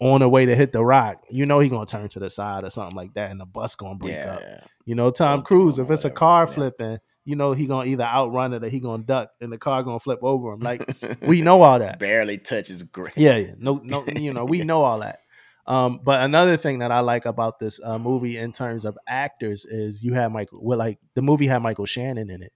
on 0.00 0.20
the 0.20 0.28
way 0.28 0.46
to 0.46 0.54
hit 0.54 0.72
the 0.72 0.84
rock, 0.84 1.24
you 1.30 1.46
know 1.46 1.58
he 1.60 1.68
gonna 1.68 1.86
turn 1.86 2.08
to 2.10 2.18
the 2.20 2.28
side 2.28 2.62
or 2.62 2.70
something 2.70 2.96
like 2.96 3.14
that, 3.14 3.30
and 3.30 3.40
the 3.40 3.46
bus 3.46 3.74
gonna 3.74 3.96
break 3.96 4.12
yeah, 4.12 4.34
up. 4.34 4.40
yeah. 4.40 4.60
You 4.84 4.94
know, 4.94 5.10
Tom 5.10 5.40
Or 5.40 5.42
Cruise, 5.42 5.78
if 5.78 5.90
it's 5.90 6.04
a 6.04 6.10
car 6.10 6.44
yeah. 6.46 6.52
flipping, 6.52 6.98
you 7.24 7.36
know 7.36 7.52
he 7.52 7.66
gonna 7.66 7.88
either 7.88 8.04
outrun 8.04 8.52
it 8.52 8.62
or 8.62 8.68
he 8.68 8.78
gonna 8.80 9.02
duck, 9.02 9.30
and 9.40 9.52
the 9.52 9.58
car 9.58 9.82
gonna 9.82 9.98
flip 9.98 10.20
over 10.22 10.52
him. 10.52 10.60
Like 10.60 10.86
we 11.22 11.40
know 11.40 11.62
all 11.62 11.78
that. 11.78 11.98
barely 11.98 12.38
touches 12.38 12.82
great. 12.82 13.14
Yeah, 13.16 13.36
yeah. 13.36 13.54
No, 13.58 13.80
no, 13.82 14.04
you 14.14 14.32
know, 14.32 14.44
we 14.44 14.62
know 14.62 14.84
all 14.84 15.00
that. 15.00 15.20
Um, 15.66 16.00
but 16.04 16.20
another 16.20 16.56
thing 16.56 16.80
that 16.80 16.92
I 16.92 17.00
like 17.00 17.24
about 17.24 17.58
this 17.58 17.80
uh, 17.82 17.98
movie 17.98 18.36
in 18.36 18.52
terms 18.52 18.84
of 18.84 18.98
actors 19.08 19.64
is 19.64 20.04
you 20.04 20.12
have 20.12 20.30
Michael. 20.30 20.60
Well, 20.62 20.78
like 20.78 20.98
the 21.14 21.22
movie 21.22 21.46
had 21.46 21.62
Michael 21.62 21.86
Shannon 21.86 22.30
in 22.30 22.42
it. 22.42 22.52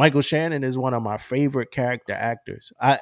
Michael 0.00 0.22
Shannon 0.22 0.64
is 0.64 0.78
one 0.78 0.94
of 0.94 1.02
my 1.02 1.18
favorite 1.18 1.70
character 1.70 2.14
actors. 2.14 2.72
I 2.80 3.00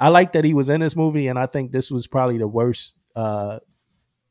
I 0.00 0.08
like 0.08 0.32
that 0.32 0.46
he 0.46 0.54
was 0.54 0.70
in 0.70 0.80
this 0.80 0.96
movie, 0.96 1.28
and 1.28 1.38
I 1.38 1.44
think 1.44 1.72
this 1.72 1.90
was 1.90 2.06
probably 2.06 2.38
the 2.38 2.48
worst 2.48 2.96
uh, 3.14 3.58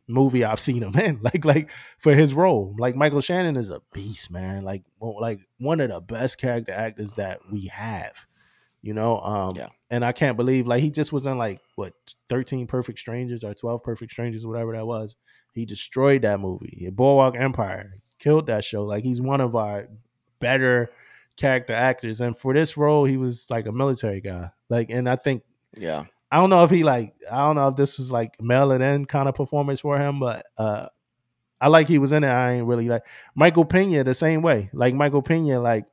movie 0.08 0.44
I've 0.44 0.60
seen 0.60 0.82
him 0.82 0.96
in. 0.96 1.20
Like 1.24 1.46
like 1.46 1.70
for 2.00 2.16
his 2.16 2.34
role, 2.34 2.76
like 2.80 2.96
Michael 2.96 3.22
Shannon 3.22 3.56
is 3.56 3.70
a 3.70 3.84
beast, 3.94 4.32
man. 4.32 4.64
Like 4.64 4.82
like 5.00 5.42
one 5.60 5.80
of 5.80 5.90
the 5.92 6.02
best 6.02 6.40
character 6.40 6.72
actors 6.72 7.14
that 7.16 7.40
we 7.52 7.68
have. 7.68 8.14
You 8.82 8.96
know, 8.96 9.20
um, 9.20 9.56
Yeah. 9.56 9.68
and 9.92 10.04
I 10.04 10.12
can't 10.12 10.38
believe 10.38 10.66
like 10.66 10.82
he 10.82 10.90
just 10.90 11.14
was 11.14 11.28
in 11.28 11.38
like 11.38 11.60
what 11.76 11.94
13 12.30 12.66
Perfect 12.66 12.98
Strangers 12.98 13.44
or 13.44 13.54
12 13.54 13.84
Perfect 13.84 14.12
Strangers, 14.12 14.44
whatever 14.44 14.74
that 14.74 14.88
was. 14.88 15.16
He 15.54 15.66
destroyed 15.68 16.24
that 16.24 16.40
movie. 16.40 16.90
Boardwalk 16.92 17.36
Empire 17.40 18.02
killed 18.18 18.48
that 18.48 18.64
show. 18.64 18.86
Like 18.86 19.04
he's 19.04 19.22
one 19.22 19.40
of 19.40 19.56
our 19.56 19.88
better 20.40 20.90
character 21.42 21.74
actors. 21.74 22.22
And 22.22 22.38
for 22.38 22.54
this 22.54 22.78
role, 22.78 23.04
he 23.06 23.18
was 23.18 23.50
like 23.50 23.66
a 23.66 23.72
military 23.72 24.22
guy. 24.22 24.52
Like, 24.70 24.90
and 24.90 25.10
I 25.10 25.16
think 25.16 25.44
Yeah, 25.76 26.06
I 26.32 26.38
don't 26.38 26.50
know 26.50 26.64
if 26.64 26.70
he 26.70 26.84
like 26.84 27.14
I 27.30 27.38
don't 27.40 27.56
know 27.56 27.68
if 27.70 27.76
this 27.76 27.98
was 27.98 28.12
like 28.12 28.40
mail 28.42 28.72
it 28.72 28.82
in 28.82 29.06
kind 29.06 29.28
of 29.28 29.36
performance 29.36 29.82
for 29.82 30.00
him, 30.00 30.20
but 30.20 30.46
uh 30.58 30.88
I 31.60 31.68
like 31.68 31.88
he 31.88 32.00
was 32.00 32.12
in 32.12 32.24
it. 32.24 32.28
I 32.28 32.54
ain't 32.54 32.66
really 32.66 32.88
like 32.88 33.04
Michael 33.36 33.66
Pena 33.66 34.04
the 34.04 34.14
same 34.14 34.42
way. 34.42 34.70
Like 34.74 34.96
Michael 34.96 35.22
Pena, 35.22 35.60
like 35.60 35.86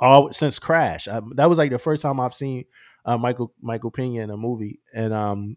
all 0.00 0.32
since 0.32 0.58
Crash. 0.58 1.06
I, 1.06 1.20
that 1.36 1.48
was 1.48 1.58
like 1.58 1.70
the 1.70 1.78
first 1.78 2.02
time 2.02 2.18
I've 2.18 2.34
seen 2.34 2.64
uh, 3.04 3.18
Michael 3.18 3.52
Michael 3.60 3.92
Pena 3.92 4.22
in 4.22 4.30
a 4.30 4.36
movie, 4.36 4.80
and 4.92 5.12
um, 5.12 5.56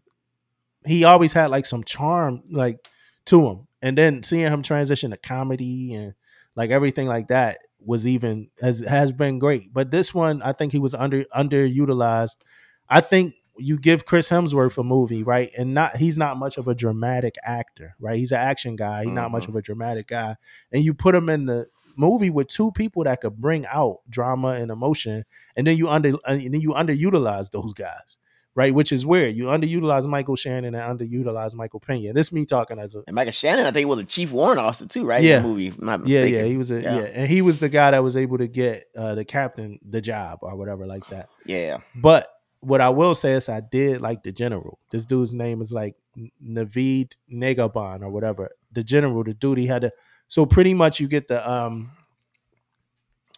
he 0.86 1.02
always 1.04 1.32
had 1.32 1.50
like 1.50 1.66
some 1.66 1.82
charm 1.82 2.42
like 2.50 2.78
to 3.26 3.46
him. 3.46 3.66
And 3.82 3.98
then 3.98 4.22
seeing 4.22 4.50
him 4.50 4.62
transition 4.62 5.10
to 5.10 5.16
comedy 5.16 5.94
and 5.94 6.14
like 6.54 6.70
everything 6.70 7.08
like 7.08 7.28
that 7.28 7.58
was 7.80 8.06
even 8.06 8.48
has 8.60 8.80
has 8.80 9.12
been 9.12 9.38
great. 9.38 9.72
But 9.72 9.90
this 9.90 10.14
one, 10.14 10.42
I 10.42 10.52
think 10.52 10.72
he 10.72 10.78
was 10.78 10.94
under 10.94 11.24
underutilized. 11.36 12.36
I 12.88 13.00
think 13.00 13.34
you 13.58 13.78
give 13.78 14.04
Chris 14.04 14.28
Hemsworth 14.28 14.78
a 14.78 14.84
movie, 14.84 15.22
right? 15.22 15.50
And 15.56 15.74
not 15.74 15.96
he's 15.96 16.18
not 16.18 16.36
much 16.36 16.58
of 16.58 16.68
a 16.68 16.74
dramatic 16.74 17.36
actor, 17.44 17.94
right? 18.00 18.18
He's 18.18 18.32
an 18.32 18.38
action 18.38 18.76
guy. 18.76 19.04
He's 19.04 19.12
not 19.12 19.30
much 19.30 19.44
mm-hmm. 19.44 19.52
of 19.52 19.56
a 19.56 19.62
dramatic 19.62 20.08
guy. 20.08 20.36
And 20.72 20.84
you 20.84 20.94
put 20.94 21.14
him 21.14 21.28
in 21.28 21.46
the 21.46 21.66
movie 21.96 22.30
with 22.30 22.48
two 22.48 22.70
people 22.72 23.04
that 23.04 23.20
could 23.20 23.36
bring 23.36 23.66
out 23.66 23.98
drama 24.08 24.48
and 24.48 24.70
emotion, 24.70 25.24
and 25.56 25.66
then 25.66 25.76
you 25.76 25.88
under 25.88 26.14
and 26.26 26.40
then 26.40 26.60
you 26.60 26.70
underutilize 26.70 27.50
those 27.50 27.72
guys, 27.72 28.18
right? 28.56 28.74
Which 28.74 28.90
is 28.90 29.06
weird. 29.06 29.36
You 29.36 29.44
underutilize 29.44 30.06
Michael 30.06 30.34
Shannon 30.34 30.74
and 30.74 30.98
underutilize 30.98 31.54
Michael 31.54 31.78
Pena. 31.78 32.14
This 32.14 32.32
me 32.32 32.46
talking 32.46 32.78
as 32.78 32.94
a 32.94 33.02
and 33.06 33.14
Michael 33.14 33.30
Shannon, 33.30 33.66
I 33.66 33.70
think 33.70 33.86
was 33.86 33.98
a 33.98 34.04
chief 34.04 34.32
warrant 34.32 34.58
officer 34.58 34.86
too, 34.86 35.04
right? 35.04 35.22
Yeah. 35.22 35.36
in 35.36 35.42
the 35.42 35.48
movie. 35.48 35.72
not 35.78 36.00
yeah, 36.00 36.22
mistaken. 36.22 36.32
yeah, 36.32 36.44
he 36.46 36.56
was 36.56 36.70
a 36.70 36.80
yeah. 36.80 36.96
Yeah. 36.96 37.04
and 37.04 37.28
he 37.28 37.42
was 37.42 37.58
the 37.58 37.68
guy 37.68 37.92
that 37.92 38.02
was 38.02 38.16
able 38.16 38.38
to 38.38 38.48
get 38.48 38.86
uh, 38.96 39.14
the 39.14 39.24
captain 39.24 39.78
the 39.86 40.00
job 40.00 40.38
or 40.42 40.56
whatever 40.56 40.86
like 40.86 41.06
that. 41.10 41.28
yeah. 41.44 41.78
But 41.94 42.28
what 42.60 42.80
I 42.80 42.88
will 42.88 43.14
say 43.14 43.34
is 43.34 43.48
I 43.48 43.60
did 43.60 44.00
like 44.00 44.22
the 44.22 44.32
general. 44.32 44.80
This 44.90 45.04
dude's 45.04 45.34
name 45.34 45.60
is 45.60 45.70
like 45.70 45.94
Navid 46.42 47.14
Negahban 47.32 48.02
or 48.02 48.08
whatever. 48.08 48.50
The 48.72 48.82
general, 48.82 49.22
the 49.22 49.34
dude 49.34 49.58
he 49.58 49.66
had 49.66 49.82
to 49.82 49.92
so 50.28 50.46
pretty 50.46 50.72
much 50.72 50.98
you 50.98 51.08
get 51.08 51.28
the 51.28 51.48
um 51.48 51.92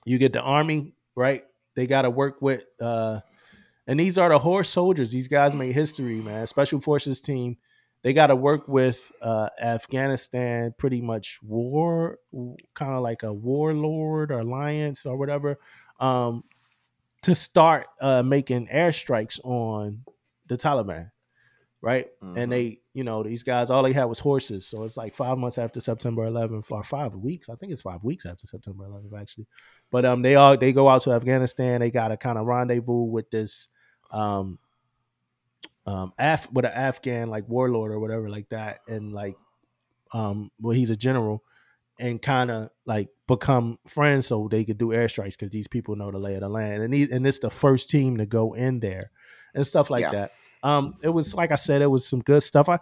you 0.04 0.16
get 0.18 0.32
the 0.32 0.40
army, 0.40 0.94
right? 1.16 1.42
They 1.74 1.88
gotta 1.88 2.08
work 2.08 2.40
with 2.40 2.64
uh 2.80 3.20
and 3.88 3.98
these 3.98 4.18
are 4.18 4.28
the 4.28 4.38
horse 4.38 4.68
soldiers. 4.68 5.10
These 5.10 5.28
guys 5.28 5.56
made 5.56 5.72
history, 5.72 6.20
man. 6.20 6.46
Special 6.46 6.78
forces 6.78 7.22
team. 7.22 7.56
They 8.02 8.12
got 8.12 8.28
to 8.28 8.36
work 8.36 8.68
with 8.68 9.10
uh, 9.22 9.48
Afghanistan, 9.60 10.74
pretty 10.78 11.00
much 11.00 11.40
war, 11.42 12.18
kind 12.74 12.92
of 12.92 13.00
like 13.02 13.22
a 13.22 13.32
warlord 13.32 14.30
or 14.30 14.40
alliance 14.40 15.04
or 15.06 15.16
whatever, 15.16 15.58
um, 15.98 16.44
to 17.22 17.34
start 17.34 17.86
uh, 18.00 18.22
making 18.22 18.68
airstrikes 18.68 19.40
on 19.42 20.04
the 20.46 20.56
Taliban, 20.56 21.10
right? 21.80 22.06
Mhm. 22.22 22.36
And 22.36 22.52
they, 22.52 22.80
you 22.92 23.04
know, 23.04 23.22
these 23.22 23.42
guys, 23.42 23.70
all 23.70 23.82
they 23.82 23.92
had 23.94 24.04
was 24.04 24.20
horses. 24.20 24.66
So 24.66 24.84
it's 24.84 24.96
like 24.96 25.14
five 25.14 25.38
months 25.38 25.58
after 25.58 25.80
September 25.80 26.24
11th, 26.26 26.70
or 26.70 26.84
five 26.84 27.14
weeks. 27.16 27.48
I 27.48 27.54
think 27.56 27.72
it's 27.72 27.82
five 27.82 28.04
weeks 28.04 28.26
after 28.26 28.46
September 28.46 28.84
11th, 28.84 29.18
actually. 29.18 29.46
But 29.90 30.04
um, 30.04 30.22
they 30.22 30.36
all 30.36 30.56
they 30.58 30.72
go 30.72 30.88
out 30.88 31.00
to 31.02 31.12
Afghanistan. 31.12 31.80
They 31.80 31.90
got 31.90 32.08
to 32.08 32.16
kind 32.18 32.38
of 32.38 32.46
rendezvous 32.46 33.04
with 33.04 33.30
this 33.30 33.68
um 34.10 34.58
um 35.86 36.12
Af 36.18 36.50
with 36.52 36.64
an 36.64 36.72
Afghan 36.72 37.28
like 37.28 37.48
warlord 37.48 37.92
or 37.92 37.98
whatever 37.98 38.28
like 38.28 38.48
that, 38.50 38.80
and 38.88 39.12
like 39.12 39.36
um 40.12 40.50
well 40.60 40.74
he's 40.74 40.90
a 40.90 40.96
general 40.96 41.42
and 41.98 42.22
kind 42.22 42.50
of 42.50 42.70
like 42.86 43.08
become 43.26 43.78
friends 43.86 44.26
so 44.26 44.48
they 44.50 44.64
could 44.64 44.78
do 44.78 44.88
airstrikes 44.88 45.32
because 45.32 45.50
these 45.50 45.66
people 45.68 45.96
know 45.96 46.10
the 46.10 46.18
lay 46.18 46.34
of 46.34 46.40
the 46.40 46.48
land 46.48 46.82
and 46.82 46.94
he, 46.94 47.10
and 47.10 47.26
it's 47.26 47.40
the 47.40 47.50
first 47.50 47.90
team 47.90 48.16
to 48.16 48.24
go 48.24 48.54
in 48.54 48.80
there 48.80 49.10
and 49.54 49.66
stuff 49.66 49.90
like 49.90 50.02
Yeah. 50.02 50.10
that. 50.12 50.32
Um, 50.62 50.94
it 51.02 51.08
was 51.08 51.34
like 51.34 51.50
I 51.52 51.56
said, 51.56 51.82
it 51.82 51.86
was 51.90 52.06
some 52.06 52.20
good 52.20 52.42
stuff. 52.42 52.68
I 52.68 52.78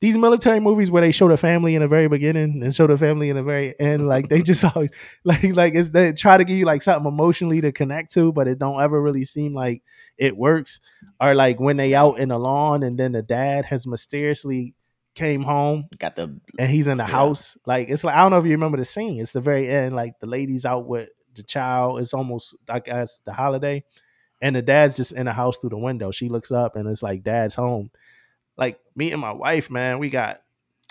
these 0.00 0.16
military 0.18 0.60
movies 0.60 0.90
where 0.90 1.00
they 1.00 1.12
show 1.12 1.28
the 1.28 1.36
family 1.36 1.74
in 1.74 1.80
the 1.82 1.88
very 1.88 2.08
beginning 2.08 2.62
and 2.62 2.74
show 2.74 2.86
the 2.86 2.98
family 2.98 3.30
in 3.30 3.36
the 3.36 3.42
very 3.42 3.74
end, 3.80 4.06
like 4.06 4.28
they 4.28 4.42
just 4.42 4.64
always 4.76 4.90
like 5.24 5.42
like 5.44 5.74
it's 5.74 5.90
they 5.90 6.12
try 6.12 6.36
to 6.36 6.44
give 6.44 6.58
you 6.58 6.66
like 6.66 6.82
something 6.82 7.06
emotionally 7.10 7.60
to 7.62 7.72
connect 7.72 8.12
to, 8.14 8.32
but 8.32 8.46
it 8.46 8.58
don't 8.58 8.82
ever 8.82 9.00
really 9.00 9.24
seem 9.24 9.54
like 9.54 9.82
it 10.18 10.36
works. 10.36 10.80
Or 11.20 11.34
like 11.34 11.58
when 11.60 11.76
they 11.78 11.94
out 11.94 12.18
in 12.18 12.28
the 12.28 12.38
lawn 12.38 12.82
and 12.82 12.98
then 12.98 13.12
the 13.12 13.22
dad 13.22 13.64
has 13.66 13.86
mysteriously 13.86 14.74
came 15.14 15.42
home 15.42 15.84
Got 15.98 16.16
the 16.16 16.40
and 16.58 16.68
he's 16.68 16.88
in 16.88 16.98
the 16.98 17.04
Yeah. 17.04 17.10
house. 17.10 17.56
Like 17.64 17.88
it's 17.88 18.04
like 18.04 18.16
I 18.16 18.18
don't 18.22 18.32
know 18.32 18.38
if 18.40 18.44
you 18.46 18.52
remember 18.52 18.76
the 18.78 18.84
scene. 18.84 19.20
It's 19.20 19.32
the 19.32 19.40
very 19.40 19.68
end. 19.68 19.94
Like 19.94 20.18
the 20.20 20.26
lady's 20.26 20.66
out 20.66 20.86
with 20.86 21.08
the 21.34 21.44
child. 21.44 22.00
It's 22.00 22.12
almost 22.12 22.56
like 22.68 22.88
as 22.88 23.22
the 23.24 23.32
holiday, 23.32 23.84
and 24.42 24.54
the 24.54 24.62
dad's 24.62 24.94
just 24.94 25.12
in 25.12 25.26
the 25.26 25.32
house 25.32 25.56
through 25.58 25.70
the 25.70 25.78
window. 25.78 26.10
She 26.10 26.28
looks 26.28 26.50
up 26.52 26.76
and 26.76 26.88
it's 26.88 27.02
like 27.02 27.22
dad's 27.22 27.54
home. 27.54 27.90
Like 28.56 28.78
me 28.94 29.12
and 29.12 29.20
my 29.20 29.32
wife, 29.32 29.70
man, 29.70 29.98
we 29.98 30.10
got. 30.10 30.40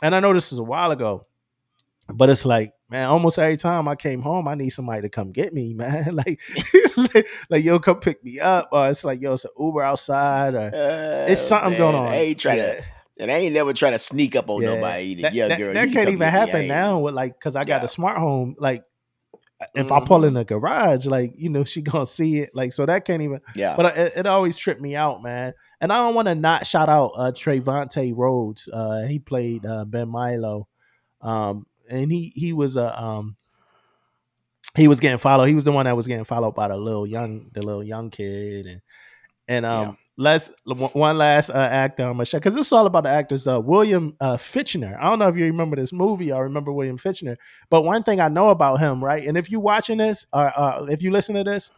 And 0.01 0.13
I 0.13 0.19
know 0.19 0.33
this 0.33 0.51
is 0.51 0.59
a 0.59 0.63
while 0.63 0.91
ago, 0.91 1.25
but 2.13 2.29
it's 2.29 2.45
like 2.45 2.73
man, 2.89 3.07
almost 3.09 3.39
every 3.39 3.57
time 3.57 3.87
I 3.87 3.95
came 3.95 4.21
home, 4.21 4.47
I 4.47 4.53
need 4.55 4.69
somebody 4.69 5.01
to 5.03 5.09
come 5.09 5.31
get 5.31 5.53
me, 5.53 5.73
man. 5.75 6.15
like, 6.15 6.39
like, 6.97 7.27
like, 7.49 7.63
yo, 7.63 7.79
come 7.79 7.99
pick 7.99 8.23
me 8.23 8.39
up, 8.39 8.69
or 8.71 8.89
it's 8.89 9.03
like 9.03 9.21
yo, 9.21 9.33
it's 9.33 9.45
an 9.45 9.51
Uber 9.59 9.81
outside, 9.81 10.53
or 10.55 10.71
it's 11.27 11.41
Uh, 11.41 11.59
something 11.59 11.77
going 11.77 11.95
on. 11.95 12.07
I 12.07 12.15
ain't 12.17 12.39
trying 12.39 12.57
Yeah. 12.57 12.73
to, 12.75 12.83
and 13.19 13.31
I 13.31 13.35
ain't 13.35 13.53
never 13.53 13.73
trying 13.73 13.93
to 13.93 13.99
sneak 13.99 14.35
up 14.35 14.49
on 14.49 14.61
Yeah. 14.61 14.75
nobody. 14.75 15.03
Either. 15.05 15.21
That, 15.23 15.33
yeah, 15.33 15.47
that- 15.47 15.57
girl, 15.57 15.73
that 15.73 15.83
can't 15.91 16.09
even 16.09 16.11
get 16.13 16.19
me. 16.19 16.25
I 16.25 16.29
happen 16.29 16.67
now 16.67 16.99
with 16.99 17.13
like 17.15 17.33
because 17.39 17.55
I 17.55 17.63
got 17.63 17.81
Yeah. 17.81 17.85
a 17.85 17.87
smart 17.87 18.17
home. 18.17 18.55
Like 18.59 18.83
if 19.73 19.91
I 19.91 19.99
pull 19.99 20.23
in 20.23 20.33
the 20.33 20.43
garage, 20.43 21.05
like 21.05 21.33
you 21.37 21.49
know 21.49 21.63
she 21.63 21.81
gonna 21.81 22.05
see 22.05 22.39
it. 22.39 22.51
Like 22.53 22.73
so 22.73 22.85
that 22.85 23.05
can't 23.05 23.21
even. 23.21 23.41
Yeah, 23.55 23.75
But 23.75 23.97
it, 23.97 24.13
it 24.17 24.25
always 24.25 24.55
tripped 24.57 24.81
me 24.81 24.95
out, 24.95 25.21
man. 25.21 25.53
And 25.81 25.91
I 25.91 25.97
don't 25.97 26.15
want 26.15 26.27
to 26.27 26.35
not 26.35 26.65
shout 26.65 26.89
out 26.89 27.11
uh, 27.15 27.31
Trevante 27.31 28.13
Rhodes. 28.15 28.69
Uh, 28.71 29.05
he 29.07 29.19
played 29.19 29.65
uh, 29.65 29.85
Ben 29.85 30.07
Milo, 30.09 30.67
um, 31.21 31.65
and 31.89 32.11
he 32.11 32.31
he 32.35 32.53
was 32.53 32.77
a 32.77 33.01
um, 33.01 33.35
he 34.75 34.87
was 34.87 34.99
getting 34.99 35.17
followed. 35.17 35.45
He 35.45 35.55
was 35.55 35.63
the 35.63 35.71
one 35.71 35.85
that 35.85 35.95
was 35.95 36.07
getting 36.07 36.25
followed 36.25 36.55
by 36.55 36.69
the 36.69 36.77
little 36.77 37.05
young 37.05 37.49
the 37.53 37.61
little 37.61 37.83
young 37.83 38.09
kid 38.09 38.65
and 38.65 38.81
and 39.47 39.65
um. 39.65 39.97
Let's 40.15 40.51
one 40.65 41.17
last 41.17 41.49
uh, 41.49 41.53
actor 41.53 42.05
on 42.05 42.17
my 42.17 42.23
show 42.23 42.37
because 42.37 42.53
this 42.53 42.67
is 42.67 42.71
all 42.71 42.85
about 42.85 43.03
the 43.03 43.09
actors. 43.09 43.47
Uh, 43.47 43.59
William 43.59 44.15
uh, 44.19 44.37
Fichtner. 44.37 44.95
I 44.99 45.09
don't 45.09 45.17
know 45.17 45.27
if 45.27 45.37
you 45.37 45.45
remember 45.45 45.75
this 45.75 45.91
movie 45.91 46.31
I 46.31 46.37
remember 46.37 46.71
William 46.71 46.99
Fichtner, 46.99 47.35
but 47.71 47.83
one 47.83 48.03
thing 48.03 48.19
I 48.19 48.27
know 48.27 48.49
about 48.49 48.79
him, 48.79 49.03
right? 49.03 49.25
And 49.27 49.37
if 49.37 49.49
you're 49.49 49.59
watching 49.59 49.97
this 49.97 50.27
or 50.31 50.57
uh, 50.57 50.85
if 50.85 51.01
you 51.01 51.09
listen 51.09 51.33
to 51.35 51.43
this, 51.43 51.71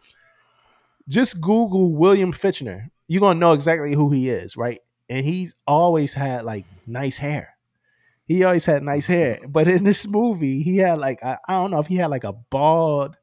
just 1.08 1.40
Google 1.40 1.94
William 1.94 2.32
Fichtner. 2.32 2.90
You're 3.08 3.20
gonna 3.20 3.38
know 3.38 3.52
exactly 3.52 3.94
who 3.94 4.10
he 4.10 4.28
is, 4.28 4.56
right? 4.56 4.80
And 5.08 5.24
he's 5.24 5.54
always 5.66 6.12
had 6.12 6.44
like 6.44 6.66
nice 6.86 7.16
hair. 7.16 7.56
He 8.26 8.44
always 8.44 8.64
had 8.64 8.82
nice 8.82 9.06
hair, 9.06 9.40
but 9.48 9.68
in 9.68 9.84
this 9.84 10.06
movie, 10.06 10.62
he 10.62 10.78
had 10.78 10.98
like 10.98 11.24
I, 11.24 11.38
I 11.48 11.54
don't 11.54 11.70
know 11.70 11.78
if 11.78 11.86
he 11.86 11.96
had 11.96 12.10
like 12.10 12.24
a 12.24 12.32
bald 12.32 13.16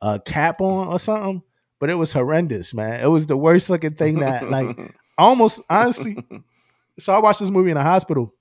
uh, 0.00 0.18
cap 0.24 0.60
on 0.60 0.88
or 0.88 0.98
something, 0.98 1.42
but 1.78 1.90
it 1.90 1.94
was 1.94 2.12
horrendous, 2.12 2.74
man. 2.74 3.00
It 3.00 3.08
was 3.08 3.26
the 3.26 3.36
worst 3.36 3.70
looking 3.70 3.94
thing 3.94 4.20
that 4.20 4.50
like 4.50 4.94
almost 5.18 5.60
honestly. 5.68 6.16
So 6.98 7.12
I 7.12 7.18
watched 7.18 7.40
this 7.40 7.50
movie 7.50 7.70
in 7.70 7.76
a 7.76 7.82
hospital. 7.82 8.32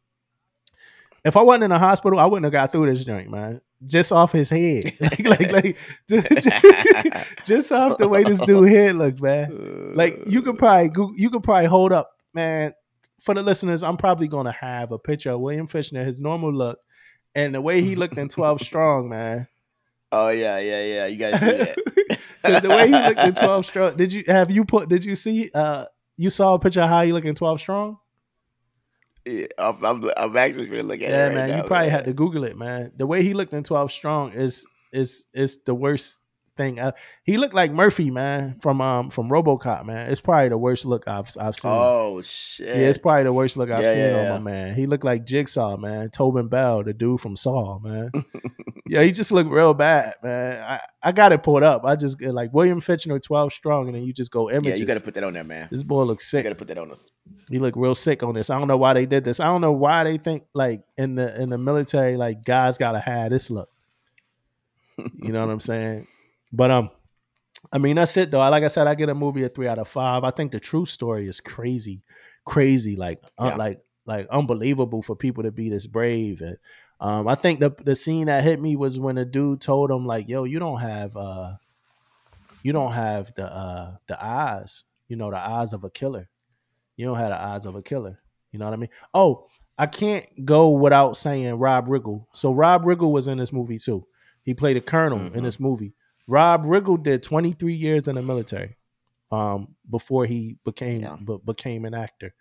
If 1.23 1.35
I 1.35 1.41
wasn't 1.41 1.65
in 1.65 1.71
a 1.71 1.79
hospital, 1.79 2.19
I 2.19 2.25
wouldn't 2.25 2.43
have 2.45 2.53
got 2.53 2.71
through 2.71 2.85
this 2.85 3.03
joint, 3.03 3.29
man. 3.31 3.61
Just 3.83 4.11
off 4.11 4.31
his 4.31 4.49
head, 4.49 4.93
like 5.01 5.19
like 5.27 5.51
like 5.51 5.77
just, 6.07 6.27
just 7.45 7.71
off 7.71 7.97
the 7.97 8.07
way 8.07 8.23
this 8.23 8.39
dude 8.41 8.69
head 8.69 8.95
looked, 8.95 9.21
man. 9.21 9.93
Like 9.95 10.21
you 10.27 10.41
could 10.41 10.57
probably 10.57 10.89
Goo- 10.89 11.13
you 11.17 11.29
could 11.29 11.43
probably 11.43 11.65
hold 11.65 11.91
up, 11.91 12.11
man. 12.33 12.73
For 13.21 13.33
the 13.33 13.41
listeners, 13.41 13.83
I'm 13.83 13.97
probably 13.97 14.27
gonna 14.27 14.51
have 14.51 14.91
a 14.91 14.99
picture 14.99 15.31
of 15.31 15.41
William 15.41 15.67
Fishner, 15.67 16.05
his 16.05 16.21
normal 16.21 16.53
look, 16.53 16.79
and 17.33 17.53
the 17.53 17.61
way 17.61 17.81
he 17.81 17.95
looked 17.95 18.17
in 18.17 18.29
12 18.29 18.61
Strong, 18.61 19.09
man. 19.09 19.47
Oh 20.11 20.29
yeah, 20.29 20.59
yeah, 20.59 20.83
yeah. 20.83 21.05
You 21.07 21.17
gotta 21.17 21.39
do 21.45 21.57
that. 21.57 22.61
the 22.63 22.69
way 22.69 22.87
he 22.87 22.93
looked 22.93 23.19
in 23.19 23.33
12 23.33 23.65
Strong. 23.65 23.97
Did 23.97 24.13
you 24.13 24.23
have 24.27 24.51
you 24.51 24.65
put? 24.65 24.89
Did 24.89 25.03
you 25.03 25.15
see? 25.15 25.49
Uh, 25.53 25.85
you 26.17 26.29
saw 26.29 26.53
a 26.53 26.59
picture 26.59 26.81
of 26.81 26.89
how 26.89 27.03
he 27.03 27.11
looked 27.11 27.27
in 27.27 27.35
12 27.35 27.59
Strong? 27.59 27.97
Yeah, 29.25 29.47
I'm, 29.57 29.83
I'm, 29.83 30.09
I'm 30.15 30.37
actually 30.37 30.67
gonna 30.67 30.83
look 30.83 31.01
at 31.01 31.09
Yeah, 31.09 31.25
it 31.25 31.27
right 31.29 31.35
man. 31.35 31.49
now, 31.49 31.57
you 31.57 31.63
probably 31.63 31.87
man. 31.87 31.95
had 31.95 32.05
to 32.05 32.13
Google 32.13 32.43
it, 32.43 32.57
man. 32.57 32.91
The 32.95 33.07
way 33.07 33.23
he 33.23 33.33
looked 33.33 33.53
in 33.53 33.63
12 33.63 33.91
Strong 33.91 34.33
is 34.33 34.65
is 34.93 35.25
is 35.33 35.63
the 35.63 35.73
worst 35.73 36.19
thing. 36.55 36.79
Uh, 36.79 36.91
he 37.23 37.37
looked 37.37 37.53
like 37.53 37.71
Murphy, 37.71 38.11
man, 38.11 38.57
from 38.59 38.81
um 38.81 39.09
from 39.09 39.29
RoboCop, 39.29 39.85
man. 39.85 40.09
It's 40.11 40.21
probably 40.21 40.49
the 40.49 40.57
worst 40.57 40.85
look 40.85 41.07
I've 41.07 41.29
I've 41.39 41.55
seen. 41.55 41.71
Oh 41.73 42.21
shit! 42.21 42.67
Yeah, 42.67 42.73
it's 42.89 42.97
probably 42.97 43.23
the 43.23 43.33
worst 43.33 43.57
look 43.57 43.71
I've 43.71 43.83
Yeah, 43.83 43.91
seen 43.91 44.01
yeah, 44.01 44.33
on 44.33 44.43
my 44.43 44.51
man. 44.51 44.75
He 44.75 44.85
looked 44.87 45.03
like 45.03 45.25
Jigsaw, 45.25 45.77
man. 45.77 46.09
Tobin 46.09 46.47
Bell, 46.47 46.83
the 46.83 46.93
dude 46.93 47.19
from 47.21 47.35
Saw, 47.35 47.79
man. 47.79 48.11
yeah, 48.87 49.03
he 49.03 49.11
just 49.11 49.31
looked 49.31 49.49
real 49.49 49.73
bad, 49.73 50.15
man. 50.23 50.61
I, 50.63 50.79
I 51.03 51.11
got 51.11 51.31
it 51.31 51.43
pulled 51.43 51.63
up. 51.63 51.83
I 51.85 51.95
just 51.95 52.21
like 52.21 52.53
William 52.53 52.79
Fichtner, 52.81 53.21
12 53.21 53.53
strong, 53.53 53.87
and 53.87 53.95
then 53.95 54.03
you 54.03 54.13
just 54.13 54.31
go 54.31 54.49
yeah, 54.49 54.59
you 54.75 54.85
gotta 54.85 54.99
put 55.01 55.13
that 55.15 55.23
on 55.23 55.33
there, 55.33 55.43
man. 55.43 55.67
this 55.71 55.83
boy 55.83 56.03
looks 56.03 56.25
sick. 56.29 56.37
You 56.37 56.39
sick. 56.39 56.45
gotta 56.45 56.55
put 56.55 56.67
that 56.69 56.77
on 56.77 56.91
us. 56.91 57.11
He 57.49 57.59
looked 57.59 57.77
real 57.77 57.95
sick 57.95 58.23
on 58.23 58.33
this. 58.35 58.49
I 58.49 58.57
don't 58.57 58.67
know 58.67 58.77
why 58.77 58.93
they 58.93 59.05
did 59.05 59.23
this. 59.23 59.39
I 59.39 59.45
don't 59.45 59.61
know 59.61 59.71
why 59.73 60.03
they 60.03 60.17
think 60.17 60.43
like 60.53 60.83
in 60.97 61.15
the 61.15 61.39
in 61.41 61.49
the 61.49 61.57
military, 61.57 62.17
like 62.17 62.43
guys 62.43 62.77
gotta 62.77 62.99
have 62.99 63.29
this 63.31 63.49
look. 63.49 63.69
You 64.97 65.33
know 65.33 65.45
what 65.45 65.51
I'm 65.51 65.59
saying? 65.59 66.07
But 66.51 66.71
um, 66.71 66.89
I 67.71 67.77
mean 67.77 67.95
that's 67.95 68.15
it 68.17 68.31
though. 68.31 68.39
Like 68.39 68.63
I 68.63 68.67
said, 68.67 68.87
I 68.87 68.95
get 68.95 69.09
a 69.09 69.15
movie 69.15 69.43
a 69.43 69.49
three 69.49 69.67
out 69.67 69.79
of 69.79 69.87
five. 69.87 70.23
I 70.23 70.31
think 70.31 70.51
the 70.51 70.59
true 70.59 70.85
story 70.85 71.27
is 71.27 71.39
crazy, 71.39 72.01
crazy, 72.45 72.95
like 72.95 73.21
uh, 73.37 73.45
Yeah. 73.47 73.55
like 73.55 73.81
like 74.05 74.27
unbelievable 74.29 75.01
for 75.01 75.15
people 75.15 75.43
to 75.43 75.51
be 75.51 75.69
this 75.69 75.87
brave. 75.87 76.41
And 76.41 76.57
um, 76.99 77.27
I 77.27 77.35
think 77.35 77.59
the 77.59 77.71
the 77.83 77.95
scene 77.95 78.27
that 78.27 78.43
hit 78.43 78.61
me 78.61 78.75
was 78.75 78.99
when 78.99 79.17
a 79.17 79.25
dude 79.25 79.61
told 79.61 79.89
him 79.91 80.05
like, 80.05 80.29
"Yo, 80.29 80.43
you 80.43 80.59
don't 80.59 80.79
have 80.79 81.17
uh, 81.17 81.53
you 82.63 82.71
don't 82.73 82.93
have 82.93 83.33
the 83.35 83.45
uh 83.51 83.95
the 84.07 84.23
eyes, 84.23 84.83
you 85.07 85.15
know, 85.15 85.29
the 85.31 85.37
eyes 85.37 85.73
of 85.73 85.83
a 85.83 85.89
killer. 85.89 86.29
You 86.97 87.05
don't 87.05 87.17
have 87.17 87.29
the 87.29 87.41
eyes 87.41 87.65
of 87.65 87.75
a 87.75 87.81
killer. 87.81 88.19
You 88.51 88.59
know 88.59 88.65
what 88.65 88.73
I 88.73 88.77
mean? 88.77 88.89
Oh, 89.13 89.47
I 89.77 89.87
can't 89.87 90.25
go 90.45 90.69
without 90.69 91.17
saying 91.17 91.55
Rob 91.55 91.87
Riggle. 91.87 92.25
So 92.33 92.53
Rob 92.53 92.83
Riggle 92.83 93.11
was 93.11 93.27
in 93.27 93.37
this 93.37 93.51
movie 93.51 93.77
too. 93.79 94.05
He 94.43 94.53
played 94.53 94.77
a 94.77 94.81
colonel 94.81 95.19
in 95.19 95.31
Mhm. 95.33 95.43
this 95.43 95.59
movie. 95.59 95.93
Rob 96.27 96.63
Riggle 96.63 97.01
did 97.01 97.23
23 97.23 97.73
years 97.73 98.07
in 98.07 98.15
the 98.15 98.21
military 98.21 98.75
um, 99.31 99.75
before 99.89 100.25
he 100.25 100.57
became 100.65 101.01
Yeah. 101.01 101.17
be- 101.23 101.39
became 101.45 101.85
an 101.85 101.93
actor. 101.93 102.33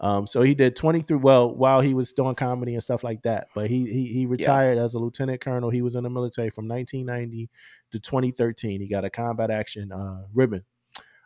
Um, 0.00 0.26
so 0.26 0.40
he 0.40 0.54
did 0.54 0.76
23 0.76 1.18
well 1.18 1.54
while 1.54 1.82
he 1.82 1.92
was 1.92 2.12
doing 2.14 2.34
comedy 2.34 2.72
and 2.72 2.82
stuff 2.82 3.04
like 3.04 3.22
that. 3.22 3.48
But 3.54 3.68
he 3.68 3.84
he, 3.86 4.06
he 4.06 4.26
retired 4.26 4.78
as 4.78 4.94
a 4.94 4.98
lieutenant 4.98 5.42
colonel. 5.42 5.68
He 5.68 5.82
was 5.82 5.94
in 5.94 6.04
the 6.04 6.10
military 6.10 6.48
from 6.50 6.66
1990 6.68 7.50
to 7.92 8.00
2013. 8.00 8.80
He 8.80 8.88
got 8.88 9.04
a 9.04 9.10
combat 9.10 9.50
action 9.50 9.92
uh, 9.92 10.22
ribbon. 10.32 10.64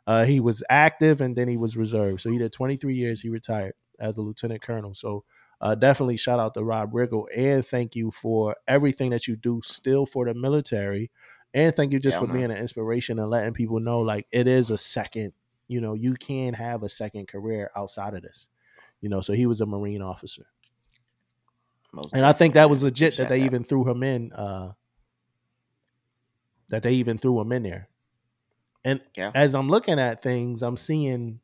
Uh, 0.06 0.24
he 0.24 0.40
was 0.40 0.62
active 0.68 1.20
and 1.20 1.36
then 1.36 1.48
he 1.48 1.56
was 1.56 1.76
reserved. 1.76 2.20
So 2.20 2.31
he 2.31 2.39
did 2.39 2.52
23 2.52 2.94
years. 2.94 3.20
He 3.20 3.28
retired 3.28 3.74
as 4.01 4.18
a 4.18 4.22
lieutenant 4.22 4.60
colonel. 4.60 4.93
So 4.93 5.24
uh, 5.60 5.76
definitely 5.76 6.16
shout 6.16 6.40
out 6.40 6.52
to 6.55 6.64
Rob 6.64 6.93
Riggle 6.93 7.26
and 7.35 7.64
thank 7.64 7.94
you 7.94 8.10
for 8.10 8.56
everything 8.66 9.10
that 9.10 9.28
you 9.28 9.36
do 9.36 9.60
still 9.62 10.05
for 10.05 10.26
the 10.26 10.35
military. 10.35 11.10
And 11.55 11.74
thank 11.74 11.93
you 11.93 12.01
just 12.01 12.16
Yeah, 12.16 12.20
for 12.20 12.26
man. 12.26 12.35
being 12.35 12.51
an 12.51 12.56
inspiration 12.59 13.18
and 13.18 13.31
letting 13.31 13.55
people 13.55 13.78
know 13.81 14.01
like 14.01 14.26
it 14.32 14.47
is 14.48 14.70
a 14.70 14.76
second, 14.78 15.32
you 15.68 15.81
know, 15.81 15.94
you 15.94 16.14
can 16.14 16.52
have 16.55 16.82
a 16.82 16.89
second 16.89 17.28
career 17.28 17.70
outside 17.76 18.14
of 18.14 18.22
this. 18.22 18.48
You 19.01 19.09
know, 19.09 19.20
so 19.20 19.32
he 19.32 19.47
was 19.47 19.60
a 19.60 19.66
Marine 19.66 20.02
officer. 20.02 20.47
Most 21.93 22.12
And 22.12 22.26
I 22.26 22.32
think 22.32 22.55
that 22.55 22.68
was 22.68 22.82
legit 22.82 23.16
that 23.18 23.28
they 23.28 23.36
out. 23.40 23.44
even 23.44 23.64
threw 23.64 23.89
him 23.89 24.02
in 24.02 24.32
uh 24.32 24.72
that 26.70 26.82
they 26.82 26.94
even 26.94 27.18
threw 27.18 27.40
him 27.40 27.52
in 27.52 27.62
there. 27.62 27.89
And 28.85 29.01
Yeah. 29.16 29.31
as 29.35 29.55
I'm 29.55 29.68
looking 29.68 29.98
at 30.01 30.22
things, 30.22 30.62
I'm 30.62 30.76
seeing 30.76 31.40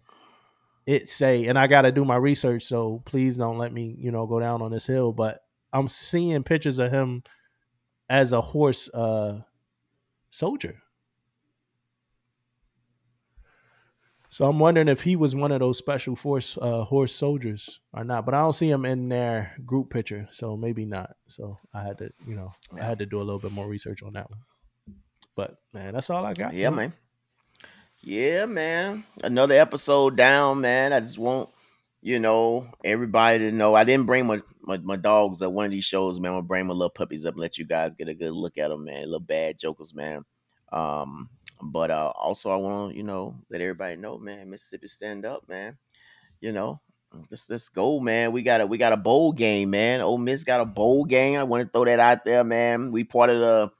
it 0.86 1.08
say, 1.08 1.46
and 1.46 1.58
I 1.58 1.66
got 1.68 1.82
to 1.82 1.92
do 1.92 2.04
my 2.04 2.16
research, 2.16 2.64
so 2.64 3.02
please 3.04 3.36
don't 3.36 3.58
let 3.58 3.72
me, 3.72 3.94
you 3.98 4.10
know, 4.10 4.26
go 4.26 4.40
down 4.40 4.60
on 4.62 4.72
this 4.72 4.86
hill. 4.86 5.12
But 5.12 5.44
I'm 5.72 5.88
seeing 5.88 6.42
pictures 6.42 6.78
of 6.78 6.90
him 6.90 7.22
as 8.08 8.32
a 8.32 8.40
horse 8.40 8.88
uh, 8.92 9.40
soldier. 10.30 10.82
So 14.32 14.48
I'm 14.48 14.60
wondering 14.60 14.86
if 14.86 15.00
he 15.00 15.16
was 15.16 15.34
one 15.34 15.50
of 15.50 15.58
those 15.58 15.76
special 15.76 16.14
force 16.14 16.56
uh, 16.62 16.84
horse 16.84 17.12
soldiers 17.12 17.80
or 17.92 18.04
not. 18.04 18.24
But 18.24 18.34
I 18.34 18.40
don't 18.40 18.52
see 18.52 18.70
him 18.70 18.84
in 18.84 19.08
their 19.08 19.52
group 19.66 19.90
picture, 19.90 20.28
so 20.30 20.56
maybe 20.56 20.86
not. 20.86 21.16
So 21.26 21.58
I 21.74 21.82
had 21.82 21.98
to, 21.98 22.10
you 22.26 22.36
know, 22.36 22.52
I 22.80 22.84
had 22.84 23.00
to 23.00 23.06
do 23.06 23.18
a 23.18 23.26
little 23.26 23.40
bit 23.40 23.50
more 23.50 23.66
research 23.66 24.04
on 24.04 24.12
that 24.12 24.30
one. 24.30 24.40
But 25.34 25.56
man, 25.72 25.94
that's 25.94 26.10
all 26.10 26.24
I 26.24 26.34
got. 26.34 26.54
Yeah, 26.54 26.70
man. 26.70 26.92
Yeah, 28.02 28.46
man. 28.46 29.04
Another 29.22 29.54
episode 29.54 30.16
down, 30.16 30.60
man. 30.60 30.92
I 30.92 31.00
just 31.00 31.18
want, 31.18 31.50
you 32.02 32.18
know, 32.18 32.66
everybody 32.84 33.38
to 33.38 33.52
know. 33.52 33.74
I 33.74 33.84
didn't 33.84 34.06
bring 34.06 34.26
my, 34.26 34.40
my, 34.62 34.78
my 34.78 34.96
dogs 34.96 35.42
at 35.42 35.52
one 35.52 35.66
of 35.66 35.70
these 35.70 35.84
shows, 35.84 36.18
man. 36.18 36.32
I'm 36.32 36.38
gonna 36.38 36.46
bring 36.46 36.66
my 36.66 36.72
little 36.72 36.90
puppies 36.90 37.26
up 37.26 37.34
and 37.34 37.40
let 37.40 37.58
you 37.58 37.64
guys 37.64 37.94
get 37.94 38.08
a 38.08 38.14
good 38.14 38.32
look 38.32 38.58
at 38.58 38.68
them, 38.68 38.84
man. 38.84 39.04
Little 39.04 39.20
bad 39.20 39.58
jokers, 39.58 39.94
man. 39.94 40.24
Um, 40.72 41.28
but 41.62 41.90
uh 41.90 42.12
also 42.14 42.50
I 42.50 42.56
want 42.56 42.92
to, 42.92 42.96
you 42.96 43.02
know, 43.02 43.36
let 43.50 43.60
everybody 43.60 43.96
know, 43.96 44.18
man, 44.18 44.48
Mississippi 44.48 44.86
stand 44.86 45.26
up, 45.26 45.48
man. 45.48 45.76
You 46.40 46.52
know, 46.52 46.80
let's 47.30 47.50
let's 47.50 47.68
go, 47.68 48.00
man. 48.00 48.32
We 48.32 48.42
got 48.42 48.62
a 48.62 48.66
we 48.66 48.78
got 48.78 48.92
a 48.92 48.96
bowl 48.96 49.32
game, 49.32 49.70
man. 49.70 50.00
Ole 50.00 50.18
Miss 50.18 50.44
got 50.44 50.60
a 50.60 50.66
bowl 50.66 51.04
game. 51.04 51.38
I 51.38 51.42
want 51.42 51.64
to 51.64 51.70
throw 51.70 51.84
that 51.84 52.00
out 52.00 52.24
there, 52.24 52.44
man. 52.44 52.92
We 52.92 53.04
part 53.04 53.30
of 53.30 53.40
the 53.40 53.70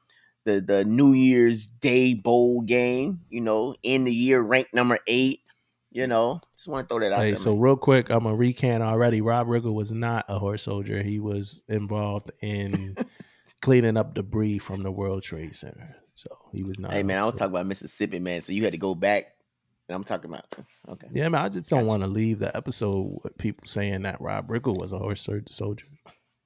the 0.45 0.61
the 0.61 0.85
New 0.85 1.13
Year's 1.13 1.69
Day 1.69 2.15
bowl 2.15 2.61
game, 2.63 3.21
you 3.31 3.41
know, 3.41 3.75
in 3.83 4.05
the 4.05 4.13
year 4.13 4.41
ranked 4.41 4.75
number 4.75 4.99
eight. 5.07 5.41
You 5.93 6.07
know, 6.07 6.41
just 6.55 6.69
want 6.69 6.89
to 6.89 6.95
throw 6.95 7.01
that 7.01 7.13
out 7.13 7.19
Hey, 7.21 7.31
there. 7.31 7.37
so 7.37 7.51
man. 7.53 7.61
real 7.61 7.77
quick, 7.77 8.11
I'm 8.11 8.27
a 8.27 8.35
recant 8.35 8.83
already. 8.83 9.21
Rob 9.21 9.49
Riggle 9.49 9.75
was 9.75 9.91
not 9.91 10.25
a 10.29 10.39
horse 10.39 10.63
soldier. 10.63 11.03
He 11.03 11.19
was 11.19 11.63
involved 11.69 12.31
in 12.43 12.97
cleaning 13.61 13.97
up 13.97 14.15
debris 14.15 14.59
from 14.61 14.83
the 14.85 14.91
World 14.93 15.25
Trade 15.25 15.55
Center. 15.55 15.97
So 16.15 16.29
he 16.53 16.63
was 16.63 16.79
not. 16.79 16.93
hey 16.93 17.03
man, 17.03 17.19
I 17.23 17.27
was 17.27 17.35
talking 17.35 17.53
about 17.55 17.67
Mississippi, 17.67 18.19
man. 18.21 18.41
So 18.41 18.53
you 18.53 18.63
had 18.65 18.73
to 18.73 18.79
go 18.79 18.95
back, 18.95 19.33
and 19.89 19.97
I'm 19.97 20.05
talking 20.05 20.31
about 20.31 20.45
okay. 20.89 21.09
Yeah, 21.13 21.29
man, 21.29 21.43
I 21.43 21.49
just 21.49 21.69
don't 21.71 21.81
Gotcha. 21.81 21.89
want 21.89 22.03
to 22.05 22.09
leave 22.09 22.39
the 22.39 22.57
episode 22.57 23.19
with 23.25 23.37
people 23.39 23.67
saying 23.67 24.03
that 24.03 24.21
Rob 24.21 24.47
Riggle 24.49 24.79
was 24.79 24.93
a 24.93 24.99
horse 24.99 25.29
soldier. 25.49 25.87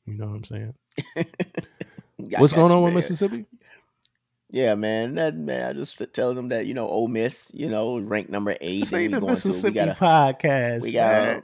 You 0.07 0.15
know 0.15 0.27
what 0.27 0.37
I'm 0.37 0.45
saying? 0.45 0.75
What's 2.39 2.53
going 2.53 2.71
you, 2.71 2.77
on 2.79 2.83
with. 2.85 2.95
Mississippi? 2.95 3.45
Yeah, 4.55 4.77
man. 4.77 5.17
That 5.17 5.35
man, 5.35 5.69
I 5.69 5.73
just 5.73 6.01
tell 6.15 6.33
them 6.33 6.51
that 6.51 6.65
you 6.67 6.75
know, 6.75 6.87
Ole 6.89 7.09
Miss, 7.09 7.51
you 7.53 7.69
know, 7.69 7.99
ranked 7.99 8.31
number 8.31 8.57
eight. 8.61 8.81
This 8.85 8.93
and 8.93 9.03
we 9.03 9.09
the 9.09 9.21
going 9.21 9.35
to 9.35 9.49
we 9.49 9.49
Mississippi 9.49 9.75
gotta 9.75 9.95
podcast. 9.95 10.83
we 10.83 10.93
gotta- 10.93 11.43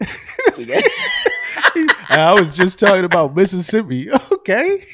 we 0.56 0.64
got 0.66 0.84
I 2.10 2.36
was 2.38 2.52
just 2.52 2.78
talking 2.78 3.04
about 3.04 3.34
Mississippi. 3.34 4.08
Okay. 4.32 4.84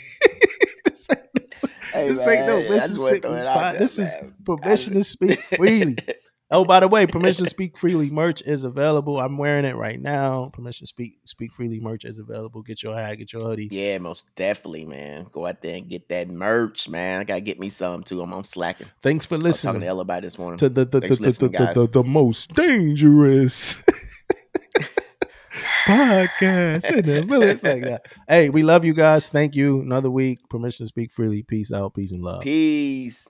this 0.86 1.08
ain't, 1.10 1.54
Hey, 1.92 2.08
this 2.08 2.26
ain't 2.26 2.46
no 2.46 2.60
man, 2.62 2.72
I 2.72 2.76
just 2.78 2.98
wanna 2.98 3.12
Mississippi 3.12 3.20
pod. 3.28 3.74
there, 3.74 3.78
This 3.80 3.98
is 3.98 4.16
permission 4.46 4.94
to 4.94 5.04
speak 5.04 5.38
freely. 5.56 5.96
Oh, 6.48 6.64
by 6.64 6.78
the 6.78 6.86
way, 6.86 7.06
permission 7.06 7.44
to 7.44 7.50
speak 7.56 7.76
freely 7.76 8.08
merch 8.08 8.40
is 8.42 8.62
available. 8.62 9.18
I'm 9.18 9.36
wearing 9.36 9.64
it 9.64 9.74
right 9.74 10.00
now. 10.00 10.50
Permission 10.52 10.84
to 10.84 10.88
speak 10.88 11.18
speak 11.24 11.52
freely 11.52 11.80
merch 11.80 12.04
is 12.04 12.20
available. 12.20 12.62
Get 12.62 12.84
your 12.84 12.96
hat, 12.96 13.16
get 13.16 13.32
your 13.32 13.42
hoodie. 13.42 13.68
Yeah, 13.70 13.98
most 13.98 14.26
definitely, 14.36 14.84
man. 14.84 15.26
Go 15.32 15.46
out 15.46 15.60
there 15.60 15.74
and 15.74 15.88
get 15.88 16.08
that 16.08 16.28
merch, 16.28 16.88
man. 16.88 17.20
I 17.20 17.24
gotta 17.24 17.40
get 17.40 17.58
me 17.58 17.68
some 17.68 18.04
too. 18.04 18.22
I'm, 18.22 18.32
I'm 18.32 18.44
slacking. 18.44 18.86
Thanks 19.02 19.26
for 19.26 19.34
was 19.34 19.42
talking 19.42 19.50
listening 19.50 19.80
to 19.80 19.86
Ella 19.86 20.02
about 20.02 20.22
this 20.22 20.38
morning. 20.38 20.58
to 20.58 20.68
the 20.68 20.84
the, 20.84 21.00
the, 21.00 21.16
the, 21.74 21.88
the, 21.90 22.04
most 22.04 22.54
dangerous 22.54 23.74
podcast 25.84 26.92
in 26.92 27.06
the. 27.06 28.00
Hey, 28.28 28.50
we 28.50 28.62
love 28.62 28.84
you 28.84 28.94
guys. 28.94 29.28
Thank 29.28 29.56
you. 29.56 29.80
Another 29.80 30.10
week. 30.10 30.48
Permission 30.48 30.84
to 30.84 30.88
speak 30.88 31.10
freely. 31.10 31.42
Peace 31.42 31.72
out. 31.72 31.94
Peace 31.94 32.12
and 32.12 32.22
love. 32.22 32.42
Peace. 32.42 33.28